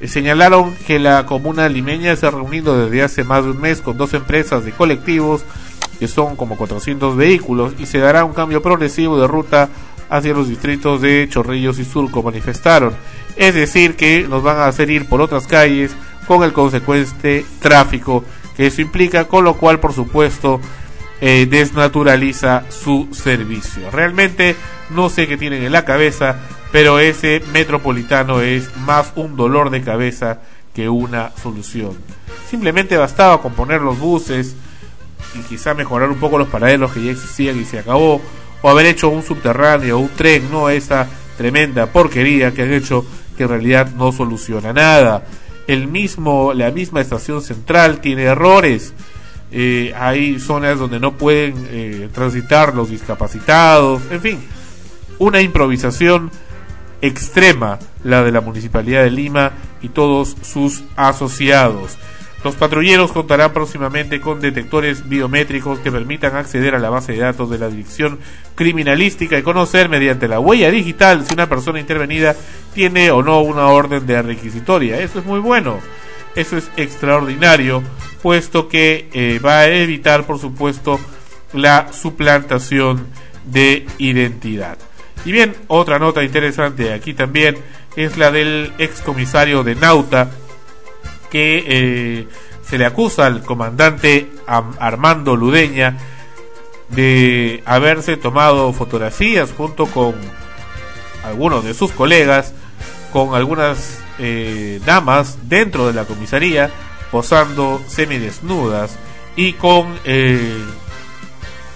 Eh, 0.00 0.08
Señalaron 0.08 0.74
que 0.86 0.98
la 0.98 1.26
comuna 1.26 1.68
limeña 1.68 2.16
se 2.16 2.26
ha 2.26 2.30
reunido 2.30 2.78
desde 2.78 3.02
hace 3.02 3.24
más 3.24 3.44
de 3.44 3.50
un 3.50 3.60
mes 3.60 3.80
con 3.80 3.96
dos 3.96 4.14
empresas 4.14 4.64
de 4.64 4.72
colectivos 4.72 5.44
que 5.98 6.08
son 6.08 6.34
como 6.34 6.56
400 6.56 7.14
vehículos 7.16 7.74
y 7.78 7.86
se 7.86 7.98
dará 7.98 8.24
un 8.24 8.32
cambio 8.32 8.62
progresivo 8.62 9.20
de 9.20 9.26
ruta 9.26 9.68
hacia 10.08 10.32
los 10.32 10.48
distritos 10.48 11.02
de 11.02 11.28
Chorrillos 11.30 11.78
y 11.78 11.84
Surco, 11.84 12.22
manifestaron. 12.22 12.94
Es 13.36 13.54
decir, 13.54 13.96
que 13.96 14.26
nos 14.28 14.42
van 14.42 14.56
a 14.58 14.66
hacer 14.66 14.90
ir 14.90 15.06
por 15.06 15.20
otras 15.20 15.46
calles 15.46 15.92
con 16.26 16.42
el 16.42 16.52
consecuente 16.52 17.44
tráfico 17.60 18.24
que 18.56 18.66
eso 18.66 18.80
implica, 18.82 19.26
con 19.26 19.44
lo 19.44 19.54
cual, 19.54 19.78
por 19.78 19.92
supuesto, 19.92 20.60
eh, 21.20 21.46
desnaturaliza 21.48 22.64
su 22.70 23.08
servicio. 23.12 23.90
Realmente 23.90 24.56
no 24.90 25.10
sé 25.10 25.26
qué 25.28 25.36
tienen 25.36 25.62
en 25.62 25.72
la 25.72 25.84
cabeza, 25.84 26.40
pero 26.72 26.98
ese 26.98 27.42
metropolitano 27.52 28.40
es 28.40 28.74
más 28.78 29.12
un 29.16 29.36
dolor 29.36 29.70
de 29.70 29.82
cabeza 29.82 30.40
que 30.74 30.88
una 30.88 31.32
solución. 31.36 31.96
Simplemente 32.48 32.96
bastaba 32.96 33.40
con 33.42 33.52
poner 33.54 33.80
los 33.80 33.98
buses 33.98 34.54
y 35.34 35.40
quizá 35.40 35.74
mejorar 35.74 36.10
un 36.10 36.18
poco 36.18 36.38
los 36.38 36.48
paraderos 36.48 36.92
que 36.92 37.04
ya 37.04 37.12
existían 37.12 37.58
y 37.60 37.64
se 37.64 37.78
acabó, 37.78 38.20
o 38.62 38.70
haber 38.70 38.86
hecho 38.86 39.08
un 39.08 39.22
subterráneo, 39.22 39.98
un 39.98 40.10
tren, 40.10 40.50
no 40.50 40.68
esa 40.68 41.08
tremenda 41.36 41.86
porquería 41.86 42.52
que 42.52 42.62
han 42.62 42.72
hecho 42.72 43.04
que 43.36 43.44
en 43.44 43.48
realidad 43.48 43.90
no 43.96 44.12
soluciona 44.12 44.72
nada. 44.72 45.24
el 45.66 45.86
mismo, 45.86 46.52
la 46.52 46.70
misma 46.70 47.00
estación 47.00 47.42
central 47.42 48.00
tiene 48.00 48.24
errores. 48.24 48.92
Eh, 49.52 49.92
hay 49.96 50.38
zonas 50.40 50.78
donde 50.78 51.00
no 51.00 51.16
pueden 51.16 51.54
eh, 51.70 52.08
transitar 52.12 52.74
los 52.74 52.90
discapacitados, 52.90 54.02
en 54.10 54.20
fin, 54.20 54.38
una 55.18 55.40
improvisación 55.40 56.30
extrema 57.02 57.78
la 58.04 58.22
de 58.22 58.32
la 58.32 58.40
Municipalidad 58.40 59.02
de 59.02 59.10
Lima 59.10 59.52
y 59.82 59.88
todos 59.88 60.36
sus 60.42 60.84
asociados. 60.96 61.98
Los 62.42 62.54
patrulleros 62.54 63.12
contarán 63.12 63.52
próximamente 63.52 64.20
con 64.20 64.40
detectores 64.40 65.06
biométricos 65.06 65.78
que 65.80 65.92
permitan 65.92 66.36
acceder 66.36 66.74
a 66.74 66.78
la 66.78 66.88
base 66.88 67.12
de 67.12 67.18
datos 67.18 67.50
de 67.50 67.58
la 67.58 67.68
Dirección 67.68 68.18
Criminalística 68.54 69.38
y 69.38 69.42
conocer 69.42 69.90
mediante 69.90 70.26
la 70.26 70.40
huella 70.40 70.70
digital 70.70 71.26
si 71.26 71.34
una 71.34 71.50
persona 71.50 71.80
intervenida 71.80 72.34
tiene 72.72 73.10
o 73.10 73.22
no 73.22 73.42
una 73.42 73.66
orden 73.66 74.06
de 74.06 74.22
requisitoria. 74.22 75.00
Eso 75.00 75.18
es 75.18 75.26
muy 75.26 75.40
bueno. 75.40 75.78
Eso 76.34 76.56
es 76.56 76.70
extraordinario, 76.76 77.82
puesto 78.22 78.68
que 78.68 79.08
eh, 79.12 79.38
va 79.44 79.60
a 79.60 79.68
evitar, 79.68 80.24
por 80.24 80.38
supuesto, 80.38 80.98
la 81.52 81.92
suplantación 81.92 83.06
de 83.44 83.84
identidad. 83.98 84.78
Y 85.24 85.32
bien, 85.32 85.54
otra 85.68 85.98
nota 85.98 86.22
interesante 86.22 86.92
aquí 86.92 87.14
también 87.14 87.58
es 87.96 88.16
la 88.16 88.30
del 88.30 88.72
excomisario 88.78 89.62
de 89.62 89.74
Nauta, 89.74 90.30
que 91.30 91.64
eh, 91.66 92.28
se 92.62 92.78
le 92.78 92.86
acusa 92.86 93.26
al 93.26 93.42
comandante 93.42 94.30
Armando 94.46 95.36
Ludeña 95.36 95.96
de 96.88 97.62
haberse 97.66 98.16
tomado 98.16 98.72
fotografías 98.72 99.52
junto 99.52 99.86
con 99.86 100.14
algunos 101.24 101.64
de 101.64 101.74
sus 101.74 101.92
colegas, 101.92 102.54
con 103.12 103.34
algunas 103.34 104.00
eh, 104.18 104.80
damas 104.84 105.38
dentro 105.48 105.86
de 105.86 105.92
la 105.92 106.04
comisaría, 106.04 106.70
posando 107.10 107.82
semidesnudas 107.86 108.98
y 109.36 109.54
con 109.54 109.98
eh, 110.04 110.64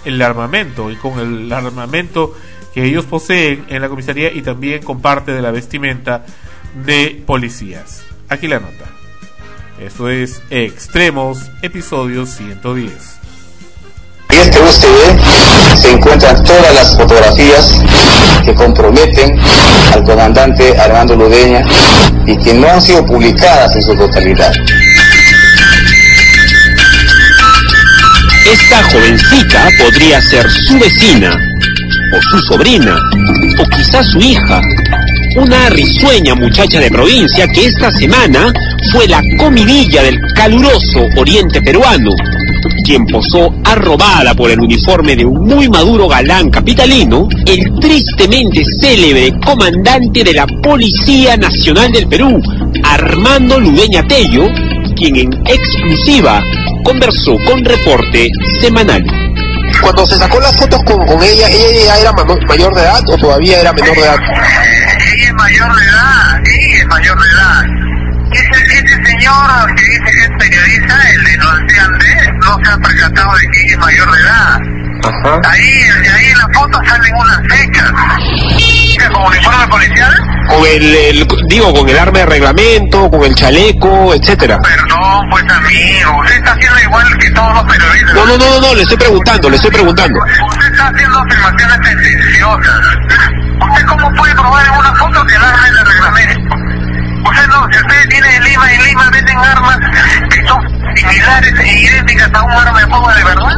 el 0.05 0.23
armamento, 0.23 0.91
y 0.91 0.97
con 0.97 1.19
el 1.19 1.53
armamento 1.53 2.35
que 2.74 2.84
ellos 2.84 3.05
poseen 3.06 3.64
en 3.68 3.80
la 3.80 3.88
comisaría 3.88 4.32
y 4.32 4.42
también 4.42 4.82
con 4.82 5.01
parte 5.01 5.32
de 5.32 5.40
la 5.40 5.52
vestimenta 5.52 6.24
de 6.84 7.22
policías. 7.24 8.02
Aquí 8.28 8.48
la 8.48 8.59
nota. 8.59 8.84
Esto 9.80 10.09
es 10.09 10.42
Extremos, 10.51 11.51
episodio 11.62 12.26
110. 12.26 12.92
En 14.30 14.40
este 14.40 14.60
USB 14.60 15.80
se 15.80 15.92
encuentran 15.92 16.42
todas 16.42 16.74
las 16.74 16.96
fotografías 16.96 17.80
que 18.44 18.55
comprometen 18.55 19.38
al 19.92 20.02
comandante 20.02 20.76
Armando 20.76 21.14
Ludeña 21.14 21.64
y 22.26 22.36
que 22.38 22.55
no 22.55 22.68
han 22.68 22.82
sido 22.82 23.05
publicadas 23.06 23.74
en 23.76 23.82
su 23.82 23.96
totalidad. 23.96 24.52
Esta 28.51 28.82
jovencita 28.90 29.68
podría 29.78 30.20
ser 30.20 30.51
su 30.51 30.78
vecina, 30.78 31.38
o 32.15 32.23
su 32.23 32.39
sobrina, 32.47 32.97
o 33.59 33.65
quizás 33.77 34.07
su 34.07 34.20
hija. 34.20 34.61
Una 35.36 35.69
risueña 35.70 36.35
muchacha 36.35 36.78
de 36.78 36.91
provincia 36.91 37.49
que 37.49 37.66
esta 37.66 37.91
semana 37.91 38.53
fue 38.93 39.09
la 39.09 39.20
comidilla 39.36 40.03
del 40.03 40.20
caluroso 40.35 41.09
oriente 41.16 41.61
peruano, 41.61 42.11
quien 42.85 43.05
posó 43.07 43.53
arrobada 43.65 44.35
por 44.35 44.51
el 44.51 44.61
uniforme 44.61 45.16
de 45.16 45.24
un 45.24 45.45
muy 45.45 45.69
maduro 45.69 46.07
galán 46.07 46.51
capitalino, 46.51 47.28
el 47.47 47.81
tristemente 47.81 48.62
célebre 48.78 49.32
comandante 49.45 50.23
de 50.23 50.35
la 50.35 50.47
Policía 50.47 51.36
Nacional 51.36 51.91
del 51.91 52.07
Perú, 52.07 52.41
Armando 52.85 53.59
Ludeña 53.59 54.07
Tello, 54.07 54.47
quien 54.95 55.16
en 55.16 55.32
exclusiva 55.47 56.41
conversó 56.85 57.36
con 57.45 57.65
Reporte 57.65 58.28
Semanal. 58.61 59.23
Cuando 59.85 60.06
se 60.06 60.16
sacó 60.16 60.40
las 60.40 60.56
fotos 60.56 60.81
con, 60.86 60.97
con 61.06 61.23
ella, 61.23 61.47
¿ella 61.47 61.85
ya 61.85 61.98
era 61.98 62.12
mayor 62.12 62.74
de 62.74 62.81
edad 62.81 63.02
o 63.06 63.19
todavía 63.19 63.61
era 63.61 63.70
menor 63.74 63.94
de 63.94 64.01
edad? 64.01 64.16
Ella 64.16 65.27
es 65.27 65.32
mayor 65.35 65.77
de 65.77 65.85
edad, 65.85 66.40
ella 66.43 66.78
es 66.78 66.86
mayor 66.86 67.19
de 67.20 67.28
edad. 67.28 67.65
Ese, 68.32 68.78
ese 68.78 69.05
señor 69.05 69.74
que 69.77 69.85
dice 69.85 70.11
que 70.11 70.23
es 70.23 70.31
periodista, 70.39 71.11
el 71.11 71.24
denunciante, 71.24 72.32
no 72.40 72.59
se 72.65 72.70
ha 72.70 72.78
percatado 72.78 73.36
de 73.36 73.47
que 73.52 73.61
ella 73.61 73.73
es 73.73 73.78
mayor 73.78 74.11
de 74.11 74.20
edad. 74.23 74.84
Ahí, 75.09 75.60
ahí 76.14 76.26
en 76.26 76.39
la 76.39 76.48
foto 76.55 76.78
salen 76.86 77.12
unas 77.14 77.40
fechas. 77.48 77.93
¿Qué, 78.98 79.09
¿Como 79.12 79.26
uniforme 79.26 79.68
policial? 79.68 80.14
Con 80.48 80.66
el, 80.66 80.94
el- 80.94 81.28
digo, 81.48 81.74
con 81.74 81.89
el 81.89 81.98
arma 81.98 82.18
de 82.20 82.26
reglamento, 82.26 83.10
con 83.10 83.22
el 83.24 83.35
chaleco, 83.35 84.14
etcétera. 84.14 84.59
Perdón, 84.60 85.28
pues 85.31 85.44
amigo, 85.51 86.20
usted 86.20 86.36
está 86.36 86.52
haciendo 86.52 86.81
igual 86.81 87.18
que 87.18 87.31
todos 87.31 87.55
los 87.55 87.64
periodistas. 87.64 88.14
No, 88.14 88.24
no, 88.26 88.39
no, 88.39 88.48
no, 88.48 88.60
no, 88.60 88.74
le 88.74 88.82
estoy 88.82 88.97
preguntando, 88.97 89.51
le 89.51 89.56
estoy 89.56 89.70
preguntando. 89.70 90.18
Usted 90.48 90.66
está 90.72 90.89
haciendo 90.89 91.18
afirmaciones 91.18 91.81
tendenciosas. 91.81 92.81
¿Usted 93.70 93.86
cómo 93.86 94.12
puede 94.14 94.35
probar 94.35 94.66
en 94.66 94.72
una 94.72 94.94
foto 94.94 95.26
que 95.26 95.35
el 95.35 95.43
arma 95.43 95.66
es 95.68 95.74
de 95.74 95.85
reglamento? 95.85 96.73
No, 97.48 97.66
si 97.70 97.78
usted 97.78 98.09
tiene 98.11 98.36
en 98.36 98.44
Lima, 98.44 98.73
en 98.73 98.85
Lima 98.85 99.11
venden 99.11 99.39
armas 99.39 99.78
que 100.31 100.47
son 100.47 100.97
similares 100.97 101.52
e 101.61 101.81
idénticas 101.81 102.31
a 102.32 102.43
un 102.44 102.52
arma 102.52 102.81
de 102.81 102.86
fuego 102.86 103.09
de 103.12 103.24
verdad. 103.24 103.56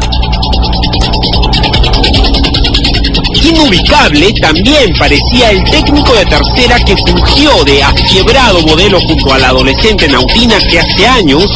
Inubicable 3.42 4.32
también 4.40 4.92
parecía 4.98 5.50
el 5.50 5.62
técnico 5.64 6.14
de 6.14 6.26
tercera 6.26 6.78
que 6.80 6.96
fungió 7.06 7.64
de 7.64 7.82
afiebrado 7.82 8.62
modelo 8.62 8.98
junto 9.00 9.34
a 9.34 9.38
la 9.38 9.48
adolescente 9.48 10.08
Nautina 10.08 10.58
que 10.70 10.80
hace 10.80 11.06
años 11.06 11.46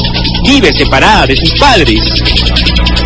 vive 0.45 0.73
separada 0.73 1.27
de 1.27 1.37
sus 1.37 1.59
padres. 1.59 2.01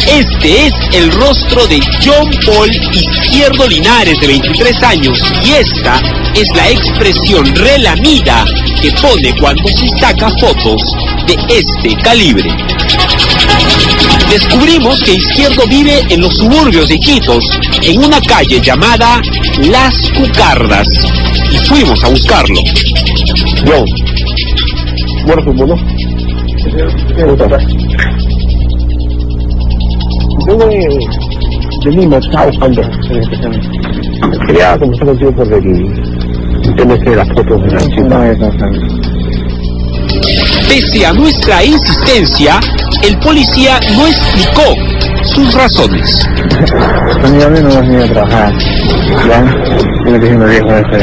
Este 0.07 0.67
es 0.67 0.73
el 0.93 1.11
rostro 1.13 1.67
de 1.67 1.81
John 2.05 2.31
Paul 2.47 2.71
Izquierdo 2.93 3.67
Linares 3.67 4.19
de 4.21 4.27
23 4.27 4.83
años 4.83 5.19
y 5.45 5.51
esta 5.53 6.01
es 6.35 6.45
la 6.55 6.71
expresión 6.71 7.47
relamida 7.55 8.45
que 8.81 8.91
pone 8.93 9.35
cuando 9.41 9.69
se 9.69 9.89
saca 9.99 10.31
fotos 10.41 10.81
de 11.27 11.37
este 11.49 11.97
calibre. 12.03 12.51
Descubrimos 14.31 15.01
que 15.03 15.15
Izquierdo 15.15 15.67
vive 15.69 16.03
en 16.11 16.21
los 16.21 16.35
suburbios 16.35 16.89
de 16.89 16.97
Iquitos, 16.97 17.45
en 17.83 18.05
una 18.05 18.21
calle 18.21 18.61
llamada 18.61 19.21
Las 19.59 19.95
Cucardas, 20.11 20.87
y 21.51 21.57
fuimos 21.67 22.03
a 22.05 22.09
buscarlo. 22.09 22.61
Yo. 23.65 23.85
Bueno, 25.27 25.43
fútbol, 25.45 25.81
Vengo 30.47 30.67
de, 30.67 31.91
Lima, 31.91 32.19
estaba 32.19 32.47
buscando. 32.47 32.83
Quería 34.47 34.79
conversar 34.79 35.07
contigo 35.07 35.33
por 35.33 35.53
el 35.53 36.75
tema 36.77 36.95
este 36.95 37.11
de 37.11 37.17
las 37.17 37.29
fotos 37.29 37.63
de 37.63 37.71
la 37.73 37.81
ciudad. 37.81 38.37
Pese 40.69 41.07
a 41.07 41.13
nuestra 41.13 41.65
insistencia, 41.65 42.61
el 43.03 43.19
policía 43.21 43.81
no 43.97 44.07
explicó 44.07 44.75
sus 45.35 45.55
razones. 45.55 46.29
A 47.23 47.29
mí 47.29 47.43
a 47.43 47.49
mí 47.49 47.61
no 47.63 47.69
me 47.69 47.75
has 47.75 47.81
venido 47.81 48.05
a 48.05 48.09
trabajar. 48.09 48.53
¿Ya? 49.27 49.45
Yo 50.05 50.13
me 50.13 50.19
dije 50.19 50.37
viejo 50.37 50.69
de 50.69 50.81
este. 50.81 51.01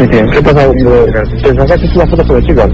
Sí. 0.00 0.08
¿Qué 0.32 0.42
pasa? 0.42 0.68
¿Te 1.42 1.54
sacaste 1.54 1.90
una 1.94 2.06
foto 2.06 2.26
con 2.26 2.40
la 2.40 2.46
chica? 2.46 2.68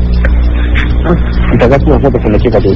¿Te 1.52 1.60
sacaste 1.60 1.84
una 1.84 2.00
foto 2.00 2.18
con 2.22 2.32
la 2.32 2.38
chica 2.38 2.60
tú? 2.60 2.74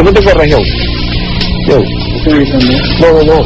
¿Cómo 0.00 0.12
te 0.14 0.24
corrigió? 0.24 0.56
Yo. 1.68 1.76
No, 3.00 3.06
no, 3.12 3.22
no. 3.22 3.36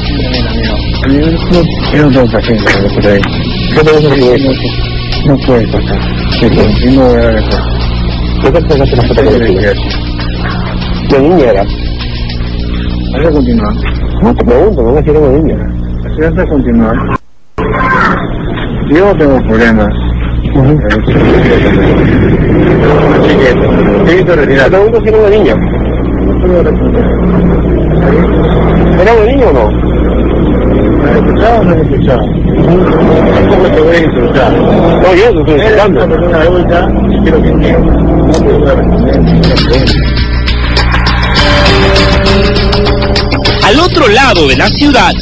Yo 1.92 2.02
no 2.04 2.12
tengo 2.12 2.30
paciencia 2.30 2.72
con 2.74 2.82
lo 2.84 2.88
que 2.90 3.00
te 3.02 3.20
tengo 3.82 4.14
que 4.14 4.30
decir. 4.30 4.56
No 5.26 5.36
puede 5.38 5.66
pasar. 5.66 5.98
Sí, 6.38 6.46
sí. 6.78 6.96
No 6.96 7.06
voy 7.06 7.22
a. 7.22 8.40
¿Por 8.40 8.52
qué 8.52 8.60
te 8.62 8.70
sacaste 8.70 8.94
una 8.94 9.02
foto 9.02 9.24
con 9.24 9.38
la 9.40 9.46
chica? 9.48 9.72
¿Qué 11.08 11.18
niña 11.18 11.44
era? 11.44 11.64
Vas 11.64 13.26
a 13.26 13.30
continuar. 13.32 13.74
No 14.22 14.34
te 14.36 14.44
pregunto, 14.44 14.82
no 14.82 14.92
me 14.92 15.02
quiero 15.02 15.28
de 15.28 15.38
niña. 15.40 15.56
Si 16.14 16.20
vas 16.20 16.38
a 16.38 16.46
continuar. 16.46 16.96
Yo 18.90 19.06
no 19.06 19.16
tengo 19.16 19.42
problemas. 19.48 19.88
Sí, 24.06 24.24
te 24.24 24.36
retiras. 24.36 24.64
Te 24.66 24.70
pregunto 24.70 25.00
si 25.02 25.08
era 25.08 25.18
una 25.18 25.30
niña. 25.30 25.83
¿Era 26.54 26.70
una 29.12 29.24
niña 29.26 29.46
o 29.48 29.52
no? 29.52 29.68
¿Me 31.02 31.10
has 31.10 31.16
escuchado 31.16 31.60
o 31.60 31.64
no 31.64 31.70
has 31.72 31.78
escuchado? 31.78 32.20
¿Cómo 33.50 33.66
te 33.74 33.80
voy 33.80 33.96
a 33.96 34.04
insultar? 34.04 34.52
No, 34.52 35.14
yo 35.14 35.32
te 35.32 35.40
estoy 35.40 35.54
insultando. 35.54 36.00
Eres 36.00 36.06
una 36.06 36.06
persona 36.06 36.38
adulta 36.40 36.88
y 37.10 37.18
quiero 37.22 37.42
que 37.42 37.48
entiendas. 37.48 37.96
No 38.04 38.32
te 38.32 38.52
voy 38.52 38.68
a 38.68 38.74
responder. 38.74 39.14
Al 43.64 43.80
otro 43.80 44.08
lado 44.08 44.46
de 44.46 44.56
la 44.56 44.68
ciudad, 44.68 45.12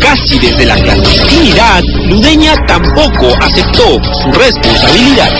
casi 0.00 0.38
desde 0.38 0.66
la 0.66 0.74
clandestinidad, 0.74 1.82
Ludeña 2.10 2.54
tampoco 2.66 3.28
aceptó 3.40 4.02
su 4.22 4.32
responsabilidad. 4.38 5.30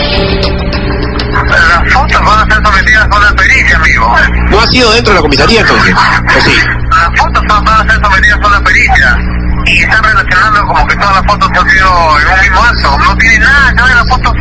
Las 1.48 1.92
fotos 1.92 2.20
van 2.20 2.40
a 2.40 2.54
ser 2.54 2.64
sometidas 2.64 3.08
a 3.10 3.16
una 3.16 3.32
pericia, 3.34 3.76
amigo. 3.76 4.16
¿No 4.50 4.60
ha 4.60 4.66
sido 4.66 4.92
dentro 4.92 5.12
de 5.12 5.18
la 5.18 5.22
comisaría 5.22 5.60
entonces? 5.60 5.94
¿O 5.94 6.40
sí? 6.40 6.56
Las 6.90 7.20
fotos 7.20 7.42
van 7.48 7.68
a 7.68 7.92
ser 7.92 8.00
sometidas 8.02 8.38
a 8.42 8.46
una 8.46 8.60
pericia. 8.60 9.18
Y 9.66 9.82
están 9.82 10.04
relacionando 10.04 10.66
como 10.66 10.86
que 10.86 10.96
todas 10.96 11.16
las 11.16 11.26
fotos 11.26 11.48
han 11.58 11.70
sido 11.70 12.20
en 12.20 12.26
un 12.26 12.40
mismo 12.40 12.62
acto. 12.62 12.98
No 12.98 13.16
tiene 13.16 13.38
nada 13.38 13.74
que 13.74 13.82
ver 13.82 13.94
las 13.94 14.08
fotos 14.08 14.32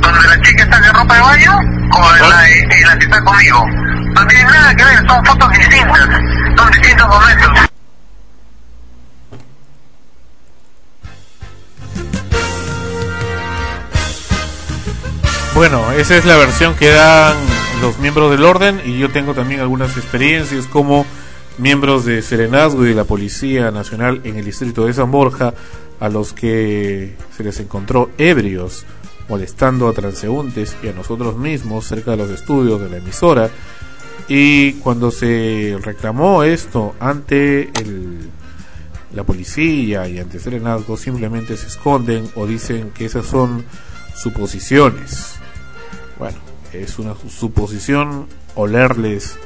donde 0.00 0.28
la 0.28 0.40
chica 0.42 0.62
está 0.62 0.76
en 0.76 0.94
ropa 0.94 1.14
de 1.14 1.20
baño 1.20 1.52
con 1.90 2.28
la, 2.28 2.48
y, 2.50 2.80
y 2.80 2.84
la 2.84 2.98
que 2.98 3.04
está 3.04 3.20
conmigo. 3.22 3.66
No 4.14 4.26
tiene 4.26 4.44
nada 4.44 4.74
que 4.74 4.84
ver, 4.84 5.06
son 5.08 5.24
fotos 5.24 5.50
distintas. 5.52 6.08
Son 6.56 6.70
distintos 6.70 7.08
momentos. 7.08 7.68
Bueno, 15.58 15.90
esa 15.90 16.16
es 16.16 16.24
la 16.24 16.36
versión 16.36 16.76
que 16.76 16.88
dan 16.88 17.36
los 17.82 17.98
miembros 17.98 18.30
del 18.30 18.44
orden 18.44 18.80
y 18.84 18.96
yo 18.96 19.10
tengo 19.10 19.34
también 19.34 19.58
algunas 19.58 19.96
experiencias 19.96 20.68
como 20.68 21.04
miembros 21.58 22.04
de 22.04 22.22
Serenazgo 22.22 22.86
y 22.86 22.90
de 22.90 22.94
la 22.94 23.02
Policía 23.02 23.72
Nacional 23.72 24.20
en 24.22 24.36
el 24.36 24.44
distrito 24.44 24.86
de 24.86 24.92
San 24.92 25.10
Borja 25.10 25.54
a 25.98 26.08
los 26.08 26.32
que 26.32 27.16
se 27.36 27.42
les 27.42 27.58
encontró 27.58 28.08
ebrios 28.18 28.86
molestando 29.28 29.88
a 29.88 29.94
transeúntes 29.94 30.76
y 30.80 30.90
a 30.90 30.92
nosotros 30.92 31.36
mismos 31.36 31.86
cerca 31.86 32.12
de 32.12 32.18
los 32.18 32.30
estudios 32.30 32.80
de 32.80 32.90
la 32.90 32.98
emisora 32.98 33.50
y 34.28 34.74
cuando 34.74 35.10
se 35.10 35.76
reclamó 35.82 36.44
esto 36.44 36.94
ante 37.00 37.62
el, 37.80 38.30
la 39.12 39.24
policía 39.24 40.06
y 40.06 40.20
ante 40.20 40.38
Serenazgo 40.38 40.96
simplemente 40.96 41.56
se 41.56 41.66
esconden 41.66 42.30
o 42.36 42.46
dicen 42.46 42.92
que 42.92 43.06
esas 43.06 43.26
son 43.26 43.64
suposiciones. 44.14 45.37
Bueno, 46.18 46.38
es 46.72 46.98
una 46.98 47.14
suposición 47.14 48.26
olerles 48.54 49.38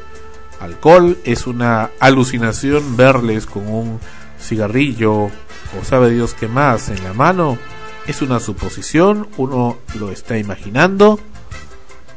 alcohol, 0.61 1.19
es 1.24 1.47
una 1.47 1.90
alucinación 2.01 2.97
verles 2.97 3.47
con 3.47 3.69
un 3.69 4.01
cigarrillo 4.40 5.24
o 5.24 5.85
sabe 5.85 6.11
Dios 6.11 6.35
qué 6.35 6.49
más 6.49 6.89
en 6.89 7.03
la 7.05 7.12
mano. 7.12 7.59
Es 8.07 8.23
una 8.23 8.40
suposición, 8.40 9.28
uno 9.36 9.78
lo 9.99 10.11
está 10.11 10.39
imaginando. 10.39 11.20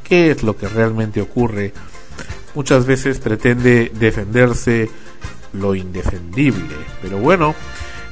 ¿Qué 0.04 0.32
es 0.32 0.44
lo 0.44 0.56
que 0.56 0.68
realmente 0.68 1.22
ocurre? 1.22 1.74
Muchas 2.54 2.86
veces 2.86 3.20
pretende 3.20 3.92
defenderse 3.94 4.90
lo 5.54 5.76
indefendible, 5.76 6.76
pero 7.02 7.18
bueno, 7.18 7.56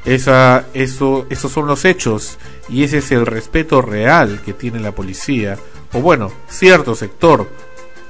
esa, 0.06 0.66
eso, 0.74 1.26
esos 1.30 1.52
son 1.52 1.68
los 1.68 1.86
hechos 1.86 2.38
y 2.68 2.84
ese 2.84 2.98
es 2.98 3.12
el 3.12 3.26
respeto 3.26 3.82
real 3.82 4.42
que 4.44 4.54
tiene 4.54 4.80
la 4.80 4.92
policía, 4.92 5.58
o 5.94 6.02
bueno, 6.02 6.32
cierto 6.50 6.96
sector 6.96 7.50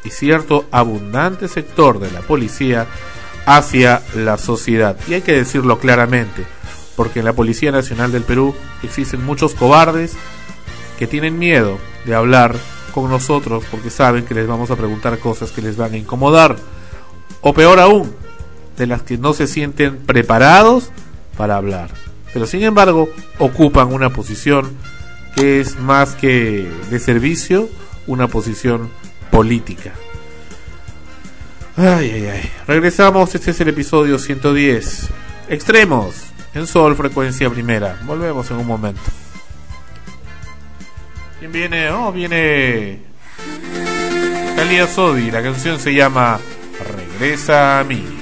y 0.04 0.10
cierto 0.10 0.66
abundante 0.72 1.48
sector 1.48 2.00
de 2.00 2.12
la 2.12 2.22
policía 2.22 2.88
hacia 3.46 4.02
la 4.16 4.38
sociedad. 4.38 4.98
Y 5.08 5.16
hay 5.16 5.22
que 5.22 5.34
decirlo 5.34 5.80
claramente, 5.80 6.46
porque 6.96 7.20
en 7.20 7.26
la 7.26 7.34
Policía 7.34 7.72
Nacional 7.72 8.12
del 8.12 8.24
Perú 8.24 8.56
existen 8.84 9.24
muchos 9.26 9.54
cobardes 9.54 10.14
que 10.98 11.08
tienen 11.08 11.40
miedo 11.40 11.78
de 12.06 12.16
hablar 12.16 12.56
con 12.94 13.10
nosotros 13.10 13.64
porque 13.72 13.90
saben 13.90 14.26
que 14.26 14.36
les 14.36 14.48
vamos 14.48 14.70
a 14.72 14.76
preguntar 14.76 15.18
cosas 15.20 15.52
que 15.52 15.62
les 15.62 15.76
van 15.76 15.94
a 15.94 15.98
incomodar. 15.98 16.56
O 17.42 17.54
peor 17.54 17.80
aún, 17.80 18.16
de 18.78 18.88
las 18.88 19.02
que 19.02 19.18
no 19.18 19.34
se 19.34 19.48
sienten 19.48 19.98
preparados 19.98 20.92
para 21.38 21.58
hablar. 21.58 21.90
Pero 22.32 22.46
sin 22.46 22.64
embargo, 22.64 23.10
ocupan 23.40 23.94
una 23.94 24.12
posición 24.12 24.72
que 25.36 25.60
es 25.60 25.78
más 25.80 26.16
que 26.16 26.70
de 26.90 27.00
servicio, 27.00 27.70
una 28.08 28.28
posición 28.28 28.90
política. 29.32 29.94
Ay, 31.76 32.12
ay, 32.12 32.28
ay. 32.28 32.52
Regresamos, 32.68 33.34
este 33.34 33.52
es 33.52 33.60
el 33.62 33.70
episodio 33.70 34.20
110. 34.20 35.10
Extremos, 35.50 36.16
en 36.54 36.68
Sol, 36.68 36.96
frecuencia 36.96 37.50
primera. 37.50 38.00
Volvemos 38.06 38.50
en 38.52 38.58
un 38.58 38.68
momento. 38.68 39.02
¿Quién 41.40 41.52
viene? 41.52 41.90
Oh, 41.90 42.12
viene. 42.12 43.00
Talia 44.56 44.88
Sodi, 44.88 45.32
la 45.32 45.42
canción 45.42 45.80
se 45.80 45.94
llama 45.94 46.40
Regresa 46.96 47.80
a 47.80 47.84
mí. 47.84 48.13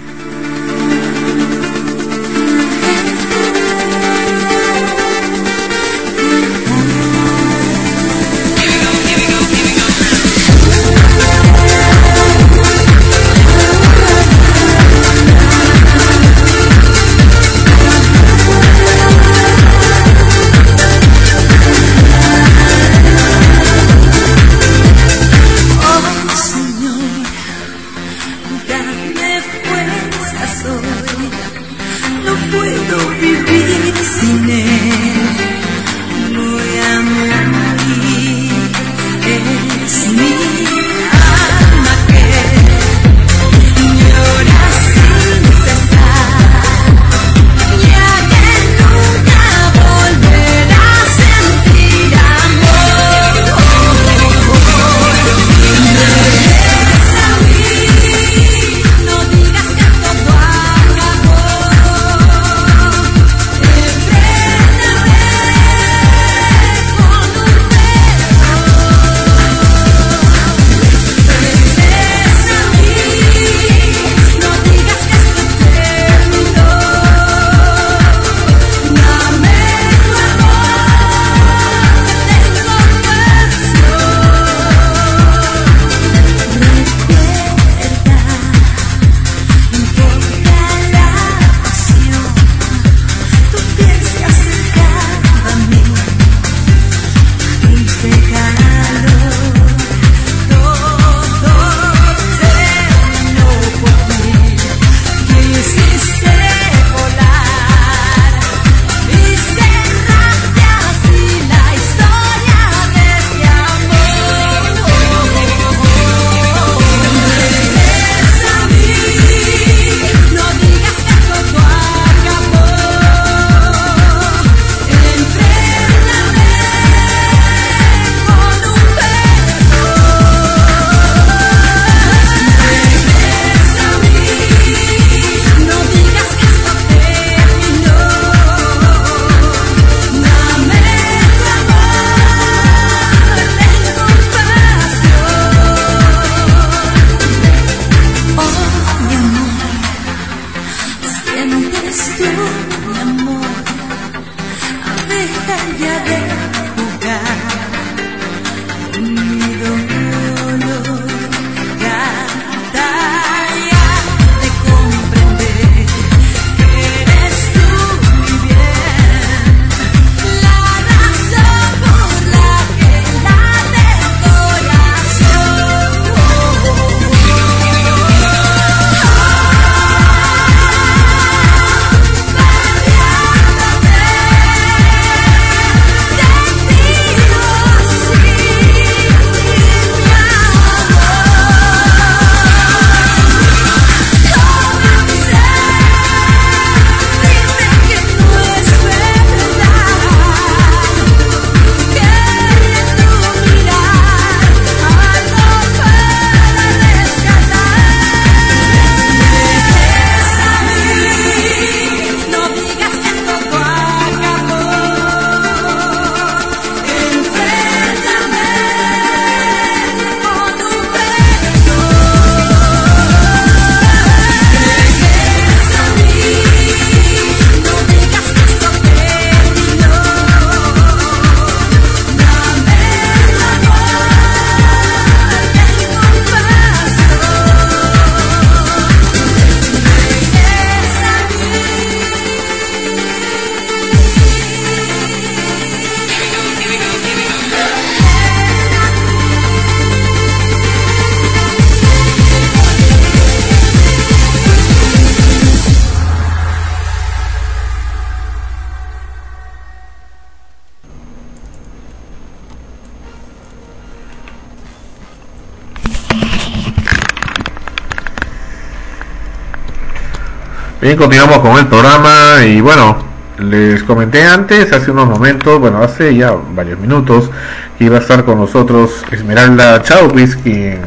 Bien, 270.81 270.97
continuamos 270.97 271.39
con 271.39 271.57
el 271.59 271.67
programa 271.67 272.43
y 272.43 272.59
bueno, 272.59 272.97
les 273.37 273.83
comenté 273.83 274.23
antes, 274.25 274.71
hace 274.73 274.89
unos 274.91 275.07
momentos, 275.07 275.59
bueno, 275.59 275.83
hace 275.83 276.15
ya 276.15 276.33
varios 276.55 276.79
minutos, 276.79 277.29
que 277.77 277.85
iba 277.85 277.97
a 277.97 277.99
estar 277.99 278.23
con 278.25 278.39
nosotros 278.39 279.05
Esmeralda 279.11 279.83
Chaupis, 279.83 280.35
quien 280.37 280.79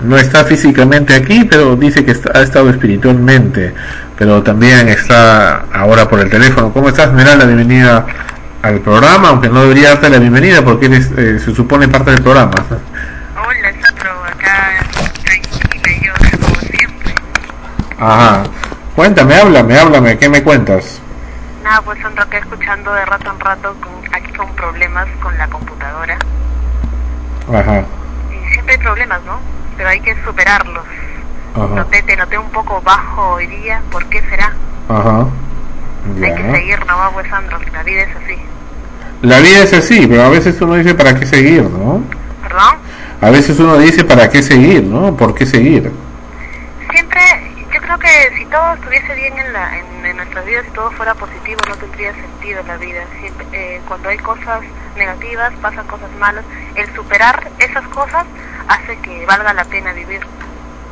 no 0.00 0.16
está 0.16 0.44
físicamente 0.44 1.14
aquí, 1.14 1.44
pero 1.44 1.76
dice 1.76 2.04
que 2.04 2.10
está- 2.12 2.36
ha 2.36 2.42
estado 2.42 2.68
espiritualmente, 2.70 3.74
pero 4.16 4.42
también 4.42 4.88
está 4.88 5.66
ahora 5.72 6.08
por 6.08 6.18
el 6.20 6.30
teléfono. 6.30 6.72
¿Cómo 6.72 6.88
estás, 6.88 7.06
Esmeralda? 7.06 7.46
Bienvenida 7.46 8.06
al 8.62 8.80
programa, 8.80 9.28
aunque 9.28 9.48
no 9.48 9.62
debería 9.62 9.90
darte 9.90 10.10
la 10.10 10.18
bienvenida 10.18 10.62
porque 10.64 10.86
eres, 10.86 11.10
eh, 11.16 11.38
se 11.38 11.54
supone 11.54 11.86
parte 11.86 12.10
del 12.10 12.22
programa. 12.22 12.50
Hola, 12.66 13.72
Sandro, 13.86 14.10
acá 14.24 14.84
tranquila 15.24 15.88
yo, 16.02 16.38
como 16.40 16.54
siempre. 16.60 17.14
Ajá. 18.00 18.42
Cuéntame, 18.98 19.32
háblame, 19.36 19.78
háblame, 19.78 20.18
¿qué 20.18 20.28
me 20.28 20.42
cuentas? 20.42 21.00
Nada, 21.62 21.80
pues 21.82 22.00
Sandro, 22.02 22.24
acá 22.24 22.38
escuchando 22.38 22.92
de 22.92 23.04
rato 23.04 23.30
en 23.30 23.38
rato, 23.38 23.76
con, 23.80 23.92
aquí 24.12 24.32
con 24.32 24.52
problemas 24.56 25.06
con 25.22 25.38
la 25.38 25.46
computadora. 25.46 26.18
Ajá, 27.54 27.84
Y 28.28 28.52
siempre 28.54 28.74
hay 28.74 28.80
problemas, 28.80 29.20
¿no? 29.24 29.38
Pero 29.76 29.88
hay 29.88 30.00
que 30.00 30.16
superarlos. 30.24 30.84
ajá, 31.54 31.74
Noté, 31.76 32.02
te 32.02 32.16
noté 32.16 32.38
un 32.38 32.50
poco 32.50 32.82
bajo 32.82 33.34
hoy 33.34 33.46
día, 33.46 33.80
¿por 33.92 34.04
qué 34.06 34.20
será? 34.28 34.52
ajá. 34.88 35.26
Hay 36.20 36.34
que 36.34 36.50
seguir, 36.50 36.84
¿no, 36.84 37.12
pues 37.12 37.28
Sandro? 37.28 37.56
La 37.72 37.82
vida 37.84 38.02
es 38.02 38.16
así. 38.16 38.36
La 39.22 39.38
vida 39.38 39.62
es 39.62 39.72
así, 39.74 40.06
pero 40.08 40.24
a 40.24 40.28
veces 40.30 40.60
uno 40.60 40.74
dice 40.74 40.96
para 40.96 41.14
qué 41.14 41.24
seguir, 41.24 41.62
¿no? 41.62 42.02
¿Perdón? 42.42 42.74
A 43.20 43.30
veces 43.30 43.60
uno 43.60 43.78
dice 43.78 44.02
para 44.02 44.28
qué 44.28 44.42
seguir, 44.42 44.82
¿no? 44.82 45.16
¿Por 45.16 45.36
qué 45.36 45.46
seguir? 45.46 45.92
Siempre, 46.90 47.20
creo 47.88 47.98
que 48.00 48.36
si 48.36 48.44
todo 48.44 48.74
estuviese 48.74 49.14
bien 49.14 49.38
en, 49.38 49.50
la, 49.50 49.78
en, 49.78 50.04
en 50.04 50.16
nuestras 50.18 50.44
vidas, 50.44 50.66
si 50.66 50.72
todo 50.72 50.90
fuera 50.90 51.14
positivo, 51.14 51.58
no 51.68 51.74
tendría 51.76 52.12
sentido 52.12 52.62
la 52.64 52.76
vida. 52.76 53.02
Siempre, 53.18 53.46
eh, 53.52 53.80
cuando 53.88 54.10
hay 54.10 54.18
cosas 54.18 54.60
negativas, 54.94 55.54
pasan 55.62 55.86
cosas 55.86 56.10
malas. 56.18 56.44
El 56.74 56.94
superar 56.94 57.50
esas 57.58 57.88
cosas 57.88 58.26
hace 58.68 58.98
que 58.98 59.24
valga 59.24 59.54
la 59.54 59.64
pena 59.64 59.94
vivir. 59.94 60.20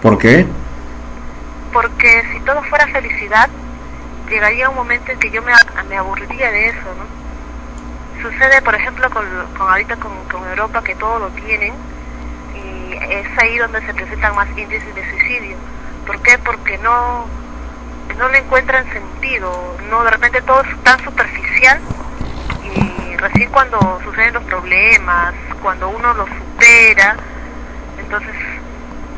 ¿Por 0.00 0.16
qué? 0.16 0.46
Porque 1.70 2.24
si 2.32 2.40
todo 2.40 2.62
fuera 2.62 2.86
felicidad, 2.86 3.50
llegaría 4.30 4.70
un 4.70 4.76
momento 4.76 5.12
en 5.12 5.18
que 5.18 5.30
yo 5.30 5.42
me, 5.42 5.52
me 5.90 5.98
aburriría 5.98 6.50
de 6.50 6.68
eso, 6.68 6.94
¿no? 6.96 8.22
Sucede, 8.22 8.62
por 8.62 8.74
ejemplo, 8.74 9.10
con, 9.10 9.26
con 9.58 9.68
ahorita 9.68 9.96
con, 9.96 10.12
con 10.32 10.48
Europa, 10.48 10.82
que 10.82 10.94
todo 10.94 11.18
lo 11.18 11.28
tienen, 11.28 11.74
y 12.54 12.94
es 12.94 13.26
ahí 13.38 13.58
donde 13.58 13.84
se 13.84 13.92
presentan 13.92 14.34
más 14.34 14.48
índices 14.56 14.94
de 14.94 15.10
suicidio. 15.10 15.58
¿Por 16.06 16.20
qué? 16.22 16.38
Porque 16.38 16.78
no, 16.78 17.26
no 18.16 18.28
le 18.28 18.38
encuentran 18.38 18.84
sentido, 18.92 19.76
no 19.90 20.04
de 20.04 20.10
repente 20.10 20.40
todo 20.42 20.62
es 20.62 20.82
tan 20.82 21.02
superficial 21.04 21.80
y 22.74 23.16
recién 23.16 23.50
cuando 23.50 24.00
suceden 24.04 24.34
los 24.34 24.44
problemas, 24.44 25.34
cuando 25.62 25.88
uno 25.88 26.14
los 26.14 26.28
supera, 26.28 27.16
entonces 27.98 28.34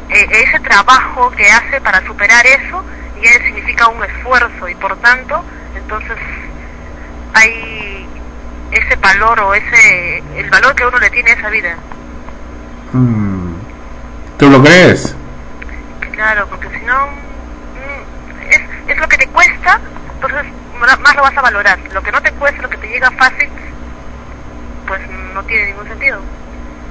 eh, 0.09 0.27
ese 0.31 0.61
trabajo 0.61 1.31
que 1.33 1.51
hace 1.51 1.81
para 1.81 2.05
superar 2.07 2.47
eso 2.47 2.85
ya 3.23 3.33
significa 3.45 3.89
un 3.89 4.03
esfuerzo 4.05 4.69
y 4.69 4.75
por 4.77 4.97
tanto 4.99 5.45
entonces 5.75 6.17
hay 7.35 8.07
ese 8.71 8.97
valor 8.97 9.41
o 9.41 9.55
ese 9.55 10.23
el 10.37 10.49
valor 10.51 10.75
que 10.75 10.87
uno 10.87 10.99
le 10.99 11.11
tiene 11.11 11.33
a 11.33 11.35
esa 11.35 11.51
vida 11.51 11.77
Mm. 12.93 13.55
¿Tú 14.39 14.51
lo 14.51 14.63
crees? 14.63 15.15
Claro 16.19 16.47
porque 16.49 16.69
si 16.79 16.85
no 16.85 17.07
mm, 17.07 18.51
es, 18.51 18.61
es 18.89 18.99
lo 18.99 19.09
que 19.09 19.17
te 19.17 19.27
cuesta 19.29 19.81
entonces 20.15 20.45
más 20.79 21.17
lo 21.17 21.23
vas 21.23 21.37
a 21.37 21.43
valorar 21.43 21.79
lo 21.93 22.03
que 22.03 22.13
no 22.13 22.21
te 22.21 22.33
cuesta 22.33 22.63
lo 22.63 22.69
que 22.69 22.77
te 22.77 22.89
llega 22.89 23.11
fácil 23.13 23.49
pues 24.87 25.01
no 25.35 25.43
tiene 25.45 25.67
ningún 25.67 25.89
sentido 25.89 26.21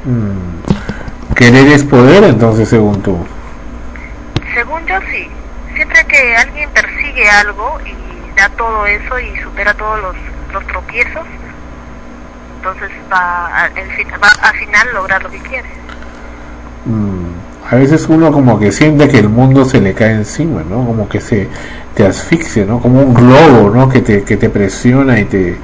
Mm. 0.07 1.35
Querer 1.35 1.67
es 1.67 1.83
poder, 1.83 2.23
entonces, 2.23 2.69
según 2.69 3.01
tú. 3.03 3.27
Según 4.53 4.85
yo 4.85 4.99
sí. 5.11 5.29
Siempre 5.75 6.05
que 6.05 6.35
alguien 6.37 6.69
persigue 6.71 7.29
algo 7.29 7.79
y 7.85 8.39
da 8.39 8.47
todo 8.49 8.85
eso 8.85 9.19
y 9.19 9.37
supera 9.41 9.73
todos 9.73 10.01
los, 10.01 10.15
los 10.53 10.65
tropiezos, 10.67 11.27
entonces 12.55 12.89
va, 13.11 13.63
a, 13.63 13.65
el 13.67 13.89
va 14.23 14.29
a 14.41 14.53
final 14.53 14.93
lograr 14.93 15.21
lo 15.21 15.29
que 15.29 15.39
quiere. 15.39 15.69
A 17.69 17.75
veces 17.75 18.07
uno 18.07 18.31
como 18.31 18.57
que 18.57 18.71
siente 18.71 19.09
que 19.09 19.19
el 19.19 19.27
mundo 19.27 19.65
se 19.65 19.81
le 19.81 19.93
cae 19.93 20.13
encima, 20.13 20.63
¿no? 20.63 20.85
Como 20.85 21.09
que 21.09 21.19
se 21.19 21.49
te 21.95 22.05
asfixia, 22.05 22.63
¿no? 22.65 22.79
Como 22.79 23.01
un 23.01 23.13
globo, 23.13 23.69
¿no? 23.69 23.89
Que 23.89 23.99
te, 23.99 24.23
que 24.23 24.37
te 24.37 24.49
presiona 24.49 25.19
y 25.19 25.25
te, 25.25 25.57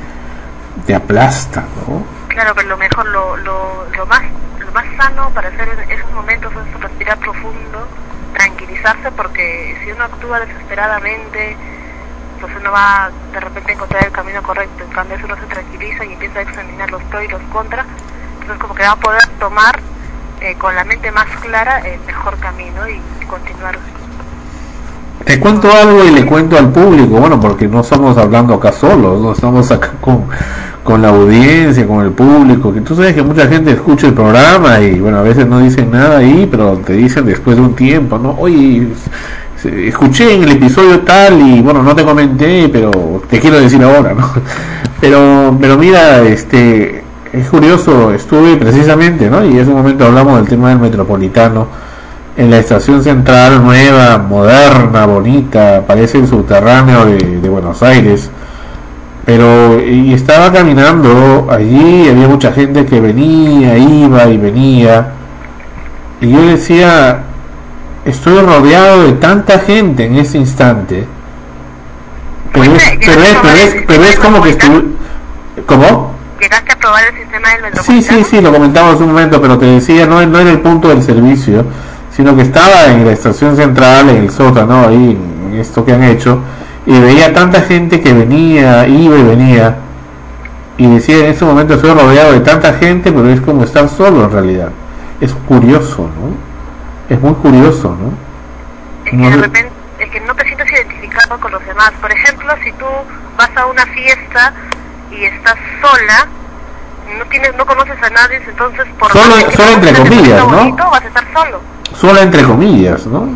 te 0.86 0.96
aplasta, 0.96 1.62
¿no? 1.62 2.04
Claro, 2.28 2.52
pero 2.56 2.68
lo 2.68 2.78
mejor, 2.78 3.06
lo, 3.06 3.38
lo, 3.38 3.86
lo 3.96 4.06
más 4.08 4.22
lo 4.60 4.72
más 4.74 4.86
sano 4.98 5.30
para 5.30 5.48
hacer 5.48 5.70
esos 5.90 6.12
momentos 6.12 6.52
es 6.52 6.82
respirar 6.82 7.18
profundo, 7.20 7.88
tranquilizarse, 8.34 9.12
porque 9.12 9.78
si 9.84 9.92
uno 9.92 10.04
actúa 10.04 10.42
desesperadamente, 10.42 11.56
pues 12.42 12.54
uno 12.60 12.72
va 12.72 13.12
de 13.32 13.40
repente 13.40 13.72
a 13.72 13.76
encontrar 13.76 14.06
el 14.06 14.12
camino 14.12 14.44
correcto. 14.44 14.84
En 14.84 14.92
cambio, 14.92 15.18
si 15.20 15.24
uno 15.24 15.36
se 15.38 15.46
tranquiliza 15.46 16.04
y 16.04 16.14
empieza 16.14 16.40
a 16.40 16.42
examinar 16.42 16.92
los 16.92 17.02
pros 17.04 17.24
y 17.24 17.28
los 17.30 17.42
contras, 17.44 17.86
entonces 18.42 18.58
como 18.60 18.76
que 18.76 18.84
va 18.84 18.92
a 18.92 18.96
poder 18.98 19.26
tomar 19.40 19.80
eh, 20.44 20.56
con 20.58 20.76
la 20.76 20.84
mente 20.84 21.12
más 21.12 21.26
clara 21.42 21.80
el 21.80 22.00
mejor 22.06 22.38
camino 22.38 22.88
y 22.90 23.26
continuar. 23.26 23.78
Te 25.26 25.40
cuento 25.40 25.70
algo 25.72 26.04
y 26.04 26.12
le 26.12 26.26
cuento 26.26 26.58
al 26.58 26.70
público, 26.72 27.16
bueno, 27.18 27.40
porque 27.40 27.68
no 27.68 27.80
estamos 27.80 28.18
hablando 28.18 28.56
acá 28.56 28.72
solos, 28.74 29.22
no 29.22 29.32
estamos 29.32 29.72
acá 29.72 29.92
con, 30.02 30.26
con 30.84 31.02
la 31.02 31.10
audiencia, 31.10 31.88
con 31.88 32.04
el 32.04 32.12
público, 32.12 32.74
que 32.74 32.82
tú 32.82 32.94
sabes 32.96 33.14
que 33.14 33.24
mucha 33.24 33.48
gente 33.48 33.72
escucha 33.72 34.08
el 34.08 34.14
programa 34.14 34.80
y 34.82 35.00
bueno, 35.00 35.20
a 35.20 35.22
veces 35.22 35.48
no 35.48 35.60
dicen 35.60 35.90
nada 35.92 36.18
ahí, 36.18 36.46
pero 36.52 36.74
te 36.86 36.94
dicen 36.94 37.26
después 37.26 37.56
de 37.56 37.62
un 37.62 37.74
tiempo, 37.74 38.18
¿no? 38.20 38.32
Oye, 38.38 38.90
se- 39.62 39.88
escuché 39.88 40.34
en 40.36 40.44
el 40.44 40.52
episodio 40.52 41.00
tal 41.02 41.40
y 41.42 41.62
bueno, 41.62 41.82
no 41.84 41.96
te 41.96 42.04
comenté, 42.04 42.68
pero 42.68 42.92
te 43.30 43.40
quiero 43.40 43.62
decir 43.62 43.82
ahora, 43.82 44.14
¿no? 44.14 44.30
Pero, 45.00 45.58
pero 45.60 45.78
mira, 45.78 46.22
este, 46.22 47.04
es 47.34 47.50
curioso, 47.50 48.14
estuve 48.14 48.56
precisamente, 48.58 49.28
¿no? 49.28 49.44
Y 49.44 49.54
en 49.54 49.60
ese 49.60 49.72
momento 49.72 50.06
hablamos 50.06 50.38
del 50.38 50.48
tema 50.48 50.70
del 50.70 50.78
metropolitano 50.78 51.68
en 52.38 52.52
la 52.52 52.60
estación 52.60 53.04
central 53.04 53.64
nueva, 53.64 54.20
moderna, 54.20 55.06
bonita, 55.08 55.84
parece 55.86 56.20
el 56.20 56.28
subterráneo 56.28 57.06
de, 57.06 57.42
de 57.42 57.50
Buenos 57.50 57.82
Aires. 57.82 58.30
Pero 59.26 59.82
y 59.84 60.14
estaba 60.14 60.52
caminando 60.52 61.48
allí, 61.50 62.08
había 62.08 62.28
mucha 62.28 62.52
gente 62.52 62.86
que 62.86 63.00
venía, 63.00 63.78
iba 63.78 64.28
y 64.28 64.38
venía. 64.38 65.14
Y 66.22 66.30
yo 66.30 66.42
decía, 66.42 67.24
estoy 68.06 68.42
rodeado 68.42 69.04
de 69.06 69.14
tanta 69.14 69.58
gente 69.60 70.06
en 70.06 70.18
ese 70.18 70.38
instante. 70.38 71.06
Pero 72.52 72.76
es, 72.76 72.84
pero 73.04 73.22
es, 73.22 73.38
pero 73.42 73.56
es, 73.56 73.76
pero 73.88 74.04
es 74.04 74.20
como 74.20 74.44
que 74.44 74.50
estuve... 74.52 74.84
¿Cómo? 75.66 76.14
¿Llegaste 76.44 76.74
a 76.74 76.76
probar 76.76 77.04
el 77.06 77.16
sistema 77.16 77.48
del 77.52 77.58
Sí, 77.58 77.64
metropolitano? 77.64 78.18
sí, 78.18 78.24
sí, 78.30 78.42
lo 78.42 78.52
comentamos 78.52 79.00
un 79.00 79.08
momento, 79.08 79.42
pero 79.42 79.58
te 79.58 79.66
decía, 79.66 80.06
no, 80.06 80.26
no 80.26 80.40
era 80.40 80.50
el 80.52 80.60
punto 80.60 80.90
del 80.90 81.02
servicio, 81.02 81.66
sino 82.12 82.36
que 82.36 82.42
estaba 82.42 82.88
en 82.88 83.06
la 83.06 83.14
estación 83.14 83.56
central, 83.56 84.10
en 84.10 84.18
el 84.24 84.30
sótano, 84.30 84.90
ahí, 84.90 85.18
en 85.52 85.58
esto 85.58 85.86
que 85.86 85.94
han 85.94 86.04
hecho, 86.04 86.40
y 86.86 87.00
veía 87.00 87.34
tanta 87.34 87.62
gente 87.62 88.02
que 88.02 88.12
venía, 88.12 88.86
iba 88.86 89.18
y 89.18 89.24
venía, 89.24 89.78
y 90.78 90.94
decía, 90.96 91.20
en 91.20 91.26
ese 91.32 91.46
momento 91.46 91.76
estoy 91.76 91.92
rodeado 91.94 92.34
de 92.34 92.42
tanta 92.42 92.74
gente, 92.74 93.10
pero 93.14 93.30
es 93.30 93.40
como 93.40 93.64
estar 93.64 93.88
solo 93.88 94.26
en 94.26 94.32
realidad. 94.32 94.70
Es 95.22 95.32
curioso, 95.48 96.10
¿no? 96.20 96.36
Es 97.16 97.22
muy 97.22 97.36
curioso, 97.36 97.96
¿no? 97.98 98.12
No 99.18 99.30
de 99.30 99.36
sé- 99.36 99.42
repente 99.42 99.72
es 100.00 100.10
que 100.10 100.20
no 100.20 100.36
te 100.36 100.44
sientes 100.44 100.70
identificado 100.74 101.40
con 101.40 101.54
los 101.54 101.66
demás. 101.66 101.94
Por 102.02 102.12
ejemplo, 102.12 102.52
si 102.66 102.72
tú 102.74 102.86
vas 103.38 103.50
a 103.56 103.66
una 103.68 103.86
fiesta 103.86 104.52
y 105.20 105.26
estás 105.26 105.56
sola, 105.82 106.28
no 107.18 107.26
tienes, 107.26 107.56
no 107.56 107.66
conoces 107.66 108.02
a 108.02 108.10
nadie, 108.10 108.38
entonces 108.48 108.86
por 108.98 109.12
Solo- 109.12 109.36
más 109.36 109.44
que 109.46 109.56
solo 109.56 109.72
entre 109.74 109.94
comillas, 109.94 110.40
¿no? 110.40 110.48
bonito, 110.58 110.90
vas 110.90 111.04
a 111.04 111.08
estar 111.08 111.26
solo. 111.34 111.62
Solo 112.00 112.20
entre 112.22 112.44
comillas, 112.44 113.06
¿no? 113.06 113.28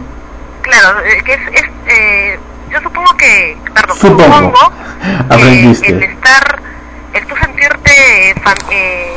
Claro, 0.63 0.99
eh, 1.05 1.21
que 1.23 1.33
es, 1.33 1.41
es 1.53 1.69
eh, 1.87 2.39
yo 2.71 2.81
supongo 2.81 3.15
que, 3.17 3.57
perdón, 3.73 3.97
Supongo. 3.97 4.23
supongo 4.23 4.71
que 5.29 5.33
Aprendiste. 5.35 5.87
el 5.89 6.03
estar, 6.03 6.59
el 7.13 7.25
tú 7.27 7.35
sentirte 7.37 8.31
eh, 8.71 9.13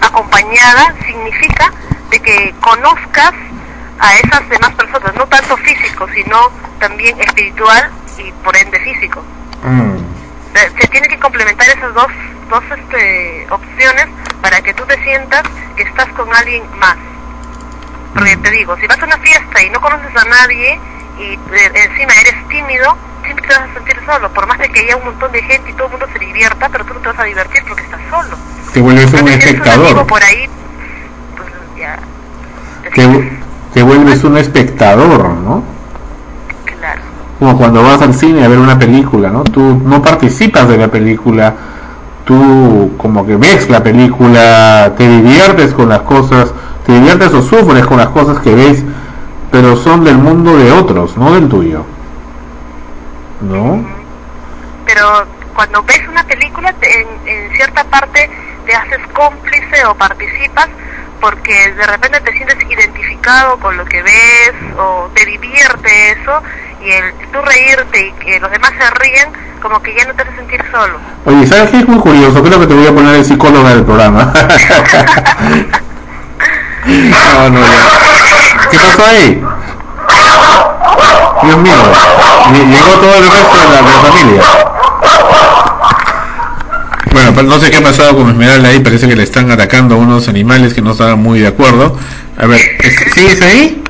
acompañada 0.00 0.94
significa 1.06 1.70
de 2.10 2.20
que 2.20 2.54
conozcas 2.60 3.32
a 3.98 4.14
esas 4.16 4.48
demás 4.48 4.70
personas, 4.74 5.14
no 5.16 5.26
tanto 5.26 5.56
físico, 5.58 6.06
sino 6.14 6.36
también 6.78 7.18
espiritual 7.20 7.90
y 8.18 8.30
por 8.44 8.56
ende 8.56 8.78
físico. 8.80 9.22
Mm. 9.62 9.96
Se 10.54 10.88
tiene 10.88 11.08
que 11.08 11.18
complementar 11.18 11.68
esas 11.68 11.92
dos, 11.94 12.06
dos 12.48 12.62
este, 12.78 13.46
opciones 13.50 14.06
para 14.40 14.60
que 14.62 14.72
tú 14.74 14.84
te 14.86 15.02
sientas 15.02 15.42
que 15.76 15.82
estás 15.82 16.08
con 16.10 16.32
alguien 16.34 16.62
más. 16.78 16.96
Porque 18.14 18.36
te 18.36 18.50
digo, 18.50 18.76
si 18.76 18.86
vas 18.86 19.00
a 19.00 19.04
una 19.04 19.18
fiesta 19.18 19.62
y 19.62 19.70
no 19.70 19.80
conoces 19.80 20.14
a 20.16 20.24
nadie 20.24 20.78
y 21.18 21.32
eh, 21.34 21.72
encima 21.74 22.12
eres 22.20 22.48
tímido, 22.48 22.96
siempre 23.24 23.48
te 23.48 23.54
vas 23.54 23.68
a 23.68 23.74
sentir 23.74 24.00
solo, 24.06 24.32
por 24.32 24.46
más 24.46 24.58
de 24.58 24.68
que 24.68 24.80
haya 24.80 24.96
un 24.96 25.04
montón 25.04 25.32
de 25.32 25.42
gente 25.42 25.70
y 25.70 25.72
todo 25.72 25.86
el 25.86 25.92
mundo 25.92 26.06
se 26.12 26.18
divierta, 26.20 26.68
pero 26.68 26.84
tú 26.84 26.94
no 26.94 27.00
te 27.00 27.08
vas 27.08 27.18
a 27.18 27.24
divertir 27.24 27.62
porque 27.66 27.82
estás 27.82 28.00
solo. 28.08 28.36
Te 28.72 28.80
vuelves 28.80 29.06
un 29.06 29.10
tienes 29.12 29.34
un 29.34 29.48
espectador. 29.48 30.06
por 30.06 30.22
ahí, 30.22 30.48
pues 31.36 31.48
ya, 31.76 31.98
Te, 32.94 33.40
te 33.72 33.82
vuelves 33.82 34.22
un 34.22 34.36
espectador, 34.36 35.30
¿no? 35.30 35.64
Como 37.44 37.58
cuando 37.58 37.82
vas 37.82 38.00
al 38.00 38.14
cine 38.14 38.42
a 38.42 38.48
ver 38.48 38.56
una 38.58 38.78
película, 38.78 39.28
¿no? 39.28 39.44
Tú 39.44 39.60
no 39.84 40.00
participas 40.00 40.66
de 40.66 40.78
la 40.78 40.88
película, 40.88 41.54
tú 42.24 42.94
como 42.96 43.26
que 43.26 43.36
ves 43.36 43.68
la 43.68 43.82
película, 43.82 44.94
te 44.96 45.06
diviertes 45.06 45.74
con 45.74 45.90
las 45.90 46.00
cosas, 46.00 46.54
te 46.86 46.92
diviertes 46.92 47.34
o 47.34 47.42
sufres 47.42 47.84
con 47.84 47.98
las 47.98 48.08
cosas 48.08 48.38
que 48.38 48.54
ves, 48.54 48.82
pero 49.52 49.76
son 49.76 50.04
del 50.04 50.16
mundo 50.16 50.56
de 50.56 50.72
otros, 50.72 51.18
no 51.18 51.34
del 51.34 51.50
tuyo. 51.50 51.84
¿No? 53.42 53.84
Pero 54.86 55.26
cuando 55.54 55.82
ves 55.82 56.00
una 56.08 56.24
película, 56.24 56.74
en, 56.80 57.28
en 57.28 57.54
cierta 57.56 57.84
parte 57.84 58.30
te 58.64 58.74
haces 58.74 59.00
cómplice 59.12 59.84
o 59.84 59.94
participas 59.94 60.70
porque 61.20 61.72
de 61.72 61.86
repente 61.86 62.20
te 62.22 62.32
sientes 62.32 62.56
identificado 62.70 63.58
con 63.58 63.76
lo 63.76 63.84
que 63.84 64.02
ves 64.02 64.54
o 64.78 65.10
te 65.14 65.26
divierte 65.26 66.12
eso 66.12 66.42
y 66.84 66.90
el 66.92 67.12
tú 67.32 67.38
reírte 67.42 68.06
y 68.08 68.12
que 68.24 68.38
los 68.40 68.50
demás 68.50 68.70
se 68.78 68.90
ríen 69.00 69.28
como 69.62 69.80
que 69.82 69.94
ya 69.96 70.04
no 70.04 70.14
te 70.14 70.22
hace 70.22 70.36
sentir 70.36 70.62
solo. 70.70 70.98
Oye, 71.24 71.46
¿sabes 71.46 71.70
qué 71.70 71.78
es 71.78 71.88
muy 71.88 71.98
curioso? 71.98 72.42
Creo 72.42 72.60
que 72.60 72.66
te 72.66 72.74
voy 72.74 72.86
a 72.86 72.92
poner 72.92 73.14
el 73.16 73.24
psicólogo 73.24 73.66
del 73.68 73.84
programa. 73.84 74.32
no, 76.86 77.50
no, 77.50 77.60
ya. 77.60 77.68
¿Qué 78.70 78.78
pasó 78.78 79.06
ahí? 79.06 79.42
Dios 81.42 81.58
mío, 81.58 81.72
lle- 82.52 82.68
llegó 82.70 82.92
todo 83.00 83.14
el 83.14 83.30
resto 83.30 83.56
de 83.56 83.64
la, 83.64 83.76
de 83.76 83.82
la 83.82 84.00
familia. 84.00 84.42
Bueno, 87.12 87.32
pues 87.32 87.46
no 87.46 87.58
sé 87.58 87.70
qué 87.70 87.76
ha 87.78 87.82
pasado 87.82 88.16
con 88.16 88.28
Esmeralda 88.30 88.68
ahí, 88.68 88.80
parece 88.80 89.08
que 89.08 89.14
le 89.16 89.22
están 89.22 89.50
atacando 89.50 89.94
a 89.94 89.98
unos 89.98 90.28
animales 90.28 90.74
que 90.74 90.82
no 90.82 90.92
estaban 90.92 91.22
muy 91.22 91.38
de 91.40 91.48
acuerdo. 91.48 91.96
A 92.38 92.46
ver, 92.46 92.60
¿es- 92.80 93.12
¿sigues 93.14 93.40
ahí? 93.42 93.82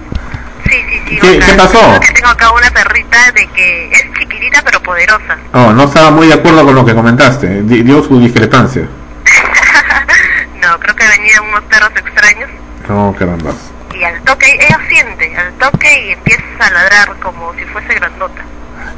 ¿Qué, 1.21 1.39
¿Qué 1.39 1.53
pasó? 1.55 2.01
Que 2.01 2.13
tengo 2.13 2.29
acá 2.29 2.51
una 2.53 2.71
perrita 2.71 3.31
de 3.33 3.47
que 3.49 3.91
es 3.93 4.03
chiquitita 4.19 4.63
pero 4.65 4.83
poderosa. 4.83 5.37
Oh, 5.53 5.73
no 5.73 5.85
estaba 5.85 6.11
muy 6.11 6.27
de 6.29 6.35
acuerdo 6.35 6.65
con 6.65 6.75
lo 6.75 6.85
que 6.85 6.95
comentaste, 6.95 7.63
di- 7.63 7.83
dio 7.83 8.03
su 8.03 8.21
discrepancia. 8.21 8.87
No, 10.61 10.79
creo 10.81 10.97
que 10.97 11.07
venían 11.07 11.45
unos 11.45 11.63
perros 11.65 11.91
extraños 11.95 12.49
No, 12.89 13.15
caramba. 13.19 13.51
y 13.95 14.03
al 14.03 14.19
toque, 14.23 14.47
ella 14.55 14.81
siente, 14.89 15.37
al 15.37 15.53
toque 15.59 16.07
y 16.07 16.13
empieza 16.13 16.43
a 16.59 16.71
ladrar 16.71 17.15
como 17.23 17.53
si 17.55 17.65
fuese 17.67 17.93
grandota. 17.95 18.41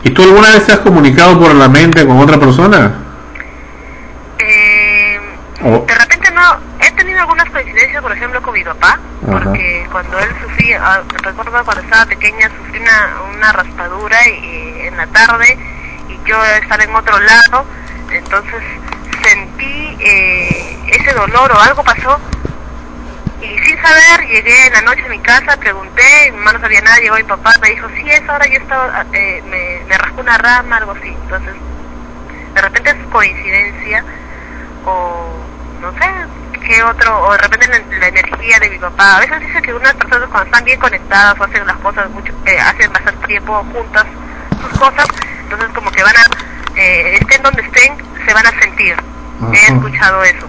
¿Y 0.05 0.11
tú 0.11 0.23
alguna 0.23 0.51
vez 0.53 0.65
te 0.65 0.73
has 0.75 0.79
comunicado 0.79 1.41
por 1.41 1.53
la 1.57 1.69
mente 1.69 2.07
con 2.07 2.21
otra 2.21 2.39
persona? 2.39 2.95
Eh, 4.39 5.19
O- 5.65 5.85
de 5.89 5.95
repente 5.95 6.31
no, 6.31 6.43
he 6.87 6.93
tenido 6.93 7.21
algunas 7.21 7.51
coincidencias, 7.51 8.03
por 8.03 8.13
ejemplo, 8.13 8.41
con 8.43 8.55
mi 8.55 8.65
papá, 8.65 8.99
porque 9.31 9.87
cuando 9.91 10.19
él 10.19 10.29
sufría, 10.41 10.81
ah, 10.83 11.03
recuerdo 11.23 11.65
cuando 11.65 11.83
estaba 11.83 12.07
pequeña, 12.07 12.49
sufrí 12.49 12.81
una, 12.81 13.23
una 13.35 13.53
raspadura 13.53 14.17
y, 14.29 14.87
en 14.87 14.97
la 14.97 15.07
tarde 15.09 15.59
y 16.09 16.29
yo 16.29 16.43
estaba 16.45 16.85
en 16.85 16.95
otro 16.95 17.19
lado, 17.19 17.67
entonces 18.11 18.63
sentí 19.23 19.97
eh, 20.01 20.79
ese 20.89 21.13
dolor 21.13 21.51
o 21.51 21.61
algo 21.61 21.83
pasó 21.83 22.21
y 23.43 23.59
sin 23.65 23.83
saber 23.83 24.29
llegué 24.29 24.69
en 24.69 24.73
la 24.73 24.83
noche 24.83 25.05
a 25.05 25.09
mi 25.09 25.19
casa, 25.19 25.57
pregunté, 25.57 26.31
mi 26.31 26.39
mamá 26.39 26.53
no 26.53 26.61
sabía 26.61 26.81
nada, 26.83 26.99
llegó 26.99 27.17
mi 27.17 27.25
papá, 27.25 27.51
me 27.61 27.71
dijo, 27.71 27.89
sí, 27.97 28.09
es 28.09 28.29
ahora 28.29 28.47
yo 28.47 28.59
estaba, 28.59 29.05
eh, 29.13 29.43
me, 29.45 29.85
me 29.89 29.99
rascó 29.99 30.21
una 30.21 30.39
rama, 30.39 30.77
algo 30.77 30.93
así, 30.93 31.09
entonces 31.09 31.55
de 32.55 32.63
repente 32.63 32.91
es 32.91 32.97
coincidencia 33.11 34.05
o 34.85 35.47
no 35.81 35.93
sé 35.93 36.46
qué 36.59 36.83
otro 36.83 37.27
o 37.27 37.33
de 37.33 37.39
repente 37.39 37.69
la, 37.69 37.99
la 37.99 38.09
energía 38.09 38.59
de 38.61 38.71
mi 38.71 38.79
papá 38.79 39.17
a 39.17 39.21
veces 39.21 39.41
dice 39.41 39.63
que 39.63 39.75
unas 39.75 39.95
personas 39.95 40.29
cuando 40.29 40.47
están 40.47 40.65
bien 40.65 40.79
conectadas 40.81 41.39
o 41.41 41.45
hacen 41.45 41.67
las 41.67 41.77
cosas 41.79 42.11
mucho 42.11 42.33
eh, 42.45 42.59
hacen 42.59 42.93
bastante 42.93 43.27
tiempo 43.27 43.65
juntas 43.73 44.07
sus 44.61 44.79
cosas 44.79 45.07
entonces 45.43 45.69
como 45.75 45.91
que 45.91 46.03
van 46.03 46.17
a 46.17 46.79
eh, 46.79 47.19
estén 47.21 47.43
donde 47.43 47.63
estén 47.63 47.97
se 48.27 48.35
van 48.35 48.47
a 48.47 48.61
sentir 48.61 48.97
he 49.53 49.73
escuchado 49.73 50.23
eso 50.25 50.47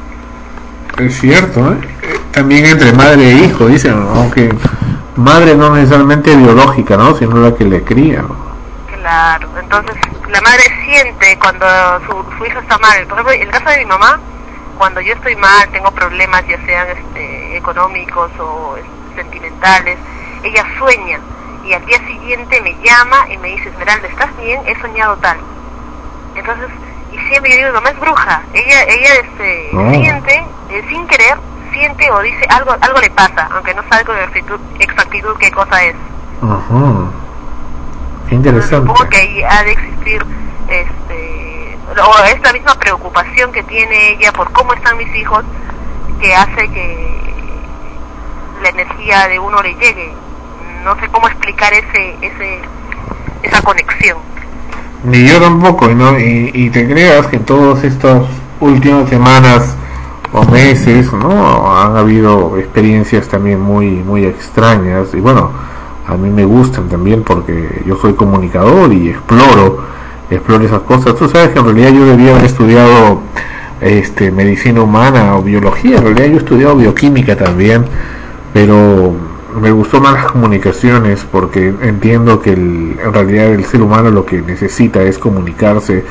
Es 0.97 1.19
cierto, 1.19 1.73
¿eh? 1.73 2.19
También 2.31 2.65
entre 2.65 2.91
madre 2.93 3.29
e 3.29 3.33
hijo, 3.45 3.67
dicen, 3.67 3.93
aunque 3.93 4.49
madre 5.15 5.55
no 5.55 5.75
necesariamente 5.75 6.35
biológica, 6.35 6.97
¿no? 6.97 7.15
Sino 7.15 7.37
la 7.37 7.53
que 7.55 7.65
le 7.65 7.83
cría. 7.83 8.23
Claro, 8.87 9.47
entonces 9.59 9.95
la 10.29 10.41
madre 10.41 10.63
siente 10.85 11.37
cuando 11.39 11.65
su, 12.05 12.37
su 12.37 12.45
hijo 12.45 12.59
está 12.59 12.77
mal. 12.79 13.05
Por 13.07 13.19
ejemplo, 13.19 13.31
el 13.33 13.49
caso 13.49 13.69
de 13.69 13.77
mi 13.79 13.85
mamá, 13.85 14.19
cuando 14.77 15.01
yo 15.01 15.13
estoy 15.13 15.35
mal, 15.35 15.67
tengo 15.71 15.91
problemas 15.91 16.45
ya 16.47 16.57
sean 16.65 16.87
este, 16.89 17.57
económicos 17.57 18.31
o 18.39 18.77
este, 18.77 18.97
sentimentales, 19.15 19.97
ella 20.43 20.63
sueña 20.77 21.19
y 21.65 21.73
al 21.73 21.83
día 21.85 21.97
siguiente 22.07 22.61
me 22.61 22.75
llama 22.83 23.27
y 23.29 23.37
me 23.37 23.49
dice, 23.49 23.69
Esmeralda, 23.69 24.07
¿estás 24.07 24.29
bien? 24.37 24.61
He 24.65 24.79
soñado 24.79 25.17
tal. 25.17 25.37
Entonces, 26.35 26.67
y 27.11 27.17
siempre 27.27 27.51
yo 27.51 27.57
digo, 27.57 27.73
mamá 27.73 27.89
es 27.89 27.99
bruja. 27.99 28.41
Ella, 28.53 28.83
ella 28.83 29.13
este, 29.15 29.69
Oh. 29.73 29.89
siente, 29.91 30.45
eh, 30.69 30.85
sin 30.87 31.05
querer, 31.07 31.37
siente 31.73 32.09
o 32.11 32.21
dice 32.21 32.45
algo, 32.49 32.75
algo 32.79 32.99
le 33.01 33.09
pasa, 33.09 33.49
aunque 33.51 33.73
no 33.73 33.83
sabe 33.89 34.05
con 34.05 34.15
exactitud, 34.17 34.59
exactitud 34.79 35.35
qué 35.39 35.51
cosa 35.51 35.83
es. 35.83 35.95
Ajá. 36.41 37.11
Qué 38.29 38.35
interesante. 38.35 38.87
Supongo 38.87 39.09
que 39.09 39.17
ahí 39.17 39.43
ha 39.43 39.63
de 39.63 39.71
existir, 39.71 40.25
este, 40.69 41.36
o 41.89 42.25
es 42.25 42.41
la 42.41 42.53
misma 42.53 42.75
preocupación 42.75 43.51
que 43.51 43.63
tiene 43.63 44.11
ella 44.11 44.31
por 44.31 44.51
cómo 44.51 44.73
están 44.73 44.97
mis 44.97 45.13
hijos, 45.15 45.43
que 46.19 46.35
hace 46.35 46.67
que 46.69 47.33
la 48.61 48.69
energía 48.69 49.27
de 49.27 49.39
uno 49.39 49.61
le 49.61 49.73
llegue. 49.75 50.11
No 50.83 50.95
sé 50.99 51.07
cómo 51.09 51.27
explicar 51.27 51.73
ese, 51.73 52.15
ese, 52.21 52.59
esa 53.43 53.61
conexión. 53.61 54.17
Ni 55.03 55.27
yo 55.27 55.39
tampoco, 55.39 55.87
no, 55.89 56.17
y, 56.19 56.51
y 56.53 56.69
te 56.69 56.87
creas 56.87 57.27
que 57.27 57.39
todas 57.39 57.83
estas 57.83 58.23
últimas 58.59 59.09
semanas 59.09 59.75
o 60.33 60.43
meses, 60.45 61.13
¿no? 61.13 61.77
Han 61.77 61.95
habido 61.95 62.57
experiencias 62.57 63.27
también 63.27 63.61
muy, 63.61 63.87
muy 63.87 64.25
extrañas, 64.25 65.13
y 65.13 65.19
bueno, 65.19 65.51
a 66.07 66.15
mí 66.15 66.29
me 66.29 66.45
gustan 66.45 66.89
también 66.89 67.23
porque 67.23 67.83
yo 67.85 67.95
soy 67.97 68.13
comunicador 68.13 68.91
y 68.91 69.09
exploro, 69.09 69.83
exploro 70.29 70.65
esas 70.65 70.81
cosas. 70.81 71.15
Tú 71.15 71.27
sabes 71.29 71.49
que 71.49 71.59
en 71.59 71.65
realidad 71.65 71.89
yo 71.91 72.05
debía 72.05 72.31
haber 72.31 72.45
estudiado 72.45 73.21
este, 73.81 74.31
medicina 74.31 74.81
humana 74.81 75.35
o 75.35 75.43
biología, 75.43 75.97
en 75.97 76.03
realidad 76.03 76.25
yo 76.27 76.33
he 76.33 76.37
estudiado 76.37 76.75
bioquímica 76.75 77.35
también, 77.35 77.85
pero 78.53 79.13
me 79.61 79.71
gustó 79.71 79.99
más 79.99 80.13
las 80.13 80.31
comunicaciones 80.31 81.25
porque 81.31 81.73
entiendo 81.81 82.41
que 82.41 82.53
el- 82.53 82.97
en 83.03 83.13
realidad 83.13 83.45
el 83.47 83.65
ser 83.65 83.81
humano 83.81 84.09
lo 84.11 84.25
que 84.25 84.41
necesita 84.41 85.01
es 85.03 85.17
comunicarse, 85.17 86.03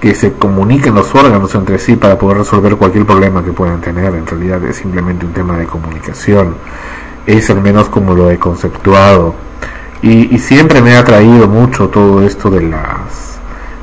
que 0.00 0.14
se 0.16 0.32
comuniquen 0.32 0.94
los 0.96 1.14
órganos 1.14 1.54
entre 1.54 1.78
sí 1.78 1.94
para 1.96 2.18
poder 2.18 2.38
resolver 2.38 2.76
cualquier 2.76 3.06
problema 3.06 3.44
que 3.44 3.52
puedan 3.52 3.80
tener. 3.80 4.14
En 4.14 4.26
realidad 4.26 4.62
es 4.64 4.76
simplemente 4.76 5.24
un 5.24 5.32
tema 5.32 5.56
de 5.56 5.66
comunicación. 5.66 6.56
Es 7.24 7.50
al 7.50 7.60
menos 7.62 7.88
como 7.88 8.14
lo 8.14 8.28
he 8.30 8.36
conceptuado. 8.36 9.34
Y, 10.02 10.34
y 10.34 10.38
siempre 10.40 10.82
me 10.82 10.96
ha 10.96 11.00
atraído 11.00 11.46
mucho 11.46 11.88
todo 11.88 12.20
esto 12.22 12.50
de 12.50 12.62
las 12.62 13.31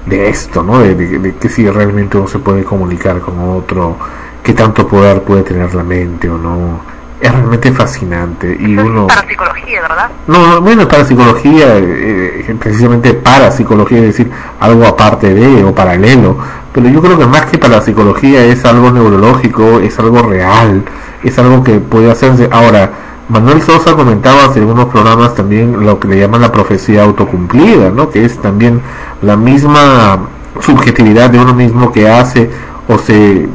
de 0.10 0.30
esto, 0.30 0.64
¿no? 0.64 0.80
De, 0.80 0.96
de- 0.96 1.20
de 1.20 1.36
que 1.36 1.50
si 1.50 1.70
realmente 1.70 2.18
uno 2.18 2.28
se 2.28 2.40
puede 2.40 2.64
comunicar 2.64 3.20
con 3.20 3.40
otro, 3.40 3.98
qué 4.44 4.54
tanto 4.54 4.88
poder 4.88 5.22
puede 5.22 5.44
tener 5.44 5.74
la 5.76 5.84
mente 5.84 6.30
o 6.30 6.38
no. 6.38 6.80
Es 7.22 7.32
realmente 7.34 7.70
fascinante 7.74 8.56
y 8.58 8.78
uno 8.78 9.08
Para 9.08 9.28
psicología, 9.28 9.82
¿verdad? 9.82 10.10
no, 10.28 10.48
no, 10.48 10.62
bueno, 10.62 10.88
para 10.88 11.04
psicología, 11.04 11.76
eh, 11.78 12.46
eh, 12.48 12.56
precisamente 12.58 13.14
para 13.14 13.52
psicología, 13.52 13.98
es 13.98 14.06
decir, 14.06 14.32
algo 14.62 14.86
aparte 14.86 15.34
de 15.34 15.62
o 15.66 15.76
paralelo, 15.76 16.38
pero 16.72 16.88
yo 16.88 17.02
creo 17.02 17.20
que 17.20 17.26
más 17.26 17.46
que 17.48 17.58
para 17.58 17.82
psicología 17.82 18.46
es 18.46 18.64
algo 18.64 18.90
neurológico, 18.92 19.82
es 19.82 20.00
algo 20.00 20.22
real, 20.22 20.84
es 21.22 21.38
algo 21.38 21.62
que 21.62 21.80
puede 21.82 22.10
hacerse. 22.10 22.48
Ahora, 22.54 22.90
Manuel 23.30 23.62
Sosa 23.62 23.96
comentaba 23.96 24.46
hace 24.46 24.60
algunos 24.60 24.86
programas 24.86 25.36
también 25.36 25.86
lo 25.86 26.00
que 26.00 26.08
le 26.08 26.20
llaman 26.20 26.42
la 26.42 26.52
profecía 26.52 27.04
autocumplida, 27.04 27.92
¿no? 27.92 28.10
Que 28.10 28.26
es 28.26 28.40
también 28.40 28.82
la 29.22 29.38
misma 29.38 30.20
subjetividad 30.60 31.30
de 31.30 31.40
uno 31.40 31.54
mismo 31.54 31.92
que 31.92 32.10
hace 32.10 32.50
o 32.88 32.98
se 32.98 33.48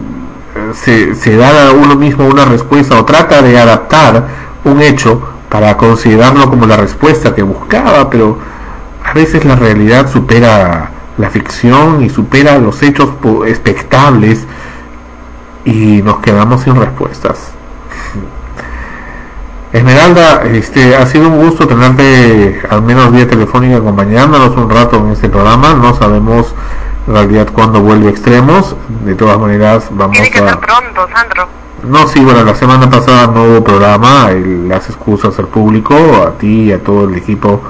se, 0.73 1.15
se 1.15 1.37
da 1.37 1.69
a 1.69 1.73
uno 1.73 1.97
mismo 1.97 2.27
una 2.27 2.45
respuesta 2.45 2.99
o 2.99 3.05
trata 3.05 3.43
de 3.43 3.59
adaptar 3.59 4.29
un 4.65 4.81
hecho 4.83 5.21
para 5.49 5.77
considerarlo 5.77 6.49
como 6.49 6.67
la 6.67 6.77
respuesta 6.77 7.35
que 7.35 7.43
buscaba, 7.43 8.11
pero 8.11 8.39
a 9.05 9.13
veces 9.13 9.45
la 9.45 9.57
realidad 9.57 10.11
supera 10.11 10.91
la 11.19 11.31
ficción 11.31 12.03
y 12.03 12.11
supera 12.11 12.59
los 12.59 12.83
hechos 12.83 13.11
expectables 13.47 14.47
y 15.65 16.03
nos 16.03 16.19
quedamos 16.19 16.63
sin 16.63 16.77
respuestas. 16.77 17.53
Esmeralda, 19.75 20.45
este, 20.45 20.95
ha 20.95 21.05
sido 21.05 21.29
un 21.29 21.37
gusto 21.45 21.67
tenerte 21.67 22.63
al 22.71 22.81
menos 22.83 23.11
vía 23.11 23.29
telefónica 23.29 23.79
acompañándonos 23.79 24.57
un 24.57 24.71
rato 24.71 24.99
en 24.99 25.09
este 25.11 25.29
programa. 25.29 25.75
No 25.75 25.95
sabemos 25.97 26.55
en 27.09 27.13
realidad 27.15 27.49
cuándo 27.53 27.81
vuelve 27.81 28.09
Extremos. 28.09 28.77
De 29.05 29.17
todas 29.17 29.37
maneras, 29.39 29.89
vamos 29.91 30.13
Tiene 30.17 30.31
que 30.31 30.39
a... 30.39 30.49
ser 30.51 30.59
pronto, 30.61 31.09
Sandro. 31.13 31.49
No, 31.89 32.07
sí, 32.07 32.21
bueno, 32.21 32.45
la 32.45 32.55
semana 32.55 32.89
pasada 32.89 33.27
no 33.27 33.43
hubo 33.43 33.65
programa, 33.65 34.29
el- 34.31 34.69
las 34.69 34.89
excusas 34.89 35.37
al 35.41 35.49
público, 35.49 35.95
a 36.25 36.39
ti 36.39 36.67
y 36.67 36.73
a 36.73 36.79
todo 36.83 37.09
el 37.09 37.17
equipo. 37.17 37.61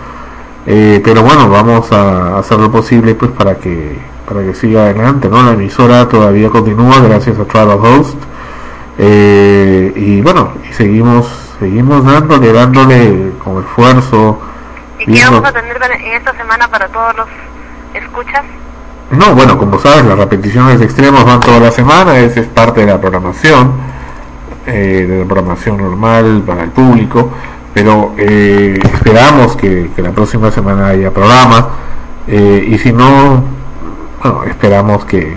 Eh, 0.66 1.00
pero 1.02 1.22
bueno, 1.22 1.48
vamos 1.48 1.90
a 1.90 2.38
hacer 2.38 2.58
lo 2.58 2.70
posible 2.70 3.14
pues 3.14 3.30
para 3.32 3.56
que 3.56 3.98
para 4.28 4.42
que 4.42 4.54
siga 4.54 4.82
adelante, 4.84 5.28
¿no? 5.28 5.42
La 5.42 5.52
emisora 5.52 6.06
todavía 6.08 6.48
continúa 6.50 7.00
gracias 7.00 7.38
a 7.38 7.44
Travel 7.44 7.78
Host. 7.80 8.16
Eh, 8.98 9.92
y 9.96 10.20
bueno, 10.20 10.52
y 10.70 10.72
seguimos 10.74 11.26
seguimos 11.58 12.04
dándole, 12.04 12.52
dándole 12.52 13.32
con 13.42 13.62
esfuerzo. 13.62 14.38
¿Y 14.98 15.12
qué 15.12 15.24
vamos 15.24 15.44
a 15.44 15.52
tener 15.52 15.76
en 15.82 16.12
esta 16.14 16.32
semana 16.36 16.68
para 16.68 16.88
todos 16.88 17.16
los 17.16 17.28
escuchas? 17.94 18.44
No, 19.10 19.34
bueno, 19.34 19.58
como 19.58 19.78
sabes, 19.78 20.04
las 20.04 20.18
repeticiones 20.18 20.78
de 20.78 20.86
extremos 20.86 21.24
van 21.24 21.40
toda 21.40 21.60
la 21.60 21.70
semana, 21.70 22.18
esa 22.18 22.40
es 22.40 22.46
parte 22.46 22.80
de 22.80 22.86
la 22.86 23.00
programación, 23.00 23.72
eh, 24.66 25.06
de 25.08 25.18
la 25.20 25.24
programación 25.26 25.76
normal 25.76 26.42
para 26.46 26.64
el 26.64 26.70
público, 26.70 27.30
pero 27.72 28.14
eh, 28.16 28.78
esperamos 28.82 29.56
que, 29.56 29.90
que 29.94 30.02
la 30.02 30.10
próxima 30.10 30.50
semana 30.50 30.88
haya 30.88 31.12
programa, 31.12 31.68
eh, 32.26 32.64
y 32.66 32.78
si 32.78 32.92
no, 32.92 33.44
bueno, 34.22 34.44
esperamos 34.44 35.04
que, 35.04 35.36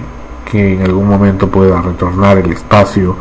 que 0.50 0.76
en 0.76 0.84
algún 0.84 1.08
momento 1.08 1.50
pueda 1.50 1.82
retornar 1.82 2.38
el 2.38 2.52
espacio 2.52 3.16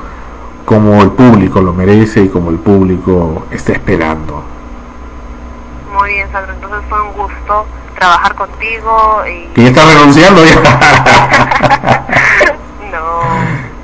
como 0.67 1.01
el 1.03 1.13
público 1.13 1.61
lo 1.63 1.73
merece 1.73 2.21
y 2.25 2.29
como 2.29 2.51
el 2.51 2.59
público 2.59 3.47
está 3.51 3.73
esperando. 3.73 4.43
Muy 5.99 6.11
bien, 6.15 6.31
Sandro. 6.33 6.53
Entonces 6.53 6.81
fue 6.91 7.01
un 7.01 7.13
gusto 7.15 7.67
trabajar 7.99 8.35
contigo 8.35 9.23
y... 9.27 9.47
¿Que 9.55 9.73
ya 9.73 9.85
renunciando 9.87 10.45
ya? 10.45 12.07
No. 12.93 13.21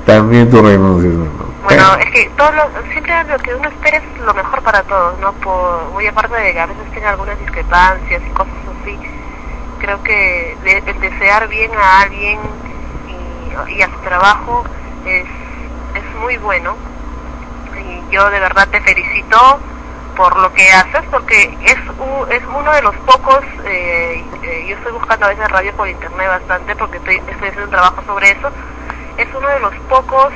También 0.05 0.49
tú 0.49 0.61
renuncias. 0.61 1.13
¿no? 1.13 1.25
Bueno, 1.63 1.95
es 1.95 2.11
que 2.11 2.29
todo 2.37 2.51
lo, 2.51 2.63
siempre 2.91 3.23
lo 3.25 3.37
que 3.39 3.55
uno 3.55 3.69
espera 3.69 3.97
es 3.97 4.03
lo 4.25 4.33
mejor 4.33 4.61
para 4.61 4.83
todos, 4.83 5.17
¿no? 5.19 5.31
Por, 5.33 5.89
muy 5.93 6.05
aparte 6.07 6.35
de 6.35 6.53
que 6.53 6.59
a 6.59 6.65
veces 6.65 6.83
tenga 6.93 7.09
algunas 7.11 7.39
discrepancias 7.39 8.21
y 8.25 8.29
cosas 8.31 8.53
así, 8.81 8.97
creo 9.79 10.01
que 10.03 10.57
de- 10.63 10.83
el 10.91 10.99
desear 10.99 11.47
bien 11.47 11.71
a 11.75 12.01
alguien 12.01 12.39
y, 13.07 13.71
y 13.73 13.81
a 13.81 13.87
su 13.89 13.97
trabajo 13.99 14.63
es, 15.05 15.25
es 15.95 16.15
muy 16.19 16.37
bueno. 16.37 16.75
Y 17.77 18.13
yo 18.13 18.29
de 18.29 18.39
verdad 18.39 18.67
te 18.69 18.81
felicito 18.81 19.59
por 20.15 20.35
lo 20.39 20.53
que 20.53 20.71
haces, 20.71 21.01
porque 21.09 21.57
es, 21.63 21.77
u- 21.97 22.25
es 22.29 22.41
uno 22.55 22.71
de 22.71 22.81
los 22.83 22.95
pocos, 22.97 23.43
eh, 23.65 24.23
eh, 24.43 24.65
yo 24.69 24.75
estoy 24.75 24.91
buscando 24.91 25.25
a 25.25 25.29
veces 25.29 25.49
radio 25.49 25.71
por 25.73 25.87
internet 25.87 26.27
bastante, 26.27 26.75
porque 26.75 26.97
estoy, 26.97 27.15
estoy 27.15 27.33
haciendo 27.47 27.63
un 27.63 27.69
trabajo 27.71 28.03
sobre 28.05 28.29
eso, 28.31 28.49
es 29.17 29.27
uno 29.35 29.47
de 29.47 29.59
los 29.59 29.73
pocos, 29.89 30.31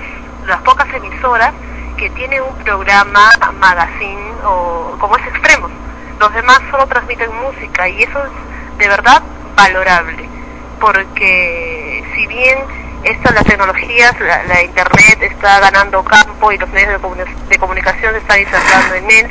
las 0.47 0.61
pocas 0.63 0.87
emisoras 0.93 1.53
que 1.95 2.09
tiene 2.11 2.41
un 2.41 2.55
programa, 2.63 3.29
magazine 3.59 4.31
o 4.45 4.95
como 4.99 5.15
es 5.17 5.27
extremos. 5.27 5.69
Los 6.19 6.33
demás 6.33 6.59
solo 6.71 6.87
transmiten 6.87 7.29
música 7.35 7.87
y 7.87 8.01
eso 8.01 8.19
es 8.23 8.77
de 8.79 8.87
verdad 8.87 9.21
valorable, 9.55 10.27
porque 10.79 12.03
si 12.15 12.25
bien 12.27 12.57
estas 13.03 13.33
las 13.33 13.43
tecnologías, 13.45 14.19
la, 14.19 14.43
la 14.43 14.63
internet 14.63 15.17
está 15.21 15.59
ganando 15.59 16.03
campo 16.03 16.51
y 16.51 16.57
los 16.57 16.69
medios 16.69 17.01
de, 17.01 17.25
de 17.49 17.57
comunicación 17.57 18.13
se 18.13 18.19
están 18.19 18.39
insertando 18.39 18.95
en 18.95 19.11
él, 19.11 19.27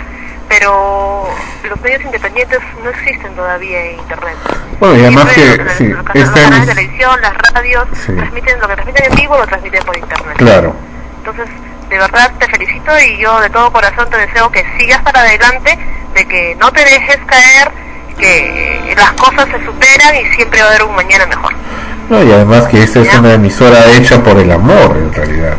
pero 0.48 1.28
los 1.68 1.80
medios 1.80 2.02
independientes 2.02 2.60
no 2.82 2.90
existen 2.90 3.34
todavía 3.34 3.84
en 3.86 3.98
internet. 3.98 4.36
Bueno, 4.78 4.96
y 4.96 5.00
además 5.02 5.32
que 5.32 5.56
los, 5.56 5.72
sí, 5.74 5.88
los 5.88 6.04
canales- 6.04 6.50
los 6.50 6.60
de 6.66 6.74
televisión, 6.74 7.20
las 7.20 7.32
radios, 7.52 7.86
Sí. 8.04 8.12
transmiten 8.12 8.60
lo 8.60 8.68
que 8.68 8.74
transmiten 8.74 9.04
en 9.10 9.14
vivo 9.16 9.36
lo 9.38 9.46
transmiten 9.46 9.84
por 9.84 9.96
internet. 9.96 10.36
Claro. 10.36 10.74
Entonces, 11.18 11.48
de 11.88 11.98
verdad 11.98 12.32
te 12.38 12.46
felicito 12.48 12.92
y 13.00 13.18
yo 13.18 13.40
de 13.40 13.50
todo 13.50 13.72
corazón 13.72 14.08
te 14.10 14.16
deseo 14.16 14.50
que 14.50 14.64
sigas 14.78 15.00
para 15.02 15.20
adelante, 15.20 15.78
de 16.14 16.28
que 16.28 16.54
no 16.60 16.70
te 16.72 16.84
dejes 16.84 17.18
caer, 17.26 17.70
que 18.18 18.94
las 18.96 19.12
cosas 19.12 19.46
se 19.50 19.64
superan 19.64 20.14
y 20.16 20.34
siempre 20.34 20.60
va 20.60 20.66
a 20.66 20.70
haber 20.70 20.84
un 20.84 20.94
mañana 20.94 21.26
mejor. 21.26 21.52
No, 22.08 22.22
y 22.22 22.30
además 22.32 22.66
que 22.68 22.82
esta 22.82 23.00
es 23.00 23.12
una 23.14 23.32
emisora 23.34 23.84
hecha 23.92 24.22
por 24.22 24.38
el 24.38 24.50
amor, 24.52 24.96
en 24.96 25.12
realidad. 25.12 25.54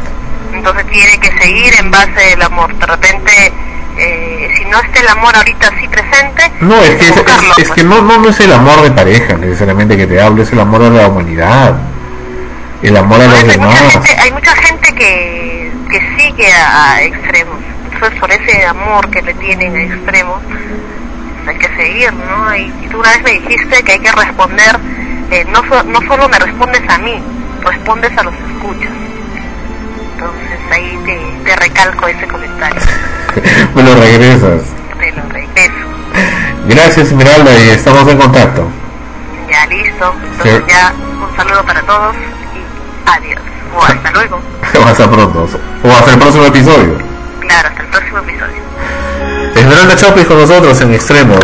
Entonces 0.53 0.85
tiene 0.87 1.17
que 1.19 1.31
seguir 1.41 1.73
en 1.79 1.91
base 1.91 2.19
del 2.29 2.41
amor. 2.41 2.73
De 2.75 2.85
repente, 2.85 3.31
eh, 3.97 4.49
si 4.57 4.65
no 4.65 4.79
está 4.81 4.99
el 5.01 5.07
amor 5.09 5.35
ahorita 5.35 5.67
así 5.67 5.87
presente, 5.87 6.51
No, 6.61 6.75
es 6.81 6.95
que, 6.95 7.09
es, 7.09 7.17
es- 7.17 7.17
es 7.57 7.67
pues. 7.67 7.71
que 7.71 7.83
no, 7.83 8.01
no, 8.01 8.17
no 8.19 8.29
es 8.29 8.39
el 8.39 8.53
amor 8.53 8.81
de 8.81 8.91
pareja 8.91 9.33
necesariamente 9.37 9.97
que 9.97 10.07
te 10.07 10.21
hablo, 10.21 10.41
es 10.43 10.51
el 10.51 10.59
amor 10.59 10.83
a 10.83 10.89
la 10.89 11.07
humanidad, 11.07 11.75
el 12.81 12.95
amor 12.95 13.21
a 13.21 13.25
los 13.25 13.33
hay 13.39 13.43
mucha 13.45 13.53
demás. 13.57 13.91
gente, 13.91 14.15
hay 14.19 14.31
mucha 14.31 14.55
gente 14.55 14.93
que, 14.95 15.71
que 15.91 15.99
sigue 16.17 16.53
a, 16.53 16.93
a 16.93 17.01
extremos. 17.03 17.57
Entonces, 17.93 18.19
por 18.19 18.31
ese 18.31 18.65
amor 18.65 19.09
que 19.09 19.21
le 19.21 19.33
tienen 19.35 19.75
a 19.75 19.83
extremos, 19.83 20.41
hay 21.47 21.55
que 21.57 21.75
seguir, 21.75 22.13
¿no? 22.13 22.55
Y 22.55 22.71
tú 22.91 22.99
una 22.99 23.09
vez 23.11 23.23
me 23.23 23.31
dijiste 23.31 23.83
que 23.83 23.91
hay 23.93 23.99
que 23.99 24.11
responder, 24.11 24.77
eh, 25.31 25.45
no, 25.51 25.61
so- 25.67 25.83
no 25.83 25.99
solo 26.07 26.29
me 26.29 26.39
respondes 26.39 26.81
a 26.89 26.97
mí, 26.99 27.21
respondes 27.63 28.17
a 28.17 28.23
los 28.23 28.33
escuchas. 28.33 28.91
Entonces, 30.15 30.59
ahí 30.71 30.99
te, 31.05 31.43
te 31.49 31.55
recalco 31.57 32.07
ese 32.07 32.27
comentario. 32.27 32.81
Me 33.75 33.83
lo 33.83 33.95
regresas. 33.95 34.61
Te 34.99 35.11
lo 35.11 35.21
regreso. 35.29 35.73
Gracias, 36.67 37.07
Esmeralda, 37.09 37.51
y 37.59 37.69
estamos 37.69 38.07
en 38.07 38.17
contacto. 38.17 38.67
Ya 39.49 39.65
listo. 39.67 40.13
Entonces, 40.23 40.63
Sí. 40.67 40.73
ya 40.73 40.93
un 41.23 41.35
saludo 41.35 41.63
para 41.63 41.81
todos 41.83 42.15
y 42.15 43.09
adiós. 43.09 43.41
O 43.75 43.83
hasta 43.83 44.11
luego. 44.11 44.41
Hasta 44.87 45.09
pronto. 45.09 45.47
O 45.83 45.89
hasta 45.91 46.11
el 46.13 46.19
próximo 46.19 46.45
episodio. 46.45 46.97
Claro, 47.41 47.69
hasta 47.69 47.81
el 47.83 47.87
próximo 47.89 48.17
episodio. 48.19 48.61
Esmeralda 49.55 49.95
Chopis 49.95 50.25
con 50.25 50.39
nosotros 50.39 50.81
en 50.81 50.93
Extremos. 50.93 51.39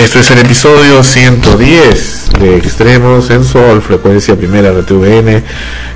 Esto 0.00 0.18
es 0.20 0.30
el 0.30 0.38
episodio 0.38 1.04
110 1.04 2.30
de 2.40 2.56
Extremos 2.56 3.28
en 3.28 3.44
Sol, 3.44 3.82
frecuencia 3.82 4.34
primera 4.34 4.72
RTVN. 4.72 5.44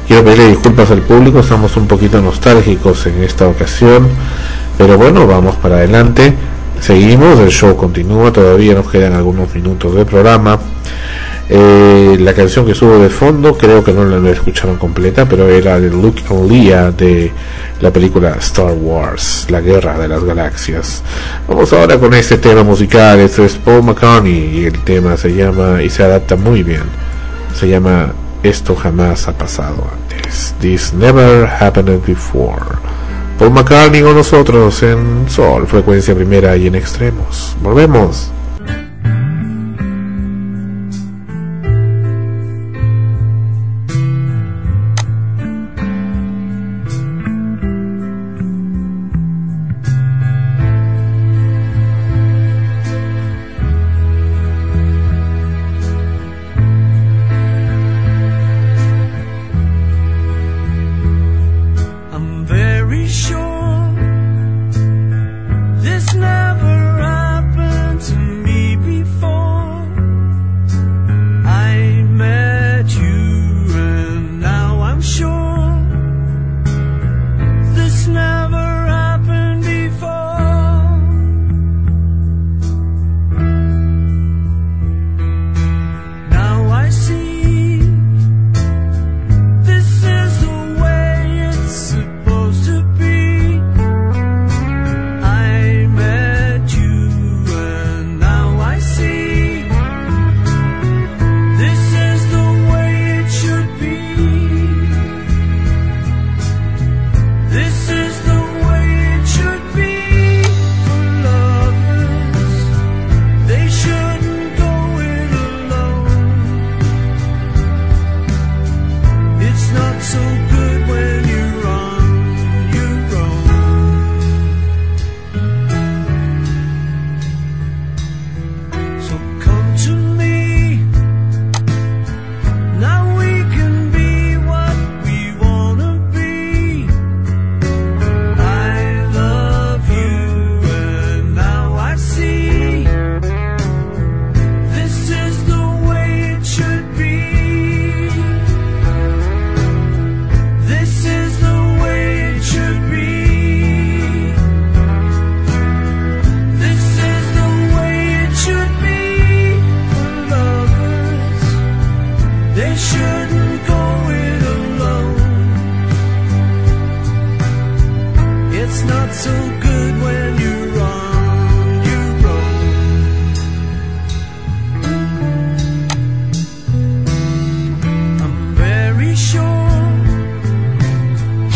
Quiero 0.07 0.23
pedirle 0.23 0.49
disculpas 0.49 0.91
al 0.91 1.01
público, 1.01 1.41
estamos 1.41 1.75
un 1.79 1.87
poquito 1.87 2.21
nostálgicos 2.21 3.07
en 3.07 3.23
esta 3.23 3.49
ocasión, 3.49 4.07
pero 4.77 4.99
bueno, 4.99 5.27
vamos 5.27 5.57
para 5.57 5.77
adelante. 5.77 6.35
Seguimos, 6.81 7.41
el 7.41 7.49
show 7.49 7.79
continúa, 7.79 8.31
todavía 8.31 8.75
nos 8.75 8.91
quedan 8.91 9.15
algunos 9.15 9.55
minutos 9.55 9.95
de 9.95 10.05
programa. 10.05 10.61
Eh, 11.49 12.19
la 12.21 12.35
canción 12.35 12.67
que 12.67 12.75
subo 12.75 12.99
de 12.99 13.09
fondo, 13.09 13.57
creo 13.57 13.83
que 13.83 13.95
no 13.95 14.05
la 14.05 14.31
escucharon 14.31 14.77
completa, 14.77 15.27
pero 15.27 15.49
era 15.49 15.81
de 15.81 15.89
Luke 15.89 16.23
and 16.29 16.51
Leia 16.51 16.91
de 16.91 17.33
la 17.85 17.93
película 17.93 18.35
Star 18.41 18.73
Wars, 18.73 19.47
La 19.51 19.61
Guerra 19.61 19.99
de 19.99 20.09
las 20.09 20.25
Galaxias. 20.25 21.03
Vamos 21.47 21.71
ahora 21.75 21.99
con 21.99 22.15
este 22.15 22.39
tema 22.39 22.63
musical, 22.63 23.21
esto 23.21 23.45
es 23.45 23.57
Paul 23.57 23.83
McCartney 23.83 24.59
y 24.59 24.65
el 24.65 24.83
tema 24.85 25.19
se 25.19 25.35
llama, 25.35 25.83
y 25.83 25.91
se 25.91 26.03
adapta 26.03 26.35
muy 26.35 26.63
bien, 26.63 26.85
se 27.55 27.69
llama 27.69 28.15
Esto 28.43 28.75
jamás 28.75 29.29
ha 29.29 29.37
pasado 29.37 29.87
antes. 29.93 30.55
This 30.63 30.95
never 30.95 31.47
happened 31.47 32.01
before. 32.07 32.79
Paul 33.39 33.51
McCartney 33.51 34.01
con 34.01 34.15
nosotros 34.15 34.83
en 34.83 35.27
Sol, 35.29 35.67
frecuencia 35.67 36.15
primera 36.15 36.57
y 36.57 36.69
en 36.69 36.77
extremos. 36.77 37.55
Volvemos. 37.63 38.31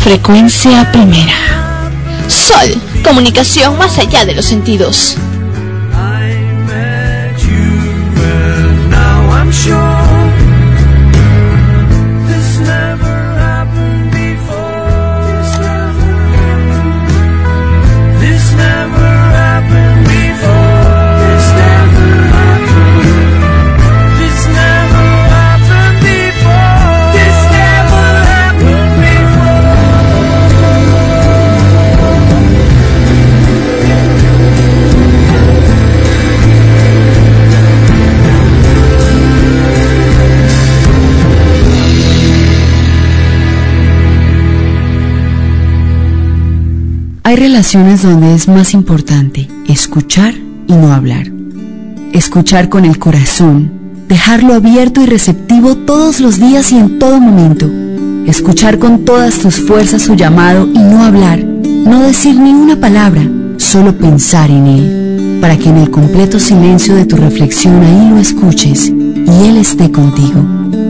Frecuencia 0.09 0.91
primera. 0.91 1.91
Sol, 2.29 2.81
comunicación 3.05 3.77
más 3.77 3.99
allá 3.99 4.25
de 4.25 4.35
los 4.35 4.47
sentidos. 4.47 5.19
Hay 47.29 47.37
relaciones 47.37 48.01
donde 48.01 48.35
es 48.35 48.49
más 48.49 48.73
importante 48.73 49.51
escuchar 49.69 50.33
y 50.67 50.73
no 50.73 50.95
hablar. 50.95 51.31
Escuchar 52.15 52.71
con 52.71 52.87
el 52.87 52.99
corazón, 52.99 53.71
dejarlo 54.09 54.55
abierto 54.55 55.03
y 55.03 55.05
receptivo 55.05 55.75
todos 55.75 56.21
los 56.21 56.41
días 56.41 56.73
y 56.73 56.79
en 56.79 56.99
todo 56.99 57.21
momento. 57.21 57.71
Escuchar 58.27 58.79
con 58.79 59.05
todas 59.05 59.41
tus 59.41 59.57
fuerzas 59.57 60.01
su 60.01 60.15
llamado 60.15 60.67
y 60.73 60.79
no 60.79 61.05
hablar, 61.05 61.45
no 61.45 62.01
decir 62.01 62.35
ni 62.35 62.51
una 62.51 62.81
palabra, 62.81 63.21
solo 63.59 63.99
pensar 63.99 64.51
en 64.51 64.67
él, 64.67 65.39
para 65.43 65.59
que 65.59 65.69
en 65.69 65.77
el 65.77 65.91
completo 65.91 66.41
silencio 66.41 66.95
de 66.95 67.05
tu 67.05 67.17
reflexión 67.17 67.83
ahí 67.83 68.09
lo 68.09 68.17
escuches 68.17 68.89
y 68.89 69.47
él 69.47 69.59
esté 69.59 69.93
contigo. 69.93 70.47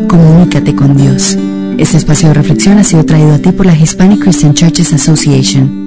Comunícate 0.06 0.72
con 0.76 0.96
Dios. 0.96 1.36
Este 1.78 1.96
espacio 1.96 2.28
de 2.28 2.34
reflexión 2.34 2.78
ha 2.78 2.84
sido 2.84 3.04
traído 3.04 3.34
a 3.34 3.38
ti 3.38 3.50
por 3.50 3.66
la 3.66 3.76
Hispanic 3.76 4.20
Christian 4.20 4.54
Churches 4.54 4.92
Association. 4.92 5.77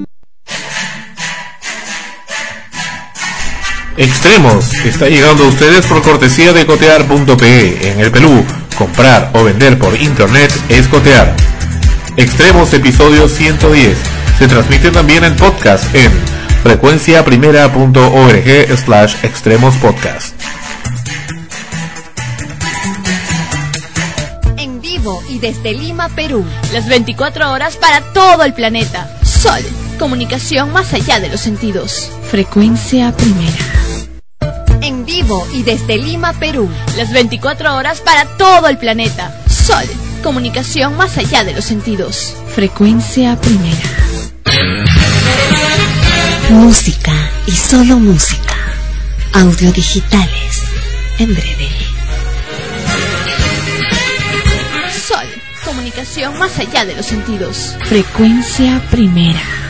Extremos 4.02 4.74
está 4.84 5.08
llegando 5.10 5.44
a 5.44 5.48
ustedes 5.48 5.86
por 5.86 6.02
cortesía 6.02 6.54
de 6.54 6.66
cotear.pe. 6.66 7.92
En 7.92 8.00
el 8.00 8.10
Perú, 8.10 8.44
comprar 8.76 9.30
o 9.36 9.44
vender 9.44 9.78
por 9.78 9.96
internet 9.96 10.52
es 10.70 10.88
cotear. 10.88 11.36
Extremos 12.18 12.74
episodio 12.74 13.30
110. 13.30 13.96
Se 14.40 14.48
transmite 14.48 14.90
también 14.90 15.24
en 15.24 15.36
podcast 15.36 15.94
en 15.94 16.12
frecuenciaprimera.org 16.64 18.78
slash 18.84 19.18
extremos 19.22 19.76
podcast. 19.76 20.34
En 24.58 24.82
vivo 24.82 25.22
y 25.30 25.38
desde 25.38 25.74
Lima, 25.74 26.10
Perú. 26.10 26.44
Las 26.74 26.88
24 26.88 27.52
horas 27.52 27.78
para 27.78 28.02
todo 28.14 28.46
el 28.46 28.56
planeta. 28.56 29.16
Sol, 29.24 29.62
comunicación 30.00 30.74
más 30.74 30.92
allá 30.92 31.20
de 31.20 31.30
los 31.30 31.42
sentidos. 31.42 32.10
Frecuencia 32.32 33.16
primera. 33.16 33.71
Y 35.54 35.64
desde 35.64 35.98
Lima, 35.98 36.34
Perú. 36.34 36.70
Las 36.98 37.14
24 37.14 37.76
horas 37.76 38.02
para 38.02 38.26
todo 38.38 38.68
el 38.68 38.78
planeta. 38.78 39.34
Sol, 39.48 39.86
comunicación 40.24 40.98
más 40.98 41.18
allá 41.18 41.44
de 41.44 41.54
los 41.54 41.64
sentidos. 41.64 42.36
Frecuencia 42.54 43.40
primera. 43.40 43.80
Música 46.50 47.14
y 47.48 47.52
solo 47.52 47.98
música. 47.98 48.56
Audio 49.34 49.72
digitales. 49.72 50.64
En 51.18 51.34
breve. 51.34 51.70
Sol, 55.08 55.28
comunicación 55.64 56.38
más 56.40 56.60
allá 56.60 56.84
de 56.84 56.96
los 56.96 57.06
sentidos. 57.06 57.78
Frecuencia 57.88 58.82
primera. 58.92 59.61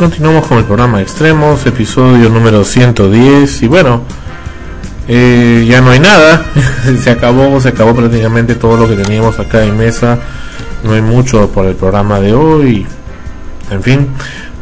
Continuamos 0.00 0.46
con 0.46 0.56
el 0.56 0.64
programa 0.64 1.02
Extremos, 1.02 1.66
episodio 1.66 2.30
número 2.30 2.64
110. 2.64 3.60
Y 3.60 3.66
bueno, 3.66 4.00
eh, 5.06 5.66
ya 5.68 5.82
no 5.82 5.90
hay 5.90 6.00
nada. 6.00 6.42
se 7.02 7.10
acabó, 7.10 7.60
se 7.60 7.68
acabó 7.68 7.94
prácticamente 7.94 8.54
todo 8.54 8.78
lo 8.78 8.88
que 8.88 8.96
teníamos 8.96 9.38
acá 9.38 9.62
en 9.62 9.76
mesa. 9.76 10.18
No 10.84 10.94
hay 10.94 11.02
mucho 11.02 11.50
por 11.50 11.66
el 11.66 11.74
programa 11.74 12.18
de 12.18 12.32
hoy. 12.32 12.86
En 13.70 13.82
fin, 13.82 14.08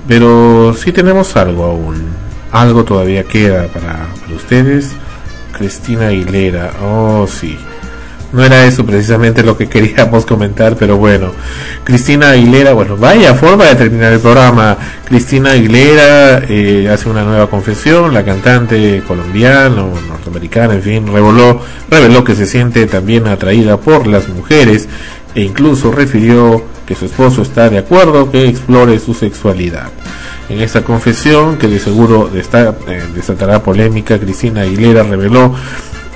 pero 0.09 0.75
sí 0.75 0.91
tenemos 0.91 1.37
algo 1.37 1.67
aún. 1.67 2.03
Algo 2.51 2.83
todavía 2.83 3.23
queda 3.23 3.69
para, 3.69 4.09
ustedes. 4.35 4.91
Cristina 5.57 6.09
Aguilera, 6.09 6.73
oh 6.83 7.29
sí. 7.29 7.57
No 8.31 8.45
era 8.45 8.67
eso 8.67 8.85
precisamente 8.85 9.43
lo 9.43 9.57
que 9.57 9.69
queríamos 9.69 10.27
comentar, 10.27 10.77
pero 10.77 10.99
bueno. 10.99 11.31
Cristina 11.83 12.31
Aguilera, 12.33 12.75
bueno, 12.75 12.97
vaya 12.99 13.35
forma 13.35 13.65
de 13.65 13.75
terminar 13.75 14.13
el 14.13 14.21
programa. 14.21 14.77
Cristina 15.07 15.53
Aguilera 15.53 16.43
eh, 16.47 16.91
hace 16.93 17.09
una 17.09 17.25
nueva 17.25 17.49
confesión, 17.49 18.13
la 18.13 18.25
cantante 18.27 19.03
colombiana 19.09 19.83
o 19.83 19.99
norteamericana, 20.09 20.75
en 20.75 20.83
fin, 20.83 21.07
reveló, 21.07 21.63
reveló 21.91 22.23
que 22.23 22.35
se 22.35 22.45
siente 22.45 22.85
también 22.87 23.27
atraída 23.29 23.79
por 23.79 24.07
las 24.07 24.29
mujeres 24.29 24.89
e 25.35 25.41
incluso 25.41 25.91
refirió 25.91 26.63
que 26.87 26.95
su 26.95 27.07
esposo 27.07 27.41
está 27.43 27.71
de 27.71 27.79
acuerdo 27.79 28.31
que 28.31 28.47
explore 28.47 28.99
su 28.99 29.15
sexualidad. 29.15 29.89
En 30.51 30.61
esta 30.63 30.83
confesión, 30.83 31.59
que 31.59 31.69
de 31.69 31.79
seguro 31.79 32.31
desta- 32.33 32.75
eh, 32.89 33.03
polémica, 33.63 34.19
Cristina 34.19 34.63
Aguilera 34.63 35.03
reveló 35.03 35.55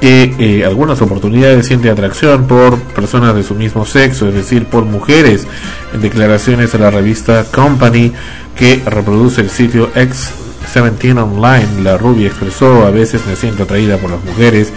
que 0.02 0.34
eh, 0.40 0.64
algunas 0.64 1.00
oportunidades 1.00 1.64
siente 1.64 1.88
atracción 1.88 2.48
por 2.48 2.76
personas 2.80 3.36
de 3.36 3.44
su 3.44 3.54
mismo 3.54 3.86
sexo, 3.86 4.28
es 4.28 4.34
decir, 4.34 4.64
por 4.64 4.84
mujeres. 4.84 5.46
En 5.94 6.00
declaraciones 6.00 6.74
a 6.74 6.78
la 6.78 6.90
revista 6.90 7.44
Company, 7.44 8.12
que 8.58 8.82
reproduce 8.84 9.42
el 9.42 9.48
sitio 9.48 9.92
X17 9.94 11.22
Online, 11.22 11.84
la 11.84 11.98
rubia 11.98 12.26
expresó, 12.26 12.84
a 12.84 12.90
veces 12.90 13.24
me 13.28 13.36
siento 13.36 13.62
atraída 13.62 13.96
por 13.96 14.10
las 14.10 14.24
mujeres 14.24 14.72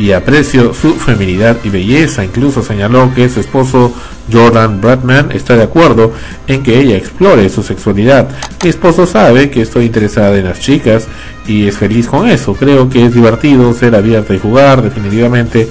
y 0.00 0.12
aprecio 0.12 0.72
su 0.72 0.94
feminidad 0.94 1.58
y 1.62 1.68
belleza. 1.68 2.24
Incluso 2.24 2.62
señaló 2.62 3.12
que 3.14 3.28
su 3.28 3.40
esposo 3.40 3.92
Jordan 4.32 4.80
Bradman 4.80 5.30
está 5.30 5.56
de 5.56 5.64
acuerdo 5.64 6.14
en 6.46 6.62
que 6.62 6.80
ella 6.80 6.96
explore 6.96 7.50
su 7.50 7.62
sexualidad. 7.62 8.30
Mi 8.64 8.70
esposo 8.70 9.04
sabe 9.04 9.50
que 9.50 9.60
estoy 9.60 9.84
interesada 9.84 10.38
en 10.38 10.46
las 10.46 10.58
chicas 10.58 11.06
y 11.46 11.66
es 11.66 11.76
feliz 11.76 12.06
con 12.06 12.26
eso. 12.26 12.54
Creo 12.54 12.88
que 12.88 13.04
es 13.04 13.14
divertido 13.14 13.74
ser 13.74 13.94
abierta 13.94 14.34
y 14.34 14.38
jugar. 14.38 14.80
Definitivamente 14.80 15.68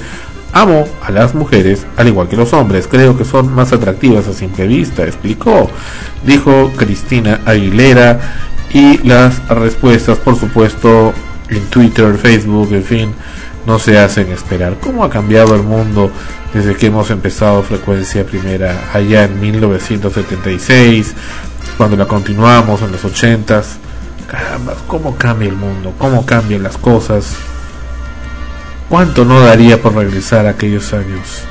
amo 0.54 0.88
a 1.02 1.10
las 1.10 1.34
mujeres 1.34 1.88
al 1.98 2.08
igual 2.08 2.28
que 2.28 2.38
los 2.38 2.54
hombres. 2.54 2.88
Creo 2.88 3.18
que 3.18 3.26
son 3.26 3.52
más 3.52 3.74
atractivas 3.74 4.28
a 4.28 4.34
simple 4.34 4.68
vista, 4.68 5.06
explicó. 5.06 5.72
Dijo 6.24 6.72
Cristina 6.76 7.42
Aguilera 7.48 8.20
y 8.72 9.00
las 9.08 9.48
respuestas, 9.48 10.20
por 10.20 10.36
supuesto, 10.36 11.14
en 11.50 11.66
Twitter, 11.72 12.16
Facebook, 12.16 12.72
en 12.74 12.84
fin, 12.84 13.14
no 13.66 13.80
se 13.80 14.00
hacen 14.00 14.32
esperar. 14.32 14.78
¿Cómo 14.80 15.04
ha 15.04 15.10
cambiado 15.10 15.56
el 15.56 15.64
mundo 15.64 16.12
desde 16.54 16.76
que 16.76 16.88
hemos 16.88 17.12
empezado 17.12 17.64
Frecuencia 17.64 18.26
Primera 18.26 18.90
allá 18.94 19.26
en 19.26 19.40
1976, 19.40 21.14
cuando 21.78 21.98
la 21.98 22.06
continuamos 22.06 22.82
en 22.82 22.92
los 22.92 23.04
80s? 23.04 23.66
Caramba, 24.28 24.76
¿cómo 24.88 25.16
cambia 25.16 25.50
el 25.50 25.56
mundo? 25.56 25.94
¿Cómo 25.98 26.26
cambian 26.26 26.64
las 26.64 26.78
cosas? 26.78 27.36
¿Cuánto 28.88 29.26
no 29.26 29.40
daría 29.40 29.82
por 29.82 29.96
regresar 29.96 30.46
a 30.46 30.52
aquellos 30.52 30.94
años? 30.94 31.44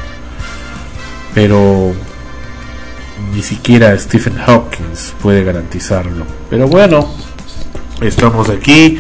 Pero 1.35 1.93
ni 3.35 3.43
siquiera 3.43 3.97
Stephen 3.99 4.37
Hawking 4.37 4.95
puede 5.23 5.45
garantizarlo. 5.45 6.25
Pero 6.51 6.69
bueno, 6.69 7.09
estamos 8.01 8.49
aquí 8.49 8.99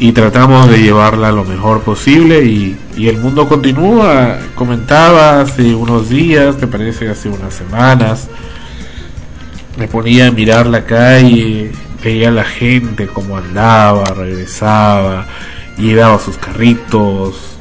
y 0.00 0.12
tratamos 0.12 0.70
de 0.70 0.80
llevarla 0.80 1.32
lo 1.32 1.44
mejor 1.44 1.80
posible 1.80 2.44
y, 2.44 2.76
el 2.96 3.18
mundo 3.18 3.48
continúa. 3.48 4.38
Comentaba 4.54 5.40
hace 5.40 5.74
unos 5.74 6.08
días, 6.08 6.56
me 6.60 6.66
parece 6.66 7.08
hace 7.08 7.28
unas 7.28 7.54
semanas, 7.54 8.28
me 9.76 9.88
ponía 9.88 10.28
a 10.28 10.30
mirar 10.30 10.66
la 10.66 10.84
calle, 10.84 11.72
veía 12.02 12.28
a 12.28 12.32
la 12.32 12.44
gente 12.44 13.06
cómo 13.06 13.36
andaba, 13.36 14.04
regresaba, 14.04 15.26
llevaba 15.76 16.18
sus 16.18 16.36
carritos, 16.38 17.56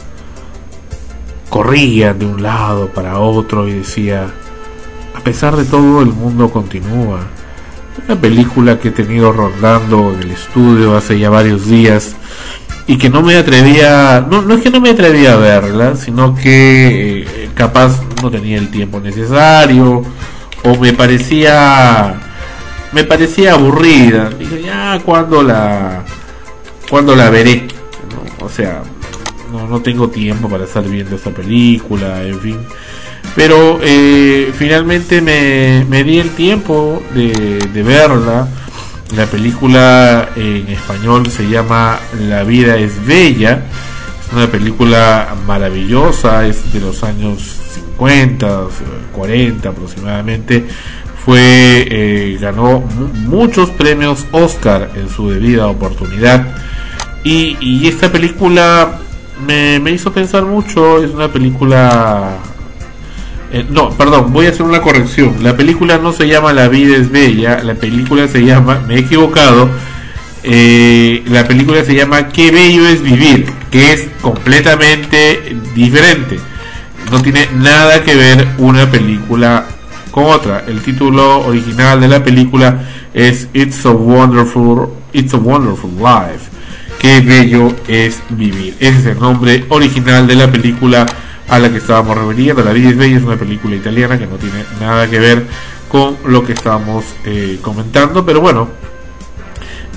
corrían 1.49 2.19
de 2.19 2.25
un 2.25 2.43
lado 2.43 2.89
para 2.89 3.19
otro 3.19 3.67
y 3.67 3.73
decía, 3.73 4.27
a 5.15 5.19
pesar 5.21 5.55
de 5.55 5.65
todo 5.65 6.01
el 6.01 6.09
mundo 6.09 6.49
continúa. 6.49 7.19
Una 8.05 8.19
película 8.19 8.79
que 8.79 8.89
he 8.89 8.91
tenido 8.91 9.31
rondando 9.31 10.13
en 10.13 10.21
el 10.21 10.31
estudio 10.31 10.95
hace 10.95 11.17
ya 11.17 11.31
varios 11.31 11.65
días 11.65 12.15
y 12.87 12.97
que 12.97 13.09
no 13.09 13.21
me 13.21 13.35
atrevía, 13.35 14.25
no, 14.29 14.41
no 14.41 14.55
es 14.55 14.61
que 14.61 14.69
no 14.69 14.79
me 14.79 14.89
atrevía 14.89 15.33
a 15.33 15.37
verla, 15.37 15.95
sino 15.95 16.33
que 16.33 17.21
eh, 17.23 17.49
capaz 17.53 18.01
no 18.21 18.31
tenía 18.31 18.57
el 18.57 18.69
tiempo 18.71 18.99
necesario 18.99 20.03
o 20.63 20.75
me 20.77 20.93
parecía 20.93 22.15
me 22.91 23.03
parecía 23.03 23.53
aburrida. 23.53 24.29
Dije, 24.29 24.61
ya 24.63 24.99
cuando 25.03 25.43
la 25.43 26.03
cuando 26.89 27.15
la 27.15 27.29
veré. 27.29 27.67
O 28.39 28.49
sea, 28.49 28.81
no, 29.51 29.67
no 29.67 29.81
tengo 29.81 30.09
tiempo 30.09 30.47
para 30.47 30.63
estar 30.63 30.83
viendo 30.83 31.15
esta 31.15 31.31
película, 31.31 32.23
en 32.23 32.39
fin. 32.39 32.57
Pero 33.35 33.79
eh, 33.83 34.51
finalmente 34.57 35.21
me, 35.21 35.85
me 35.89 36.03
di 36.03 36.19
el 36.19 36.29
tiempo 36.31 37.01
de, 37.13 37.59
de 37.73 37.83
verla. 37.83 38.47
La 39.15 39.25
película 39.25 40.29
en 40.35 40.67
español 40.67 41.29
se 41.31 41.47
llama 41.49 41.99
La 42.27 42.43
vida 42.43 42.75
es 42.77 43.05
bella. 43.05 43.63
Es 44.25 44.33
una 44.33 44.47
película 44.47 45.33
maravillosa, 45.45 46.45
es 46.45 46.73
de 46.73 46.81
los 46.81 47.03
años 47.03 47.39
50, 47.73 48.63
40 49.13 49.69
aproximadamente. 49.69 50.65
Fue 51.23 51.87
eh, 51.89 52.37
ganó 52.39 52.79
mu- 52.81 53.37
muchos 53.37 53.69
premios 53.71 54.25
Oscar 54.31 54.89
en 54.95 55.09
su 55.09 55.29
debida 55.29 55.67
oportunidad. 55.67 56.45
Y, 57.23 57.57
y 57.61 57.87
esta 57.87 58.11
película 58.11 58.99
me, 59.45 59.79
me 59.79 59.91
hizo 59.91 60.11
pensar 60.11 60.43
mucho. 60.43 61.01
Es 61.01 61.11
una 61.11 61.29
película 61.31 62.31
eh, 63.51 63.65
no, 63.69 63.89
perdón, 63.91 64.33
voy 64.33 64.47
a 64.47 64.49
hacer 64.49 64.63
una 64.63 64.81
corrección. 64.81 65.35
La 65.41 65.55
película 65.55 65.97
no 65.97 66.11
se 66.11 66.27
llama 66.27 66.51
La 66.53 66.67
vida 66.67 66.97
es 66.97 67.11
bella, 67.11 67.63
la 67.63 67.75
película 67.75 68.27
se 68.27 68.43
llama, 68.43 68.81
me 68.87 68.95
he 68.95 68.99
equivocado, 68.99 69.69
eh, 70.43 71.23
la 71.27 71.47
película 71.47 71.83
se 71.83 71.95
llama 71.95 72.27
Qué 72.27 72.51
bello 72.51 72.87
es 72.87 73.01
vivir, 73.01 73.45
que 73.71 73.93
es 73.93 74.09
completamente 74.21 75.55
diferente. 75.73 76.39
No 77.11 77.21
tiene 77.21 77.47
nada 77.55 78.03
que 78.03 78.15
ver 78.15 78.47
una 78.57 78.91
película 78.91 79.65
con 80.11 80.25
otra. 80.25 80.65
El 80.67 80.81
título 80.81 81.45
original 81.45 82.01
de 82.01 82.09
la 82.09 82.23
película 82.23 82.83
es 83.13 83.47
It's 83.53 83.85
a 83.85 83.91
Wonderful, 83.91 84.89
It's 85.13 85.33
a 85.33 85.37
Wonderful 85.37 85.91
Life. 85.97 86.49
Qué 86.99 87.21
bello 87.21 87.73
es 87.87 88.21
vivir. 88.29 88.75
Ese 88.79 88.99
es 88.99 89.05
el 89.05 89.19
nombre 89.19 89.63
original 89.69 90.27
de 90.27 90.35
la 90.35 90.51
película 90.51 91.05
a 91.47 91.59
la 91.59 91.69
que 91.69 91.77
estábamos 91.77 92.17
refiriendo. 92.17 92.63
La 92.63 92.73
vida 92.73 92.89
es 92.89 92.97
bella 92.97 93.17
es 93.17 93.23
una 93.23 93.37
película 93.37 93.75
italiana 93.75 94.17
que 94.17 94.27
no 94.27 94.35
tiene 94.35 94.63
nada 94.79 95.09
que 95.09 95.19
ver 95.19 95.45
con 95.87 96.17
lo 96.25 96.43
que 96.43 96.53
estábamos 96.53 97.05
eh, 97.25 97.59
comentando. 97.61 98.25
Pero 98.25 98.41
bueno, 98.41 98.69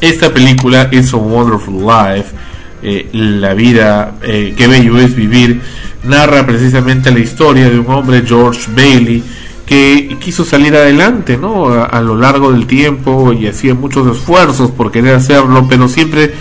esta 0.01 0.32
película 0.32 0.89
It's 0.93 1.12
a 1.12 1.16
Wonderful 1.16 1.85
Life, 1.85 2.35
eh, 2.82 3.09
la 3.12 3.55
vida, 3.55 4.16
eh, 4.22 4.55
qué 4.56 4.66
bello 4.66 4.98
es 4.98 5.14
vivir, 5.14 5.60
narra 6.05 6.47
precisamente 6.47 7.10
la 7.10 7.18
historia 7.18 7.68
de 7.68 7.78
un 7.78 7.90
hombre, 7.90 8.22
George 8.24 8.70
Bailey, 8.74 9.22
que 9.66 10.16
quiso 10.20 10.44
salir 10.44 10.74
adelante, 10.74 11.36
¿no? 11.36 11.68
A, 11.68 11.85
a 11.85 12.01
lo 12.01 12.16
largo 12.16 12.52
del 12.52 12.66
tiempo 12.66 13.32
y 13.32 13.47
hacía 13.47 13.74
muchos 13.74 14.16
esfuerzos 14.16 14.70
por 14.70 14.90
querer 14.90 15.14
hacerlo, 15.14 15.66
pero 15.68 15.86
siempre 15.86 16.32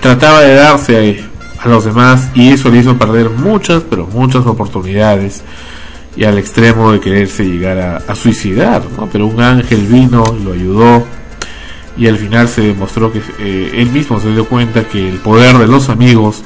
trataba 0.00 0.42
de 0.42 0.54
darse 0.54 1.26
a, 1.58 1.68
los 1.68 1.84
demás 1.84 2.30
y 2.34 2.50
eso 2.50 2.70
le 2.70 2.78
hizo 2.78 2.96
perder 2.96 3.30
muchas, 3.30 3.82
pero 3.88 4.06
muchas 4.06 4.46
oportunidades 4.46 5.42
y 6.16 6.24
al 6.24 6.38
extremo 6.38 6.92
de 6.92 7.00
quererse 7.00 7.44
llegar 7.44 8.02
a, 8.06 8.14
suicidar, 8.14 8.82
¿no? 8.96 9.06
Pero 9.12 9.26
un 9.26 9.40
ángel 9.40 9.86
vino 9.86 10.24
lo 10.44 10.52
ayudó 10.52 11.04
y 11.96 12.06
al 12.06 12.16
final 12.16 12.48
se 12.48 12.62
demostró 12.62 13.12
que 13.12 13.20
eh, 13.38 13.72
él 13.74 13.90
mismo 13.90 14.20
se 14.20 14.30
dio 14.30 14.46
cuenta 14.46 14.84
que 14.84 15.08
el 15.08 15.16
poder 15.16 15.56
de 15.58 15.66
los 15.66 15.88
amigos 15.88 16.42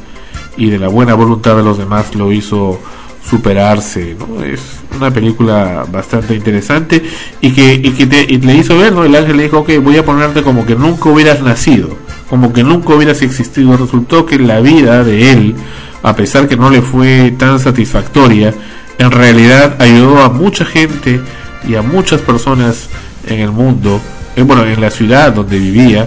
y 0.57 0.70
de 0.70 0.78
la 0.78 0.89
buena 0.89 1.15
voluntad 1.15 1.57
de 1.57 1.62
los 1.62 1.78
demás 1.78 2.15
lo 2.15 2.32
hizo 2.32 2.81
superarse, 3.28 4.16
¿no? 4.19 4.43
Es 4.43 4.61
una 4.97 5.11
película 5.11 5.85
bastante 5.91 6.35
interesante 6.35 7.03
y 7.41 7.53
que, 7.53 7.74
y 7.74 7.91
que 7.93 8.07
te- 8.07 8.27
y 8.28 8.39
le 8.39 8.55
hizo 8.57 8.77
ver, 8.77 8.93
¿no? 8.93 9.05
El 9.05 9.15
ángel 9.15 9.37
le 9.37 9.45
dijo 9.45 9.65
que 9.65 9.78
voy 9.78 9.97
a 9.99 10.05
ponerte 10.05 10.43
como 10.43 10.66
que 10.66 10.74
nunca 10.74 11.09
hubieras 11.11 11.41
nacido, 11.43 11.91
como 12.31 12.52
que 12.52 12.62
nunca 12.62 12.94
hubieras 12.94 13.20
existido. 13.23 13.77
Resultó 13.77 14.24
que 14.24 14.39
la 14.39 14.61
vida 14.61 15.02
de 15.02 15.32
él, 15.32 15.57
a 16.02 16.15
pesar 16.15 16.48
que 16.48 16.57
no 16.57 16.70
le 16.70 16.81
fue 16.81 17.35
tan 17.36 17.59
satisfactoria, 17.59 18.55
en 18.98 19.11
realidad 19.11 19.82
ayudó 19.82 20.23
a 20.23 20.31
mucha 20.31 20.65
gente 20.65 21.20
y 21.69 21.74
a 21.74 21.82
muchas 21.82 22.20
personas 22.20 22.89
en 23.27 23.40
el 23.40 23.51
mundo, 23.51 24.01
eh, 24.36 24.43
bueno, 24.43 24.65
en 24.65 24.81
la 24.81 24.90
ciudad 24.90 25.32
donde 25.32 25.59
vivía, 25.59 26.07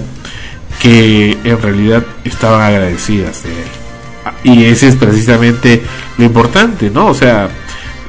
que 0.82 1.38
en 1.44 1.62
realidad 1.62 2.04
estaban 2.24 2.62
agradecidas 2.62 3.44
de 3.44 3.50
él. 3.50 3.68
Y 4.44 4.64
ese 4.66 4.88
es 4.88 4.96
precisamente 4.96 5.84
lo 6.18 6.24
importante, 6.24 6.90
¿no? 6.90 7.08
O 7.08 7.14
sea, 7.14 7.50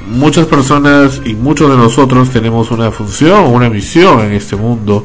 muchas 0.09 0.47
personas 0.47 1.20
y 1.24 1.35
muchos 1.35 1.69
de 1.70 1.77
nosotros 1.77 2.31
tenemos 2.31 2.70
una 2.70 2.93
función, 2.93 3.47
una 3.47 3.69
misión 3.69 4.20
en 4.20 4.32
este 4.32 4.55
mundo 4.55 5.05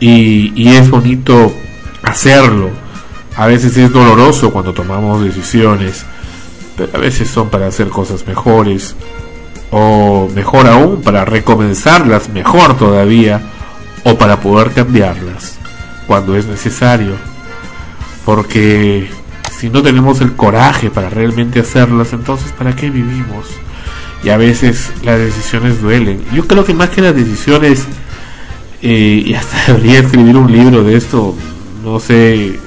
y, 0.00 0.52
y 0.60 0.68
es 0.74 0.90
bonito 0.90 1.52
hacerlo. 2.10 2.70
A 3.36 3.46
veces 3.46 3.76
es 3.76 3.92
doloroso 3.92 4.52
cuando 4.52 4.72
tomamos 4.72 5.22
decisiones, 5.24 6.04
pero 6.76 6.90
a 6.94 6.98
veces 6.98 7.28
son 7.28 7.48
para 7.48 7.66
hacer 7.66 7.88
cosas 7.88 8.26
mejores 8.26 8.94
o 9.70 10.28
mejor 10.34 10.66
aún 10.66 11.00
para 11.02 11.24
recomenzarlas 11.24 12.28
mejor 12.28 12.76
todavía 12.76 13.40
o 14.04 14.16
para 14.16 14.40
poder 14.40 14.72
cambiarlas 14.72 15.58
cuando 16.06 16.36
es 16.36 16.46
necesario. 16.46 17.14
Porque 18.24 19.10
si 19.56 19.70
no 19.70 19.82
tenemos 19.82 20.20
el 20.20 20.34
coraje 20.34 20.90
para 20.90 21.08
realmente 21.08 21.60
hacerlas 21.60 22.12
entonces 22.12 22.52
para 22.52 22.74
qué 22.74 22.90
vivimos 22.90 23.46
y 24.22 24.28
a 24.30 24.36
veces 24.36 24.90
las 25.02 25.18
decisiones 25.18 25.80
duelen. 25.80 26.22
Yo 26.32 26.46
creo 26.46 26.64
que 26.64 26.74
más 26.74 26.90
que 26.90 27.00
las 27.00 27.14
decisiones 27.14 27.86
eh, 28.82 29.22
y 29.26 29.34
hasta 29.34 29.66
debería 29.72 30.00
escribir 30.00 30.36
un 30.36 30.50
libro 30.50 30.82
de 30.82 30.96
esto 30.96 31.34
no 31.84 32.00
sé 32.00 32.58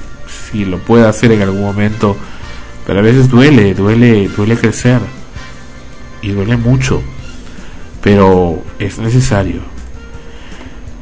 si 0.51 0.65
lo 0.65 0.77
pueda 0.79 1.09
hacer 1.09 1.31
en 1.31 1.41
algún 1.41 1.61
momento 1.61 2.15
pero 2.85 2.99
a 2.99 3.01
veces 3.01 3.29
duele 3.29 3.73
duele 3.73 4.27
duele 4.29 4.55
crecer 4.57 4.99
y 6.21 6.29
duele 6.29 6.57
mucho 6.57 7.01
pero 8.01 8.61
es 8.79 8.99
necesario 8.99 9.61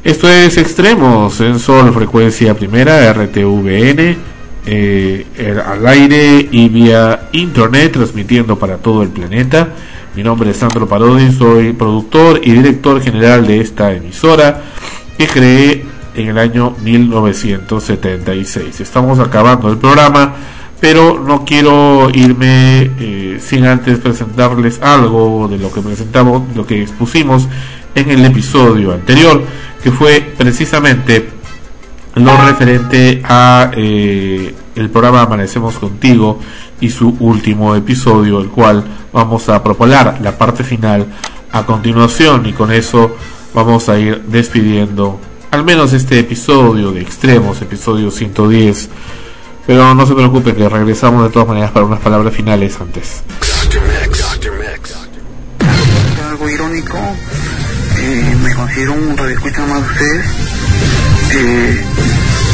esto 0.04 0.28
es 0.28 0.56
Extremos 0.56 1.40
en 1.40 1.60
Sol 1.60 1.92
Frecuencia 1.94 2.54
Primera, 2.54 3.08
RTVN, 3.12 4.16
eh, 4.66 5.26
el- 5.36 5.60
al 5.60 5.86
aire 5.86 6.48
y 6.50 6.68
vía 6.68 7.28
internet, 7.30 7.92
transmitiendo 7.92 8.58
para 8.58 8.78
todo 8.78 9.04
el 9.04 9.10
planeta. 9.10 9.68
Mi 10.16 10.24
nombre 10.24 10.50
es 10.50 10.56
Sandro 10.56 10.88
Parodi, 10.88 11.30
soy 11.30 11.72
productor 11.72 12.40
y 12.42 12.50
director 12.50 13.00
general 13.00 13.46
de 13.46 13.60
esta 13.60 13.92
emisora 13.92 14.62
que 15.16 15.28
creé 15.28 15.84
en 16.14 16.28
el 16.28 16.38
año 16.38 16.74
1976. 16.82 18.80
Estamos 18.80 19.18
acabando 19.18 19.70
el 19.70 19.78
programa, 19.78 20.34
pero 20.80 21.18
no 21.18 21.44
quiero 21.44 22.10
irme 22.12 22.90
eh, 22.98 23.38
sin 23.40 23.66
antes 23.66 23.98
presentarles 23.98 24.80
algo 24.82 25.48
de 25.48 25.58
lo 25.58 25.72
que 25.72 25.80
presentamos, 25.80 26.42
lo 26.54 26.66
que 26.66 26.82
expusimos 26.82 27.48
en 27.94 28.10
el 28.10 28.24
episodio 28.24 28.92
anterior, 28.92 29.42
que 29.82 29.90
fue 29.90 30.20
precisamente 30.36 31.28
lo 32.14 32.36
referente 32.36 33.22
a 33.24 33.70
eh, 33.74 34.54
el 34.74 34.90
programa 34.90 35.22
Amanecemos 35.22 35.78
Contigo 35.78 36.40
y 36.80 36.90
su 36.90 37.16
último 37.20 37.74
episodio, 37.74 38.40
el 38.40 38.48
cual 38.48 38.84
vamos 39.12 39.48
a 39.48 39.62
proponer 39.62 40.20
la 40.20 40.36
parte 40.36 40.64
final 40.64 41.06
a 41.52 41.64
continuación 41.64 42.46
y 42.46 42.52
con 42.52 42.72
eso 42.72 43.16
vamos 43.54 43.88
a 43.88 43.98
ir 43.98 44.22
despidiendo 44.22 45.20
al 45.52 45.64
menos 45.64 45.92
este 45.92 46.18
episodio 46.18 46.92
de 46.92 47.02
Extremos, 47.02 47.60
episodio 47.60 48.10
110. 48.10 48.88
Pero 49.66 49.94
no 49.94 50.06
se 50.06 50.14
preocupe 50.14 50.54
que 50.54 50.66
regresamos 50.66 51.24
de 51.24 51.30
todas 51.30 51.46
maneras 51.46 51.70
para 51.70 51.84
unas 51.84 52.00
palabras 52.00 52.34
finales 52.34 52.80
antes. 52.80 53.22
algo 56.30 56.48
irónico. 56.48 56.98
Eh, 57.98 58.36
me 58.42 58.54
considero 58.54 58.94
un 58.94 59.14
radioescucha 59.14 59.66
más 59.66 59.82
de 59.82 59.92
ustedes. 59.92 60.26
Eh, 61.34 61.84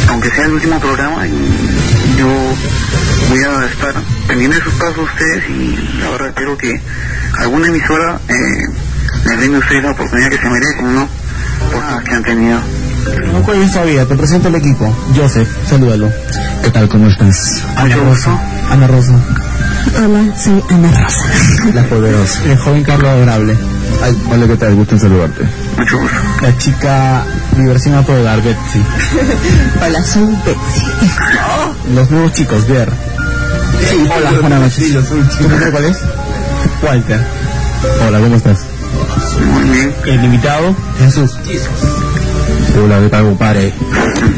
aunque 0.09 0.31
sea 0.31 0.47
el 0.47 0.53
último 0.55 0.81
programa, 0.81 1.25
yo 2.19 2.27
voy 3.29 3.39
a 3.45 3.66
estar 3.66 3.95
pendiente 4.27 4.57
de 4.57 4.65
sus 4.65 4.75
pasos 4.75 4.99
ustedes 4.99 5.49
y 5.49 6.01
la 6.01 6.11
verdad 6.11 6.29
espero 6.29 6.59
que 6.59 6.81
alguna 7.39 7.69
emisora 7.69 8.20
eh, 8.29 8.66
les 9.25 9.39
brinde 9.39 9.57
a 9.57 9.61
ustedes 9.61 9.85
la 9.85 9.91
oportunidad 9.93 10.31
que 10.31 10.39
se 10.39 10.51
merecen, 10.51 10.95
¿no? 10.95 11.09
Por 11.73 11.85
las 11.85 12.03
que 12.03 12.15
han 12.15 12.23
tenido. 12.25 12.61
No 13.33 13.43
cuelgues 13.43 13.73
todavía, 13.73 14.07
te 14.07 14.17
presento 14.17 14.49
el 14.49 14.55
equipo. 14.57 14.95
Joseph, 15.17 15.49
salúdalo. 15.69 16.11
¿Qué 16.63 16.71
tal, 16.71 16.89
cómo 16.89 17.09
estás? 17.09 17.63
Ana 17.77 17.97
Rosa. 17.97 18.39
Ana 18.71 18.87
Rosa. 18.87 19.15
Hola, 19.97 20.37
soy 20.37 20.63
Ana 20.71 20.91
Rosa. 20.91 21.65
La 21.75 21.83
poderosa. 21.85 22.45
El 22.45 22.59
joven 22.59 22.85
Carlos 22.85 23.09
Adorable. 23.09 23.57
Hola, 24.31 24.47
¿qué 24.47 24.57
tal? 24.57 24.75
Gusto 24.75 24.95
en 24.95 25.01
saludarte. 25.01 25.45
Mucho 25.77 25.99
gusto. 25.99 26.17
La 26.43 26.59
chica 26.59 27.25
diversión 27.57 27.95
a 27.95 28.03
todo 28.05 28.23
dar, 28.23 28.43
Betsy. 28.43 28.83
Hola, 29.85 30.05
soy 30.05 30.37
Betsy. 30.45 30.87
Los 31.95 32.11
nuevos 32.11 32.33
chicos, 32.33 32.67
Ver. 32.69 32.91
Hola, 34.17 34.41
buenas 34.41 34.61
noches. 34.61 34.93
¿Tu 35.39 35.49
nombre 35.49 35.71
cuál 35.71 35.85
es? 35.85 35.99
Walter. 36.83 37.21
Hola, 38.07 38.21
¿cómo 38.21 38.37
estás? 38.37 38.67
Muy 39.53 39.65
bien. 39.71 39.95
El 40.05 40.25
invitado, 40.25 40.75
Jesús. 40.99 41.37
Hola, 42.85 43.01
¿qué 43.01 43.09
tal, 43.09 43.25
compadre? 43.25 43.73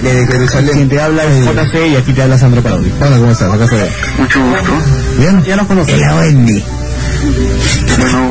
Desde 0.03 0.27
Jerusalén. 0.27 0.75
Quien 0.75 0.89
te 0.89 1.01
habla 1.01 1.25
es 1.25 1.45
JC 1.45 1.93
y 1.93 1.97
aquí 1.97 2.13
te 2.13 2.23
habla 2.23 2.39
Sandro 2.39 2.63
Parodi. 2.63 2.91
Hola, 3.01 3.19
¿cómo 3.19 3.33
estás? 3.33 3.53
Acá 3.53 3.65
estoy. 3.65 3.81
Mucho 4.19 4.41
gusto. 4.41 4.73
Bien, 5.19 5.45
ya 5.45 5.57
nos 5.57 5.67
conoces. 5.67 6.01
La 6.01 6.17
Wendy. 6.17 6.65
Bueno, 7.99 8.31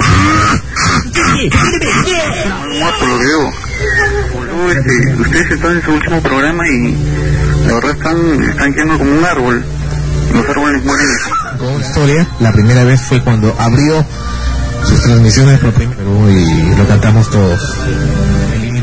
muerto 2.79 3.05
lo 3.05 3.19
veo. 3.19 3.53
Boludo, 4.33 4.71
este, 4.71 5.15
ustedes 5.21 5.51
están 5.51 5.71
en 5.73 5.83
su 5.83 5.91
último 5.91 6.21
programa 6.21 6.63
y 6.67 6.97
la 7.67 7.73
verdad 7.75 7.91
están, 7.91 8.43
están 8.43 8.73
quedando 8.73 8.97
como 8.97 9.11
un 9.11 9.25
árbol. 9.25 9.63
Los 10.33 10.49
árboles 10.49 10.83
mueren. 10.83 11.07
Con 11.59 11.81
historia, 11.81 12.27
la 12.39 12.51
primera 12.51 12.83
vez 12.83 13.01
fue 13.01 13.21
cuando 13.23 13.55
abrió 13.59 14.03
sus 14.85 15.01
transmisiones 15.01 15.59
por 15.59 15.71
primera 15.73 16.01
vez 16.01 16.47
y 16.47 16.75
lo 16.75 16.87
cantamos 16.87 17.29
todos. 17.29 17.59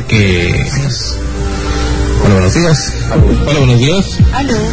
Que... 0.09 0.55
Hola, 2.24 2.35
buenos 2.35 2.55
días. 2.55 2.93
Hola, 3.11 3.59
buenos 3.59 3.78
días. 3.78 4.19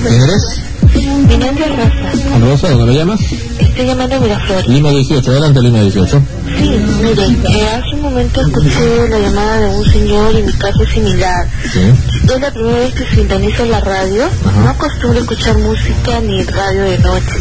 ¿Quién 0.08 0.22
eres? 0.22 0.73
Mi 1.02 1.38
nombre 1.38 1.66
es 1.66 1.76
Rosa. 1.76 2.40
Rosa, 2.40 2.70
¿dónde 2.70 2.86
me 2.86 2.94
llamas? 2.98 3.20
Estoy 3.60 3.86
llamando 3.86 4.16
a 4.16 4.20
Miraflores. 4.20 4.68
Lima 4.68 4.92
18, 4.92 5.32
adelante 5.32 5.62
Lima 5.62 5.82
18. 5.82 6.22
Sí, 6.58 6.70
mire, 7.02 7.24
eh, 7.24 7.70
hace 7.70 7.96
un 7.96 8.02
momento 8.02 8.42
escuché 8.42 9.10
la 9.10 9.20
llamada 9.20 9.60
de 9.60 9.76
un 9.76 9.86
señor 9.86 10.34
y 10.38 10.44
mi 10.44 10.54
caso 10.54 10.84
es 10.84 10.90
similar. 10.90 11.48
Sí. 11.72 11.80
Es 12.24 12.42
la 12.42 12.52
primera 12.52 12.80
vez 12.80 12.94
que 12.94 13.16
sintonizo 13.16 13.66
la 13.66 13.80
radio. 13.80 14.26
No 14.64 14.70
acostumbro 14.70 15.20
escuchar 15.20 15.58
música 15.58 16.20
ni 16.22 16.44
radio 16.44 16.84
de 16.84 17.00
noche. 17.00 17.34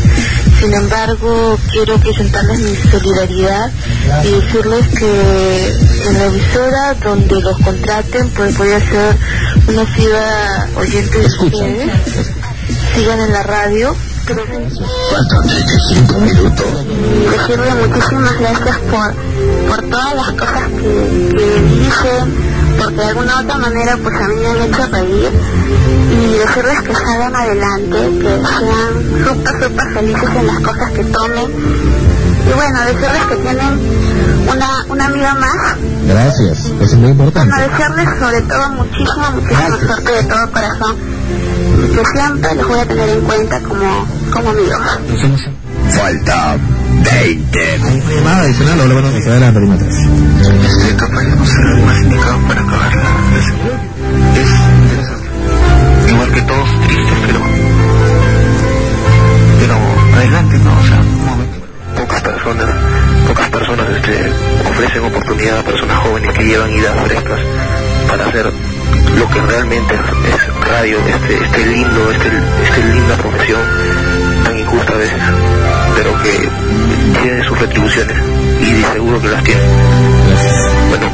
Sin 0.59 0.73
embargo, 0.75 1.59
quiero 1.71 1.99
presentarles 1.99 2.61
mi 2.61 2.77
solidaridad 2.91 3.71
y 4.25 4.29
decirles 4.29 4.87
que 4.97 5.75
en 6.09 6.19
la 6.19 6.25
emisora 6.27 6.95
donde 7.03 7.41
los 7.41 7.59
contraten, 7.59 8.29
pues 8.31 8.57
voy 8.57 8.71
a 8.71 8.81
ser 8.81 9.17
una 9.69 9.85
fiera 9.87 10.69
oyente 10.77 11.19
de 11.19 11.27
ustedes. 11.27 11.91
Sigan 12.95 13.21
en 13.21 13.33
la 13.33 13.43
radio. 13.43 13.95
Pero 14.27 14.43
Cinco 15.89 16.15
minutos. 16.21 16.67
decirle 17.31 17.75
muchísimas 17.87 18.39
gracias 18.39 18.79
por, 18.91 19.15
por 19.69 19.91
todas 19.91 20.15
las 20.15 20.31
cosas 20.33 20.69
que, 20.69 21.35
que 21.37 21.63
dicen, 21.81 22.35
porque 22.79 22.95
de 22.95 23.05
alguna 23.05 23.37
u 23.37 23.45
otra 23.45 23.59
manera 23.59 23.97
pues 24.01 24.15
a 24.15 24.29
mí 24.29 24.35
me 24.37 24.49
han 24.49 24.63
hecho 24.63 24.87
reír 24.87 25.31
y 26.13 26.39
decirles 26.39 26.83
que 26.83 26.95
salgan 26.95 27.35
adelante, 27.35 27.97
que 28.21 28.29
sean 28.29 29.27
súper, 29.27 29.63
súper 29.65 29.93
felices 29.93 30.31
en 30.37 30.47
las 30.47 30.61
cosas 30.61 30.91
que 30.93 31.05
tomen 31.05 31.51
y 32.49 32.53
bueno, 32.55 32.81
decirles 32.85 33.23
que 33.29 33.37
tienen 33.37 33.81
una, 34.53 34.85
una 34.89 35.07
amiga 35.07 35.35
más, 35.35 35.77
Gracias, 36.07 36.59
eso 36.67 36.83
es 36.85 36.95
muy 36.95 37.11
importante. 37.11 37.53
bueno, 37.55 37.71
desearles 37.73 38.09
sobre 38.21 38.43
todo 38.43 38.69
muchísima, 38.71 39.31
muchísima 39.31 39.79
suerte 39.79 40.13
de 40.13 40.23
todo 40.25 40.51
corazón 40.53 40.97
que 41.93 42.05
siempre 42.07 42.55
los 42.55 42.69
voy 42.69 42.81
a 42.81 42.87
tener 42.87 43.09
en 43.09 43.21
cuenta 43.21 43.61
como, 43.61 44.07
como 44.33 44.51
amigos. 44.51 44.81
Falta 45.91 46.57
20. 47.05 47.61
¿Hay 47.61 48.03
llamada 48.17 48.43
adicional 48.43 48.81
o 48.81 48.87
lo 48.87 48.95
van 48.95 49.05
a 49.05 49.09
hacer 49.09 49.31
adelante, 49.31 49.61
Lima 49.61 49.77
3? 49.79 49.95
Este, 50.65 50.97
capaz 50.97 51.23
no 51.25 51.47
será 51.47 51.77
el 51.77 51.83
más 51.85 52.01
indicado 52.01 52.39
para 52.49 52.61
acabar 52.63 52.97
la 52.97 53.03
la 53.03 53.43
serie. 53.43 53.73
Es 54.41 54.51
interesante. 54.85 55.29
Igual 56.09 56.33
que 56.33 56.43
todos 56.43 56.69
tristes, 56.87 57.19
pero... 57.27 57.41
Pero 59.61 59.75
adelante, 60.17 60.59
¿no? 60.59 60.79
O 60.79 60.87
sea, 60.87 61.01
un 61.01 61.27
momento. 61.27 61.59
Pocas 61.97 62.23
personas, 62.23 62.75
pocas 63.29 63.51
personas 63.51 63.87
este, 63.97 64.33
ofrecen 64.71 65.05
oportunidad 65.05 65.59
a 65.59 65.63
personas 65.63 65.99
jóvenes 65.99 66.33
que 66.33 66.45
llevan 66.45 66.71
ideas 66.73 66.97
frescas 67.05 67.41
para 68.09 68.27
hacer 68.27 68.53
lo 69.19 69.29
que 69.29 69.41
realmente 69.43 69.95
es, 69.95 70.35
es 70.35 70.52
radio, 70.73 70.97
este, 71.07 71.45
este 71.45 71.67
lindo, 71.67 72.11
este, 72.11 72.29
este 72.65 72.85
linda 72.95 73.15
profesión, 73.17 73.61
tan 74.45 74.59
injusta 74.59 74.93
a 74.95 74.97
veces, 74.97 75.19
pero 75.97 76.23
que 76.23 76.49
tiene 77.23 77.45
sus 77.47 77.59
retribuciones 77.61 78.17
y 78.61 78.83
seguro 78.93 79.21
que 79.21 79.29
las 79.29 79.43
tiene. 79.45 79.61
Bueno, 80.89 81.07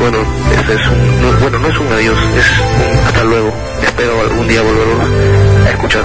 bueno, 0.00 0.18
este 0.58 0.72
es 0.74 0.80
un, 0.88 1.22
no- 1.22 1.38
bueno, 1.40 1.58
no 1.58 1.68
es 1.68 1.78
un 1.78 1.86
adiós, 1.92 2.18
es 2.38 2.46
un 2.92 3.06
hasta 3.06 3.24
luego. 3.24 3.52
Espero 3.82 4.20
algún 4.20 4.48
día 4.48 4.62
volverlos 4.62 5.66
a 5.66 5.70
escuchar. 5.70 6.02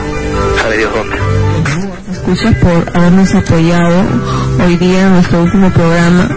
Sabe 0.61 0.77
Dios 0.77 0.92
dónde. 0.94 1.18
escuchas 2.11 2.56
por 2.56 2.98
habernos 2.98 3.34
apoyado 3.36 4.03
hoy 4.66 4.76
día 4.77 5.02
en 5.03 5.14
nuestro 5.14 5.44
último 5.44 5.69
programa, 5.72 6.27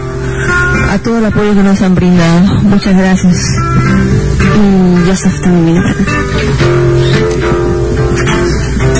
a 0.91 0.97
todo 0.99 1.17
el 1.19 1.25
apoyo 1.25 1.53
que 1.53 1.63
nos 1.63 1.81
han 1.81 1.95
brindado. 1.95 2.39
Muchas 2.63 2.95
gracias. 2.97 3.45
Y 4.55 4.90
está 5.09 5.29
también. 5.41 5.77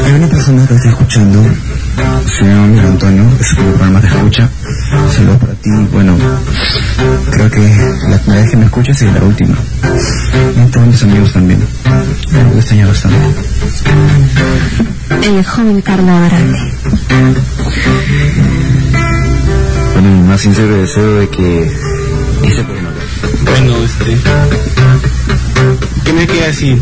Hay 0.03 0.11
una 0.13 0.27
persona 0.27 0.67
que 0.67 0.73
está 0.75 0.89
escuchando, 0.89 1.43
se 2.25 2.43
llama 2.43 2.67
Miguel 2.67 2.85
Antonio, 2.85 3.23
es 3.39 3.51
el 3.51 3.65
programa 3.65 4.01
que 4.01 4.07
escucha. 4.07 4.49
Saludos 5.15 5.37
para 5.37 5.53
ti. 5.53 5.69
Bueno, 5.91 6.17
creo 7.31 7.51
que 7.51 7.59
la 8.09 8.17
primera 8.17 8.41
vez 8.41 8.51
que 8.51 8.57
me 8.57 8.65
escuchas 8.65 9.01
es 9.01 9.13
la 9.13 9.23
última. 9.23 9.55
Y 10.55 10.71
todos 10.71 10.87
mis 10.87 11.03
amigos 11.03 11.33
también. 11.33 11.59
Me 12.31 12.57
extraña 12.57 12.87
bastante. 12.87 13.17
El 15.23 15.45
joven 15.45 15.81
Carla 15.81 16.19
Barante. 16.19 16.73
Bueno, 19.93 20.09
mi 20.09 20.27
más 20.27 20.41
sincero 20.41 20.75
deseo 20.77 21.15
de 21.15 21.29
que 21.29 21.63
este 22.43 22.63
programa 22.63 22.91
Bueno, 23.45 23.77
este. 23.83 24.70
¿Qué 26.11 26.17
me 26.17 26.27
queda 26.27 26.47
decir? 26.47 26.77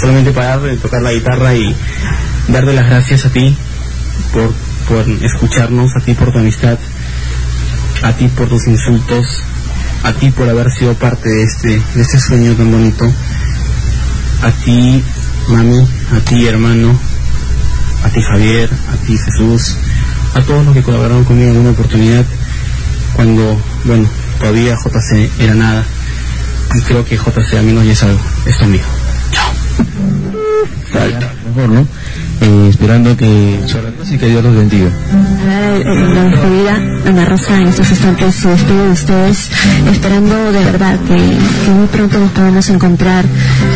Solamente 0.00 0.32
parar 0.32 0.62
de 0.62 0.78
tocar 0.78 1.02
la 1.02 1.12
guitarra 1.12 1.54
y 1.54 1.76
darte 2.48 2.72
las 2.72 2.88
gracias 2.88 3.26
a 3.26 3.28
ti 3.28 3.54
por, 4.32 4.50
por 4.88 5.06
escucharnos, 5.22 5.94
a 5.94 6.00
ti 6.00 6.14
por 6.14 6.32
tu 6.32 6.38
amistad, 6.38 6.78
a 8.02 8.12
ti 8.14 8.26
por 8.28 8.48
tus 8.48 8.66
insultos, 8.66 9.42
a 10.02 10.14
ti 10.14 10.30
por 10.30 10.48
haber 10.48 10.70
sido 10.70 10.94
parte 10.94 11.28
de 11.28 11.42
este, 11.42 11.68
de 11.94 12.00
este 12.00 12.18
sueño 12.18 12.54
tan 12.54 12.72
bonito, 12.72 13.04
a 14.42 14.50
ti, 14.64 15.04
mami, 15.48 15.86
a 16.16 16.20
ti, 16.20 16.46
hermano, 16.46 16.98
a 18.02 18.08
ti, 18.08 18.22
Javier, 18.22 18.70
a 18.72 19.06
ti, 19.06 19.18
Jesús, 19.18 19.76
a 20.32 20.40
todos 20.40 20.64
los 20.64 20.74
que 20.74 20.82
colaboraron 20.82 21.24
conmigo 21.24 21.50
en 21.50 21.58
una 21.58 21.70
oportunidad 21.72 22.24
cuando, 23.14 23.60
bueno, 23.84 24.08
todavía 24.40 24.74
JC 24.74 25.30
era 25.38 25.54
nada. 25.54 25.84
Y 26.74 26.80
creo 26.82 27.04
que 27.04 27.16
JC 27.16 27.54
al 27.58 27.64
menos 27.64 27.84
ya 27.84 27.92
es 27.92 28.02
algo, 28.02 28.20
es 28.46 28.58
tu 28.58 28.64
amigo. 28.64 28.84
Falta. 30.92 31.32
Mejor, 31.46 31.68
¿no? 31.70 31.86
Eh, 32.40 32.66
esperando 32.70 33.16
que... 33.16 33.60
Así 34.02 34.18
que 34.18 34.26
Dios 34.26 34.42
los 34.44 34.54
bendiga. 34.54 34.90
En 35.10 36.14
la 36.14 36.22
despedida, 36.24 36.97
Ana 37.08 37.24
Rosa 37.24 37.56
en 37.56 37.68
estos 37.68 37.88
instantes 37.88 38.34
se 38.34 38.48
despide 38.48 38.84
de 38.84 38.92
ustedes, 38.92 39.48
esperando 39.90 40.52
de 40.52 40.62
verdad 40.62 40.98
que, 41.00 41.16
que 41.16 41.70
muy 41.70 41.86
pronto 41.86 42.18
nos 42.18 42.30
podamos 42.32 42.68
encontrar 42.68 43.24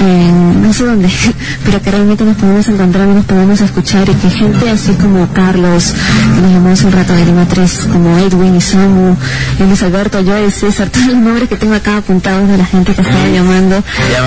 en 0.02 0.62
no 0.62 0.70
sé 0.70 0.84
dónde, 0.84 1.08
pero 1.64 1.80
que 1.80 1.90
realmente 1.90 2.24
nos 2.24 2.36
podamos 2.36 2.68
encontrar 2.68 3.08
y 3.08 3.12
nos 3.12 3.24
podamos 3.24 3.58
escuchar 3.62 4.06
y 4.10 4.14
que 4.14 4.28
gente 4.28 4.68
así 4.68 4.92
como 4.94 5.26
Carlos, 5.32 5.94
que 6.34 6.40
nos 6.42 6.52
llamó 6.52 6.68
hace 6.70 6.86
un 6.86 6.92
rato 6.92 7.14
de 7.14 7.24
Lima 7.24 7.46
3, 7.48 7.88
como 7.90 8.18
Edwin 8.18 8.56
y 8.56 8.60
Samu, 8.60 9.16
y 9.58 9.62
Luis 9.62 9.82
Alberto, 9.82 10.20
yo, 10.20 10.50
César, 10.50 10.90
todos 10.90 11.06
los 11.06 11.16
nombres 11.16 11.48
que 11.48 11.56
tengo 11.56 11.74
acá 11.74 11.96
apuntados 11.96 12.46
de 12.46 12.58
la 12.58 12.66
gente 12.66 12.94
que 12.94 13.00
estaba 13.00 13.28
llamando, 13.28 13.82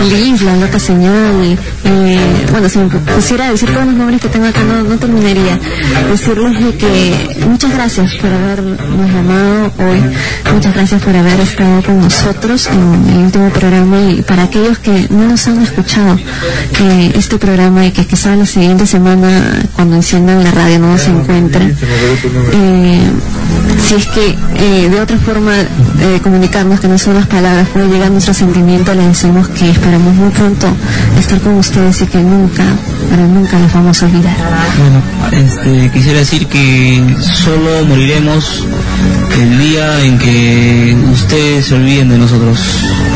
Liz, 0.09 0.41
la 0.41 0.55
loca 0.57 0.79
señal, 0.79 1.59
eh, 1.83 2.45
bueno, 2.51 2.67
si 2.69 2.79
me 2.79 2.87
pusiera 2.87 3.45
a 3.45 3.51
decir 3.51 3.69
todos 3.71 3.85
los 3.85 3.95
nombres 3.95 4.19
que 4.19 4.29
tengo 4.29 4.47
acá 4.47 4.63
no, 4.63 4.81
no 4.81 4.97
terminaría. 4.97 5.59
Decirles 6.09 6.63
de 6.63 6.75
que 6.75 7.45
muchas 7.47 7.71
gracias 7.71 8.15
por 8.15 8.31
habernos 8.95 9.13
llamado 9.13 9.71
hoy, 9.79 10.01
muchas 10.53 10.73
gracias 10.73 11.01
por 11.01 11.15
haber 11.15 11.39
estado 11.39 11.81
con 11.83 11.99
nosotros 11.99 12.67
en 12.67 13.09
el 13.09 13.25
último 13.25 13.49
programa 13.49 13.99
y 14.11 14.21
para 14.21 14.43
aquellos 14.43 14.79
que 14.79 15.07
no 15.09 15.27
nos 15.27 15.47
han 15.47 15.61
escuchado 15.61 16.17
eh, 16.79 17.11
este 17.15 17.37
programa 17.37 17.85
y 17.85 17.91
que 17.91 18.05
quizá 18.05 18.35
la 18.35 18.45
siguiente 18.45 18.87
semana 18.87 19.61
cuando 19.73 19.97
enciendan 19.97 20.43
la 20.43 20.51
radio 20.51 20.79
no 20.79 20.91
nos 20.93 21.07
encuentren. 21.07 21.75
Eh, 22.53 23.01
si 23.85 23.95
es 23.95 24.05
que 24.07 24.35
eh, 24.55 24.89
de 24.89 25.01
otra 25.01 25.17
forma 25.17 25.53
de 25.53 26.21
comunicarnos 26.21 26.79
que 26.79 26.87
no 26.87 26.97
son 26.97 27.15
las 27.15 27.27
palabras, 27.27 27.67
puede 27.69 27.87
llegar 27.87 28.11
nuestro 28.11 28.33
sentimiento, 28.33 28.93
le 28.93 29.07
decimos 29.07 29.47
que 29.49 29.69
esperamos 29.69 30.13
muy 30.15 30.29
pronto 30.29 30.67
estar 31.19 31.39
con 31.41 31.55
ustedes 31.55 32.01
y 32.01 32.05
que 32.07 32.19
nunca, 32.19 32.63
pero 33.09 33.27
nunca 33.27 33.59
les 33.59 33.73
vamos 33.73 34.01
a 34.01 34.05
olvidar. 34.05 34.35
Bueno, 34.79 35.45
este, 35.45 35.91
quisiera 35.91 36.19
decir 36.19 36.47
que 36.47 37.03
solo 37.19 37.85
moriremos 37.85 38.65
el 39.41 39.59
día 39.59 40.03
en 40.03 40.17
que 40.17 40.97
ustedes 41.11 41.65
se 41.67 41.75
olviden 41.75 42.09
de 42.09 42.17
nosotros. 42.17 42.59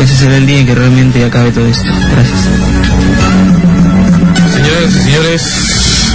Ese 0.02 0.16
será 0.16 0.38
el 0.38 0.46
día 0.46 0.60
en 0.60 0.66
que 0.66 0.76
realmente 0.76 1.24
acabe 1.26 1.52
todo 1.52 1.66
esto. 1.66 1.90
Gracias. 2.12 2.40
Señoras 4.54 4.96
y 4.96 5.04
señores, 5.04 6.14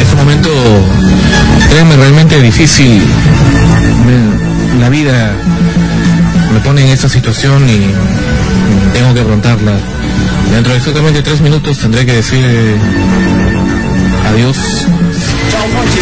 este 0.00 0.16
momento, 0.16 0.50
créanme, 1.70 1.96
realmente 1.96 2.40
difícil. 2.40 3.02
La 4.80 4.88
vida 4.88 5.32
me 6.52 6.60
pone 6.60 6.82
en 6.82 6.88
esta 6.88 7.08
situación 7.08 7.68
y 7.68 7.90
tengo 8.92 9.14
que 9.14 9.20
afrontarla. 9.20 9.72
Dentro 10.52 10.72
de 10.72 10.78
exactamente 10.78 11.22
tres 11.22 11.40
minutos 11.40 11.78
tendré 11.78 12.06
que 12.06 12.12
decir 12.12 12.44
adiós. 14.26 14.86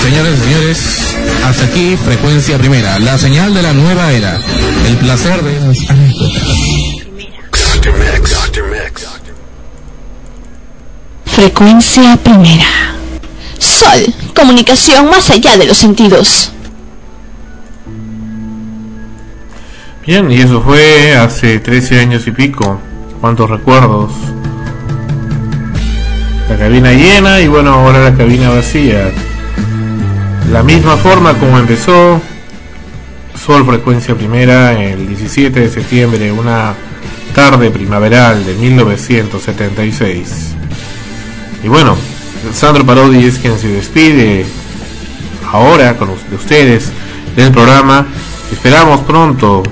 Señoras 0.03 0.39
y 0.39 0.43
señores, 0.43 1.17
hasta 1.45 1.65
aquí 1.65 1.97
frecuencia 1.97 2.59
primera, 2.59 2.99
la 2.99 3.19
señal 3.19 3.55
de 3.55 3.63
la 3.63 3.73
nueva 3.73 4.13
era, 4.13 4.41
el 4.87 4.97
placer 4.99 5.43
de 5.43 5.61
las 5.61 5.91
anécdotas. 5.91 6.43
Frecuencia 11.27 12.17
primera. 12.17 12.95
Sol, 13.59 14.15
comunicación 14.37 15.11
más 15.11 15.31
allá 15.31 15.57
de 15.57 15.67
los 15.67 15.77
sentidos. 15.77 16.53
Bien, 20.07 20.31
y 20.31 20.37
eso 20.37 20.61
fue 20.61 21.17
hace 21.17 21.59
13 21.59 22.01
años 22.01 22.27
y 22.27 22.31
pico. 22.31 22.79
Cuántos 23.21 23.49
recuerdos. 23.51 24.13
La 26.49 26.59
cabina 26.59 26.93
llena 26.93 27.41
y 27.41 27.49
bueno, 27.49 27.73
ahora 27.73 28.11
la 28.11 28.15
cabina 28.15 28.51
vacía. 28.51 29.11
La 30.51 30.63
misma 30.63 30.97
forma 30.97 31.35
como 31.35 31.59
empezó 31.59 32.21
Sol 33.35 33.65
Frecuencia 33.67 34.15
Primera 34.15 34.73
el 34.81 35.09
17 35.09 35.61
de 35.61 35.69
septiembre, 35.69 36.31
una 36.33 36.75
tarde 37.35 37.71
primaveral 37.71 38.45
de 38.45 38.55
1976. 38.55 40.55
Y 41.65 41.69
bueno, 41.69 41.97
Sandro 42.53 42.85
Parodi 42.87 43.25
es 43.25 43.39
quien 43.39 43.59
se 43.59 43.69
despide 43.69 44.45
ahora 45.51 45.97
con 45.97 46.11
us- 46.11 46.29
de 46.31 46.37
ustedes 46.37 46.93
del 47.37 47.51
programa. 47.53 48.07
Esperamos 48.53 49.01
pronto 49.01 49.63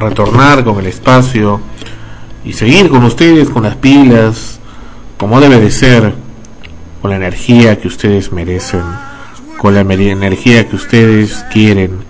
retornar 0.00 0.64
con 0.64 0.78
el 0.78 0.86
espacio 0.86 1.60
y 2.44 2.52
seguir 2.54 2.88
con 2.88 3.04
ustedes 3.04 3.50
con 3.50 3.64
las 3.64 3.76
pilas 3.76 4.58
como 5.18 5.38
debe 5.40 5.60
de 5.60 5.70
ser 5.70 6.14
con 7.02 7.10
la 7.10 7.16
energía 7.16 7.78
que 7.78 7.88
ustedes 7.88 8.32
merecen 8.32 8.80
con 9.62 9.74
la 9.74 9.82
energía 9.82 10.68
que 10.68 10.74
ustedes 10.74 11.44
quieren. 11.52 12.00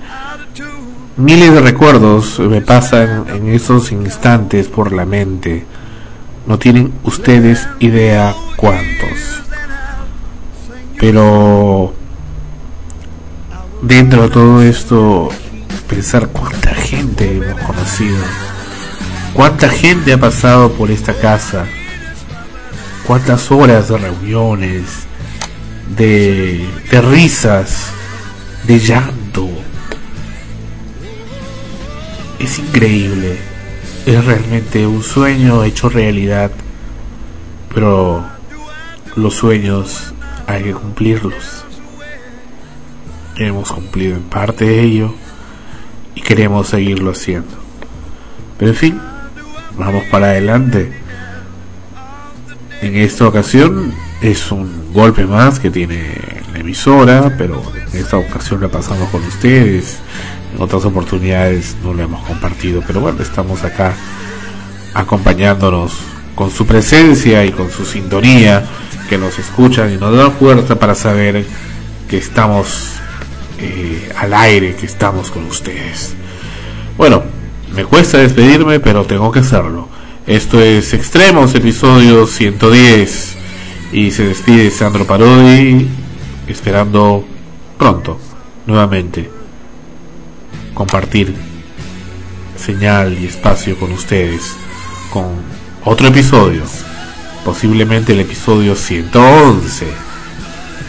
Miles 1.19 1.53
de 1.53 1.61
recuerdos 1.61 2.39
me 2.39 2.63
pasan 2.63 3.27
en 3.29 3.47
esos 3.51 3.93
instantes 3.93 4.69
por 4.69 4.91
la 4.91 5.05
mente. 5.05 5.67
No 6.47 6.59
tienen 6.59 6.95
ustedes 7.05 7.69
idea 7.79 8.35
cuántos. 8.57 9.43
Pero 10.99 11.93
dentro 13.83 14.23
de 14.23 14.29
todo 14.31 14.63
esto 14.63 15.29
pensar 15.91 16.29
cuánta 16.29 16.75
gente 16.75 17.37
hemos 17.37 17.61
conocido, 17.67 18.17
cuánta 19.35 19.69
gente 19.69 20.15
ha 20.15 20.19
pasado 20.19 20.73
por 20.73 20.91
esta 20.91 21.13
casa, 21.13 21.67
cuántas 23.07 23.51
horas 23.51 23.89
de 23.91 23.99
reuniones, 23.99 25.07
de, 25.97 26.67
risas, 27.03 27.93
de 28.65 28.79
llanto. 28.79 29.49
Es 32.39 32.59
increíble, 32.59 33.39
es 34.07 34.25
realmente 34.25 34.87
un 34.87 35.03
sueño 35.03 35.65
hecho 35.65 35.89
realidad, 35.89 36.51
pero 37.73 38.25
los 39.15 39.35
sueños 39.35 40.13
hay 40.47 40.65
que 40.65 40.73
cumplirlos. 40.73 41.65
Hemos 43.37 43.71
cumplido 43.73 44.17
en 44.17 44.25
parte 44.25 44.65
de 44.65 44.83
ello 44.83 45.15
y 46.15 46.21
queremos 46.21 46.69
seguirlo 46.69 47.13
haciendo. 47.13 47.57
Pero 48.59 48.73
en 48.73 48.77
fin, 48.77 49.01
vamos 49.79 50.05
para 50.11 50.27
adelante. 50.27 50.93
En 52.83 52.97
esta 52.97 53.29
ocasión 53.29 53.95
es 54.23 54.53
un 54.53 54.93
golpe 54.93 55.27
más 55.27 55.59
que 55.59 55.71
tiene 55.71 56.15
la 56.53 56.61
emisora, 56.61 57.35
pero 57.37 57.61
en 57.93 57.99
esta 57.99 58.17
ocasión 58.17 58.61
la 58.61 58.69
pasamos 58.69 59.11
con 59.11 59.23
ustedes. 59.25 59.99
En 60.55 60.63
otras 60.63 60.85
oportunidades 60.85 61.77
no 61.83 61.93
lo 61.93 62.03
hemos 62.05 62.25
compartido, 62.25 62.83
pero 62.87 63.01
bueno, 63.01 63.21
estamos 63.21 63.65
acá 63.65 63.95
acompañándonos 64.95 65.95
con 66.37 66.51
su 66.51 66.67
presencia 66.67 67.45
y 67.45 67.51
con 67.51 67.71
su 67.71 67.85
sintonía, 67.85 68.65
que 69.09 69.19
nos 69.19 69.39
escuchan 69.39 69.93
y 69.93 69.97
nos 69.97 70.17
dan 70.17 70.33
fuerza 70.33 70.79
para 70.79 70.95
saber 70.95 71.45
que 72.09 72.19
estamos 72.19 72.93
eh, 73.59 74.09
al 74.17 74.33
aire, 74.35 74.77
que 74.77 74.87
estamos 74.87 75.31
con 75.31 75.45
ustedes. 75.47 76.15
Bueno, 76.97 77.25
me 77.75 77.85
cuesta 77.85 78.19
despedirme, 78.19 78.79
pero 78.79 79.05
tengo 79.05 79.33
que 79.33 79.41
hacerlo. 79.41 79.89
Esto 80.27 80.61
es 80.61 80.95
Extremos, 80.95 81.55
episodio 81.57 82.27
110. 82.27 83.42
Y 83.93 84.11
se 84.11 84.25
despide 84.25 84.71
Sandro 84.71 85.07
Parodi, 85.07 85.87
esperando 86.49 87.25
pronto, 87.79 88.19
nuevamente, 88.67 89.31
compartir 90.73 91.35
señal 92.57 93.19
y 93.19 93.27
espacio 93.27 93.79
con 93.79 93.93
ustedes, 93.93 94.57
con 95.13 95.27
otro 95.85 96.09
episodio, 96.09 96.63
posiblemente 97.45 98.13
el 98.13 98.21
episodio 98.21 98.75
111 98.77 99.87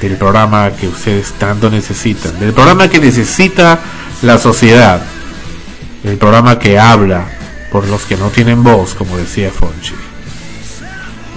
del 0.01 0.17
programa 0.17 0.71
que 0.71 0.87
ustedes 0.87 1.33
tanto 1.33 1.69
necesitan, 1.69 2.39
del 2.39 2.53
programa 2.53 2.87
que 2.87 2.99
necesita 2.99 3.79
la 4.21 4.37
sociedad, 4.37 5.01
el 6.03 6.17
programa 6.17 6.59
que 6.59 6.77
habla 6.77 7.25
por 7.71 7.87
los 7.87 8.03
que 8.03 8.17
no 8.17 8.29
tienen 8.29 8.63
voz, 8.63 8.93
como 8.93 9.17
decía 9.17 9.49
Fonchi, 9.49 9.95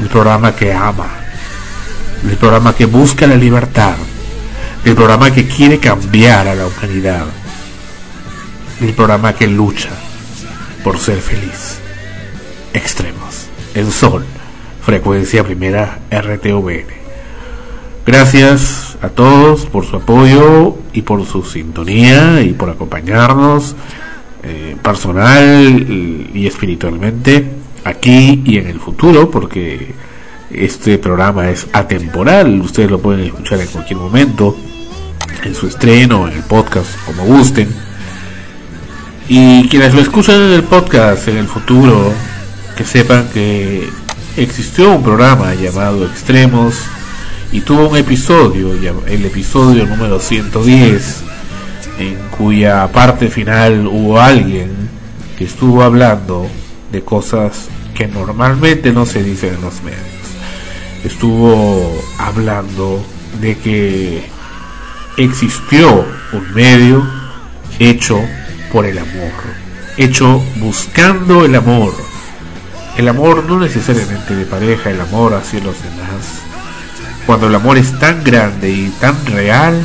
el 0.00 0.08
programa 0.08 0.54
que 0.54 0.72
ama, 0.72 1.25
el 2.30 2.36
programa 2.36 2.74
que 2.74 2.86
busca 2.86 3.26
la 3.26 3.36
libertad, 3.36 3.94
el 4.84 4.94
programa 4.94 5.32
que 5.32 5.46
quiere 5.46 5.78
cambiar 5.78 6.48
a 6.48 6.54
la 6.54 6.66
humanidad, 6.66 7.26
el 8.80 8.92
programa 8.92 9.32
que 9.32 9.46
lucha 9.46 9.90
por 10.82 10.98
ser 10.98 11.20
feliz. 11.20 11.78
Extremos, 12.72 13.46
el 13.74 13.90
sol, 13.90 14.24
frecuencia 14.82 15.44
primera 15.44 16.00
RTVN. 16.10 16.96
Gracias 18.04 18.96
a 19.02 19.08
todos 19.08 19.66
por 19.66 19.84
su 19.84 19.96
apoyo 19.96 20.76
y 20.92 21.02
por 21.02 21.24
su 21.26 21.42
sintonía 21.42 22.40
y 22.42 22.52
por 22.52 22.70
acompañarnos 22.70 23.74
eh, 24.42 24.76
personal 24.82 25.86
y 26.32 26.46
espiritualmente 26.46 27.44
aquí 27.84 28.42
y 28.44 28.58
en 28.58 28.66
el 28.68 28.78
futuro 28.78 29.30
porque 29.30 29.94
este 30.50 30.98
programa 30.98 31.50
es 31.50 31.66
atemporal, 31.72 32.60
ustedes 32.60 32.90
lo 32.90 33.00
pueden 33.00 33.24
escuchar 33.24 33.60
en 33.60 33.66
cualquier 33.66 33.98
momento, 33.98 34.56
en 35.42 35.54
su 35.54 35.66
estreno, 35.66 36.28
en 36.28 36.34
el 36.34 36.42
podcast, 36.42 36.88
como 37.04 37.24
gusten. 37.24 37.68
Y 39.28 39.68
quienes 39.68 39.94
lo 39.94 40.00
escuchan 40.00 40.36
en 40.36 40.52
el 40.52 40.62
podcast 40.62 41.26
en 41.28 41.38
el 41.38 41.48
futuro, 41.48 42.12
que 42.76 42.84
sepan 42.84 43.28
que 43.32 43.88
existió 44.36 44.92
un 44.92 45.02
programa 45.02 45.54
llamado 45.54 46.06
Extremos 46.06 46.76
y 47.50 47.60
tuvo 47.60 47.88
un 47.88 47.96
episodio, 47.96 48.72
el 48.72 49.24
episodio 49.24 49.86
número 49.86 50.20
110, 50.20 51.22
en 51.98 52.16
cuya 52.36 52.86
parte 52.92 53.28
final 53.28 53.86
hubo 53.86 54.20
alguien 54.20 54.70
que 55.38 55.44
estuvo 55.44 55.82
hablando 55.82 56.46
de 56.92 57.02
cosas 57.02 57.68
que 57.94 58.06
normalmente 58.06 58.92
no 58.92 59.06
se 59.06 59.22
dicen 59.22 59.54
en 59.54 59.62
los 59.62 59.82
medios. 59.82 60.15
Estuvo 61.06 62.04
hablando 62.18 63.00
de 63.40 63.56
que 63.56 64.28
existió 65.16 66.04
un 66.32 66.52
medio 66.52 67.08
hecho 67.78 68.20
por 68.72 68.86
el 68.86 68.98
amor, 68.98 69.30
hecho 69.98 70.42
buscando 70.56 71.44
el 71.44 71.54
amor. 71.54 71.94
El 72.96 73.06
amor 73.06 73.44
no 73.44 73.60
necesariamente 73.60 74.34
de 74.34 74.46
pareja, 74.46 74.90
el 74.90 75.00
amor 75.00 75.34
hacia 75.34 75.60
los 75.60 75.80
demás. 75.80 76.42
Cuando 77.24 77.46
el 77.46 77.54
amor 77.54 77.78
es 77.78 77.96
tan 78.00 78.24
grande 78.24 78.68
y 78.68 78.88
tan 79.00 79.14
real, 79.26 79.80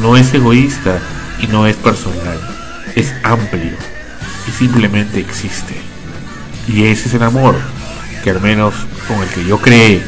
no 0.00 0.16
es 0.16 0.32
egoísta 0.34 1.00
y 1.40 1.48
no 1.48 1.66
es 1.66 1.74
personal, 1.74 2.38
es 2.94 3.12
amplio 3.24 3.72
y 4.46 4.52
simplemente 4.52 5.18
existe. 5.18 5.74
Y 6.68 6.84
ese 6.84 7.08
es 7.08 7.14
el 7.14 7.24
amor, 7.24 7.56
que 8.22 8.30
al 8.30 8.40
menos 8.40 8.74
con 9.06 9.22
el 9.22 9.28
que 9.28 9.44
yo 9.44 9.58
creé 9.58 10.02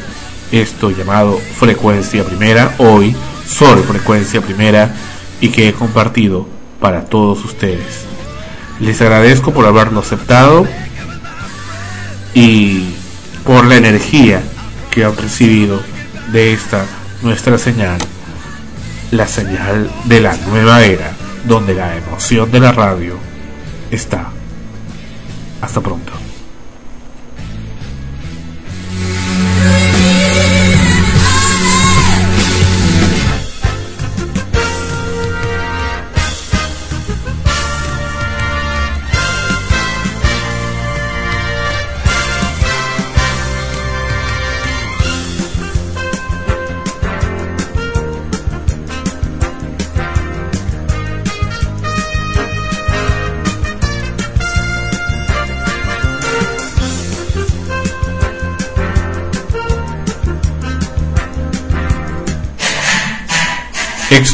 esto 0.51 0.91
llamado 0.91 1.39
frecuencia 1.57 2.23
primera, 2.23 2.75
hoy 2.77 3.15
Sol 3.45 3.83
frecuencia 3.83 4.41
primera 4.41 4.93
y 5.41 5.49
que 5.49 5.67
he 5.67 5.73
compartido 5.73 6.47
para 6.79 7.05
todos 7.05 7.43
ustedes. 7.43 8.05
Les 8.79 9.01
agradezco 9.01 9.53
por 9.53 9.65
haberlo 9.65 9.99
aceptado 9.99 10.65
y 12.33 12.93
por 13.45 13.65
la 13.65 13.75
energía 13.75 14.41
que 14.89 15.03
han 15.03 15.15
recibido 15.17 15.81
de 16.31 16.53
esta 16.53 16.85
nuestra 17.21 17.57
señal, 17.57 17.99
la 19.11 19.27
señal 19.27 19.91
de 20.05 20.21
la 20.21 20.35
nueva 20.47 20.83
era, 20.83 21.11
donde 21.45 21.73
la 21.73 21.95
emoción 21.97 22.51
de 22.51 22.59
la 22.59 22.71
radio 22.71 23.17
está. 23.91 24.29
Hasta 25.61 25.81
pronto. 25.81 26.30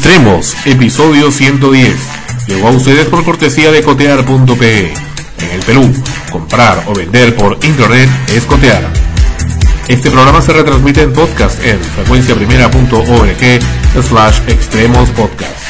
Extremos, 0.08 0.56
episodio 0.64 1.30
110. 1.30 1.94
Llegó 2.46 2.68
a 2.68 2.70
ustedes 2.70 3.08
por 3.08 3.22
cortesía 3.26 3.70
de 3.70 3.82
cotear.pe. 3.82 4.94
En 4.94 5.50
el 5.52 5.60
Perú, 5.60 5.92
comprar 6.32 6.82
o 6.86 6.94
vender 6.94 7.36
por 7.36 7.58
internet 7.62 8.08
es 8.34 8.46
cotear. 8.46 8.90
Este 9.86 10.10
programa 10.10 10.40
se 10.40 10.54
retransmite 10.54 11.02
en 11.02 11.12
podcast 11.12 11.62
en 11.62 11.78
frecuenciaprimera.org 11.78 14.02
slash 14.02 14.38
extremos 14.48 15.10
podcast. 15.10 15.67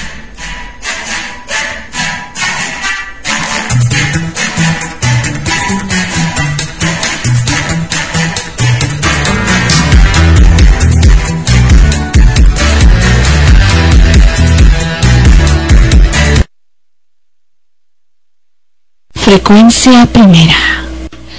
Frecuencia 19.28 20.07
primera. 20.07 20.57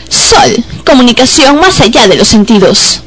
Sol, 0.10 0.64
comunicación 0.86 1.60
más 1.60 1.82
allá 1.82 2.08
de 2.08 2.18
los 2.18 2.28
sentidos. 2.28 3.02